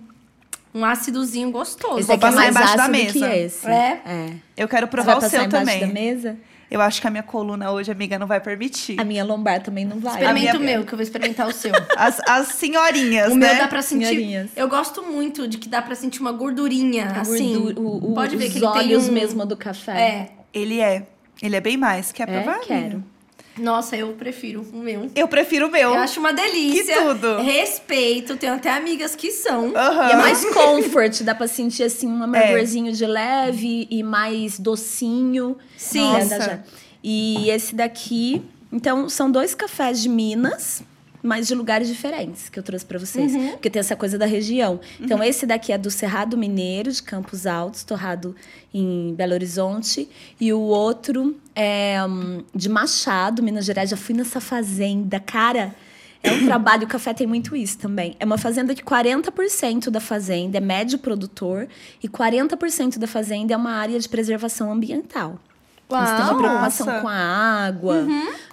um 0.74 0.84
ácidozinho 0.84 1.50
gostoso. 1.52 1.98
Esse 2.00 2.06
Vou 2.08 2.16
aqui 2.16 2.24
é 2.24 2.28
passar 2.28 2.36
mais 2.36 2.50
embaixo 2.50 2.76
da 2.76 2.88
mesa. 2.88 3.12
que 3.12 3.24
esse. 3.24 3.66
É? 3.68 4.00
É. 4.04 4.32
Eu 4.56 4.66
quero 4.68 4.88
provar 4.88 5.12
o 5.18 5.20
passar 5.20 5.40
seu 5.42 5.48
também. 5.48 5.80
da 5.80 5.86
mesa? 5.86 6.36
Eu 6.68 6.80
acho 6.80 7.00
que 7.00 7.06
a 7.06 7.10
minha 7.10 7.22
coluna 7.22 7.70
hoje, 7.70 7.92
amiga, 7.92 8.18
não 8.18 8.26
vai 8.26 8.40
permitir. 8.40 8.98
A 9.00 9.04
minha 9.04 9.22
lombar 9.24 9.62
também 9.62 9.84
não 9.84 10.00
vai. 10.00 10.14
Experimenta 10.14 10.56
o 10.56 10.60
minha- 10.60 10.78
meu, 10.78 10.84
que 10.84 10.92
eu 10.92 10.96
vou 10.98 11.02
experimentar 11.04 11.46
o 11.46 11.52
seu. 11.52 11.70
As, 11.96 12.18
as 12.28 12.48
senhorinhas, 12.48 13.32
o 13.32 13.36
né? 13.36 13.50
meu 13.52 13.56
dá 13.62 13.68
pra 13.68 13.82
sentir. 13.82 14.06
Senhorinhas. 14.08 14.50
Eu 14.56 14.68
gosto 14.68 15.00
muito 15.04 15.46
de 15.46 15.58
que 15.58 15.68
dá 15.68 15.80
pra 15.80 15.94
sentir 15.94 16.20
uma 16.20 16.32
gordurinha, 16.32 17.06
A 17.06 17.20
assim. 17.20 17.54
gordura- 17.56 17.80
o- 17.80 18.10
o- 18.10 18.14
Pode 18.16 18.36
ver 18.36 18.46
os 18.46 18.52
que 18.52 18.58
ele 18.58 18.66
tem 18.72 18.80
olhos 18.80 19.08
um- 19.08 19.12
mesmo 19.12 19.46
do 19.46 19.56
café. 19.56 19.92
É. 20.00 20.30
Ele 20.52 20.80
é. 20.80 21.06
Ele 21.42 21.56
é 21.56 21.60
bem 21.60 21.76
mais. 21.76 22.12
Quer 22.12 22.28
É, 22.28 22.40
provar? 22.42 22.60
quero. 22.60 23.02
Nossa, 23.58 23.96
eu 23.96 24.08
prefiro 24.12 24.60
o 24.72 24.76
meu. 24.78 25.10
Eu 25.14 25.26
prefiro 25.28 25.68
o 25.68 25.70
meu. 25.70 25.90
Eu 25.94 25.98
acho 25.98 26.20
uma 26.20 26.32
delícia. 26.32 26.94
Que 26.94 27.02
tudo. 27.02 27.38
Respeito, 27.40 28.36
tenho 28.36 28.52
até 28.54 28.70
amigas 28.70 29.14
que 29.16 29.30
são. 29.30 29.72
Aham. 29.74 30.08
E 30.08 30.12
é 30.12 30.16
mais 30.16 30.44
comfort, 30.44 31.22
dá 31.22 31.34
pra 31.34 31.48
sentir 31.48 31.84
assim 31.84 32.06
um 32.06 32.22
amargorzinho 32.22 32.92
de 32.92 33.06
leve 33.06 33.86
e 33.90 34.02
mais 34.02 34.58
docinho. 34.58 35.56
Sim. 35.76 36.00
Nossa. 36.12 36.64
E 37.02 37.48
esse 37.50 37.74
daqui, 37.74 38.42
então 38.70 39.08
são 39.08 39.30
dois 39.30 39.54
cafés 39.54 40.02
de 40.02 40.08
Minas, 40.10 40.82
mas 41.26 41.48
de 41.48 41.54
lugares 41.54 41.88
diferentes 41.88 42.48
que 42.48 42.58
eu 42.58 42.62
trouxe 42.62 42.86
pra 42.86 42.98
vocês, 42.98 43.32
porque 43.52 43.68
tem 43.68 43.80
essa 43.80 43.96
coisa 43.96 44.16
da 44.16 44.26
região. 44.26 44.80
Então 45.00 45.22
esse 45.22 45.44
daqui 45.44 45.72
é 45.72 45.78
do 45.78 45.90
Cerrado 45.90 46.36
Mineiro 46.36 46.90
de 46.92 47.02
Campos 47.02 47.46
Altos, 47.46 47.82
torrado 47.82 48.34
em 48.72 49.12
Belo 49.14 49.32
Horizonte, 49.32 50.08
e 50.40 50.52
o 50.52 50.60
outro 50.60 51.36
é 51.54 51.98
hum, 52.04 52.44
de 52.54 52.68
Machado, 52.68 53.42
Minas 53.42 53.64
Gerais. 53.64 53.90
Já 53.90 53.96
fui 53.96 54.14
nessa 54.14 54.40
fazenda, 54.40 55.18
cara. 55.18 55.74
É 56.22 56.32
um 56.32 56.44
trabalho, 56.46 56.84
o 56.84 56.88
café 56.88 57.12
tem 57.12 57.26
muito 57.26 57.56
isso 57.56 57.78
também. 57.78 58.14
É 58.20 58.24
uma 58.24 58.38
fazenda 58.38 58.74
que 58.74 58.82
40% 58.82 59.90
da 59.90 60.00
fazenda 60.00 60.58
é 60.58 60.60
médio 60.60 60.98
produtor 60.98 61.66
e 62.02 62.08
40% 62.08 62.98
da 62.98 63.06
fazenda 63.06 63.52
é 63.52 63.56
uma 63.56 63.72
área 63.72 63.98
de 63.98 64.08
preservação 64.08 64.72
ambiental. 64.72 65.40
Eles 65.88 66.04
têm 66.10 66.18
uma 66.18 66.26
Uau. 66.32 66.36
preocupação 66.38 66.86
Nossa. 66.86 67.00
com 67.00 67.08
a 67.08 67.14
água, 67.66 68.06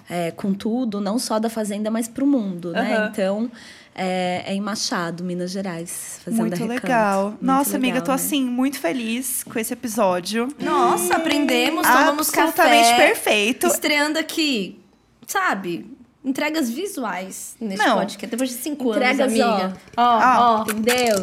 é, 0.08 0.30
com 0.30 0.54
tudo, 0.54 1.00
não 1.00 1.18
só 1.18 1.38
da 1.38 1.50
fazenda, 1.50 1.90
mas 1.90 2.06
para 2.06 2.22
o 2.22 2.26
mundo, 2.26 2.70
né? 2.72 2.96
Aham. 2.96 3.08
Então, 3.10 3.50
é, 3.94 4.44
é 4.46 4.54
em 4.54 4.60
Machado, 4.60 5.24
Minas 5.24 5.50
Gerais. 5.50 6.20
Fazenda 6.24 6.42
Muito 6.42 6.56
Recanto. 6.58 6.82
legal. 6.86 7.24
Muito 7.30 7.44
Nossa, 7.44 7.76
amiga, 7.76 7.94
legal, 7.94 8.06
tô 8.06 8.10
né? 8.12 8.16
assim, 8.16 8.44
muito 8.44 8.78
feliz 8.78 9.42
com 9.44 9.58
esse 9.58 9.72
episódio. 9.72 10.48
Nossa, 10.60 11.16
aprendemos, 11.16 11.86
tomamos 11.86 12.28
Absolutamente 12.28 12.90
café. 12.90 13.06
perfeito. 13.06 13.66
Estreando 13.66 14.18
aqui, 14.18 14.80
sabe? 15.26 15.90
Entregas 16.24 16.70
visuais 16.70 17.56
neste 17.60 17.84
Não. 17.84 17.98
podcast. 17.98 18.26
Depois 18.30 18.50
de 18.50 18.56
cinco 18.56 18.90
Entregas, 18.90 19.20
anos, 19.20 19.40
amiga. 19.40 19.76
Ó, 19.96 20.02
Ó. 20.02 20.58
ó. 20.58 20.62
Entendeu? 20.62 21.20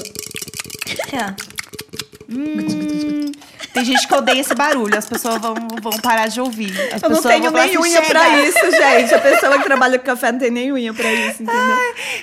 É. 1.13 1.35
Tem 3.73 3.85
gente 3.85 4.07
que 4.07 4.13
odeia 4.13 4.39
esse 4.39 4.53
barulho, 4.53 4.97
as 4.97 5.07
pessoas 5.07 5.41
vão, 5.41 5.55
vão 5.81 5.93
parar 6.01 6.27
de 6.27 6.41
ouvir. 6.41 6.71
As 6.93 7.01
Eu 7.01 7.09
não 7.09 7.21
tenho 7.21 7.45
falar 7.45 7.65
nem 7.65 7.77
assim, 7.77 7.77
unha 7.77 8.01
pra 8.01 8.39
isso, 8.41 8.71
gente. 8.71 9.13
A 9.13 9.19
pessoa 9.19 9.57
que 9.57 9.63
trabalha 9.63 9.97
com 9.97 10.05
café 10.05 10.31
não 10.31 10.39
tem 10.39 10.51
nem 10.51 10.71
unha 10.71 10.93
pra 10.93 11.11
isso, 11.11 11.43
entendeu? 11.43 11.77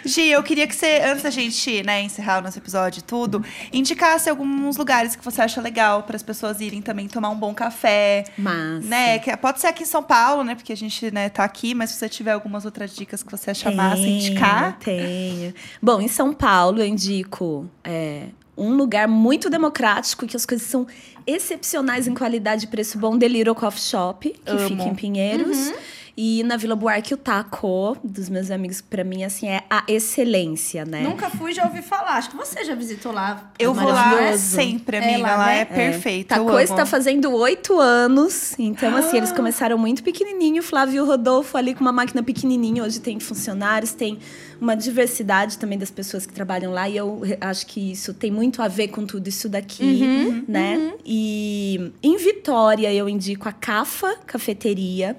Gi, 0.05 0.29
eu 0.29 0.43
queria 0.43 0.67
que 0.67 0.75
você, 0.75 1.03
antes 1.05 1.23
da 1.23 1.31
gente 1.31 1.83
né, 1.83 2.03
encerrar 2.03 2.39
o 2.39 2.43
nosso 2.43 2.59
episódio 2.59 3.01
e 3.01 3.03
tudo, 3.03 3.43
indicasse 3.73 4.29
alguns 4.29 4.77
lugares 4.77 5.17
que 5.17 5.25
você 5.25 5.41
acha 5.41 5.61
legal 5.61 6.03
para 6.03 6.17
as 6.17 6.23
pessoas 6.23 6.61
irem 6.61 6.83
também 6.83 7.09
tomar 7.09 7.31
um 7.31 7.37
bom 7.37 7.55
café. 7.55 8.25
Mas. 8.37 8.85
Né, 8.85 9.19
que 9.19 9.35
pode 9.37 9.61
ser 9.61 9.69
aqui 9.69 9.85
em 9.85 9.87
São 9.87 10.03
Paulo, 10.03 10.45
né? 10.45 10.55
Porque 10.55 10.73
a 10.73 10.77
gente 10.77 11.11
né, 11.11 11.29
tá 11.29 11.45
aqui, 11.45 11.75
mas 11.75 11.91
se 11.91 11.97
você 11.97 12.09
tiver 12.09 12.33
algumas 12.33 12.65
outras 12.65 12.95
dicas 12.95 13.23
que 13.23 13.31
você 13.31 13.51
achar 13.51 13.73
massa, 13.75 14.03
indicar. 14.03 14.79
Tenho. 14.81 15.55
Bom, 15.81 16.01
em 16.01 16.09
São 16.09 16.33
Paulo 16.33 16.81
eu 16.81 16.87
indico 16.87 17.69
é, 17.83 18.25
um 18.59 18.75
lugar 18.77 19.07
muito 19.07 19.49
democrático, 19.49 20.27
que 20.27 20.37
as 20.37 20.45
coisas 20.45 20.67
são 20.67 20.87
excepcionais 21.27 22.09
em 22.09 22.15
qualidade 22.15 22.65
e 22.65 22.69
preço 22.69 22.99
bom, 22.99 23.19
The 23.19 23.29
Little 23.29 23.55
Coffee 23.55 23.81
Shop, 23.81 24.29
que 24.45 24.51
Amo. 24.51 24.69
fica 24.69 24.83
em 24.85 24.95
Pinheiros. 24.95 25.73
E 26.21 26.43
na 26.43 26.57
Vila 26.57 26.75
Buarque, 26.75 27.15
o 27.15 27.17
Taco, 27.17 27.97
dos 28.03 28.29
meus 28.29 28.51
amigos, 28.51 28.81
pra 28.81 29.05
mim, 29.05 29.23
assim, 29.23 29.47
é 29.47 29.63
a 29.71 29.85
excelência, 29.87 30.85
né? 30.85 31.03
Nunca 31.03 31.31
fui, 31.31 31.53
já 31.53 31.65
ouvi 31.65 31.81
falar. 31.81 32.15
Acho 32.17 32.31
que 32.31 32.37
você 32.37 32.65
já 32.65 32.75
visitou 32.75 33.13
lá. 33.13 33.53
Eu 33.57 33.73
vou 33.73 33.89
lá 33.89 34.07
Maravilhoso. 34.07 34.43
sempre, 34.43 34.97
É 34.97 35.05
amiga. 35.15 35.23
lá, 35.29 35.37
lá 35.37 35.47
né? 35.47 35.61
é 35.61 35.65
perfeito. 35.65 36.27
Taco 36.27 36.59
está 36.59 36.85
fazendo 36.85 37.33
oito 37.35 37.79
anos. 37.79 38.59
Então, 38.59 38.97
assim, 38.97 39.19
eles 39.19 39.31
começaram 39.31 39.79
muito 39.79 40.03
pequenininho. 40.03 40.61
Flávio 40.61 40.97
e 40.97 41.01
o 41.01 41.07
Rodolfo 41.07 41.57
ali 41.57 41.73
com 41.73 41.83
uma 41.83 41.93
máquina 41.93 42.21
pequenininha. 42.21 42.83
Hoje 42.83 42.99
tem 42.99 43.21
funcionários, 43.21 43.93
tem 43.93 44.19
uma 44.61 44.75
diversidade 44.75 45.57
também 45.57 45.79
das 45.79 45.93
pessoas 45.93 46.27
que 46.27 46.33
trabalham 46.33 46.73
lá. 46.73 46.89
E 46.89 46.97
eu 46.97 47.23
acho 47.41 47.65
que 47.65 47.93
isso 47.93 48.13
tem 48.13 48.33
muito 48.33 48.61
a 48.61 48.67
ver 48.67 48.89
com 48.89 49.07
tudo 49.07 49.29
isso 49.29 49.49
daqui, 49.49 50.43
né? 50.49 50.95
E 51.07 51.93
em 52.03 52.17
Vitória, 52.17 52.93
eu 52.93 53.09
indico 53.09 53.49
a 53.49 53.53
Cafa 53.53 54.17
Cafeteria. 54.27 55.17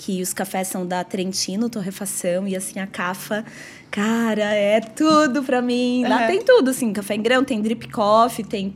Que 0.00 0.22
os 0.22 0.32
cafés 0.32 0.68
são 0.68 0.86
da 0.86 1.02
Trentino, 1.02 1.68
torrefação. 1.68 2.46
E, 2.46 2.56
assim, 2.56 2.78
a 2.78 2.86
Cafa... 2.86 3.44
Cara, 3.90 4.54
é 4.54 4.80
tudo 4.80 5.42
pra 5.42 5.62
mim. 5.62 6.04
Lá 6.06 6.26
tem 6.26 6.44
tudo, 6.44 6.68
assim. 6.68 6.92
Café 6.92 7.14
em 7.14 7.22
grão, 7.22 7.42
tem 7.42 7.60
drip 7.62 7.88
coffee, 7.88 8.44
tem 8.44 8.74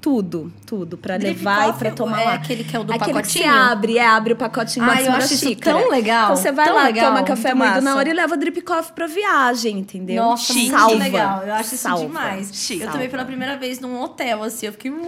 tudo, 0.00 0.50
tudo 0.66 0.96
para 0.96 1.16
levar 1.16 1.62
e 1.62 1.72
coffee 1.72 1.78
para 1.78 1.90
tomar 1.90 2.22
é 2.22 2.24
lá. 2.24 2.34
aquele 2.34 2.64
que 2.64 2.74
é 2.74 2.78
o 2.80 2.84
do 2.84 2.92
Aquele 2.92 3.20
que 3.22 3.28
você 3.28 3.38
pacotinho? 3.40 3.70
abre, 3.70 3.98
é, 3.98 4.06
abre 4.06 4.32
o 4.32 4.36
pacotinho 4.36 4.84
em 4.86 5.04
eu 5.04 5.12
acho 5.12 5.34
isso 5.34 5.54
tão 5.56 5.90
legal, 5.90 6.24
Então 6.32 6.36
você 6.36 6.50
vai 6.52 6.66
tão 6.66 6.74
lá, 6.76 6.84
legal, 6.84 7.06
toma 7.12 7.22
café 7.22 7.52
moído 7.54 7.80
na 7.82 7.96
hora 7.96 8.08
e 8.08 8.12
leva 8.12 8.36
drip 8.36 8.62
coffee 8.62 8.92
pra 8.94 9.06
viagem, 9.06 9.78
entendeu? 9.78 10.22
Nossa, 10.24 10.52
Chique. 10.52 10.70
Salva. 10.70 10.94
legal. 10.96 11.42
Eu 11.46 11.54
acho 11.54 11.74
isso 11.74 11.82
Salva. 11.82 12.06
demais. 12.06 12.50
Chique. 12.52 12.82
Eu 12.82 12.90
tomei 12.90 13.08
pela 13.08 13.24
primeira 13.24 13.56
vez 13.56 13.78
num 13.78 14.00
hotel, 14.00 14.42
assim. 14.42 14.66
Eu 14.66 14.72
fiquei... 14.72 14.90
uh, 14.90 15.00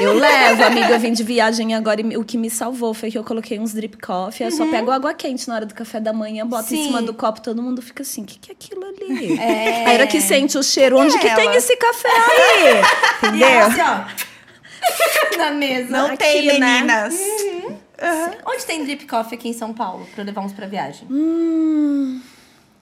Eu 0.00 0.14
levo, 0.18 0.64
amiga, 0.64 0.90
eu 0.90 1.00
vim 1.00 1.12
de 1.12 1.22
viagem 1.22 1.74
agora 1.74 2.00
e 2.00 2.16
o 2.16 2.24
que 2.24 2.36
me 2.36 2.50
salvou 2.50 2.92
foi 2.92 3.10
que 3.10 3.16
eu 3.18 3.24
coloquei 3.24 3.58
uns 3.58 3.72
drip 3.72 3.96
coffee, 3.98 4.44
eu 4.46 4.52
só 4.52 4.66
pego 4.66 4.90
água 4.90 5.14
quente 5.14 5.48
na 5.48 5.54
hora 5.54 5.66
do 5.66 5.74
café 5.74 5.98
da 5.98 6.12
manhã, 6.12 6.46
boto 6.46 6.64
em 6.74 6.76
Sim. 6.76 6.84
cima 6.86 7.00
do 7.02 7.14
copo, 7.14 7.40
todo 7.40 7.62
mundo 7.62 7.80
fica 7.80 8.02
assim, 8.02 8.22
o 8.22 8.26
que, 8.26 8.38
que 8.38 8.50
é 8.50 8.54
aquilo 8.54 8.84
ali? 8.84 9.38
É. 9.38 9.86
Aí 9.86 9.94
era 9.94 10.06
que 10.06 10.20
sente 10.20 10.58
o 10.58 10.62
cheiro, 10.62 10.98
onde 10.98 11.18
que 11.18 11.26
ela? 11.26 11.36
tem 11.36 11.54
esse 11.54 11.74
café 11.76 12.08
aí? 12.08 12.80
E 13.22 13.26
Entendeu? 13.28 13.48
ela 13.48 13.66
assim, 13.66 13.80
ó. 13.80 14.19
na 15.38 15.50
mesa. 15.52 15.90
Não 15.90 16.06
Aqui, 16.06 16.16
tem, 16.18 16.58
né? 16.58 16.74
meninas. 16.80 17.14
Onde 18.46 18.64
tem 18.66 18.84
drip 18.84 19.06
coffee 19.06 19.36
aqui 19.38 19.48
em 19.48 19.52
São 19.52 19.72
Paulo? 19.74 20.06
Pra 20.14 20.22
eu 20.22 20.26
levar 20.26 20.40
uns 20.42 20.52
pra 20.52 20.66
viagem? 20.66 21.06
Hum, 21.10 22.20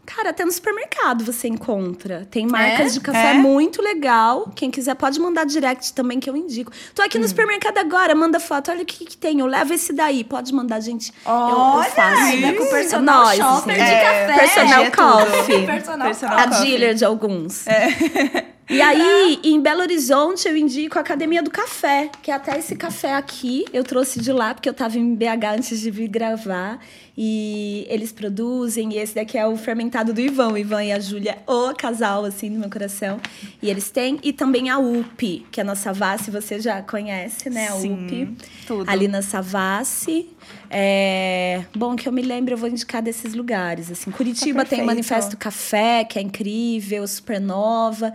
Cara, 0.07 0.31
até 0.31 0.43
no 0.43 0.51
supermercado 0.51 1.23
você 1.23 1.49
encontra. 1.49 2.27
Tem 2.31 2.47
marcas 2.47 2.93
É? 2.93 2.95
de 2.95 3.01
café 3.01 3.33
É? 3.33 3.35
muito 3.35 3.83
legal. 3.83 4.51
Quem 4.55 4.71
quiser 4.71 4.95
pode 4.95 5.21
mandar 5.21 5.45
direct 5.45 5.93
também, 5.93 6.19
que 6.19 6.31
eu 6.31 6.35
indico. 6.37 6.73
Tô 6.95 7.03
aqui 7.03 7.19
no 7.19 7.27
Hum. 7.27 7.29
supermercado 7.29 7.77
agora, 7.77 8.15
manda 8.15 8.41
foto. 8.41 8.71
Olha 8.71 8.85
o 8.85 8.87
que, 8.87 9.05
que 9.05 9.19
tem. 9.19 9.41
Eu 9.41 9.47
levo 9.47 9.75
esse 9.75 9.93
daí. 9.93 10.25
Pode 10.25 10.51
mandar, 10.55 10.81
gente. 10.81 11.13
eu, 11.27 11.31
eu 11.31 11.39
Olha, 11.59 11.91
faço. 11.91 12.23
ainda 12.23 12.55
com 12.55 12.65
É 12.65 12.71
personal 12.71 13.23
nóis, 13.25 13.37
shopper 13.39 13.75
assim. 13.75 13.85
de 13.85 13.91
É, 13.91 14.03
café. 14.03 14.39
personal 14.47 14.83
é 14.83 14.91
tudo. 14.91 14.97
coffee. 15.37 15.67
Personal, 15.67 16.07
Personal 16.07 16.39
A 16.39 16.49
coffee. 16.49 16.67
dealer 16.67 16.95
de 16.95 17.05
alguns. 17.05 17.67
É. 17.67 18.47
E 18.71 18.83
aí, 18.83 19.41
em 19.43 19.61
Belo 19.63 19.81
Horizonte, 19.81 20.47
eu 20.47 20.55
indico 20.55 20.99
a 20.99 21.01
Academia 21.01 21.43
do 21.43 21.51
Café, 21.51 22.11
que 22.23 22.31
é 22.31 22.35
até 22.35 22.59
esse 22.59 22.77
café 22.77 23.15
aqui. 23.15 23.65
Eu 23.73 23.83
trouxe 23.83 24.21
de 24.21 24.31
lá, 24.31 24.53
porque 24.53 24.69
eu 24.69 24.75
tava 24.75 24.99
em 24.99 25.15
BH 25.15 25.57
antes 25.57 25.81
de 25.81 25.91
vir 25.91 26.09
gravar. 26.09 26.79
E 27.17 27.87
eles 27.89 28.13
produzem, 28.13 28.93
e 28.93 28.99
esse 28.99 29.15
daqui 29.15 29.39
é 29.39 29.47
o 29.47 29.57
fermentado 29.57 30.13
do 30.13 30.21
Ivan. 30.21 30.53
O 30.53 30.59
Ivan 30.59 30.85
e 30.85 30.93
a 30.93 31.01
Júlia, 31.01 31.39
o 31.47 31.75
casal, 31.75 32.27
assim, 32.27 32.51
no 32.51 32.61
meu 32.61 32.71
coração. 32.71 33.19
E 33.63 33.71
eles 33.71 33.91
têm. 33.91 34.21
E 34.23 34.35
também 34.35 34.69
a 34.69 34.79
UP, 34.79 35.47
que 35.51 35.61
é 35.61 35.63
a 35.63 35.67
nossa 35.67 35.89
Savassi, 35.89 36.31
você 36.31 36.61
já 36.61 36.83
conhece, 36.83 37.49
né? 37.49 37.69
A 37.69 37.73
Sim, 37.73 38.05
UP. 38.05 38.37
tudo. 38.67 38.89
Ali 38.89 39.09
na 39.09 39.23
Savassi. 39.23 40.29
É... 40.71 41.65
Bom, 41.75 41.97
que 41.97 42.07
eu 42.07 42.13
me 42.13 42.21
lembro, 42.21 42.53
eu 42.53 42.59
vou 42.59 42.69
indicar 42.69 43.01
desses 43.01 43.33
lugares. 43.33 43.91
Assim, 43.91 44.11
Curitiba 44.11 44.59
tem 44.59 44.79
perfeito. 44.79 44.83
o 44.83 44.87
Manifesto 44.87 45.37
Café, 45.39 46.05
que 46.05 46.19
é 46.19 46.23
incrível, 46.23 47.07
Supernova. 47.09 48.13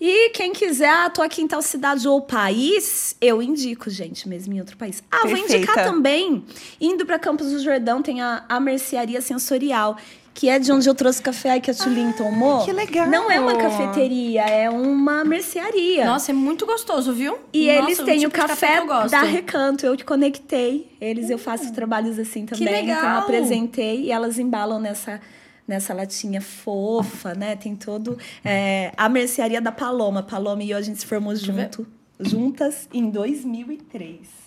E 0.00 0.30
quem 0.30 0.52
quiser, 0.52 0.88
ah, 0.90 1.08
tô 1.08 1.22
aqui 1.22 1.40
em 1.42 1.48
tal 1.48 1.62
cidade 1.62 2.06
ou 2.06 2.20
país, 2.20 3.16
eu 3.20 3.40
indico, 3.40 3.88
gente, 3.88 4.28
mesmo 4.28 4.52
em 4.52 4.60
outro 4.60 4.76
país. 4.76 5.02
Ah, 5.10 5.20
vou 5.22 5.30
Perfeita. 5.30 5.56
indicar 5.56 5.84
também, 5.84 6.44
indo 6.80 7.06
para 7.06 7.18
Campos 7.18 7.50
do 7.50 7.58
Jordão, 7.60 8.02
tem 8.02 8.20
a, 8.20 8.44
a 8.48 8.58
Mercearia 8.60 9.20
Sensorial, 9.20 9.96
que 10.34 10.48
é 10.48 10.58
de 10.58 10.72
onde 10.72 10.88
eu 10.88 10.94
trouxe 10.96 11.20
o 11.20 11.22
café 11.22 11.52
aí 11.52 11.60
que 11.60 11.70
a 11.70 11.74
Tulin 11.74 12.10
tomou. 12.12 12.60
Ah, 12.60 12.64
que 12.64 12.72
legal. 12.72 13.08
Não 13.08 13.30
é 13.30 13.38
uma 13.38 13.54
cafeteria, 13.54 14.42
é 14.42 14.68
uma 14.68 15.24
mercearia. 15.24 16.04
Nossa, 16.04 16.32
é 16.32 16.34
muito 16.34 16.66
gostoso, 16.66 17.12
viu? 17.12 17.38
E 17.52 17.68
Nossa, 17.72 17.84
eles 17.84 18.00
um 18.00 18.04
têm 18.04 18.18
tipo 18.18 18.36
o 18.36 18.40
de 18.40 18.46
café, 18.48 18.72
que 18.72 18.78
eu 18.78 18.86
gosto. 18.86 19.10
da 19.10 19.22
Recanto. 19.22 19.86
Eu 19.86 19.96
te 19.96 20.04
conectei. 20.04 20.90
Eles, 21.00 21.30
eu 21.30 21.38
faço 21.38 21.72
trabalhos 21.72 22.18
assim 22.18 22.44
também. 22.46 22.64
Então, 22.64 22.76
eu 22.80 22.86
legal! 22.96 23.18
apresentei 23.20 24.02
e 24.02 24.10
elas 24.10 24.36
embalam 24.36 24.80
nessa, 24.80 25.20
nessa 25.66 25.94
latinha 25.94 26.40
fofa, 26.40 27.34
né? 27.34 27.56
Tem 27.56 27.74
todo... 27.74 28.18
é, 28.44 28.92
a 28.96 29.08
mercearia 29.08 29.60
da 29.60 29.72
Paloma. 29.72 30.22
Paloma 30.22 30.62
e 30.62 30.70
eu, 30.70 30.78
a 30.78 30.82
gente 30.82 31.00
se 31.00 31.06
formou 31.06 31.34
junto, 31.34 31.86
juntas 32.20 32.88
em 32.92 33.10
2003. 33.10 34.44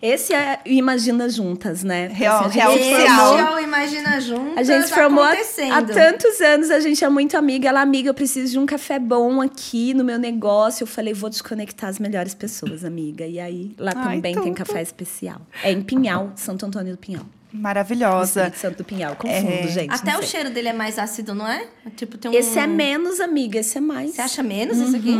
Esse 0.00 0.34
é 0.34 0.58
o 0.66 0.68
Imagina 0.68 1.28
Juntas, 1.28 1.84
né? 1.84 2.08
Porque, 2.08 2.24
Real- 2.24 2.40
a 2.40 2.42
gente 2.48 2.54
real 2.56 2.72
Esse 2.76 2.92
oficial. 2.92 3.28
formou- 3.36 3.38
é 3.38 3.54
o 3.54 3.58
Imagina 3.60 4.20
Juntas 4.20 4.58
a 4.58 4.62
gente 4.74 4.88
se 4.88 4.94
formou 4.94 5.22
há, 5.22 5.82
tantos 5.94 6.40
anos, 6.40 6.70
a 6.72 6.80
gente 6.80 7.04
é 7.04 7.08
muito 7.08 7.36
amiga. 7.36 7.68
Ela, 7.68 7.82
amiga, 7.82 8.08
eu 8.10 8.14
preciso 8.14 8.50
de 8.50 8.58
um 8.58 8.66
café 8.66 8.98
bom 8.98 9.40
aqui 9.40 9.94
no 9.94 10.02
meu 10.02 10.18
negócio. 10.18 10.82
Eu 10.82 10.88
falei, 10.88 11.14
vou 11.14 11.30
desconectar 11.30 11.88
as 11.88 12.00
melhores 12.00 12.34
pessoas, 12.34 12.84
amiga. 12.84 13.24
E 13.24 13.38
aí, 13.38 13.76
lá 13.78 13.92
Ai, 13.94 14.16
também 14.16 14.34
tem 14.34 14.42
tudo. 14.42 14.54
café 14.56 14.82
especial. 14.82 15.40
É 15.62 15.70
em 15.70 15.80
Pinhal, 15.82 16.32
Santo 16.34 16.66
Antônio 16.66 16.92
do 16.94 16.98
Pinhal. 16.98 17.24
Maravilhosa. 17.52 18.40
Espírito 18.42 18.58
Santo 18.60 18.76
do 18.78 18.84
Pinhal. 18.84 19.16
Confundo, 19.16 19.48
É. 19.52 19.68
gente. 19.68 19.92
Até 19.92 20.14
o 20.16 20.18
sei. 20.18 20.26
cheiro 20.28 20.50
dele 20.50 20.68
é 20.68 20.72
mais 20.72 20.98
ácido, 20.98 21.34
não 21.34 21.46
é? 21.46 21.66
Tipo, 21.96 22.16
tem 22.18 22.30
um... 22.30 22.34
Esse 22.34 22.58
é 22.58 22.66
menos, 22.66 23.20
amiga. 23.20 23.58
Esse 23.58 23.78
é 23.78 23.80
mais. 23.80 24.12
Você 24.14 24.20
acha 24.22 24.42
menos 24.42 24.78
isso 24.78 24.96
aqui? 24.96 25.14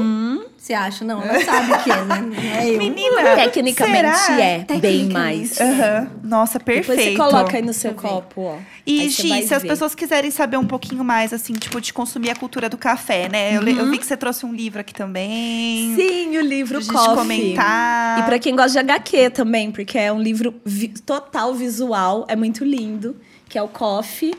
Uhum. 0.63 0.67
Você 0.67 0.75
acha? 0.75 1.05
Não, 1.05 1.21
ela 1.23 1.45
sabe 1.45 1.83
que 1.83 1.91
é, 1.91 2.05
né? 2.05 2.23
É 2.63 2.71
eu. 2.75 2.79
Menina, 2.79 3.35
Tecnicamente 3.35 4.17
será? 4.17 4.41
é, 4.41 4.59
bem 4.59 4.65
Tecnicamente. 4.67 5.13
mais. 5.13 5.61
Aham. 5.61 6.11
Nossa, 6.23 6.61
perfeito. 6.61 6.97
Depois 6.97 7.09
você 7.11 7.17
coloca 7.33 7.57
aí 7.57 7.63
no 7.63 7.73
seu 7.73 7.91
eu 7.91 7.97
copo, 7.97 8.43
ó. 8.43 8.57
E, 8.87 9.09
Gi, 9.09 9.43
se 9.47 9.55
as 9.55 9.63
ver. 9.63 9.69
pessoas 9.69 9.95
quiserem 9.95 10.31
saber 10.31 10.57
um 10.57 10.67
pouquinho 10.67 11.03
mais, 11.05 11.33
assim, 11.33 11.53
tipo, 11.55 11.81
de 11.81 11.93
consumir 11.93 12.31
a 12.31 12.37
cultura 12.37 12.69
do 12.69 12.77
café, 12.79 13.29
né? 13.29 13.57
Eu, 13.57 13.61
le- 13.63 13.77
eu 13.77 13.91
vi 13.91 13.99
que 13.99 14.07
você 14.07 14.17
trouxe 14.17 14.47
um 14.47 14.53
livro 14.53 14.81
aqui 14.81 14.95
também. 14.95 15.95
Sim, 15.97 16.37
o 16.39 16.41
livro 16.43 16.75
Pra 16.79 16.81
gente 16.81 16.93
Coffee. 16.95 17.15
comentar. 17.17 18.21
E 18.21 18.23
pra 18.23 18.39
quem 18.39 18.55
gosta 18.55 18.71
de 18.73 18.79
HQ 18.79 19.31
também, 19.31 19.71
porque 19.73 19.99
é 19.99 20.13
um 20.13 20.21
livro 20.23 20.55
vi- 20.65 20.89
total 20.89 21.55
visual, 21.55 22.25
é 22.29 22.37
muito 22.37 22.65
lindo, 22.65 23.17
que 23.49 23.59
é 23.59 23.63
o 23.63 23.69
Coffee. 23.69 24.33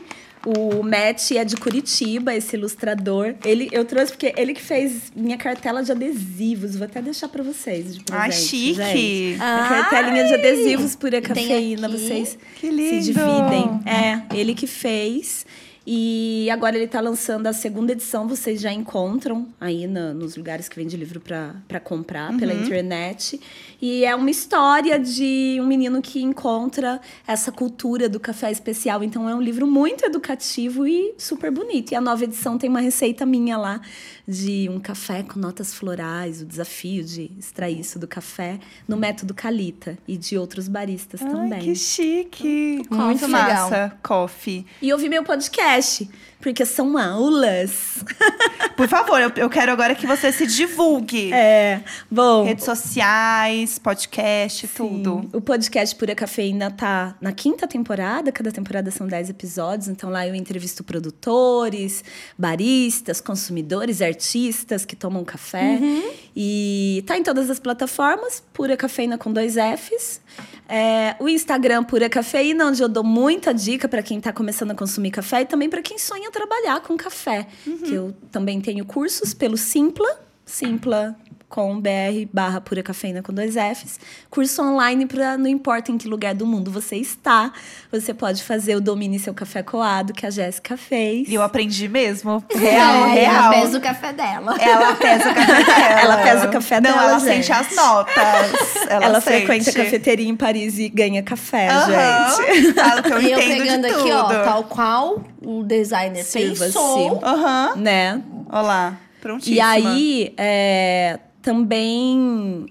O 0.46 0.82
Matt 0.82 1.30
é 1.32 1.44
de 1.44 1.56
Curitiba, 1.56 2.34
esse 2.34 2.54
ilustrador. 2.56 3.34
Ele, 3.44 3.68
eu 3.72 3.84
trouxe 3.84 4.12
porque 4.12 4.34
ele 4.36 4.52
que 4.52 4.60
fez 4.62 5.10
minha 5.16 5.38
cartela 5.38 5.82
de 5.82 5.90
adesivos. 5.90 6.76
Vou 6.76 6.84
até 6.86 7.00
deixar 7.00 7.28
pra 7.28 7.42
vocês 7.42 7.94
de 7.96 8.04
presente, 8.04 8.22
Ai, 8.22 8.32
chique. 8.32 8.74
gente. 8.74 9.36
Ai! 9.40 9.68
Minha 9.70 9.84
cartelinha 9.84 10.24
de 10.26 10.34
adesivos 10.34 10.94
pura 10.96 11.20
cafeína, 11.22 11.88
vocês 11.88 12.36
Que 12.60 12.66
se 12.68 12.72
lindo. 12.72 13.04
dividem. 13.04 13.80
É, 13.86 14.22
ele 14.38 14.54
que 14.54 14.66
fez. 14.66 15.46
E 15.86 16.48
agora 16.50 16.76
ele 16.76 16.86
está 16.86 17.00
lançando 17.00 17.46
a 17.46 17.52
segunda 17.52 17.92
edição, 17.92 18.26
vocês 18.26 18.58
já 18.58 18.72
encontram 18.72 19.48
aí 19.60 19.86
na, 19.86 20.14
nos 20.14 20.34
lugares 20.34 20.66
que 20.66 20.76
vende 20.76 20.96
livro 20.96 21.20
para 21.20 21.78
comprar 21.80 22.32
uhum. 22.32 22.38
pela 22.38 22.54
internet. 22.54 23.38
E 23.82 24.02
é 24.02 24.14
uma 24.14 24.30
história 24.30 24.98
de 24.98 25.58
um 25.60 25.66
menino 25.66 26.00
que 26.00 26.22
encontra 26.22 26.98
essa 27.26 27.52
cultura 27.52 28.08
do 28.08 28.18
café 28.18 28.50
especial. 28.50 29.04
Então 29.04 29.28
é 29.28 29.34
um 29.34 29.42
livro 29.42 29.66
muito 29.66 30.06
educativo 30.06 30.86
e 30.86 31.14
super 31.18 31.50
bonito. 31.50 31.92
E 31.92 31.94
a 31.94 32.00
nova 32.00 32.24
edição 32.24 32.56
tem 32.56 32.70
uma 32.70 32.80
receita 32.80 33.26
minha 33.26 33.58
lá 33.58 33.80
de 34.26 34.68
um 34.70 34.80
café 34.80 35.22
com 35.22 35.38
notas 35.38 35.74
florais, 35.74 36.40
o 36.40 36.46
desafio 36.46 37.04
de 37.04 37.30
extrair 37.38 37.80
isso 37.80 37.98
do 37.98 38.08
café 38.08 38.58
no 38.88 38.96
método 38.96 39.34
Calita 39.34 39.98
e 40.08 40.16
de 40.16 40.38
outros 40.38 40.66
baristas 40.66 41.20
Ai, 41.22 41.30
também. 41.30 41.60
Que 41.60 41.74
chique! 41.74 42.82
Muito 42.90 43.28
massa, 43.28 43.96
coffee. 44.02 44.66
E 44.80 44.92
ouvir 44.92 45.08
meu 45.08 45.22
podcast, 45.22 46.08
porque 46.44 46.66
são 46.66 46.98
aulas. 46.98 48.04
Por 48.76 48.86
favor, 48.86 49.18
eu, 49.18 49.32
eu 49.34 49.48
quero 49.48 49.72
agora 49.72 49.94
que 49.94 50.06
você 50.06 50.30
se 50.30 50.46
divulgue. 50.46 51.32
É, 51.32 51.80
bom. 52.10 52.44
Redes 52.44 52.66
sociais, 52.66 53.78
podcast, 53.78 54.66
sim. 54.66 54.74
tudo. 54.76 55.30
O 55.32 55.40
podcast 55.40 55.96
Pura 55.96 56.14
Cafeína 56.14 56.70
tá 56.70 57.16
na 57.18 57.32
quinta 57.32 57.66
temporada, 57.66 58.30
cada 58.30 58.52
temporada 58.52 58.90
são 58.90 59.06
dez 59.06 59.30
episódios, 59.30 59.88
então 59.88 60.10
lá 60.10 60.28
eu 60.28 60.34
entrevisto 60.34 60.84
produtores, 60.84 62.04
baristas, 62.36 63.22
consumidores, 63.22 64.02
artistas 64.02 64.84
que 64.84 64.94
tomam 64.94 65.24
café. 65.24 65.78
Uhum. 65.80 66.12
E 66.36 67.02
tá 67.06 67.16
em 67.16 67.22
todas 67.22 67.48
as 67.48 67.58
plataformas, 67.58 68.42
Pura 68.52 68.76
Cafeína 68.76 69.16
com 69.16 69.32
dois 69.32 69.54
Fs. 69.54 70.20
É, 70.68 71.14
o 71.20 71.28
Instagram 71.28 71.84
Pura 71.84 72.08
Cafeína, 72.08 72.66
onde 72.66 72.82
eu 72.82 72.88
dou 72.88 73.04
muita 73.04 73.52
dica 73.52 73.88
para 73.88 74.02
quem 74.02 74.18
está 74.18 74.32
começando 74.32 74.70
a 74.70 74.74
consumir 74.74 75.10
café 75.10 75.42
e 75.42 75.44
também 75.44 75.68
para 75.68 75.82
quem 75.82 75.98
sonha 75.98 76.30
trabalhar 76.30 76.80
com 76.80 76.96
café. 76.96 77.46
Uhum. 77.66 77.78
Que 77.78 77.94
eu 77.94 78.14
também 78.30 78.60
tenho 78.60 78.84
cursos 78.84 79.34
pelo 79.34 79.56
Simpla, 79.56 80.20
Simpla 80.44 81.16
com 81.48 81.80
br 81.80 81.88
barra 82.32 82.60
pura 82.60 82.82
cafeína 82.82 83.22
com 83.22 83.32
dois 83.32 83.54
Fs. 83.54 84.00
Curso 84.30 84.62
online 84.62 85.06
para 85.06 85.36
não 85.36 85.46
importa 85.46 85.92
em 85.92 85.98
que 85.98 86.08
lugar 86.08 86.34
do 86.34 86.46
mundo 86.46 86.70
você 86.70 86.96
está, 86.96 87.52
você 87.92 88.12
pode 88.12 88.42
fazer 88.42 88.74
o 88.74 88.80
Domine 88.80 89.18
Seu 89.18 89.32
Café 89.32 89.62
Coado, 89.62 90.12
que 90.12 90.26
a 90.26 90.30
Jéssica 90.30 90.76
fez. 90.76 91.28
E 91.28 91.34
eu 91.34 91.42
aprendi 91.42 91.88
mesmo. 91.88 92.42
Real, 92.54 93.06
é, 93.06 93.12
real. 93.12 93.52
Ela 93.52 93.62
pesa 93.62 93.78
o 93.78 93.80
café 93.80 94.12
dela. 94.12 94.56
Ela 94.60 94.94
pesa 94.96 95.30
o 95.30 95.34
café 95.34 95.64
dela. 95.64 96.00
ela 96.00 96.16
pesa 96.18 96.46
o 96.46 96.50
café 96.50 96.80
não, 96.80 96.90
dela, 96.90 97.02
ela 97.10 97.18
gente. 97.20 97.46
sente 97.46 97.52
as 97.52 97.76
notas. 97.76 98.14
Ela, 98.88 99.06
ela 99.06 99.20
sente. 99.20 99.46
frequenta 99.46 99.70
a 99.70 99.72
cafeteria 99.72 100.28
em 100.28 100.36
Paris 100.36 100.78
e 100.78 100.88
ganha 100.88 101.22
café, 101.22 101.68
uhum. 101.72 102.36
gente. 102.36 102.72
Falo 102.74 103.02
que 103.02 103.12
eu 103.12 103.22
e 103.22 103.32
eu 103.32 103.38
pegando 103.38 103.84
aqui, 103.86 104.12
ó, 104.12 104.44
tal 104.44 104.64
qual 104.64 105.24
o 105.42 105.62
designer 105.62 106.22
Sirva-se. 106.22 106.64
pensou. 106.64 107.20
Aham. 107.24 107.76
Né? 107.76 108.22
Olha 108.50 108.62
lá. 108.62 108.98
E 109.46 109.58
aí, 109.60 110.34
é, 110.36 111.18
também, 111.44 112.66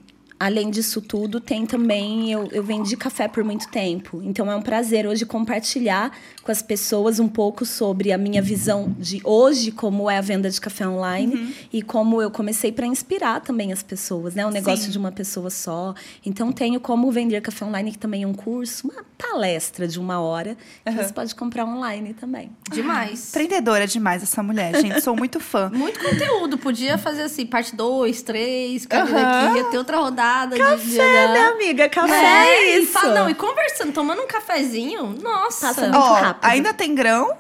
além 0.45 0.69
disso 0.69 1.01
tudo, 1.01 1.39
tem 1.39 1.65
também. 1.65 2.31
Eu, 2.31 2.47
eu 2.51 2.63
vendi 2.63 2.97
café 2.97 3.27
por 3.27 3.43
muito 3.43 3.67
tempo. 3.69 4.21
Então 4.23 4.51
é 4.51 4.55
um 4.55 4.61
prazer 4.61 5.07
hoje 5.07 5.25
compartilhar 5.25 6.11
com 6.43 6.51
as 6.51 6.61
pessoas 6.61 7.19
um 7.19 7.27
pouco 7.27 7.65
sobre 7.65 8.11
a 8.11 8.17
minha 8.17 8.41
visão 8.41 8.93
de 8.99 9.21
hoje, 9.23 9.71
como 9.71 10.09
é 10.09 10.17
a 10.17 10.21
venda 10.21 10.49
de 10.49 10.59
café 10.59 10.87
online 10.87 11.35
Uhum. 11.35 11.53
e 11.71 11.81
como 11.81 12.21
eu 12.21 12.29
comecei 12.29 12.71
para 12.71 12.85
inspirar 12.85 13.39
também 13.41 13.71
as 13.71 13.81
pessoas, 13.81 14.35
né? 14.35 14.45
O 14.45 14.49
negócio 14.51 14.85
Sim. 14.85 14.91
de 14.91 14.97
uma 14.97 15.11
pessoa 15.11 15.49
só. 15.49 15.93
Então 16.25 16.51
tenho 16.51 16.79
como 16.79 17.09
vender 17.11 17.39
café 17.41 17.63
online, 17.65 17.91
que 17.91 17.97
também 17.97 18.23
é 18.23 18.27
um 18.27 18.33
curso, 18.33 18.87
uma 18.89 19.03
palestra 19.17 19.87
de 19.87 19.99
uma 19.99 20.19
hora, 20.19 20.57
que 20.83 20.89
Uhum. 20.91 20.97
você 20.97 21.13
pode 21.13 21.33
comprar 21.35 21.65
online 21.65 22.13
também. 22.13 22.51
Demais. 22.71 23.29
Empreendedora 23.29 23.87
demais 23.87 24.21
essa 24.21 24.43
mulher, 24.43 24.75
gente. 24.81 24.99
Sou 25.01 25.15
muito 25.15 25.39
fã. 25.39 25.69
Muito 25.73 25.99
conteúdo. 25.99 26.57
Podia 26.57 26.97
fazer 26.97 27.21
assim, 27.23 27.45
parte 27.45 27.75
2, 27.75 28.21
3, 28.21 28.85
cada 28.85 29.09
Aham. 29.09 29.13
daqui, 29.45 29.57
ia 29.59 29.63
ter 29.71 29.77
outra 29.77 29.97
rodada 29.99 30.32
de 30.49 30.57
Café, 30.57 31.27
né, 31.27 31.45
amiga? 31.47 31.89
Café 31.89 32.13
é, 32.15 32.75
e 32.77 32.83
isso. 32.83 32.91
fala- 32.93 33.13
não, 33.13 33.29
e 33.29 33.35
conversando, 33.35 33.91
tomando 33.93 34.21
um 34.21 34.27
cafezinho, 34.27 35.15
nossa. 35.21 35.67
Passa 35.67 35.81
muito 35.81 35.97
Ó, 35.97 36.13
rápido. 36.13 36.49
ainda 36.49 36.73
tem 36.73 36.93
grão, 36.95 37.37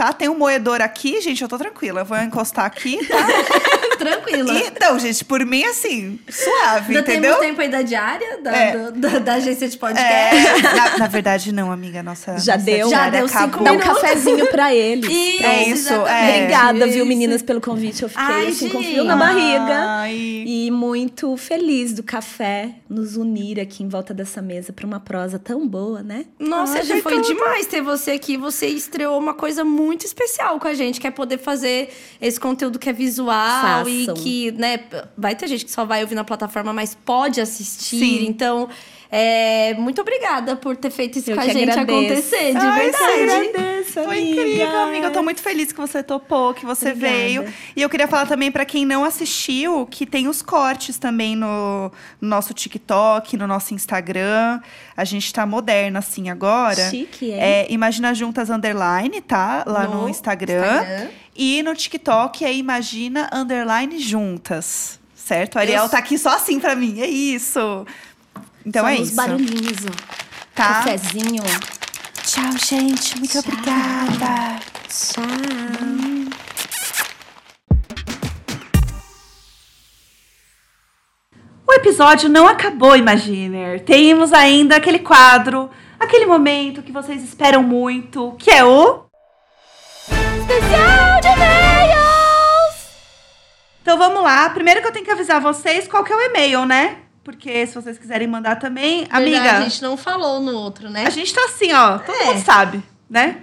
tá? 0.00 0.14
Tem 0.14 0.30
um 0.30 0.34
moedor 0.38 0.80
aqui, 0.80 1.20
gente, 1.20 1.42
eu 1.42 1.48
tô 1.48 1.58
tranquila. 1.58 2.00
Eu 2.00 2.04
vou 2.06 2.16
encostar 2.16 2.64
aqui, 2.64 2.96
tá? 3.06 3.18
Tranquila. 4.00 4.54
E, 4.54 4.72
não, 4.80 4.98
gente, 4.98 5.22
por 5.26 5.44
mim, 5.44 5.62
assim, 5.64 6.18
suave, 6.26 6.96
Ainda 6.96 7.00
entendeu? 7.00 7.34
temos 7.34 7.46
tempo 7.48 7.60
aí 7.60 7.68
da 7.68 7.82
diária, 7.82 8.38
da, 8.42 8.56
É. 8.56 8.72
do- 8.76 8.92
da, 8.92 9.18
da 9.18 9.34
agência 9.34 9.68
de 9.68 9.76
podcast. 9.76 10.08
É, 10.36 10.62
na, 10.74 10.98
na 11.00 11.06
verdade, 11.06 11.52
não, 11.52 11.70
amiga. 11.70 12.02
Nossa, 12.02 12.38
Já 12.38 12.54
nossa 12.54 12.64
deu? 12.64 12.88
Já 12.88 13.10
deu 13.10 13.28
cinco. 13.28 13.62
Dá 13.62 13.72
um 13.72 13.78
cafezinho 13.78 14.46
pra 14.46 14.74
eles. 14.74 15.04
Isso, 15.10 15.44
É 15.44 15.68
isso, 15.68 15.92
é. 15.92 16.36
Obrigada, 16.38 16.86
viu, 16.86 16.96
Isso. 16.96 17.06
meninas, 17.06 17.42
pelo 17.42 17.60
convite. 17.60 18.02
Eu 18.02 18.08
fiquei 18.08 18.24
Ai, 18.24 18.46
assim, 18.48 18.70
com 18.70 18.82
frio 18.82 19.04
na 19.04 19.16
barriga. 19.16 19.74
Ai. 20.00 20.14
E 20.46 20.70
muito 20.70 21.36
feliz 21.36 21.92
do 21.92 22.02
café 22.02 22.70
nos 22.88 23.16
unir 23.18 23.60
aqui 23.60 23.82
em 23.82 23.88
volta 23.88 24.14
dessa 24.14 24.40
mesa 24.40 24.72
pra 24.72 24.86
uma 24.86 24.98
prosa 25.00 25.38
tão 25.38 25.68
boa, 25.68 26.02
né? 26.02 26.24
Nossa, 26.38 26.78
Ai, 26.78 26.84
já 26.84 26.94
foi 26.94 27.02
foi 27.02 27.22
tudo. 27.22 27.34
demais 27.34 27.66
ter 27.66 27.82
você 27.82 28.12
aqui. 28.12 28.38
Você 28.38 28.66
estreou 28.66 29.18
uma 29.18 29.34
coisa 29.34 29.62
muito 29.62 29.89
especial 29.98 30.58
com 30.58 30.68
a 30.68 30.74
gente, 30.74 31.00
que 31.00 31.06
é 31.06 31.10
poder 31.10 31.38
fazer 31.38 31.92
esse 32.20 32.38
conteúdo 32.38 32.78
que 32.78 32.88
é 32.88 32.92
visual 32.92 33.88
e 33.88 34.06
Façam. 34.06 34.22
que, 34.22 34.52
né, 34.52 34.80
vai 35.16 35.34
ter 35.34 35.48
gente 35.48 35.64
que 35.64 35.70
só 35.70 35.84
vai 35.84 36.02
ouvir 36.02 36.14
na 36.14 36.24
plataforma, 36.24 36.72
mas 36.72 36.94
pode 36.94 37.40
assistir. 37.40 37.98
Sim. 37.98 38.26
Então, 38.26 38.68
é, 39.12 39.74
muito 39.74 40.00
obrigada 40.00 40.54
por 40.54 40.76
ter 40.76 40.90
feito 40.90 41.18
isso 41.18 41.30
Eu 41.32 41.36
com 41.36 41.42
a 41.42 41.48
gente 41.48 41.68
agradeço. 41.70 41.98
acontecer, 41.98 42.52
de 42.52 42.58
Ai, 42.58 42.80
verdade. 42.90 43.48
agradeço, 43.48 44.04
Foi 44.04 44.20
incrível, 44.20 44.80
amiga. 44.82 45.06
Eu 45.08 45.12
tô 45.12 45.22
muito 45.22 45.42
feliz 45.42 45.72
que 45.72 45.80
você 45.80 46.00
topou, 46.02 46.54
que 46.54 46.64
você 46.64 46.92
Obrigada. 46.92 47.16
veio. 47.16 47.44
E 47.74 47.82
eu 47.82 47.88
queria 47.90 48.06
falar 48.06 48.26
também 48.26 48.52
pra 48.52 48.64
quem 48.64 48.84
não 48.86 49.04
assistiu 49.04 49.84
que 49.86 50.06
tem 50.06 50.28
os 50.28 50.42
cortes 50.42 50.96
também 50.98 51.34
no, 51.34 51.90
no 52.20 52.28
nosso 52.28 52.54
TikTok, 52.54 53.36
no 53.36 53.46
nosso 53.48 53.74
Instagram. 53.74 54.60
A 54.96 55.04
gente 55.04 55.32
tá 55.32 55.44
moderna 55.44 55.98
assim 55.98 56.30
agora. 56.30 56.88
Chique, 56.90 57.26
hein? 57.32 57.38
É 57.40 57.66
Imagina 57.70 58.14
Juntas 58.14 58.48
Underline, 58.50 59.20
tá? 59.22 59.64
Lá 59.66 59.88
no, 59.88 60.02
No 60.02 60.08
Instagram. 60.08 60.62
Instagram. 60.76 61.08
E 61.34 61.62
no 61.62 61.74
TikTok 61.74 62.44
é 62.44 62.52
Imagina 62.54 63.28
Underline 63.32 63.98
Juntas. 63.98 65.00
Certo? 65.14 65.56
A 65.58 65.60
Ariel 65.60 65.84
Eu- 65.84 65.88
tá 65.88 65.98
aqui 65.98 66.18
só 66.18 66.30
assim 66.36 66.58
pra 66.58 66.74
mim. 66.74 67.00
É 67.00 67.06
isso. 67.06 67.86
Então 68.64 68.82
Só 68.82 68.88
é 68.88 68.96
isso. 68.96 69.14
barulhinhos, 69.16 69.86
ó. 69.86 69.90
Tá? 70.54 70.74
Cafezinho. 70.82 71.42
Tchau, 72.24 72.52
gente. 72.58 73.16
Muito 73.18 73.32
Tchau. 73.32 73.42
obrigada. 73.46 74.60
Tchau. 74.88 75.24
O 81.66 81.72
episódio 81.72 82.28
não 82.28 82.46
acabou, 82.46 82.96
Imaginer. 82.96 83.80
Temos 83.84 84.32
ainda 84.32 84.76
aquele 84.76 84.98
quadro, 84.98 85.70
aquele 85.98 86.26
momento 86.26 86.82
que 86.82 86.92
vocês 86.92 87.22
esperam 87.22 87.62
muito, 87.62 88.34
que 88.38 88.50
é 88.50 88.64
o. 88.64 89.04
Especial 90.08 91.20
de 91.20 91.28
e-mails! 91.28 92.74
Então 93.82 93.96
vamos 93.96 94.22
lá. 94.22 94.50
Primeiro 94.50 94.80
que 94.80 94.88
eu 94.88 94.92
tenho 94.92 95.04
que 95.04 95.10
avisar 95.12 95.40
vocês 95.40 95.86
qual 95.86 96.02
que 96.02 96.12
é 96.12 96.16
o 96.16 96.20
e-mail, 96.20 96.66
né? 96.66 96.98
Porque 97.30 97.66
se 97.66 97.74
vocês 97.74 97.96
quiserem 97.98 98.26
mandar 98.26 98.56
também. 98.56 99.06
Amiga, 99.10 99.40
Verdade, 99.40 99.56
a 99.58 99.68
gente 99.68 99.80
não 99.82 99.96
falou 99.96 100.40
no 100.40 100.52
outro, 100.56 100.90
né? 100.90 101.06
a 101.06 101.10
gente 101.10 101.32
tá 101.32 101.44
assim, 101.44 101.72
ó. 101.72 101.98
Todo 101.98 102.14
É. 102.16 102.24
mundo 102.26 102.44
sabe, 102.44 102.82
né? 103.08 103.42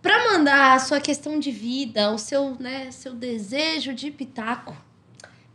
Para 0.00 0.32
mandar 0.32 0.74
a 0.74 0.78
sua 0.78 1.00
questão 1.00 1.38
de 1.38 1.50
vida, 1.50 2.10
o 2.12 2.18
seu, 2.18 2.56
né, 2.60 2.90
seu 2.92 3.12
desejo 3.12 3.92
de 3.92 4.10
pitaco, 4.10 4.76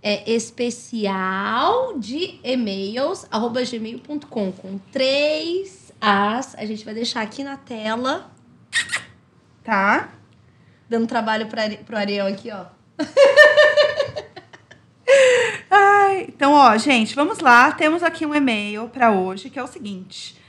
é 0.04 0.30
especial 0.32 1.98
de 1.98 2.40
e-mails, 2.44 3.26
arroba 3.32 3.64
gmail.com, 3.64 4.52
com 4.52 4.78
três 4.92 5.92
As. 6.02 6.54
A 6.56 6.66
gente 6.66 6.84
vai 6.84 6.94
deixar 6.94 7.22
aqui 7.22 7.44
na 7.44 7.56
tela, 7.58 8.30
Tá? 9.64 10.10
dando 10.90 11.08
trabalho 11.08 11.48
para 11.48 11.70
pro 11.86 11.96
Ariel 11.98 12.28
aqui, 12.28 12.50
ó. 12.52 12.66
Ai, 15.70 16.26
então, 16.28 16.54
ó, 16.54 16.78
gente, 16.78 17.16
vamos 17.16 17.40
lá. 17.40 17.72
Temos 17.72 18.04
aqui 18.04 18.26
um 18.26 18.36
e-mail 18.36 18.90
pra 18.90 19.12
hoje, 19.12 19.50
que 19.50 19.60
é 19.60 19.64
o 19.64 19.68
seguinte. 19.68 20.40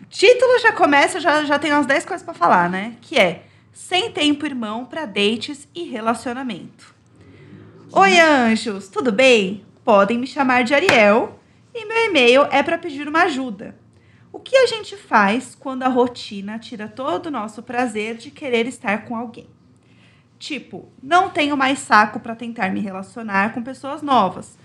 O 0.00 0.04
título 0.04 0.58
já 0.60 0.72
começa, 0.72 1.20
já, 1.20 1.44
já 1.44 1.58
tem 1.58 1.72
umas 1.72 1.86
10 1.86 2.04
coisas 2.04 2.24
pra 2.24 2.34
falar, 2.34 2.70
né? 2.70 2.96
Que 3.00 3.18
é 3.18 3.44
Sem 3.72 4.10
Tempo 4.12 4.46
Irmão 4.46 4.84
pra 4.84 5.04
Dates 5.06 5.66
e 5.74 5.84
Relacionamento. 5.84 6.94
Oi, 7.92 8.18
anjos, 8.20 8.88
tudo 8.88 9.10
bem? 9.10 9.64
Podem 9.84 10.18
me 10.18 10.26
chamar 10.26 10.64
de 10.64 10.74
Ariel 10.74 11.38
e 11.74 11.84
meu 11.84 12.06
e-mail 12.06 12.42
é 12.50 12.62
pra 12.62 12.78
pedir 12.78 13.08
uma 13.08 13.22
ajuda. 13.22 13.76
O 14.32 14.38
que 14.38 14.56
a 14.56 14.66
gente 14.66 14.96
faz 14.96 15.54
quando 15.54 15.82
a 15.82 15.88
rotina 15.88 16.58
tira 16.58 16.88
todo 16.88 17.26
o 17.26 17.30
nosso 17.30 17.62
prazer 17.62 18.16
de 18.16 18.30
querer 18.30 18.66
estar 18.66 19.06
com 19.06 19.16
alguém? 19.16 19.48
Tipo, 20.38 20.90
não 21.02 21.30
tenho 21.30 21.56
mais 21.56 21.78
saco 21.78 22.20
para 22.20 22.36
tentar 22.36 22.70
me 22.70 22.80
relacionar 22.80 23.54
com 23.54 23.62
pessoas 23.62 24.02
novas. 24.02 24.58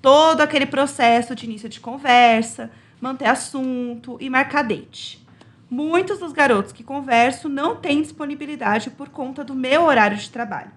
Todo 0.00 0.40
aquele 0.40 0.66
processo 0.66 1.34
de 1.34 1.46
início 1.46 1.68
de 1.68 1.80
conversa, 1.80 2.70
manter 3.00 3.26
assunto 3.26 4.16
e 4.20 4.30
marcar 4.30 4.62
date. 4.62 5.26
Muitos 5.68 6.20
dos 6.20 6.32
garotos 6.32 6.70
que 6.70 6.84
converso 6.84 7.48
não 7.48 7.76
têm 7.76 8.00
disponibilidade 8.00 8.90
por 8.90 9.08
conta 9.08 9.42
do 9.42 9.54
meu 9.54 9.82
horário 9.82 10.16
de 10.16 10.30
trabalho. 10.30 10.70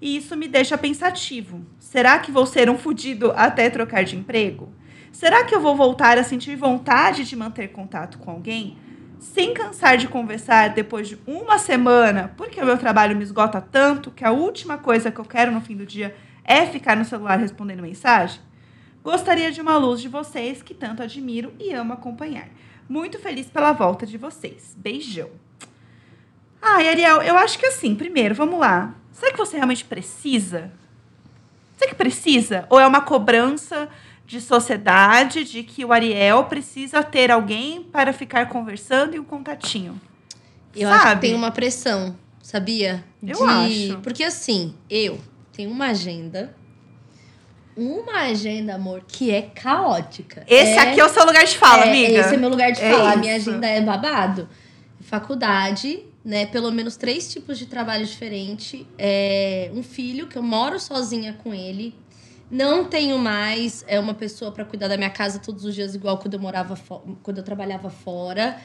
E 0.00 0.16
isso 0.16 0.36
me 0.36 0.46
deixa 0.46 0.78
pensativo. 0.78 1.66
Será 1.80 2.18
que 2.18 2.30
vou 2.30 2.46
ser 2.46 2.70
um 2.70 2.78
fudido 2.78 3.32
até 3.34 3.68
trocar 3.70 4.04
de 4.04 4.16
emprego? 4.16 4.72
Será 5.10 5.44
que 5.44 5.54
eu 5.54 5.60
vou 5.60 5.74
voltar 5.74 6.18
a 6.18 6.22
sentir 6.22 6.54
vontade 6.54 7.24
de 7.24 7.34
manter 7.34 7.68
contato 7.68 8.18
com 8.18 8.30
alguém? 8.30 8.76
Sem 9.18 9.54
cansar 9.54 9.96
de 9.96 10.08
conversar 10.08 10.70
depois 10.70 11.08
de 11.08 11.18
uma 11.26 11.58
semana, 11.58 12.32
porque 12.36 12.60
o 12.60 12.64
meu 12.66 12.78
trabalho 12.78 13.16
me 13.16 13.22
esgota 13.22 13.60
tanto 13.60 14.10
que 14.10 14.24
a 14.24 14.30
última 14.30 14.78
coisa 14.78 15.10
que 15.10 15.18
eu 15.18 15.24
quero 15.24 15.50
no 15.50 15.60
fim 15.60 15.76
do 15.76 15.86
dia 15.86 16.14
é 16.44 16.66
ficar 16.66 16.96
no 16.96 17.04
celular 17.04 17.38
respondendo 17.38 17.82
mensagem? 17.82 18.40
Gostaria 19.02 19.52
de 19.52 19.60
uma 19.60 19.76
luz 19.76 20.00
de 20.00 20.08
vocês 20.08 20.62
que 20.62 20.74
tanto 20.74 21.02
admiro 21.02 21.52
e 21.58 21.72
amo 21.72 21.92
acompanhar. 21.92 22.48
Muito 22.88 23.18
feliz 23.18 23.46
pela 23.46 23.72
volta 23.72 24.06
de 24.06 24.18
vocês. 24.18 24.74
Beijão. 24.76 25.30
Ai, 26.60 26.88
Ariel, 26.88 27.22
eu 27.22 27.36
acho 27.36 27.58
que 27.58 27.66
assim, 27.66 27.94
primeiro, 27.94 28.34
vamos 28.34 28.58
lá. 28.58 28.94
Será 29.12 29.32
que 29.32 29.38
você 29.38 29.56
realmente 29.56 29.84
precisa? 29.84 30.72
Será 31.76 31.90
que 31.90 31.96
precisa? 31.96 32.66
Ou 32.68 32.80
é 32.80 32.86
uma 32.86 33.00
cobrança 33.00 33.88
de 34.26 34.40
sociedade 34.40 35.44
de 35.44 35.62
que 35.62 35.84
o 35.84 35.92
Ariel 35.92 36.44
precisa 36.44 37.02
ter 37.02 37.30
alguém 37.30 37.82
para 37.84 38.12
ficar 38.12 38.48
conversando 38.48 39.14
e 39.14 39.18
um 39.20 39.24
contatinho? 39.24 40.00
Eu 40.74 40.88
Sabe? 40.90 41.02
acho 41.04 41.14
que 41.14 41.20
tem 41.20 41.34
uma 41.34 41.50
pressão, 41.52 42.16
sabia? 42.42 43.04
Eu 43.22 43.36
De- 43.46 43.92
acho. 43.92 44.00
Porque 44.02 44.24
assim, 44.24 44.74
eu 44.90 45.18
tenho 45.52 45.70
uma 45.70 45.86
agenda. 45.86 46.54
Uma 47.76 48.22
agenda, 48.22 48.74
amor, 48.74 49.04
que 49.06 49.30
é 49.30 49.42
caótica. 49.42 50.44
Esse 50.48 50.78
aqui 50.78 50.98
é 50.98 51.04
o 51.04 51.08
seu 51.10 51.24
lugar 51.26 51.44
de 51.44 51.56
fala, 51.58 51.84
é, 51.84 51.88
amiga. 51.90 52.20
Esse 52.20 52.34
é 52.34 52.36
meu 52.38 52.48
lugar 52.48 52.72
de 52.72 52.80
É 52.80 52.90
falar. 52.90 53.16
Minha 53.18 53.36
agenda 53.36 53.66
é 53.66 53.80
babado. 53.82 54.48
Faculdade, 55.02 56.02
né? 56.24 56.46
Pelo 56.46 56.72
menos 56.72 56.96
três 56.96 57.30
tipos 57.30 57.58
de 57.58 57.66
trabalho 57.66 58.04
diferentes. 58.06 58.84
É, 58.98 59.70
um 59.74 59.82
filho, 59.82 60.26
que 60.26 60.36
eu 60.36 60.42
moro 60.42 60.80
sozinha 60.80 61.36
com 61.44 61.52
ele. 61.54 61.94
Não 62.50 62.84
tenho 62.84 63.18
mais 63.18 63.84
é 63.88 63.98
uma 63.98 64.14
pessoa 64.14 64.52
para 64.52 64.64
cuidar 64.64 64.88
da 64.88 64.96
minha 64.96 65.10
casa 65.10 65.38
todos 65.38 65.64
os 65.64 65.74
dias, 65.74 65.94
igual 65.94 66.18
quando 66.18 66.34
eu 66.34 66.40
morava 66.40 66.78
quando 67.22 67.38
eu 67.38 67.44
trabalhava 67.44 67.90
fora. 67.90 68.60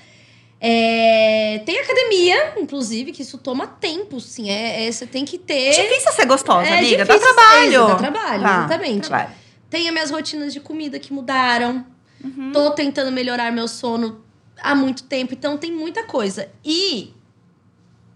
É, 0.64 1.58
tem 1.66 1.80
academia, 1.80 2.54
inclusive, 2.60 3.12
que 3.12 3.24
isso 3.24 3.40
toma 3.40 3.66
tempo, 3.66 4.20
sim. 4.20 4.50
É, 4.52 4.86
é- 4.86 4.92
você 4.92 5.08
tem 5.08 5.26
que 5.26 5.40
ter. 5.40 5.72
Difícil 5.72 6.12
ser 6.12 6.26
gostosa, 6.28 6.70
É 6.70 6.78
amiga. 6.78 7.04
Dá 7.04 7.18
trabalho. 7.18 7.88
dá 7.88 7.96
trabalho, 7.96 8.44
Tá, 8.44 8.58
exatamente. 8.66 9.08
trabalho. 9.10 9.32
Tem 9.72 9.88
as 9.88 9.94
minhas 9.94 10.12
rotinas 10.12 10.54
de 10.54 10.60
comida 10.60 11.00
que 11.00 11.12
mudaram. 11.12 11.84
Uhum. 12.24 12.52
Tô 12.52 12.70
tentando 12.72 13.12
melhorar 13.12 13.52
meu 13.52 13.68
sono 13.68 14.24
há 14.62 14.76
muito 14.76 15.04
tempo, 15.06 15.34
então 15.34 15.58
tem 15.58 15.72
muita 15.72 16.04
coisa. 16.04 16.48
E 16.64 17.12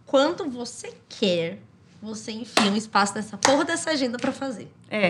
quando 0.05 0.47
você 0.47 0.93
quer, 1.09 1.57
você 1.99 2.31
enfia 2.31 2.69
um 2.71 2.75
espaço 2.75 3.15
nessa 3.15 3.37
porra 3.37 3.65
dessa 3.65 3.89
agenda 3.89 4.19
pra 4.19 4.31
fazer. 4.31 4.71
É. 4.91 5.09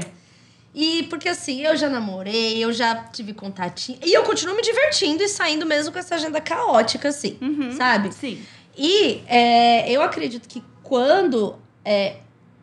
E 0.75 1.03
porque 1.03 1.29
assim, 1.29 1.61
eu 1.61 1.77
já 1.77 1.89
namorei, 1.89 2.61
eu 2.61 2.73
já 2.73 2.95
tive 2.95 3.33
contatinho. 3.33 3.97
E 4.03 4.13
eu 4.13 4.23
continuo 4.23 4.53
me 4.53 4.61
divertindo 4.61 5.23
e 5.23 5.29
saindo 5.29 5.65
mesmo 5.65 5.93
com 5.93 5.97
essa 5.97 6.15
agenda 6.15 6.41
caótica, 6.41 7.07
assim. 7.07 7.37
Uhum. 7.41 7.71
Sabe? 7.77 8.13
Sim. 8.13 8.43
E 8.77 9.23
é, 9.25 9.89
eu 9.89 10.01
acredito 10.01 10.49
que 10.49 10.61
quando. 10.83 11.55
É, 11.85 12.17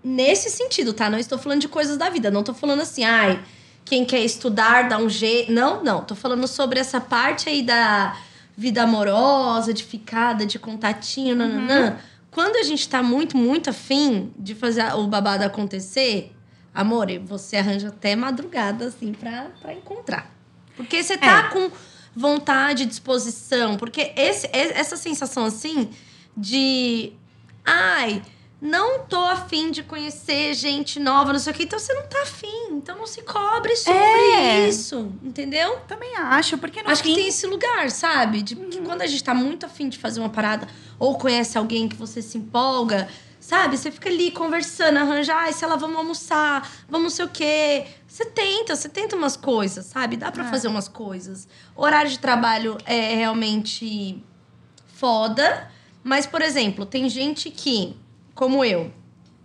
nesse 0.04 0.50
sentido, 0.50 0.92
tá? 0.92 1.08
Não 1.08 1.18
estou 1.18 1.38
falando 1.38 1.60
de 1.62 1.68
coisas 1.68 1.96
da 1.96 2.10
vida. 2.10 2.30
Não 2.30 2.42
tô 2.42 2.52
falando 2.52 2.82
assim, 2.82 3.02
ai, 3.02 3.42
quem 3.82 4.04
quer 4.04 4.20
estudar 4.20 4.88
dá 4.88 4.98
um 4.98 5.08
jeito. 5.08 5.50
Não, 5.50 5.82
não. 5.82 6.04
Tô 6.04 6.14
falando 6.14 6.46
sobre 6.46 6.78
essa 6.78 7.00
parte 7.00 7.48
aí 7.48 7.62
da 7.62 8.14
vida 8.54 8.82
amorosa, 8.82 9.72
de 9.72 9.82
ficada, 9.82 10.44
de 10.44 10.58
contatinho, 10.58 11.34
nananã. 11.34 11.96
Quando 12.30 12.56
a 12.56 12.62
gente 12.62 12.86
tá 12.88 13.02
muito, 13.02 13.38
muito 13.38 13.70
afim 13.70 14.32
de 14.36 14.54
fazer 14.54 14.84
o 14.94 15.06
babado 15.06 15.44
acontecer, 15.44 16.30
amor, 16.74 17.06
você 17.24 17.56
arranja 17.56 17.88
até 17.88 18.16
madrugada, 18.16 18.86
assim, 18.86 19.12
pra, 19.12 19.50
pra 19.60 19.74
encontrar. 19.74 20.30
Porque 20.76 21.02
você 21.02 21.16
tá 21.18 21.50
com 21.50 21.70
vontade, 22.14 22.86
disposição. 22.86 23.76
Porque 23.76 24.12
esse, 24.16 24.48
essa 24.52 24.96
sensação, 24.96 25.44
assim, 25.44 25.90
de... 26.36 27.12
Ai, 27.64 28.22
não 28.60 29.00
tô 29.00 29.18
afim 29.18 29.72
de 29.72 29.82
conhecer 29.82 30.54
gente 30.54 31.00
nova, 31.00 31.32
não 31.32 31.40
sei 31.40 31.52
o 31.52 31.56
quê. 31.56 31.64
Então 31.64 31.78
você 31.78 31.92
não 31.92 32.06
tá 32.06 32.22
afim. 32.22 32.68
Então 32.70 32.96
não 32.96 33.06
se 33.06 33.20
cobre 33.22 33.74
sobre 33.76 33.98
É. 33.98 34.68
isso, 34.68 35.12
entendeu? 35.22 35.78
Também 35.88 36.14
acho, 36.16 36.56
porque 36.58 36.80
no 36.82 36.88
Acho 36.88 37.02
fim... 37.02 37.10
que 37.10 37.20
tem 37.20 37.28
esse 37.28 37.46
lugar, 37.46 37.90
sabe? 37.90 38.40
De 38.40 38.54
que 38.54 38.80
quando 38.80 39.02
a 39.02 39.06
gente 39.06 39.22
tá 39.22 39.34
muito 39.34 39.66
afim 39.66 39.88
de 39.88 39.98
fazer 39.98 40.20
uma 40.20 40.28
parada, 40.28 40.68
ou 40.98 41.18
conhece 41.18 41.58
alguém 41.58 41.88
que 41.88 41.96
você 41.96 42.22
se 42.22 42.38
empolga, 42.38 43.08
sabe? 43.42 43.76
Você 43.76 43.90
fica 43.90 44.08
ali 44.08 44.30
conversando, 44.30 44.98
arranja, 44.98 45.34
ai, 45.34 45.52
sei 45.52 45.66
lá, 45.66 45.74
vamos 45.74 45.96
almoçar, 45.96 46.70
vamos 46.88 47.02
não 47.02 47.10
sei 47.10 47.24
o 47.24 47.28
quê. 47.28 47.86
Você 48.06 48.24
tenta, 48.24 48.76
você 48.76 48.88
tenta 48.88 49.16
umas 49.16 49.36
coisas, 49.36 49.84
sabe? 49.86 50.16
Dá 50.16 50.30
pra 50.30 50.44
É. 50.46 50.48
fazer 50.48 50.68
umas 50.68 50.86
coisas. 50.86 51.48
O 51.76 51.82
horário 51.82 52.08
de 52.10 52.18
trabalho 52.20 52.78
é 52.86 53.16
realmente 53.16 54.22
foda, 54.94 55.68
mas, 56.04 56.24
por 56.24 56.40
exemplo, 56.40 56.86
tem 56.86 57.08
gente 57.08 57.50
que, 57.50 57.96
como 58.34 58.64
eu, 58.64 58.92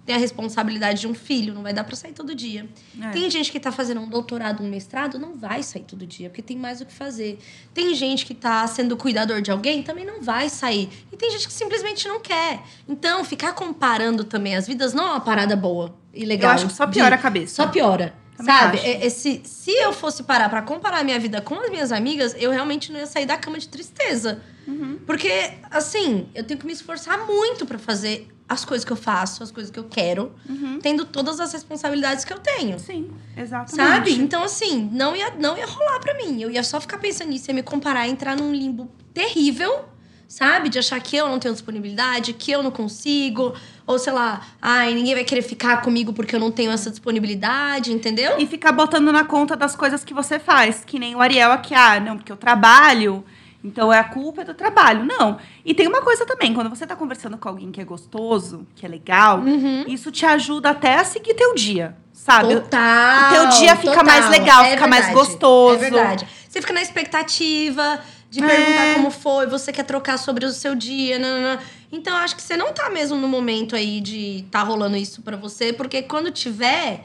tem 0.07 0.15
a 0.15 0.19
responsabilidade 0.19 1.01
de 1.01 1.07
um 1.07 1.13
filho, 1.13 1.53
não 1.53 1.61
vai 1.61 1.73
dar 1.73 1.83
pra 1.83 1.95
sair 1.95 2.13
todo 2.13 2.33
dia. 2.33 2.65
É. 3.01 3.09
Tem 3.11 3.29
gente 3.29 3.51
que 3.51 3.59
tá 3.59 3.71
fazendo 3.73 3.99
um 3.99 4.07
doutorado, 4.07 4.63
um 4.63 4.69
mestrado, 4.69 5.19
não 5.19 5.35
vai 5.35 5.61
sair 5.61 5.83
todo 5.83 6.07
dia, 6.07 6.29
porque 6.29 6.41
tem 6.41 6.57
mais 6.57 6.79
o 6.79 6.85
que 6.85 6.93
fazer. 6.93 7.37
Tem 7.73 7.93
gente 7.93 8.25
que 8.25 8.33
tá 8.33 8.65
sendo 8.67 8.95
cuidador 8.95 9.41
de 9.41 9.51
alguém, 9.51 9.83
também 9.83 10.05
não 10.05 10.21
vai 10.21 10.47
sair. 10.49 10.89
E 11.11 11.17
tem 11.17 11.29
gente 11.29 11.45
que 11.45 11.53
simplesmente 11.53 12.07
não 12.07 12.21
quer. 12.21 12.61
Então, 12.87 13.23
ficar 13.25 13.51
comparando 13.53 14.23
também 14.23 14.55
as 14.55 14.65
vidas 14.65 14.93
não 14.93 15.03
é 15.05 15.11
uma 15.11 15.19
parada 15.19 15.55
boa 15.57 15.93
e 16.13 16.23
legal. 16.25 16.51
Eu 16.51 16.55
acho 16.55 16.67
que 16.67 16.73
só 16.73 16.85
de- 16.85 16.93
piora 16.93 17.15
a 17.15 17.19
cabeça. 17.19 17.55
Só 17.55 17.67
piora. 17.67 18.13
Também 18.37 18.55
sabe? 18.55 18.77
acho. 18.77 18.85
É- 18.87 19.05
esse- 19.05 19.41
se 19.43 19.71
eu 19.71 19.91
fosse 19.91 20.23
parar 20.23 20.47
pra 20.49 20.61
comparar 20.61 21.03
minha 21.03 21.19
vida 21.19 21.41
com 21.41 21.55
as 21.55 21.69
minhas 21.69 21.91
amigas, 21.91 22.35
eu 22.37 22.51
realmente 22.51 22.91
não 22.91 22.99
ia 22.99 23.07
sair 23.07 23.25
da 23.25 23.35
cama 23.37 23.57
de 23.59 23.67
tristeza. 23.67 24.41
Uhum. 24.67 24.99
Porque, 25.05 25.29
assim, 25.71 26.29
eu 26.35 26.43
tenho 26.43 26.59
que 26.59 26.65
me 26.65 26.73
esforçar 26.73 27.25
muito 27.25 27.65
pra 27.65 27.79
fazer 27.79 28.27
as 28.49 28.63
coisas 28.63 28.85
que 28.85 28.91
eu 28.93 28.95
faço, 28.97 29.43
as 29.43 29.51
coisas 29.51 29.69
que 29.71 29.77
eu 29.79 29.85
quero, 29.85 30.31
Uhum. 30.47 30.79
tendo 30.81 31.03
todas 31.05 31.39
as 31.39 31.51
responsabilidades 31.51 32.23
que 32.23 32.31
eu 32.31 32.39
tenho. 32.39 32.79
Sim, 32.79 33.09
exatamente. 33.35 33.75
Sabe? 33.75 34.13
Então, 34.13 34.43
assim, 34.43 34.89
não 34.93 35.15
ia, 35.15 35.31
não 35.31 35.57
ia 35.57 35.65
rolar 35.65 35.99
pra 35.99 36.13
mim. 36.13 36.41
Eu 36.41 36.49
ia 36.51 36.63
só 36.63 36.79
ficar 36.79 36.97
pensando 36.97 37.29
nisso, 37.29 37.49
ia 37.49 37.53
me 37.55 37.63
comparar, 37.63 38.07
entrar 38.07 38.37
num 38.37 38.53
limbo 38.53 38.89
terrível, 39.13 39.85
sabe? 40.29 40.69
De 40.69 40.79
achar 40.79 40.99
que 41.01 41.15
eu 41.17 41.27
não 41.27 41.39
tenho 41.39 41.53
disponibilidade, 41.53 42.33
que 42.33 42.51
eu 42.51 42.61
não 42.63 42.71
consigo. 42.71 43.53
Ou, 43.87 43.97
sei 43.97 44.11
lá, 44.11 44.41
ai, 44.61 44.93
ninguém 44.93 45.13
vai 45.15 45.23
querer 45.23 45.41
ficar 45.41 45.81
comigo 45.81 46.11
porque 46.11 46.35
eu 46.35 46.39
não 46.41 46.51
tenho 46.51 46.71
essa 46.71 46.89
disponibilidade, 46.91 47.93
entendeu? 47.93 48.33
E 48.37 48.45
ficar 48.45 48.73
botando 48.73 49.13
na 49.13 49.23
conta 49.23 49.55
das 49.55 49.77
coisas 49.77 50.03
que 50.03 50.13
você 50.13 50.37
faz. 50.37 50.83
Que 50.85 50.99
nem 50.99 51.15
o 51.15 51.21
Ariel 51.21 51.53
aqui, 51.53 51.73
ah, 51.73 51.97
não, 51.99 52.17
porque 52.17 52.29
eu 52.31 52.35
trabalho, 52.35 53.23
então 53.63 53.91
é 53.91 53.97
a 53.97 54.03
culpa 54.03 54.43
do 54.43 54.53
trabalho. 54.53 55.05
Não. 55.05 55.37
E 55.65 55.73
tem 55.73 55.87
uma 55.87 56.01
coisa 56.01 56.25
também, 56.25 56.53
quando 56.53 56.69
você 56.69 56.85
tá 56.85 56.97
conversando 56.97 57.37
com 57.37 57.47
alguém 57.47 57.71
que 57.71 57.79
é 57.79 57.85
gostoso, 57.85 58.67
que 58.75 58.85
é 58.85 58.89
legal, 58.89 59.39
Uhum. 59.39 59.85
isso 59.87 60.11
te 60.11 60.25
ajuda 60.25 60.71
até 60.71 60.95
a 60.95 61.05
seguir 61.05 61.33
teu 61.33 61.55
dia, 61.55 61.95
sabe? 62.11 62.55
Total. 62.55 63.29
o 63.31 63.33
teu 63.35 63.47
dia 63.59 63.75
fica 63.77 63.91
total. 63.93 64.05
mais 64.05 64.29
legal, 64.29 64.63
É 64.65 64.71
fica 64.71 64.85
mais 64.87 65.05
verdade, 65.05 65.27
gostoso. 65.27 65.75
É 65.75 65.77
verdade. 65.89 66.27
Você 66.49 66.59
fica 66.61 66.73
na 66.73 66.81
expectativa 66.81 67.99
de 68.29 68.43
É. 68.43 68.47
perguntar 68.47 68.93
como 68.95 69.09
foi, 69.11 69.47
você 69.47 69.71
quer 69.71 69.83
trocar 69.83 70.17
sobre 70.17 70.45
o 70.45 70.51
seu 70.51 70.75
dia. 70.75 71.17
nananã. 71.17 71.59
Então, 71.91 72.15
acho 72.17 72.35
que 72.35 72.41
você 72.41 72.57
não 72.57 72.73
tá 72.73 72.89
mesmo 72.89 73.17
no 73.17 73.27
momento 73.27 73.75
aí 73.75 74.01
de 74.01 74.45
tá 74.51 74.61
rolando 74.63 74.97
isso 74.97 75.21
pra 75.21 75.37
você, 75.37 75.71
porque 75.71 76.01
quando 76.01 76.29
tiver, 76.31 77.03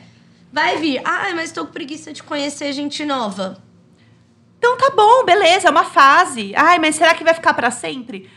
vai 0.52 0.78
vir. 0.78 1.00
Ai, 1.04 1.34
mas 1.34 1.52
tô 1.52 1.64
com 1.64 1.72
preguiça 1.72 2.12
de 2.12 2.22
conhecer 2.22 2.72
gente 2.72 3.04
nova. 3.04 3.62
Então 4.58 4.76
tá 4.76 4.90
bom, 4.90 5.24
beleza, 5.24 5.68
é 5.68 5.70
uma 5.70 5.84
fase. 5.84 6.52
Ai, 6.56 6.78
mas 6.78 6.94
será 6.96 7.14
que 7.14 7.24
vai 7.24 7.34
ficar 7.34 7.54
pra 7.54 7.70
sempre? 7.70 8.28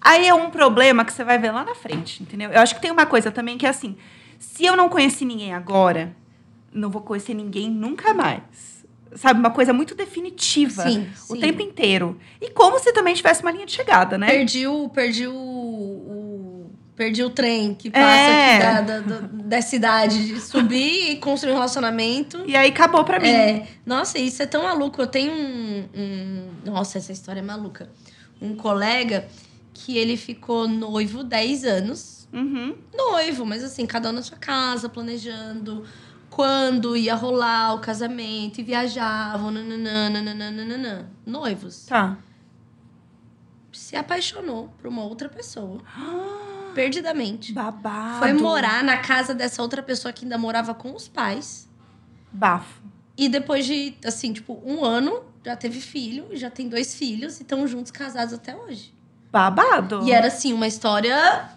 Aí 0.00 0.26
é 0.26 0.34
um 0.34 0.50
problema 0.50 1.04
que 1.04 1.12
você 1.12 1.24
vai 1.24 1.38
ver 1.38 1.50
lá 1.50 1.64
na 1.64 1.74
frente, 1.74 2.22
entendeu? 2.22 2.50
Eu 2.50 2.60
acho 2.60 2.74
que 2.74 2.80
tem 2.80 2.90
uma 2.90 3.06
coisa 3.06 3.30
também 3.30 3.56
que 3.58 3.66
é 3.66 3.70
assim: 3.70 3.96
se 4.38 4.64
eu 4.64 4.76
não 4.76 4.88
conheci 4.88 5.24
ninguém 5.24 5.52
agora, 5.54 6.14
não 6.72 6.90
vou 6.90 7.00
conhecer 7.02 7.32
ninguém 7.34 7.70
nunca 7.70 8.12
mais. 8.14 8.73
Sabe, 9.14 9.38
uma 9.40 9.50
coisa 9.50 9.72
muito 9.72 9.94
definitiva 9.94 10.82
Sim, 10.82 11.06
o 11.30 11.34
sim. 11.34 11.40
tempo 11.40 11.62
inteiro. 11.62 12.18
E 12.40 12.50
como 12.50 12.78
se 12.80 12.92
também 12.92 13.14
tivesse 13.14 13.42
uma 13.42 13.50
linha 13.52 13.64
de 13.66 13.72
chegada, 13.72 14.18
né? 14.18 14.26
Perdi 14.26 14.66
o. 14.66 14.88
Perdi 14.88 15.26
o. 15.28 15.34
o- 15.34 16.70
perdi 16.96 17.24
o 17.24 17.30
trem 17.30 17.74
que 17.74 17.90
passa 17.90 18.06
É. 18.06 18.56
aqui 18.56 18.64
da, 18.64 18.80
da, 18.80 19.00
da, 19.00 19.26
da 19.26 19.62
cidade. 19.62 20.26
De 20.26 20.40
subir 20.40 21.10
e 21.12 21.16
construir 21.16 21.52
um 21.52 21.56
relacionamento. 21.56 22.42
E 22.46 22.56
aí 22.56 22.68
acabou 22.70 23.02
pra 23.04 23.18
mim. 23.18 23.28
É, 23.28 23.66
nossa, 23.84 24.18
isso 24.18 24.42
é 24.42 24.46
tão 24.46 24.62
maluco. 24.62 25.00
Eu 25.02 25.06
tenho 25.08 25.32
um, 25.32 25.88
um- 25.94 26.48
Nossa, 26.70 26.98
essa 26.98 27.10
história 27.12 27.40
é 27.40 27.42
maluca. 27.42 27.88
Um 28.40 28.54
colega 28.54 29.26
que 29.72 29.96
ele 29.98 30.16
ficou 30.16 30.68
noivo 30.68 31.24
10 31.24 31.64
anos. 31.64 32.28
Uhum. 32.32 32.74
Noivo, 32.96 33.44
mas 33.46 33.62
assim, 33.64 33.86
cada 33.86 34.08
um 34.10 34.12
na 34.12 34.22
sua 34.22 34.38
casa, 34.38 34.88
planejando 34.88 35.84
quando 36.34 36.96
ia 36.96 37.14
rolar 37.14 37.74
o 37.74 37.78
casamento 37.78 38.58
e 38.60 38.64
viajavam. 38.64 39.52
Nananã, 39.52 40.10
nananã, 40.10 40.50
nananã. 40.50 41.06
Noivos. 41.24 41.86
Tá. 41.86 42.16
se 43.72 43.94
apaixonou 43.96 44.68
por 44.76 44.88
uma 44.88 45.04
outra 45.04 45.28
pessoa. 45.28 45.80
perdidamente. 46.74 47.52
Babado. 47.52 48.18
Foi 48.18 48.32
morar 48.32 48.82
na 48.82 48.98
casa 48.98 49.32
dessa 49.32 49.62
outra 49.62 49.80
pessoa 49.80 50.12
que 50.12 50.24
ainda 50.24 50.36
morava 50.36 50.74
com 50.74 50.92
os 50.92 51.06
pais. 51.06 51.68
Bafo. 52.32 52.82
E 53.16 53.28
depois 53.28 53.64
de, 53.64 53.94
assim, 54.04 54.32
tipo, 54.32 54.60
um 54.66 54.84
ano, 54.84 55.22
já 55.44 55.54
teve 55.54 55.80
filho, 55.80 56.26
já 56.32 56.50
tem 56.50 56.68
dois 56.68 56.96
filhos 56.96 57.38
e 57.38 57.42
estão 57.42 57.64
juntos 57.68 57.92
casados 57.92 58.34
até 58.34 58.56
hoje. 58.56 58.92
Babado. 59.30 60.02
E 60.04 60.10
era, 60.10 60.26
assim, 60.26 60.52
uma 60.52 60.66
história 60.66 61.48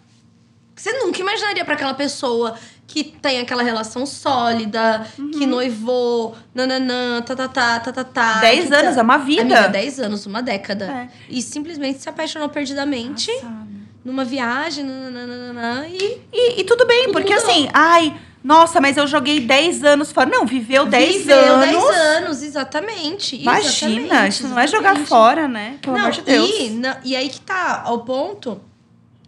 você 0.78 0.94
nunca 0.94 1.20
imaginaria 1.20 1.66
para 1.66 1.74
aquela 1.74 1.94
pessoa 1.94 2.56
que 2.86 3.04
tem 3.04 3.40
aquela 3.40 3.64
relação 3.64 4.06
sólida, 4.06 5.06
que 5.38 5.46
noivou, 5.46 6.36
nananã, 6.56 7.22
tá, 7.22 7.36
tá, 7.36 7.48
tá, 7.48 7.80
tá, 7.92 8.04
tá. 8.04 8.34
Dez 8.40 8.72
anos, 8.72 8.94
tá- 8.96 9.00
é 9.02 9.04
uma 9.04 9.18
vida. 9.18 9.42
Amiga, 9.42 9.68
10 9.68 10.00
anos, 10.00 10.26
uma 10.26 10.42
década. 10.42 10.86
É. 10.86 11.08
E 11.30 11.42
simplesmente 11.42 12.02
se 12.02 12.08
apaixonou 12.08 12.48
perdidamente 12.48 13.30
Passado. 13.34 13.68
numa 14.06 14.24
viagem, 14.24 14.86
nananana, 14.86 15.86
e 15.90 16.22
E, 16.32 16.62
e 16.62 16.64
tudo 16.64 16.86
bem, 16.86 17.04
Tudo 17.08 17.14
porque 17.14 17.34
mudou. 17.36 17.50
assim, 17.50 17.68
ai, 17.74 18.16
nossa, 18.42 18.80
mas 18.80 18.96
eu 18.96 19.06
joguei 19.06 19.42
10 19.42 19.84
anos 19.84 20.12
fora. 20.14 20.30
Não, 20.30 20.46
viveu 20.46 20.86
10 20.86 21.18
viveu 21.18 21.38
anos. 21.38 21.66
10 21.66 21.84
anos, 21.86 22.44
exatamente. 22.44 23.36
Imagina, 23.36 24.00
exatamente, 24.06 24.32
isso 24.32 24.48
não 24.48 24.58
é 24.60 24.66
jogar 24.68 24.80
exatamente. 24.92 25.10
fora, 25.10 25.48
né? 25.50 25.78
Pelo 25.82 25.96
não, 25.98 26.04
amor 26.04 26.14
de 26.14 26.22
Deus. 26.22 26.50
E, 26.58 26.70
na- 26.70 26.98
e 27.04 27.16
aí 27.18 27.28
que 27.28 27.42
tá 27.42 27.82
ao 27.84 28.06
ponto. 28.06 28.62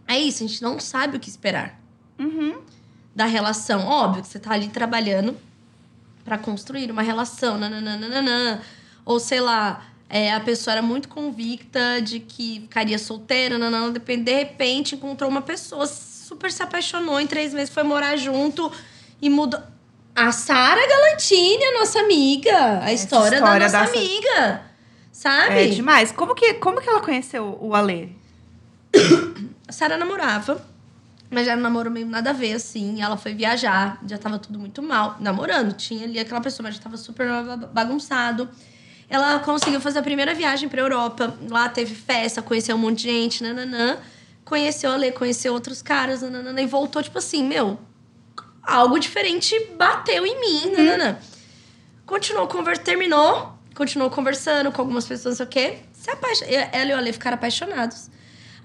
É 0.10 0.18
isso, 0.20 0.44
a 0.44 0.48
gente 0.48 0.62
não 0.64 0.80
sabe 0.80 1.16
o 1.18 1.20
que 1.20 1.30
esperar 1.30 1.80
Uhum. 2.18 2.60
da 3.16 3.26
relação. 3.26 3.86
Óbvio 3.86 4.24
que 4.24 4.28
você 4.28 4.40
tá 4.40 4.52
ali 4.54 4.68
trabalhando 4.68 5.38
pra 6.26 6.38
construir 6.38 6.90
uma 6.92 7.02
relação, 7.04 7.58
nananana. 7.58 8.62
Ou 9.06 9.20
sei 9.20 9.40
lá, 9.40 9.86
é, 10.10 10.34
a 10.34 10.40
pessoa 10.40 10.74
era 10.74 10.82
muito 10.82 11.08
convicta 11.08 12.02
de 12.02 12.20
que 12.20 12.62
ficaria 12.62 12.98
solteira, 12.98 13.58
nanana, 13.58 13.92
de 13.92 14.00
de 14.18 14.34
repente 14.34 14.96
encontrou 14.96 15.30
uma 15.30 15.42
pessoa, 15.44 15.86
super 15.88 16.52
se 16.52 16.62
apaixonou, 16.64 17.20
em 17.20 17.28
três 17.28 17.54
meses 17.54 17.74
foi 17.74 17.84
morar 17.84 18.16
junto 18.18 18.72
e 19.22 19.30
mudou. 19.30 19.62
A 20.16 20.32
Sara 20.32 20.86
Galantini, 20.88 21.64
a 21.64 21.80
nossa 21.80 22.00
amiga, 22.00 22.80
a 22.84 22.92
história, 22.92 23.36
história 23.38 23.42
da 23.42 23.60
nossa 23.60 23.86
dessa- 23.86 23.98
amiga, 23.98 24.62
sabe? 25.12 25.54
É 25.54 25.68
demais. 25.68 26.12
Como 26.12 26.34
que, 26.36 26.56
como 26.56 26.82
que 26.82 26.90
ela 26.90 27.00
conheceu 27.00 27.58
o 27.62 27.74
Alê? 27.76 28.10
A 29.70 29.72
Sara 29.72 29.98
namorava, 29.98 30.66
mas 31.30 31.46
já 31.46 31.52
era 31.52 31.60
um 31.60 31.64
namoro 31.64 31.92
meio 31.92 32.08
nada 32.08 32.32
a 32.32 32.34
ver, 32.34 32.54
assim. 32.54 33.04
Ela 33.04 33.16
foi 33.16 33.36
viajar, 33.36 34.00
já 34.08 34.18
tava 34.18 34.40
tudo 34.40 34.58
muito 34.58 34.82
mal. 34.82 35.16
Namorando, 35.20 35.74
tinha 35.74 36.06
ali 36.06 36.18
aquela 36.18 36.42
pessoa, 36.42 36.64
mas 36.64 36.76
já 36.78 36.82
tava 36.82 36.98
super 36.98 37.28
ba- 37.28 37.56
bagunçado. 37.72 38.50
Ela 39.08 39.38
conseguiu 39.38 39.80
fazer 39.80 40.00
a 40.00 40.02
primeira 40.02 40.34
viagem 40.34 40.68
pra 40.68 40.82
Europa. 40.82 41.38
Lá 41.48 41.70
teve 41.70 41.94
festa, 41.94 42.42
conheceu 42.42 42.76
um 42.76 42.80
monte 42.80 43.04
de 43.04 43.10
gente, 43.12 43.44
nananã. 43.44 43.98
Conheceu 44.44 44.92
a 44.92 44.96
Lê, 44.96 45.12
conheceu 45.12 45.54
outros 45.54 45.84
caras, 45.84 46.24
nananã. 46.24 46.60
E 46.60 46.66
voltou, 46.66 47.04
tipo 47.04 47.20
assim, 47.20 47.44
meu... 47.44 47.78
Algo 48.64 49.00
diferente 49.00 49.56
bateu 49.78 50.26
em 50.26 50.40
mim, 50.42 50.72
nananã. 50.76 51.18
Continuou 52.08 52.48
conversando, 52.48 52.86
terminou. 52.86 53.54
Continuou 53.76 54.10
conversando 54.10 54.72
com 54.72 54.82
algumas 54.82 55.06
pessoas, 55.06 55.38
não 55.38 55.38
sei 55.38 55.46
o 55.46 55.50
quê. 55.50 55.78
Se 55.94 56.10
apaixon... 56.10 56.46
Ela 56.72 56.92
e 56.92 56.94
o 56.94 56.98
Ale 56.98 57.14
ficaram 57.14 57.36
apaixonados. 57.36 58.10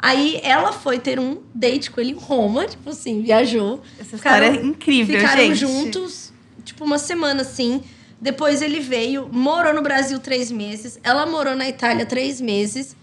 Aí 0.05 0.39
ela 0.43 0.71
foi 0.71 0.99
ter 0.99 1.19
um 1.19 1.41
date 1.55 1.91
com 1.91 1.99
ele 1.99 2.11
em 2.11 2.15
Roma, 2.15 2.67
tipo 2.67 2.91
assim, 2.91 3.23
viajou. 3.23 3.81
Essa 3.99 4.17
história 4.17 4.49
é 4.49 4.63
incrível, 4.63 5.19
Ficaram 5.19 5.43
gente. 5.45 5.57
juntos, 5.57 6.31
tipo, 6.63 6.85
uma 6.85 6.99
semana 6.99 7.41
assim. 7.41 7.83
Depois 8.21 8.61
ele 8.61 8.81
veio, 8.81 9.31
morou 9.33 9.73
no 9.73 9.81
Brasil 9.81 10.19
três 10.19 10.51
meses. 10.51 11.01
Ela 11.03 11.25
morou 11.25 11.57
na 11.57 11.67
Itália 11.67 12.05
três 12.05 12.39
meses. 12.39 12.95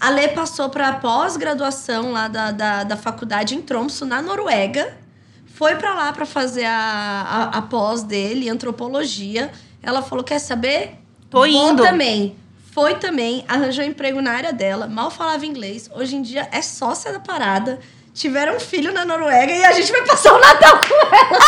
A 0.00 0.08
Lê 0.08 0.28
passou 0.28 0.70
para 0.70 0.94
pós-graduação 0.94 2.12
lá 2.12 2.28
da, 2.28 2.50
da, 2.50 2.82
da 2.82 2.96
faculdade 2.96 3.54
em 3.54 3.60
Tromsø, 3.60 4.06
na 4.06 4.22
Noruega. 4.22 4.96
Foi 5.44 5.76
para 5.76 5.92
lá 5.92 6.14
para 6.14 6.24
fazer 6.24 6.64
a, 6.64 7.50
a, 7.52 7.58
a 7.58 7.60
pós 7.60 8.02
dele, 8.02 8.48
antropologia. 8.48 9.50
Ela 9.82 10.00
falou: 10.00 10.24
quer 10.24 10.38
saber? 10.38 10.92
Tô 11.28 11.40
Vou 11.40 11.46
indo. 11.46 11.82
também. 11.82 12.34
Foi 12.78 12.94
também, 12.94 13.44
arranjou 13.48 13.84
emprego 13.84 14.22
na 14.22 14.30
área 14.30 14.52
dela, 14.52 14.86
mal 14.86 15.10
falava 15.10 15.44
inglês. 15.44 15.90
Hoje 15.96 16.14
em 16.14 16.22
dia 16.22 16.48
é 16.52 16.62
sócia 16.62 17.12
da 17.12 17.18
parada. 17.18 17.80
Tiveram 18.14 18.54
um 18.54 18.60
filho 18.60 18.92
na 18.92 19.04
Noruega 19.04 19.52
e 19.52 19.64
a 19.64 19.72
gente 19.72 19.90
vai 19.90 20.02
passar 20.06 20.32
o 20.32 20.38
Natal 20.38 20.78
com 20.80 20.94
ela. 21.16 21.40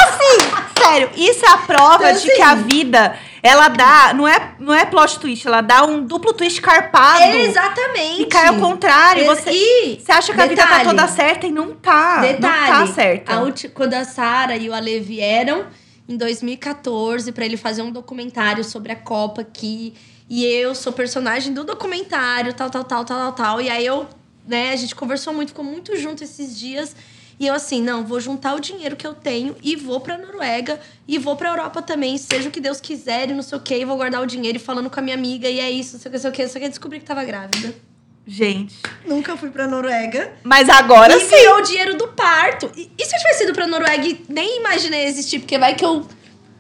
Sério, 0.77 1.09
isso 1.17 1.47
é 1.47 1.49
a 1.51 1.59
prova 1.59 2.11
Então, 2.11 2.21
de 2.21 2.35
que 2.35 2.43
a 2.43 2.51
assim- 2.51 2.63
vida, 2.65 3.17
ela 3.45 3.69
dá. 3.69 4.13
Não 4.13 4.27
é, 4.27 4.55
não 4.59 4.75
é 4.75 4.85
plot 4.85 5.21
twist, 5.21 5.47
ela 5.47 5.61
dá 5.61 5.85
um 5.85 6.03
duplo 6.05 6.33
twist 6.33 6.61
carpado. 6.61 7.23
Exatamente. 7.23 8.23
E 8.23 8.27
cai 8.27 8.49
ao 8.49 8.57
contrário. 8.57 9.23
Ex- 9.23 9.41
Você, 9.41 9.51
e, 9.53 10.01
você 10.05 10.11
acha 10.11 10.35
que 10.35 10.41
a 10.41 10.47
vida 10.47 10.61
tá 10.63 10.69
detalhe, 10.69 10.85
toda 10.89 11.07
certa 11.07 11.47
e 11.47 11.53
não 11.53 11.77
tá. 11.77 12.23
Detalhe, 12.23 12.73
não 12.73 12.87
tá 12.89 12.93
certa. 12.93 13.33
a 13.35 13.69
quando 13.73 13.95
a 13.95 14.05
Sara 14.05 14.57
e 14.57 14.69
o 14.69 14.75
Ale 14.75 14.99
vieram 14.99 15.67
em 16.09 16.17
2014 16.17 17.31
pra 17.31 17.45
ele 17.45 17.57
fazer 17.57 17.83
um 17.83 17.93
documentário 17.93 18.65
sobre 18.65 18.91
a 18.91 18.97
Copa 18.97 19.43
aqui. 19.43 19.95
E 20.31 20.45
eu 20.45 20.77
sou 20.77 20.93
personagem 20.93 21.53
do 21.53 21.65
documentário, 21.65 22.55
tal, 22.55 22.71
tal, 22.71 22.85
tal, 22.85 23.05
tal, 23.05 23.19
tal, 23.19 23.33
tal. 23.33 23.61
E 23.61 23.69
aí 23.69 23.85
eu, 23.85 24.07
né, 24.47 24.71
a 24.73 24.77
gente 24.77 24.95
conversou 24.95 25.35
muito, 25.35 25.49
ficou 25.49 25.65
muito 25.65 25.97
junto 25.97 26.23
esses 26.23 26.57
dias. 26.57 26.95
E 27.41 27.49
eu 27.49 27.55
assim, 27.55 27.83
não, 27.83 28.05
vou 28.05 28.21
juntar 28.21 28.55
o 28.55 28.61
dinheiro 28.61 28.95
que 28.95 29.05
eu 29.05 29.13
tenho 29.13 29.57
e 29.61 29.75
vou 29.75 29.99
pra 29.99 30.17
Noruega 30.17 30.79
e 31.09 31.19
vou 31.19 31.35
pra 31.35 31.49
Europa 31.49 31.83
também, 31.83 32.17
seja 32.17 32.49
o 32.49 32.53
que 32.53 32.61
Deus 32.61 32.81
quiser 32.81 33.29
e 33.29 33.35
não 33.35 33.43
sei 33.43 33.59
o 33.59 33.61
quê. 33.61 33.79
E 33.79 33.85
vou 33.85 33.97
guardar 33.97 34.23
o 34.23 34.27
dinheiro 34.27 34.57
e 34.57 34.61
falando 34.61 34.89
com 34.89 35.01
a 35.01 35.03
minha 35.03 35.17
amiga 35.17 35.49
e 35.49 35.59
é 35.59 35.69
isso, 35.69 35.95
não 35.95 36.01
sei 36.01 36.09
o 36.09 36.13
que, 36.13 36.17
não 36.17 36.23
sei 36.23 36.31
o 36.31 36.33
que. 36.33 36.49
Só 36.49 36.59
que 36.61 36.69
descobri 36.69 37.01
que 37.01 37.07
tava 37.07 37.25
grávida. 37.25 37.75
Gente. 38.25 38.77
Nunca 39.05 39.37
fui 39.37 39.51
pra 39.51 39.67
Noruega. 39.67 40.33
Mas 40.45 40.69
agora 40.69 41.17
E 41.17 41.21
sim. 41.21 41.35
virou 41.35 41.59
o 41.59 41.63
dinheiro 41.63 41.97
do 41.97 42.07
parto. 42.09 42.71
E, 42.77 42.89
e 42.97 43.05
se 43.05 43.17
eu 43.17 43.19
tivesse 43.19 43.45
ido 43.45 43.53
pra 43.53 43.67
Noruega 43.67 44.07
e 44.07 44.25
nem 44.29 44.61
imaginei 44.61 45.07
existir? 45.07 45.41
Porque 45.41 45.59
vai 45.59 45.75
que 45.75 45.85
eu 45.85 46.07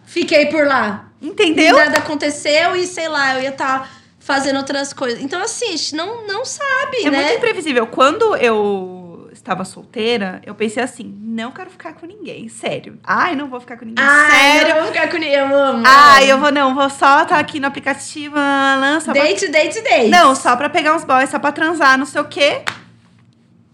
fiquei 0.07 0.47
por 0.47 0.67
lá. 0.67 1.10
Entendeu? 1.21 1.77
E 1.77 1.79
nada 1.79 1.99
aconteceu 1.99 2.75
e, 2.77 2.87
sei 2.87 3.09
lá, 3.09 3.35
eu 3.35 3.43
ia 3.43 3.51
estar 3.51 3.91
fazendo 4.19 4.57
outras 4.57 4.93
coisas. 4.93 5.21
Então, 5.21 5.43
assim, 5.43 5.75
não, 5.95 6.27
não 6.27 6.45
sabe, 6.45 6.99
É 7.05 7.11
né? 7.11 7.23
muito 7.23 7.39
imprevisível. 7.39 7.87
Quando 7.87 8.37
eu 8.37 9.29
estava 9.33 9.65
solteira, 9.65 10.41
eu 10.45 10.55
pensei 10.55 10.83
assim: 10.83 11.15
não 11.23 11.51
quero 11.51 11.71
ficar 11.71 11.95
com 11.95 12.07
ninguém. 12.07 12.49
Sério. 12.49 12.99
Ai, 13.03 13.35
não 13.35 13.49
vou 13.49 13.61
ficar 13.61 13.77
com 13.77 13.85
ninguém. 13.85 14.05
Ai, 14.05 14.31
sério. 14.31 14.77
eu 14.77 14.83
vou 14.83 14.93
ficar 14.93 15.09
com 15.09 15.17
ninguém. 15.17 15.35
Eu 15.35 15.55
amo. 15.57 15.83
Ai, 15.87 16.31
eu 16.31 16.39
vou 16.39 16.53
não, 16.53 16.75
vou 16.75 16.89
só 16.91 17.23
estar 17.23 17.39
aqui 17.39 17.59
no 17.61 17.67
aplicativo, 17.67 18.37
lança 18.37 19.13
pra... 19.13 19.23
Date, 19.23 19.49
date, 19.49 19.81
date. 19.83 20.09
Não, 20.09 20.35
só 20.35 20.57
pra 20.57 20.69
pegar 20.69 20.95
uns 20.95 21.05
boys, 21.05 21.31
só 21.31 21.39
pra 21.39 21.53
transar, 21.53 21.99
não 21.99 22.07
sei 22.07 22.21
o 22.21 22.25
quê. 22.25 22.63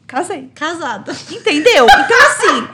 Casei. 0.07 0.51
Casada. 0.55 1.13
Entendeu? 1.31 1.85
Então, 1.85 2.27
assim, 2.27 2.69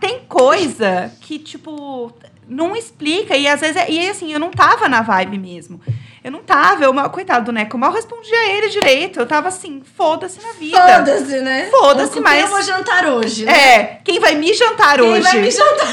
tem 0.00 0.20
coisa 0.28 1.10
que, 1.20 1.38
tipo, 1.38 2.12
não 2.48 2.74
explica. 2.76 3.36
E 3.36 3.46
às 3.46 3.60
vezes, 3.60 3.76
é- 3.76 3.90
e 3.90 4.08
assim, 4.08 4.32
eu 4.32 4.38
não 4.40 4.50
tava 4.50 4.88
na 4.88 5.02
vibe 5.02 5.38
mesmo. 5.38 5.80
Eu 6.24 6.32
não 6.32 6.40
tava, 6.40 6.82
eu, 6.82 6.92
mal- 6.92 7.08
coitado 7.10 7.44
do 7.46 7.52
Neco, 7.52 7.76
eu 7.76 7.80
mal 7.80 7.92
respondia 7.92 8.36
a 8.36 8.48
ele 8.48 8.68
direito. 8.68 9.20
Eu 9.20 9.26
tava 9.26 9.46
assim, 9.46 9.80
foda-se 9.96 10.40
na 10.42 10.52
vida. 10.54 10.76
Foda-se, 10.76 11.40
né? 11.40 11.68
Foda-se, 11.70 12.08
Com 12.08 12.14
quem 12.14 12.22
mas- 12.22 12.42
eu 12.42 12.48
vou 12.48 12.62
jantar 12.62 13.06
hoje, 13.06 13.44
né? 13.44 13.52
É, 13.52 14.00
quem 14.04 14.18
vai 14.18 14.34
me 14.34 14.52
jantar 14.52 14.98
Quem 14.98 15.08
hoje? 15.08 15.22
vai 15.22 15.38
me 15.40 15.50
jantar? 15.52 15.86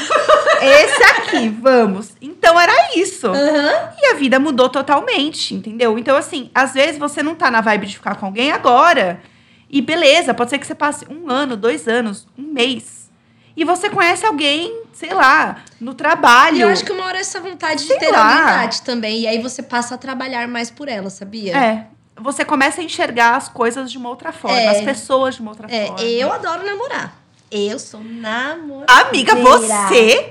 Esse 0.60 1.02
aqui, 1.04 1.48
vamos. 1.48 2.12
Então 2.20 2.58
era 2.58 2.72
isso. 2.96 3.28
Aham. 3.28 3.92
E 4.00 4.06
a 4.06 4.14
vida 4.14 4.40
mudou 4.40 4.68
totalmente, 4.68 5.54
entendeu? 5.54 5.96
Então, 5.98 6.16
assim, 6.16 6.50
às 6.52 6.74
vezes 6.74 6.98
você 6.98 7.22
não 7.22 7.36
tá 7.36 7.48
na 7.50 7.60
vibe 7.60 7.86
de 7.86 7.94
ficar 7.94 8.16
com 8.16 8.26
alguém 8.26 8.50
agora. 8.50 9.20
E 9.70 9.80
beleza, 9.80 10.34
pode 10.34 10.50
ser 10.50 10.58
que 10.58 10.66
você 10.66 10.74
passe 10.74 11.06
um 11.08 11.30
ano, 11.30 11.56
dois 11.56 11.86
anos, 11.86 12.26
um 12.36 12.42
mês. 12.52 13.08
E 13.56 13.64
você 13.64 13.88
conhece 13.88 14.26
alguém, 14.26 14.82
sei 14.92 15.14
lá, 15.14 15.58
no 15.84 15.92
trabalho. 15.94 16.56
E 16.56 16.60
eu 16.62 16.68
acho 16.70 16.84
que 16.84 16.92
uma 16.92 17.04
hora 17.04 17.18
essa 17.18 17.38
vontade 17.40 17.82
Sei 17.82 17.98
de 17.98 18.06
ter 18.06 18.10
lá. 18.10 18.38
amizade 18.38 18.82
também. 18.82 19.20
E 19.20 19.26
aí 19.26 19.40
você 19.42 19.62
passa 19.62 19.94
a 19.94 19.98
trabalhar 19.98 20.48
mais 20.48 20.70
por 20.70 20.88
ela, 20.88 21.10
sabia? 21.10 21.54
É. 21.56 21.86
Você 22.20 22.44
começa 22.44 22.80
a 22.80 22.84
enxergar 22.84 23.36
as 23.36 23.48
coisas 23.48 23.90
de 23.92 23.98
uma 23.98 24.08
outra 24.08 24.32
forma, 24.32 24.58
É. 24.58 24.68
as 24.68 24.80
pessoas 24.80 25.34
de 25.34 25.42
uma 25.42 25.50
outra 25.50 25.66
É, 25.70 25.86
forma. 25.88 26.02
eu 26.02 26.32
adoro 26.32 26.64
namorar. 26.64 27.14
Eu 27.50 27.78
sou 27.78 28.00
namorada. 28.02 28.92
Amiga, 29.08 29.34
você. 29.36 30.30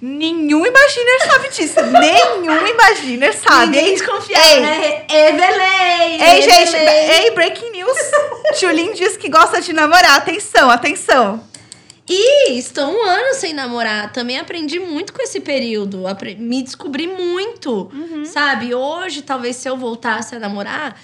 Nenhum 0.00 0.64
imaginer 0.66 1.26
sabe 1.26 1.48
disso. 1.50 1.80
Nenhum 2.00 2.66
imaginer 2.66 3.34
sabe. 3.34 3.66
Ninguém 3.76 3.94
desconfia, 3.94 4.36
Ei. 4.38 4.60
né? 4.60 5.04
Evelyn! 5.08 6.22
Ei, 6.22 6.42
gente, 6.42 6.76
ei, 6.76 7.30
breaking 7.32 7.70
news. 7.72 7.96
Tchulin 8.58 8.92
diz 8.94 9.16
que 9.16 9.28
gosta 9.28 9.60
de 9.60 9.72
namorar. 9.72 10.16
Atenção, 10.16 10.70
atenção. 10.70 11.42
E 12.08 12.52
estou 12.58 12.86
um 12.88 13.04
ano 13.04 13.34
sem 13.34 13.52
namorar. 13.52 14.12
Também 14.12 14.38
aprendi 14.38 14.78
muito 14.78 15.12
com 15.12 15.20
esse 15.22 15.40
período. 15.40 16.04
Me 16.38 16.62
descobri 16.62 17.06
muito, 17.08 17.90
Uhum. 17.92 18.24
sabe? 18.24 18.74
Hoje, 18.74 19.22
talvez, 19.22 19.56
se 19.56 19.68
eu 19.68 19.76
voltasse 19.76 20.36
a 20.36 20.38
namorar, 20.38 21.00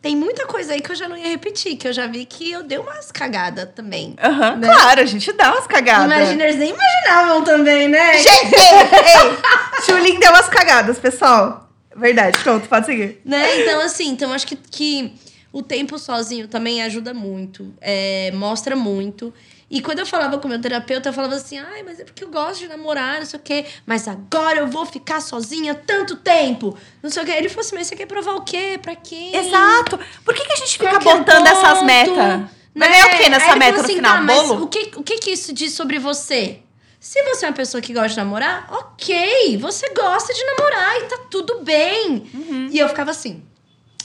tem 0.00 0.16
muita 0.16 0.46
coisa 0.46 0.72
aí 0.72 0.80
que 0.80 0.90
eu 0.90 0.96
já 0.96 1.06
não 1.08 1.16
ia 1.16 1.28
repetir. 1.28 1.76
Que 1.76 1.88
eu 1.88 1.92
já 1.92 2.06
vi 2.06 2.24
que 2.24 2.50
eu 2.50 2.62
dei 2.62 2.78
umas 2.78 3.12
cagadas 3.12 3.68
também. 3.74 4.16
Aham, 4.22 4.56
Né? 4.56 4.66
claro, 4.66 5.00
a 5.02 5.04
gente 5.04 5.30
dá 5.32 5.52
umas 5.52 5.66
cagadas. 5.66 6.06
Imaginers 6.06 6.56
nem 6.56 6.70
imaginavam 6.70 7.44
também, 7.44 7.88
né? 7.88 8.14
Gente, 8.18 8.54
ei. 8.54 9.36
Tchulin 9.84 10.18
deu 10.18 10.30
umas 10.30 10.48
cagadas, 10.48 10.98
pessoal. 10.98 11.68
Verdade, 11.94 12.38
pronto, 12.38 12.66
pode 12.66 12.86
seguir. 12.86 13.20
né? 13.26 13.60
Então, 13.60 13.80
assim, 13.82 14.08
então 14.08 14.32
acho 14.32 14.46
que, 14.46 14.56
que 14.56 15.12
o 15.52 15.60
tempo 15.62 15.98
sozinho 15.98 16.48
também 16.48 16.80
ajuda 16.82 17.12
muito, 17.12 17.74
é, 17.80 18.30
mostra 18.32 18.74
muito. 18.74 19.34
E 19.70 19.80
quando 19.80 20.00
eu 20.00 20.06
falava 20.06 20.36
com 20.38 20.48
o 20.48 20.50
meu 20.50 20.60
terapeuta, 20.60 21.10
eu 21.10 21.12
falava 21.12 21.36
assim: 21.36 21.56
ai, 21.56 21.84
mas 21.84 22.00
é 22.00 22.04
porque 22.04 22.24
eu 22.24 22.28
gosto 22.28 22.58
de 22.58 22.68
namorar, 22.68 23.20
não 23.20 23.26
sei 23.26 23.38
o 23.38 23.42
quê. 23.42 23.64
Mas 23.86 24.08
agora 24.08 24.58
eu 24.58 24.66
vou 24.66 24.84
ficar 24.84 25.20
sozinha 25.20 25.74
tanto 25.74 26.16
tempo. 26.16 26.76
Não 27.00 27.08
sei 27.08 27.22
o 27.22 27.26
quê. 27.26 27.32
Ele 27.32 27.48
falou 27.48 27.60
assim: 27.60 27.76
mas 27.76 27.86
você 27.86 27.94
quer 27.94 28.06
provar 28.06 28.34
o 28.34 28.42
quê? 28.42 28.80
Pra 28.82 28.96
quê? 28.96 29.30
Exato. 29.32 29.98
Por 30.24 30.34
que, 30.34 30.44
que 30.44 30.52
a 30.52 30.56
gente 30.56 30.72
fica 30.72 30.96
é 30.96 30.98
botando 30.98 31.46
essas 31.46 31.74
ponto? 31.74 31.84
metas? 31.84 32.50
Vai 32.74 32.88
ganhar 32.88 33.06
o 33.06 33.18
quê 33.18 33.28
nessa 33.28 33.44
Aí 33.46 33.50
ele 33.52 33.58
meta 33.58 33.78
no 33.78 33.84
assim, 33.84 33.94
final? 33.94 34.16
tá, 34.16 34.34
Bolo? 34.34 34.64
o 34.64 34.68
que, 34.68 34.92
o 34.96 35.02
que 35.02 35.18
que 35.18 35.30
isso 35.30 35.52
diz 35.52 35.72
sobre 35.72 35.98
você? 35.98 36.60
Se 36.98 37.22
você 37.24 37.46
é 37.46 37.48
uma 37.48 37.54
pessoa 37.54 37.80
que 37.80 37.92
gosta 37.92 38.08
de 38.08 38.16
namorar, 38.16 38.66
ok, 38.70 39.56
você 39.58 39.88
gosta 39.94 40.34
de 40.34 40.44
namorar 40.44 40.96
e 40.98 41.04
tá 41.04 41.18
tudo 41.30 41.60
bem. 41.62 42.28
Uhum. 42.34 42.68
E 42.70 42.78
eu 42.78 42.88
ficava 42.88 43.10
assim, 43.10 43.42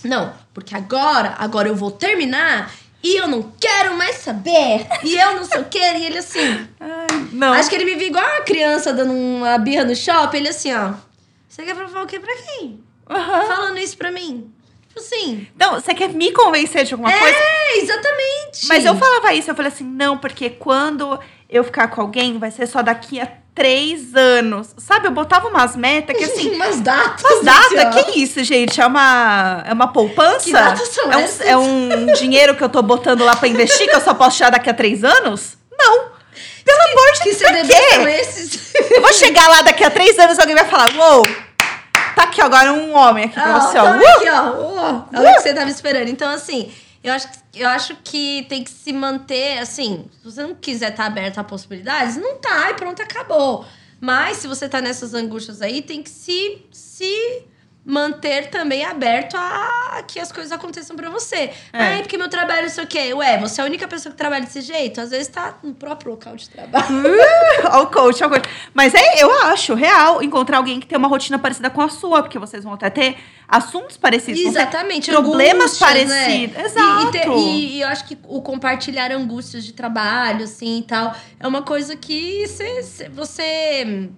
não, 0.04 0.34
porque 0.54 0.76
agora, 0.76 1.36
agora 1.38 1.68
eu 1.68 1.76
vou 1.76 1.92
terminar 1.92 2.72
e 3.08 3.18
eu 3.18 3.28
não 3.28 3.52
quero 3.60 3.96
mais 3.96 4.16
saber. 4.18 4.88
E 5.04 5.16
eu 5.16 5.36
não 5.36 5.46
sei 5.46 5.62
o 5.62 5.66
quê. 5.66 5.78
E 5.80 6.06
ele 6.08 6.18
assim, 6.18 6.68
Não. 7.32 7.54
acho 7.54 7.70
que 7.70 7.76
ele 7.76 7.86
me 7.86 7.96
viu 7.96 8.08
igual 8.08 8.26
uma 8.26 8.42
criança 8.42 8.92
dando 8.92 9.14
uma 9.14 9.58
birra 9.60 9.84
no 9.86 9.96
shopping. 9.96 10.38
Ele 10.38 10.50
assim, 10.50 10.74
ó, 10.74 10.94
você 11.48 11.64
quer 11.64 11.76
provar 11.76 12.02
o 12.04 12.08
quê 12.08 12.20
pra 12.20 12.34
quem? 12.36 12.84
Aham. 13.08 13.46
Falando 13.46 13.78
isso 13.78 13.96
pra 13.98 14.12
mim. 14.12 14.52
Tipo 14.96 15.00
assim, 15.00 15.48
Não, 15.60 15.74
você 15.74 15.94
quer 15.94 16.08
me 16.10 16.32
convencer 16.32 16.86
de 16.86 16.94
alguma 16.94 17.12
coisa? 17.12 17.38
é, 17.38 17.80
exatamente. 17.80 18.66
Mas 18.68 18.86
eu 18.86 18.96
falava 18.96 19.34
isso, 19.34 19.52
eu 19.52 19.56
falei 19.56 19.70
assim, 19.70 19.84
não, 19.84 20.18
porque 20.18 20.50
quando 20.50 21.20
eu 21.50 21.64
ficar 21.66 21.90
com 21.90 22.00
alguém, 22.00 22.40
vai 22.40 22.50
ser 22.50 22.66
só 22.66 22.82
daqui 22.82 23.20
a 23.20 23.28
três 23.54 24.16
anos. 24.16 24.74
Sabe, 24.78 25.08
eu 25.08 25.12
botava 25.12 25.50
umas 25.50 25.76
metas 25.76 26.16
que 26.18 26.24
assim. 26.24 26.52
umas 26.56 26.80
datas. 26.80 27.24
Umas 27.24 27.44
datas? 27.44 28.06
Que 28.06 28.20
isso, 28.20 28.42
gente? 28.44 28.80
É 28.80 28.86
uma, 28.86 29.64
é 29.66 29.74
uma 29.74 29.92
poupança? 29.92 30.46
Que 30.46 30.54
datas 30.54 30.88
são 30.88 31.12
é, 31.12 31.18
um, 31.18 31.20
essas? 31.20 31.48
é 31.48 31.58
um 31.58 32.06
dinheiro 32.14 32.56
que 32.56 32.64
eu 32.64 32.70
tô 32.70 32.82
botando 32.82 33.24
lá 33.26 33.36
pra 33.36 33.50
investir 33.50 33.90
que 33.90 33.96
eu 33.96 34.02
só 34.02 34.14
posso 34.14 34.38
tirar 34.38 34.50
daqui 34.50 34.70
a 34.70 34.74
três 34.74 35.04
anos? 35.04 35.58
Não. 35.78 36.16
Pelo 36.64 36.82
amor 36.82 37.14
de 37.14 37.20
Que 37.20 37.30
Deus, 37.30 37.38
pra 37.38 37.54
CDB 37.54 37.74
são 37.74 38.08
esses? 38.08 38.76
Eu 38.92 39.02
vou 39.02 39.14
chegar 39.14 39.48
lá 39.50 39.62
daqui 39.62 39.84
a 39.84 39.90
três 39.92 40.18
anos 40.18 40.38
e 40.38 40.42
alguém 40.42 40.56
vai 40.56 40.66
falar, 40.66 40.90
uou, 40.96 41.24
tá 42.16 42.24
aqui 42.24 42.42
agora 42.42 42.74
um 42.74 42.96
homem 42.96 43.26
aqui 43.26 43.34
pra 43.36 43.56
Ah, 43.56 43.60
você, 43.60 43.78
ó. 43.78 43.84
tá 43.84 43.98
Uh! 43.98 44.08
aqui, 44.08 44.30
ó. 44.30 44.52
ó, 44.52 45.04
É 45.14 45.20
o 45.32 45.36
que 45.36 45.42
você 45.42 45.54
tava 45.54 45.70
esperando. 45.70 46.08
Então, 46.10 46.30
assim, 46.32 46.72
eu 47.04 47.14
acho, 47.14 47.28
que- 47.30 47.62
eu 47.62 47.68
acho 47.70 47.96
que 48.04 48.46
tem 48.50 48.64
que 48.64 48.72
se 48.72 48.92
manter, 48.94 49.60
assim, 49.60 50.06
se 50.20 50.24
você 50.32 50.42
não 50.44 50.56
quiser 50.56 50.92
estar 50.92 51.06
aberto 51.06 51.38
a 51.40 51.44
possibilidades, 51.44 52.18
não 52.18 52.38
tá, 52.38 52.72
e 52.72 52.74
pronto, 52.76 53.02
acabou. 53.02 53.66
Mas 54.02 54.38
se 54.38 54.48
você 54.48 54.68
tá 54.68 54.82
nessas 54.82 55.14
angústias 55.14 55.62
aí, 55.62 55.82
tem 55.82 56.02
que 56.04 56.10
se, 56.10 56.66
se 56.72 57.44
manter 57.86 58.50
também 58.50 58.84
aberto 58.84 59.36
a 59.38 60.02
que 60.08 60.20
as 60.20 60.32
coisas 60.32 60.52
aconteçam 60.52 60.96
pra 60.96 61.10
você. 61.10 61.36
É. 61.36 61.54
Ai, 61.74 62.02
porque 62.02 62.18
meu 62.18 62.28
trabalho 62.30 62.64
não 62.64 62.70
sei 62.70 62.84
o 62.84 62.88
quê. 62.88 63.14
Ué, 63.14 63.38
você 63.38 63.62
é 63.62 63.64
a 63.64 63.68
única 63.68 63.88
pessoa 63.88 64.12
que 64.12 64.18
trabalha 64.18 64.44
desse 64.44 64.62
jeito? 64.62 65.00
Às 65.00 65.12
vezes 65.12 65.28
tá 65.28 65.56
no 65.62 65.74
próprio 65.76 66.12
local 66.12 66.36
de 66.36 66.50
trabalho. 66.50 66.86
Ó 67.72 67.84
o 67.84 67.88
coach, 67.88 68.24
o 68.24 68.30
coach. 68.30 68.50
Mas 68.74 68.94
é, 68.96 69.22
eu 69.24 69.32
acho 69.44 69.76
real 69.76 70.24
encontrar 70.24 70.58
alguém 70.58 70.80
que 70.80 70.88
tem 70.88 70.98
uma 70.98 71.08
rotina 71.08 71.38
parecida 71.38 71.70
com 71.70 71.82
a 71.82 71.90
sua, 71.90 72.24
porque 72.24 72.40
vocês 72.40 72.64
vão 72.64 72.74
até 72.74 72.90
ter 72.90 73.18
assuntos 73.48 73.96
parecidos. 73.98 74.42
Exatamente, 74.42 75.12
Problemas 75.12 75.80
angústias, 75.80 76.10
né? 76.10 76.24
parecidos. 76.26 76.58
E- 76.58 76.66
Exato. 76.66 77.08
E, 77.08 77.12
ter- 77.12 77.30
e- 77.30 77.78
e 77.78 77.82
eu 77.82 77.88
acho 77.88 78.06
que 78.08 78.18
o 78.28 78.42
compartilhar 78.42 79.12
angústias 79.12 79.64
de 79.64 79.74
trabalho, 79.74 80.46
assim, 80.46 80.80
e 80.80 80.84
tal, 80.84 81.16
é 81.40 81.48
uma 81.48 81.62
coisa 81.62 81.96
que 81.96 82.48
cê- 82.48 82.82
cê- 82.82 83.10
você... 83.10 84.10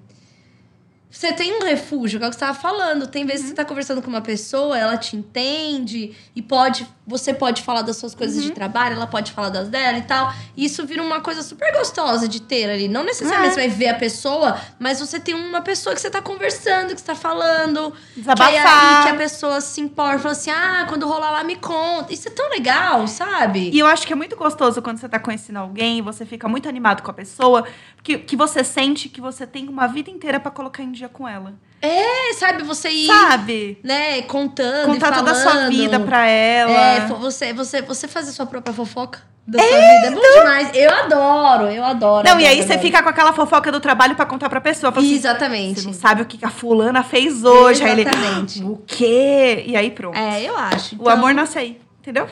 Você 1.10 1.32
tem 1.34 1.54
um 1.54 1.64
refúgio, 1.64 2.20
que 2.20 2.26
é 2.26 2.28
o 2.28 2.32
que 2.32 2.36
você 2.36 2.44
estava 2.44 2.60
falando. 2.60 3.08
Tem 3.08 3.26
vezes 3.26 3.44
que 3.44 3.50
você 3.50 3.56
tá 3.56 3.66
conversando 3.66 4.02
com 4.02 4.10
uma 4.10 4.22
pessoa, 4.22 4.78
ela 4.78 4.98
te 4.98 5.16
entende 5.16 6.14
e 6.36 6.42
pode. 6.42 6.88
Você 7.08 7.34
pode 7.34 7.62
falar 7.62 7.84
das 7.84 7.96
suas 7.96 8.14
coisas 8.14 8.44
de 8.44 8.52
trabalho, 8.52 8.98
ela 8.98 9.08
pode 9.08 9.32
falar 9.32 9.48
das 9.48 9.70
dela 9.70 9.98
e 9.98 10.02
tal. 10.02 10.34
E 10.58 10.66
isso 10.66 10.86
vira 10.86 11.02
uma 11.02 11.22
coisa 11.22 11.42
super 11.42 11.72
gostosa 11.72 12.28
de 12.28 12.42
ter 12.42 12.70
ali. 12.70 12.90
Não 12.90 13.02
necessariamente 13.06 13.52
É. 13.52 13.54
você 13.54 13.68
vai 13.68 13.70
ver 13.70 13.88
a 13.88 13.94
pessoa, 13.96 14.60
mas 14.78 15.00
você 15.00 15.18
tem 15.18 15.34
uma 15.34 15.62
pessoa 15.62 15.96
que 15.96 16.02
você 16.02 16.10
tá 16.10 16.22
conversando, 16.22 16.94
que 16.94 17.00
você 17.00 17.08
tá 17.08 17.16
falando. 17.16 17.94
Desabafar. 18.14 18.50
Que 18.52 18.58
é 18.58 18.62
aí 18.68 19.04
que 19.04 19.10
a 19.10 19.16
pessoa 19.16 19.62
se 19.62 19.80
importa, 19.80 20.20
fala 20.20 20.34
assim: 20.34 20.52
ah, 20.52 20.86
quando 20.90 21.08
rolar 21.08 21.32
lá, 21.32 21.44
me 21.46 21.56
conta. 21.56 22.12
Isso 22.14 22.28
é 22.28 22.32
tão 22.32 22.50
legal, 22.50 23.08
sabe? 23.08 23.72
E 23.74 23.80
eu 23.80 23.88
acho 23.88 24.06
que 24.06 24.12
é 24.12 24.16
muito 24.16 24.36
gostoso 24.36 24.82
quando 24.82 24.98
você 24.98 25.08
tá 25.08 25.18
conhecendo 25.18 25.60
alguém, 25.60 26.02
você 26.02 26.26
fica 26.26 26.50
muito 26.50 26.68
animado 26.68 27.02
com 27.02 27.10
a 27.10 27.14
pessoa, 27.14 27.64
que, 28.04 28.18
que 28.18 28.36
você 28.36 28.66
sente 28.66 29.08
que 29.08 29.22
você 29.22 29.48
tem 29.48 29.70
uma 29.70 29.88
vida 29.88 30.10
inteira 30.10 30.40
pra 30.42 30.52
colocar 30.52 30.84
em 30.84 30.92
dia 30.92 31.08
com 31.08 31.26
ela. 31.26 31.54
É, 31.82 32.34
sabe, 32.34 32.64
você 32.64 32.90
ir, 32.90 33.06
Sabe? 33.06 33.78
né, 33.84 34.22
contando 34.24 34.88
Contar 34.88 35.12
e 35.12 35.16
toda 35.16 35.32
a 35.32 35.36
falando. 35.36 35.60
sua 35.62 35.70
vida 35.70 36.00
pra 36.00 36.26
ela. 36.26 36.72
É, 36.72 37.06
você, 37.08 37.54
você, 37.54 37.82
você 37.82 38.08
fazer 38.08 38.32
sua 38.32 38.46
própria 38.48 38.74
fofoca 38.74 39.20
da 39.48 39.60
sua 39.60 39.68
vida. 39.68 40.08
É 40.08 40.12
bom 40.12 40.22
demais. 40.40 40.72
Eu 40.74 40.92
adoro, 40.92 41.66
eu 41.68 41.84
adoro. 41.86 42.28
Não, 42.28 42.40
e 42.40 42.44
adoro, 42.46 42.48
aí 42.50 42.58
você 42.58 42.74
adoro. 42.74 42.80
fica 42.82 43.04
com 43.04 43.10
aquela 43.10 43.32
fofoca 43.32 43.72
do 43.72 43.80
trabalho 43.80 44.16
pra 44.16 44.26
contar 44.26 44.50
pra 44.50 44.60
pessoa. 44.60 44.92
Assim, 44.96 45.14
Exatamente. 45.14 45.82
Você 45.82 45.86
não 45.88 45.94
sabe 45.94 46.24
o 46.24 46.26
que 46.26 46.44
a 46.44 46.50
fulana 46.50 47.04
fez 47.04 47.44
hoje. 47.44 47.84
Aí 47.84 48.02
Exatamente. 48.02 48.60
ele, 48.60 48.68
o 48.68 48.82
quê? 48.86 49.64
E 49.68 49.76
aí 49.78 49.92
pronto. 49.92 50.18
É, 50.18 50.42
eu 50.44 50.58
acho. 50.58 50.96
O 50.96 51.02
Então, 51.02 51.14
amor 51.14 51.34
nasce 51.34 51.60
aí, 51.60 51.80
entendeu? 52.02 52.28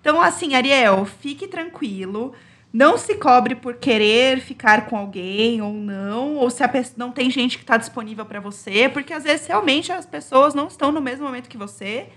Então, 0.00 0.20
assim, 0.20 0.54
Ariel, 0.54 1.06
fique 1.20 1.46
tranquilo. 1.46 2.32
Não 2.72 2.98
se 2.98 3.14
cobre 3.14 3.54
por 3.54 3.76
querer 3.76 4.40
ficar 4.40 4.86
com 4.86 4.96
alguém 4.96 5.62
ou 5.62 5.72
não, 5.72 6.36
ou 6.36 6.50
se 6.50 6.62
a 6.62 6.68
pessoa 6.68 6.94
não 6.98 7.10
tem 7.10 7.30
gente 7.30 7.56
que 7.56 7.64
está 7.64 7.76
disponível 7.78 8.26
para 8.26 8.40
você, 8.40 8.88
porque 8.90 9.12
às 9.12 9.24
vezes 9.24 9.46
realmente 9.46 9.90
as 9.90 10.04
pessoas 10.04 10.52
não 10.54 10.66
estão 10.66 10.92
no 10.92 11.00
mesmo 11.00 11.24
momento 11.24 11.48
que 11.48 11.56
você 11.56 12.08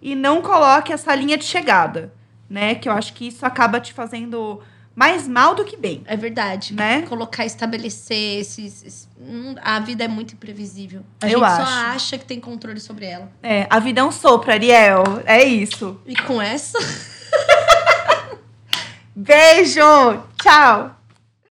e 0.00 0.14
não 0.16 0.42
coloque 0.42 0.92
essa 0.92 1.14
linha 1.14 1.38
de 1.38 1.44
chegada, 1.44 2.12
né? 2.50 2.74
Que 2.74 2.88
eu 2.88 2.92
acho 2.92 3.12
que 3.14 3.28
isso 3.28 3.46
acaba 3.46 3.78
te 3.78 3.92
fazendo 3.92 4.60
mais 4.94 5.28
mal 5.28 5.54
do 5.54 5.64
que 5.64 5.76
bem. 5.76 6.02
É 6.04 6.16
verdade. 6.16 6.74
Né? 6.74 7.02
Colocar, 7.02 7.46
estabelecer 7.46 8.40
esses. 8.40 8.82
esses- 8.84 9.08
hum, 9.18 9.54
a 9.62 9.78
vida 9.78 10.02
é 10.04 10.08
muito 10.08 10.34
imprevisível. 10.34 11.02
A 11.22 11.26
Eu 11.30 11.38
gente 11.38 11.44
acho. 11.48 11.56
só 11.70 11.78
acha 11.86 12.18
que 12.18 12.24
tem 12.24 12.40
controle 12.40 12.80
sobre 12.80 13.06
ela. 13.06 13.30
É, 13.42 13.68
a 13.70 13.78
vida 13.78 14.00
é 14.00 14.04
um 14.04 14.10
sopro, 14.10 14.50
Ariel. 14.50 15.04
É 15.24 15.44
isso. 15.44 15.98
E 16.04 16.16
com 16.16 16.42
essa. 16.42 16.76
Beijo! 19.22 20.26
Tchau! 20.36 21.01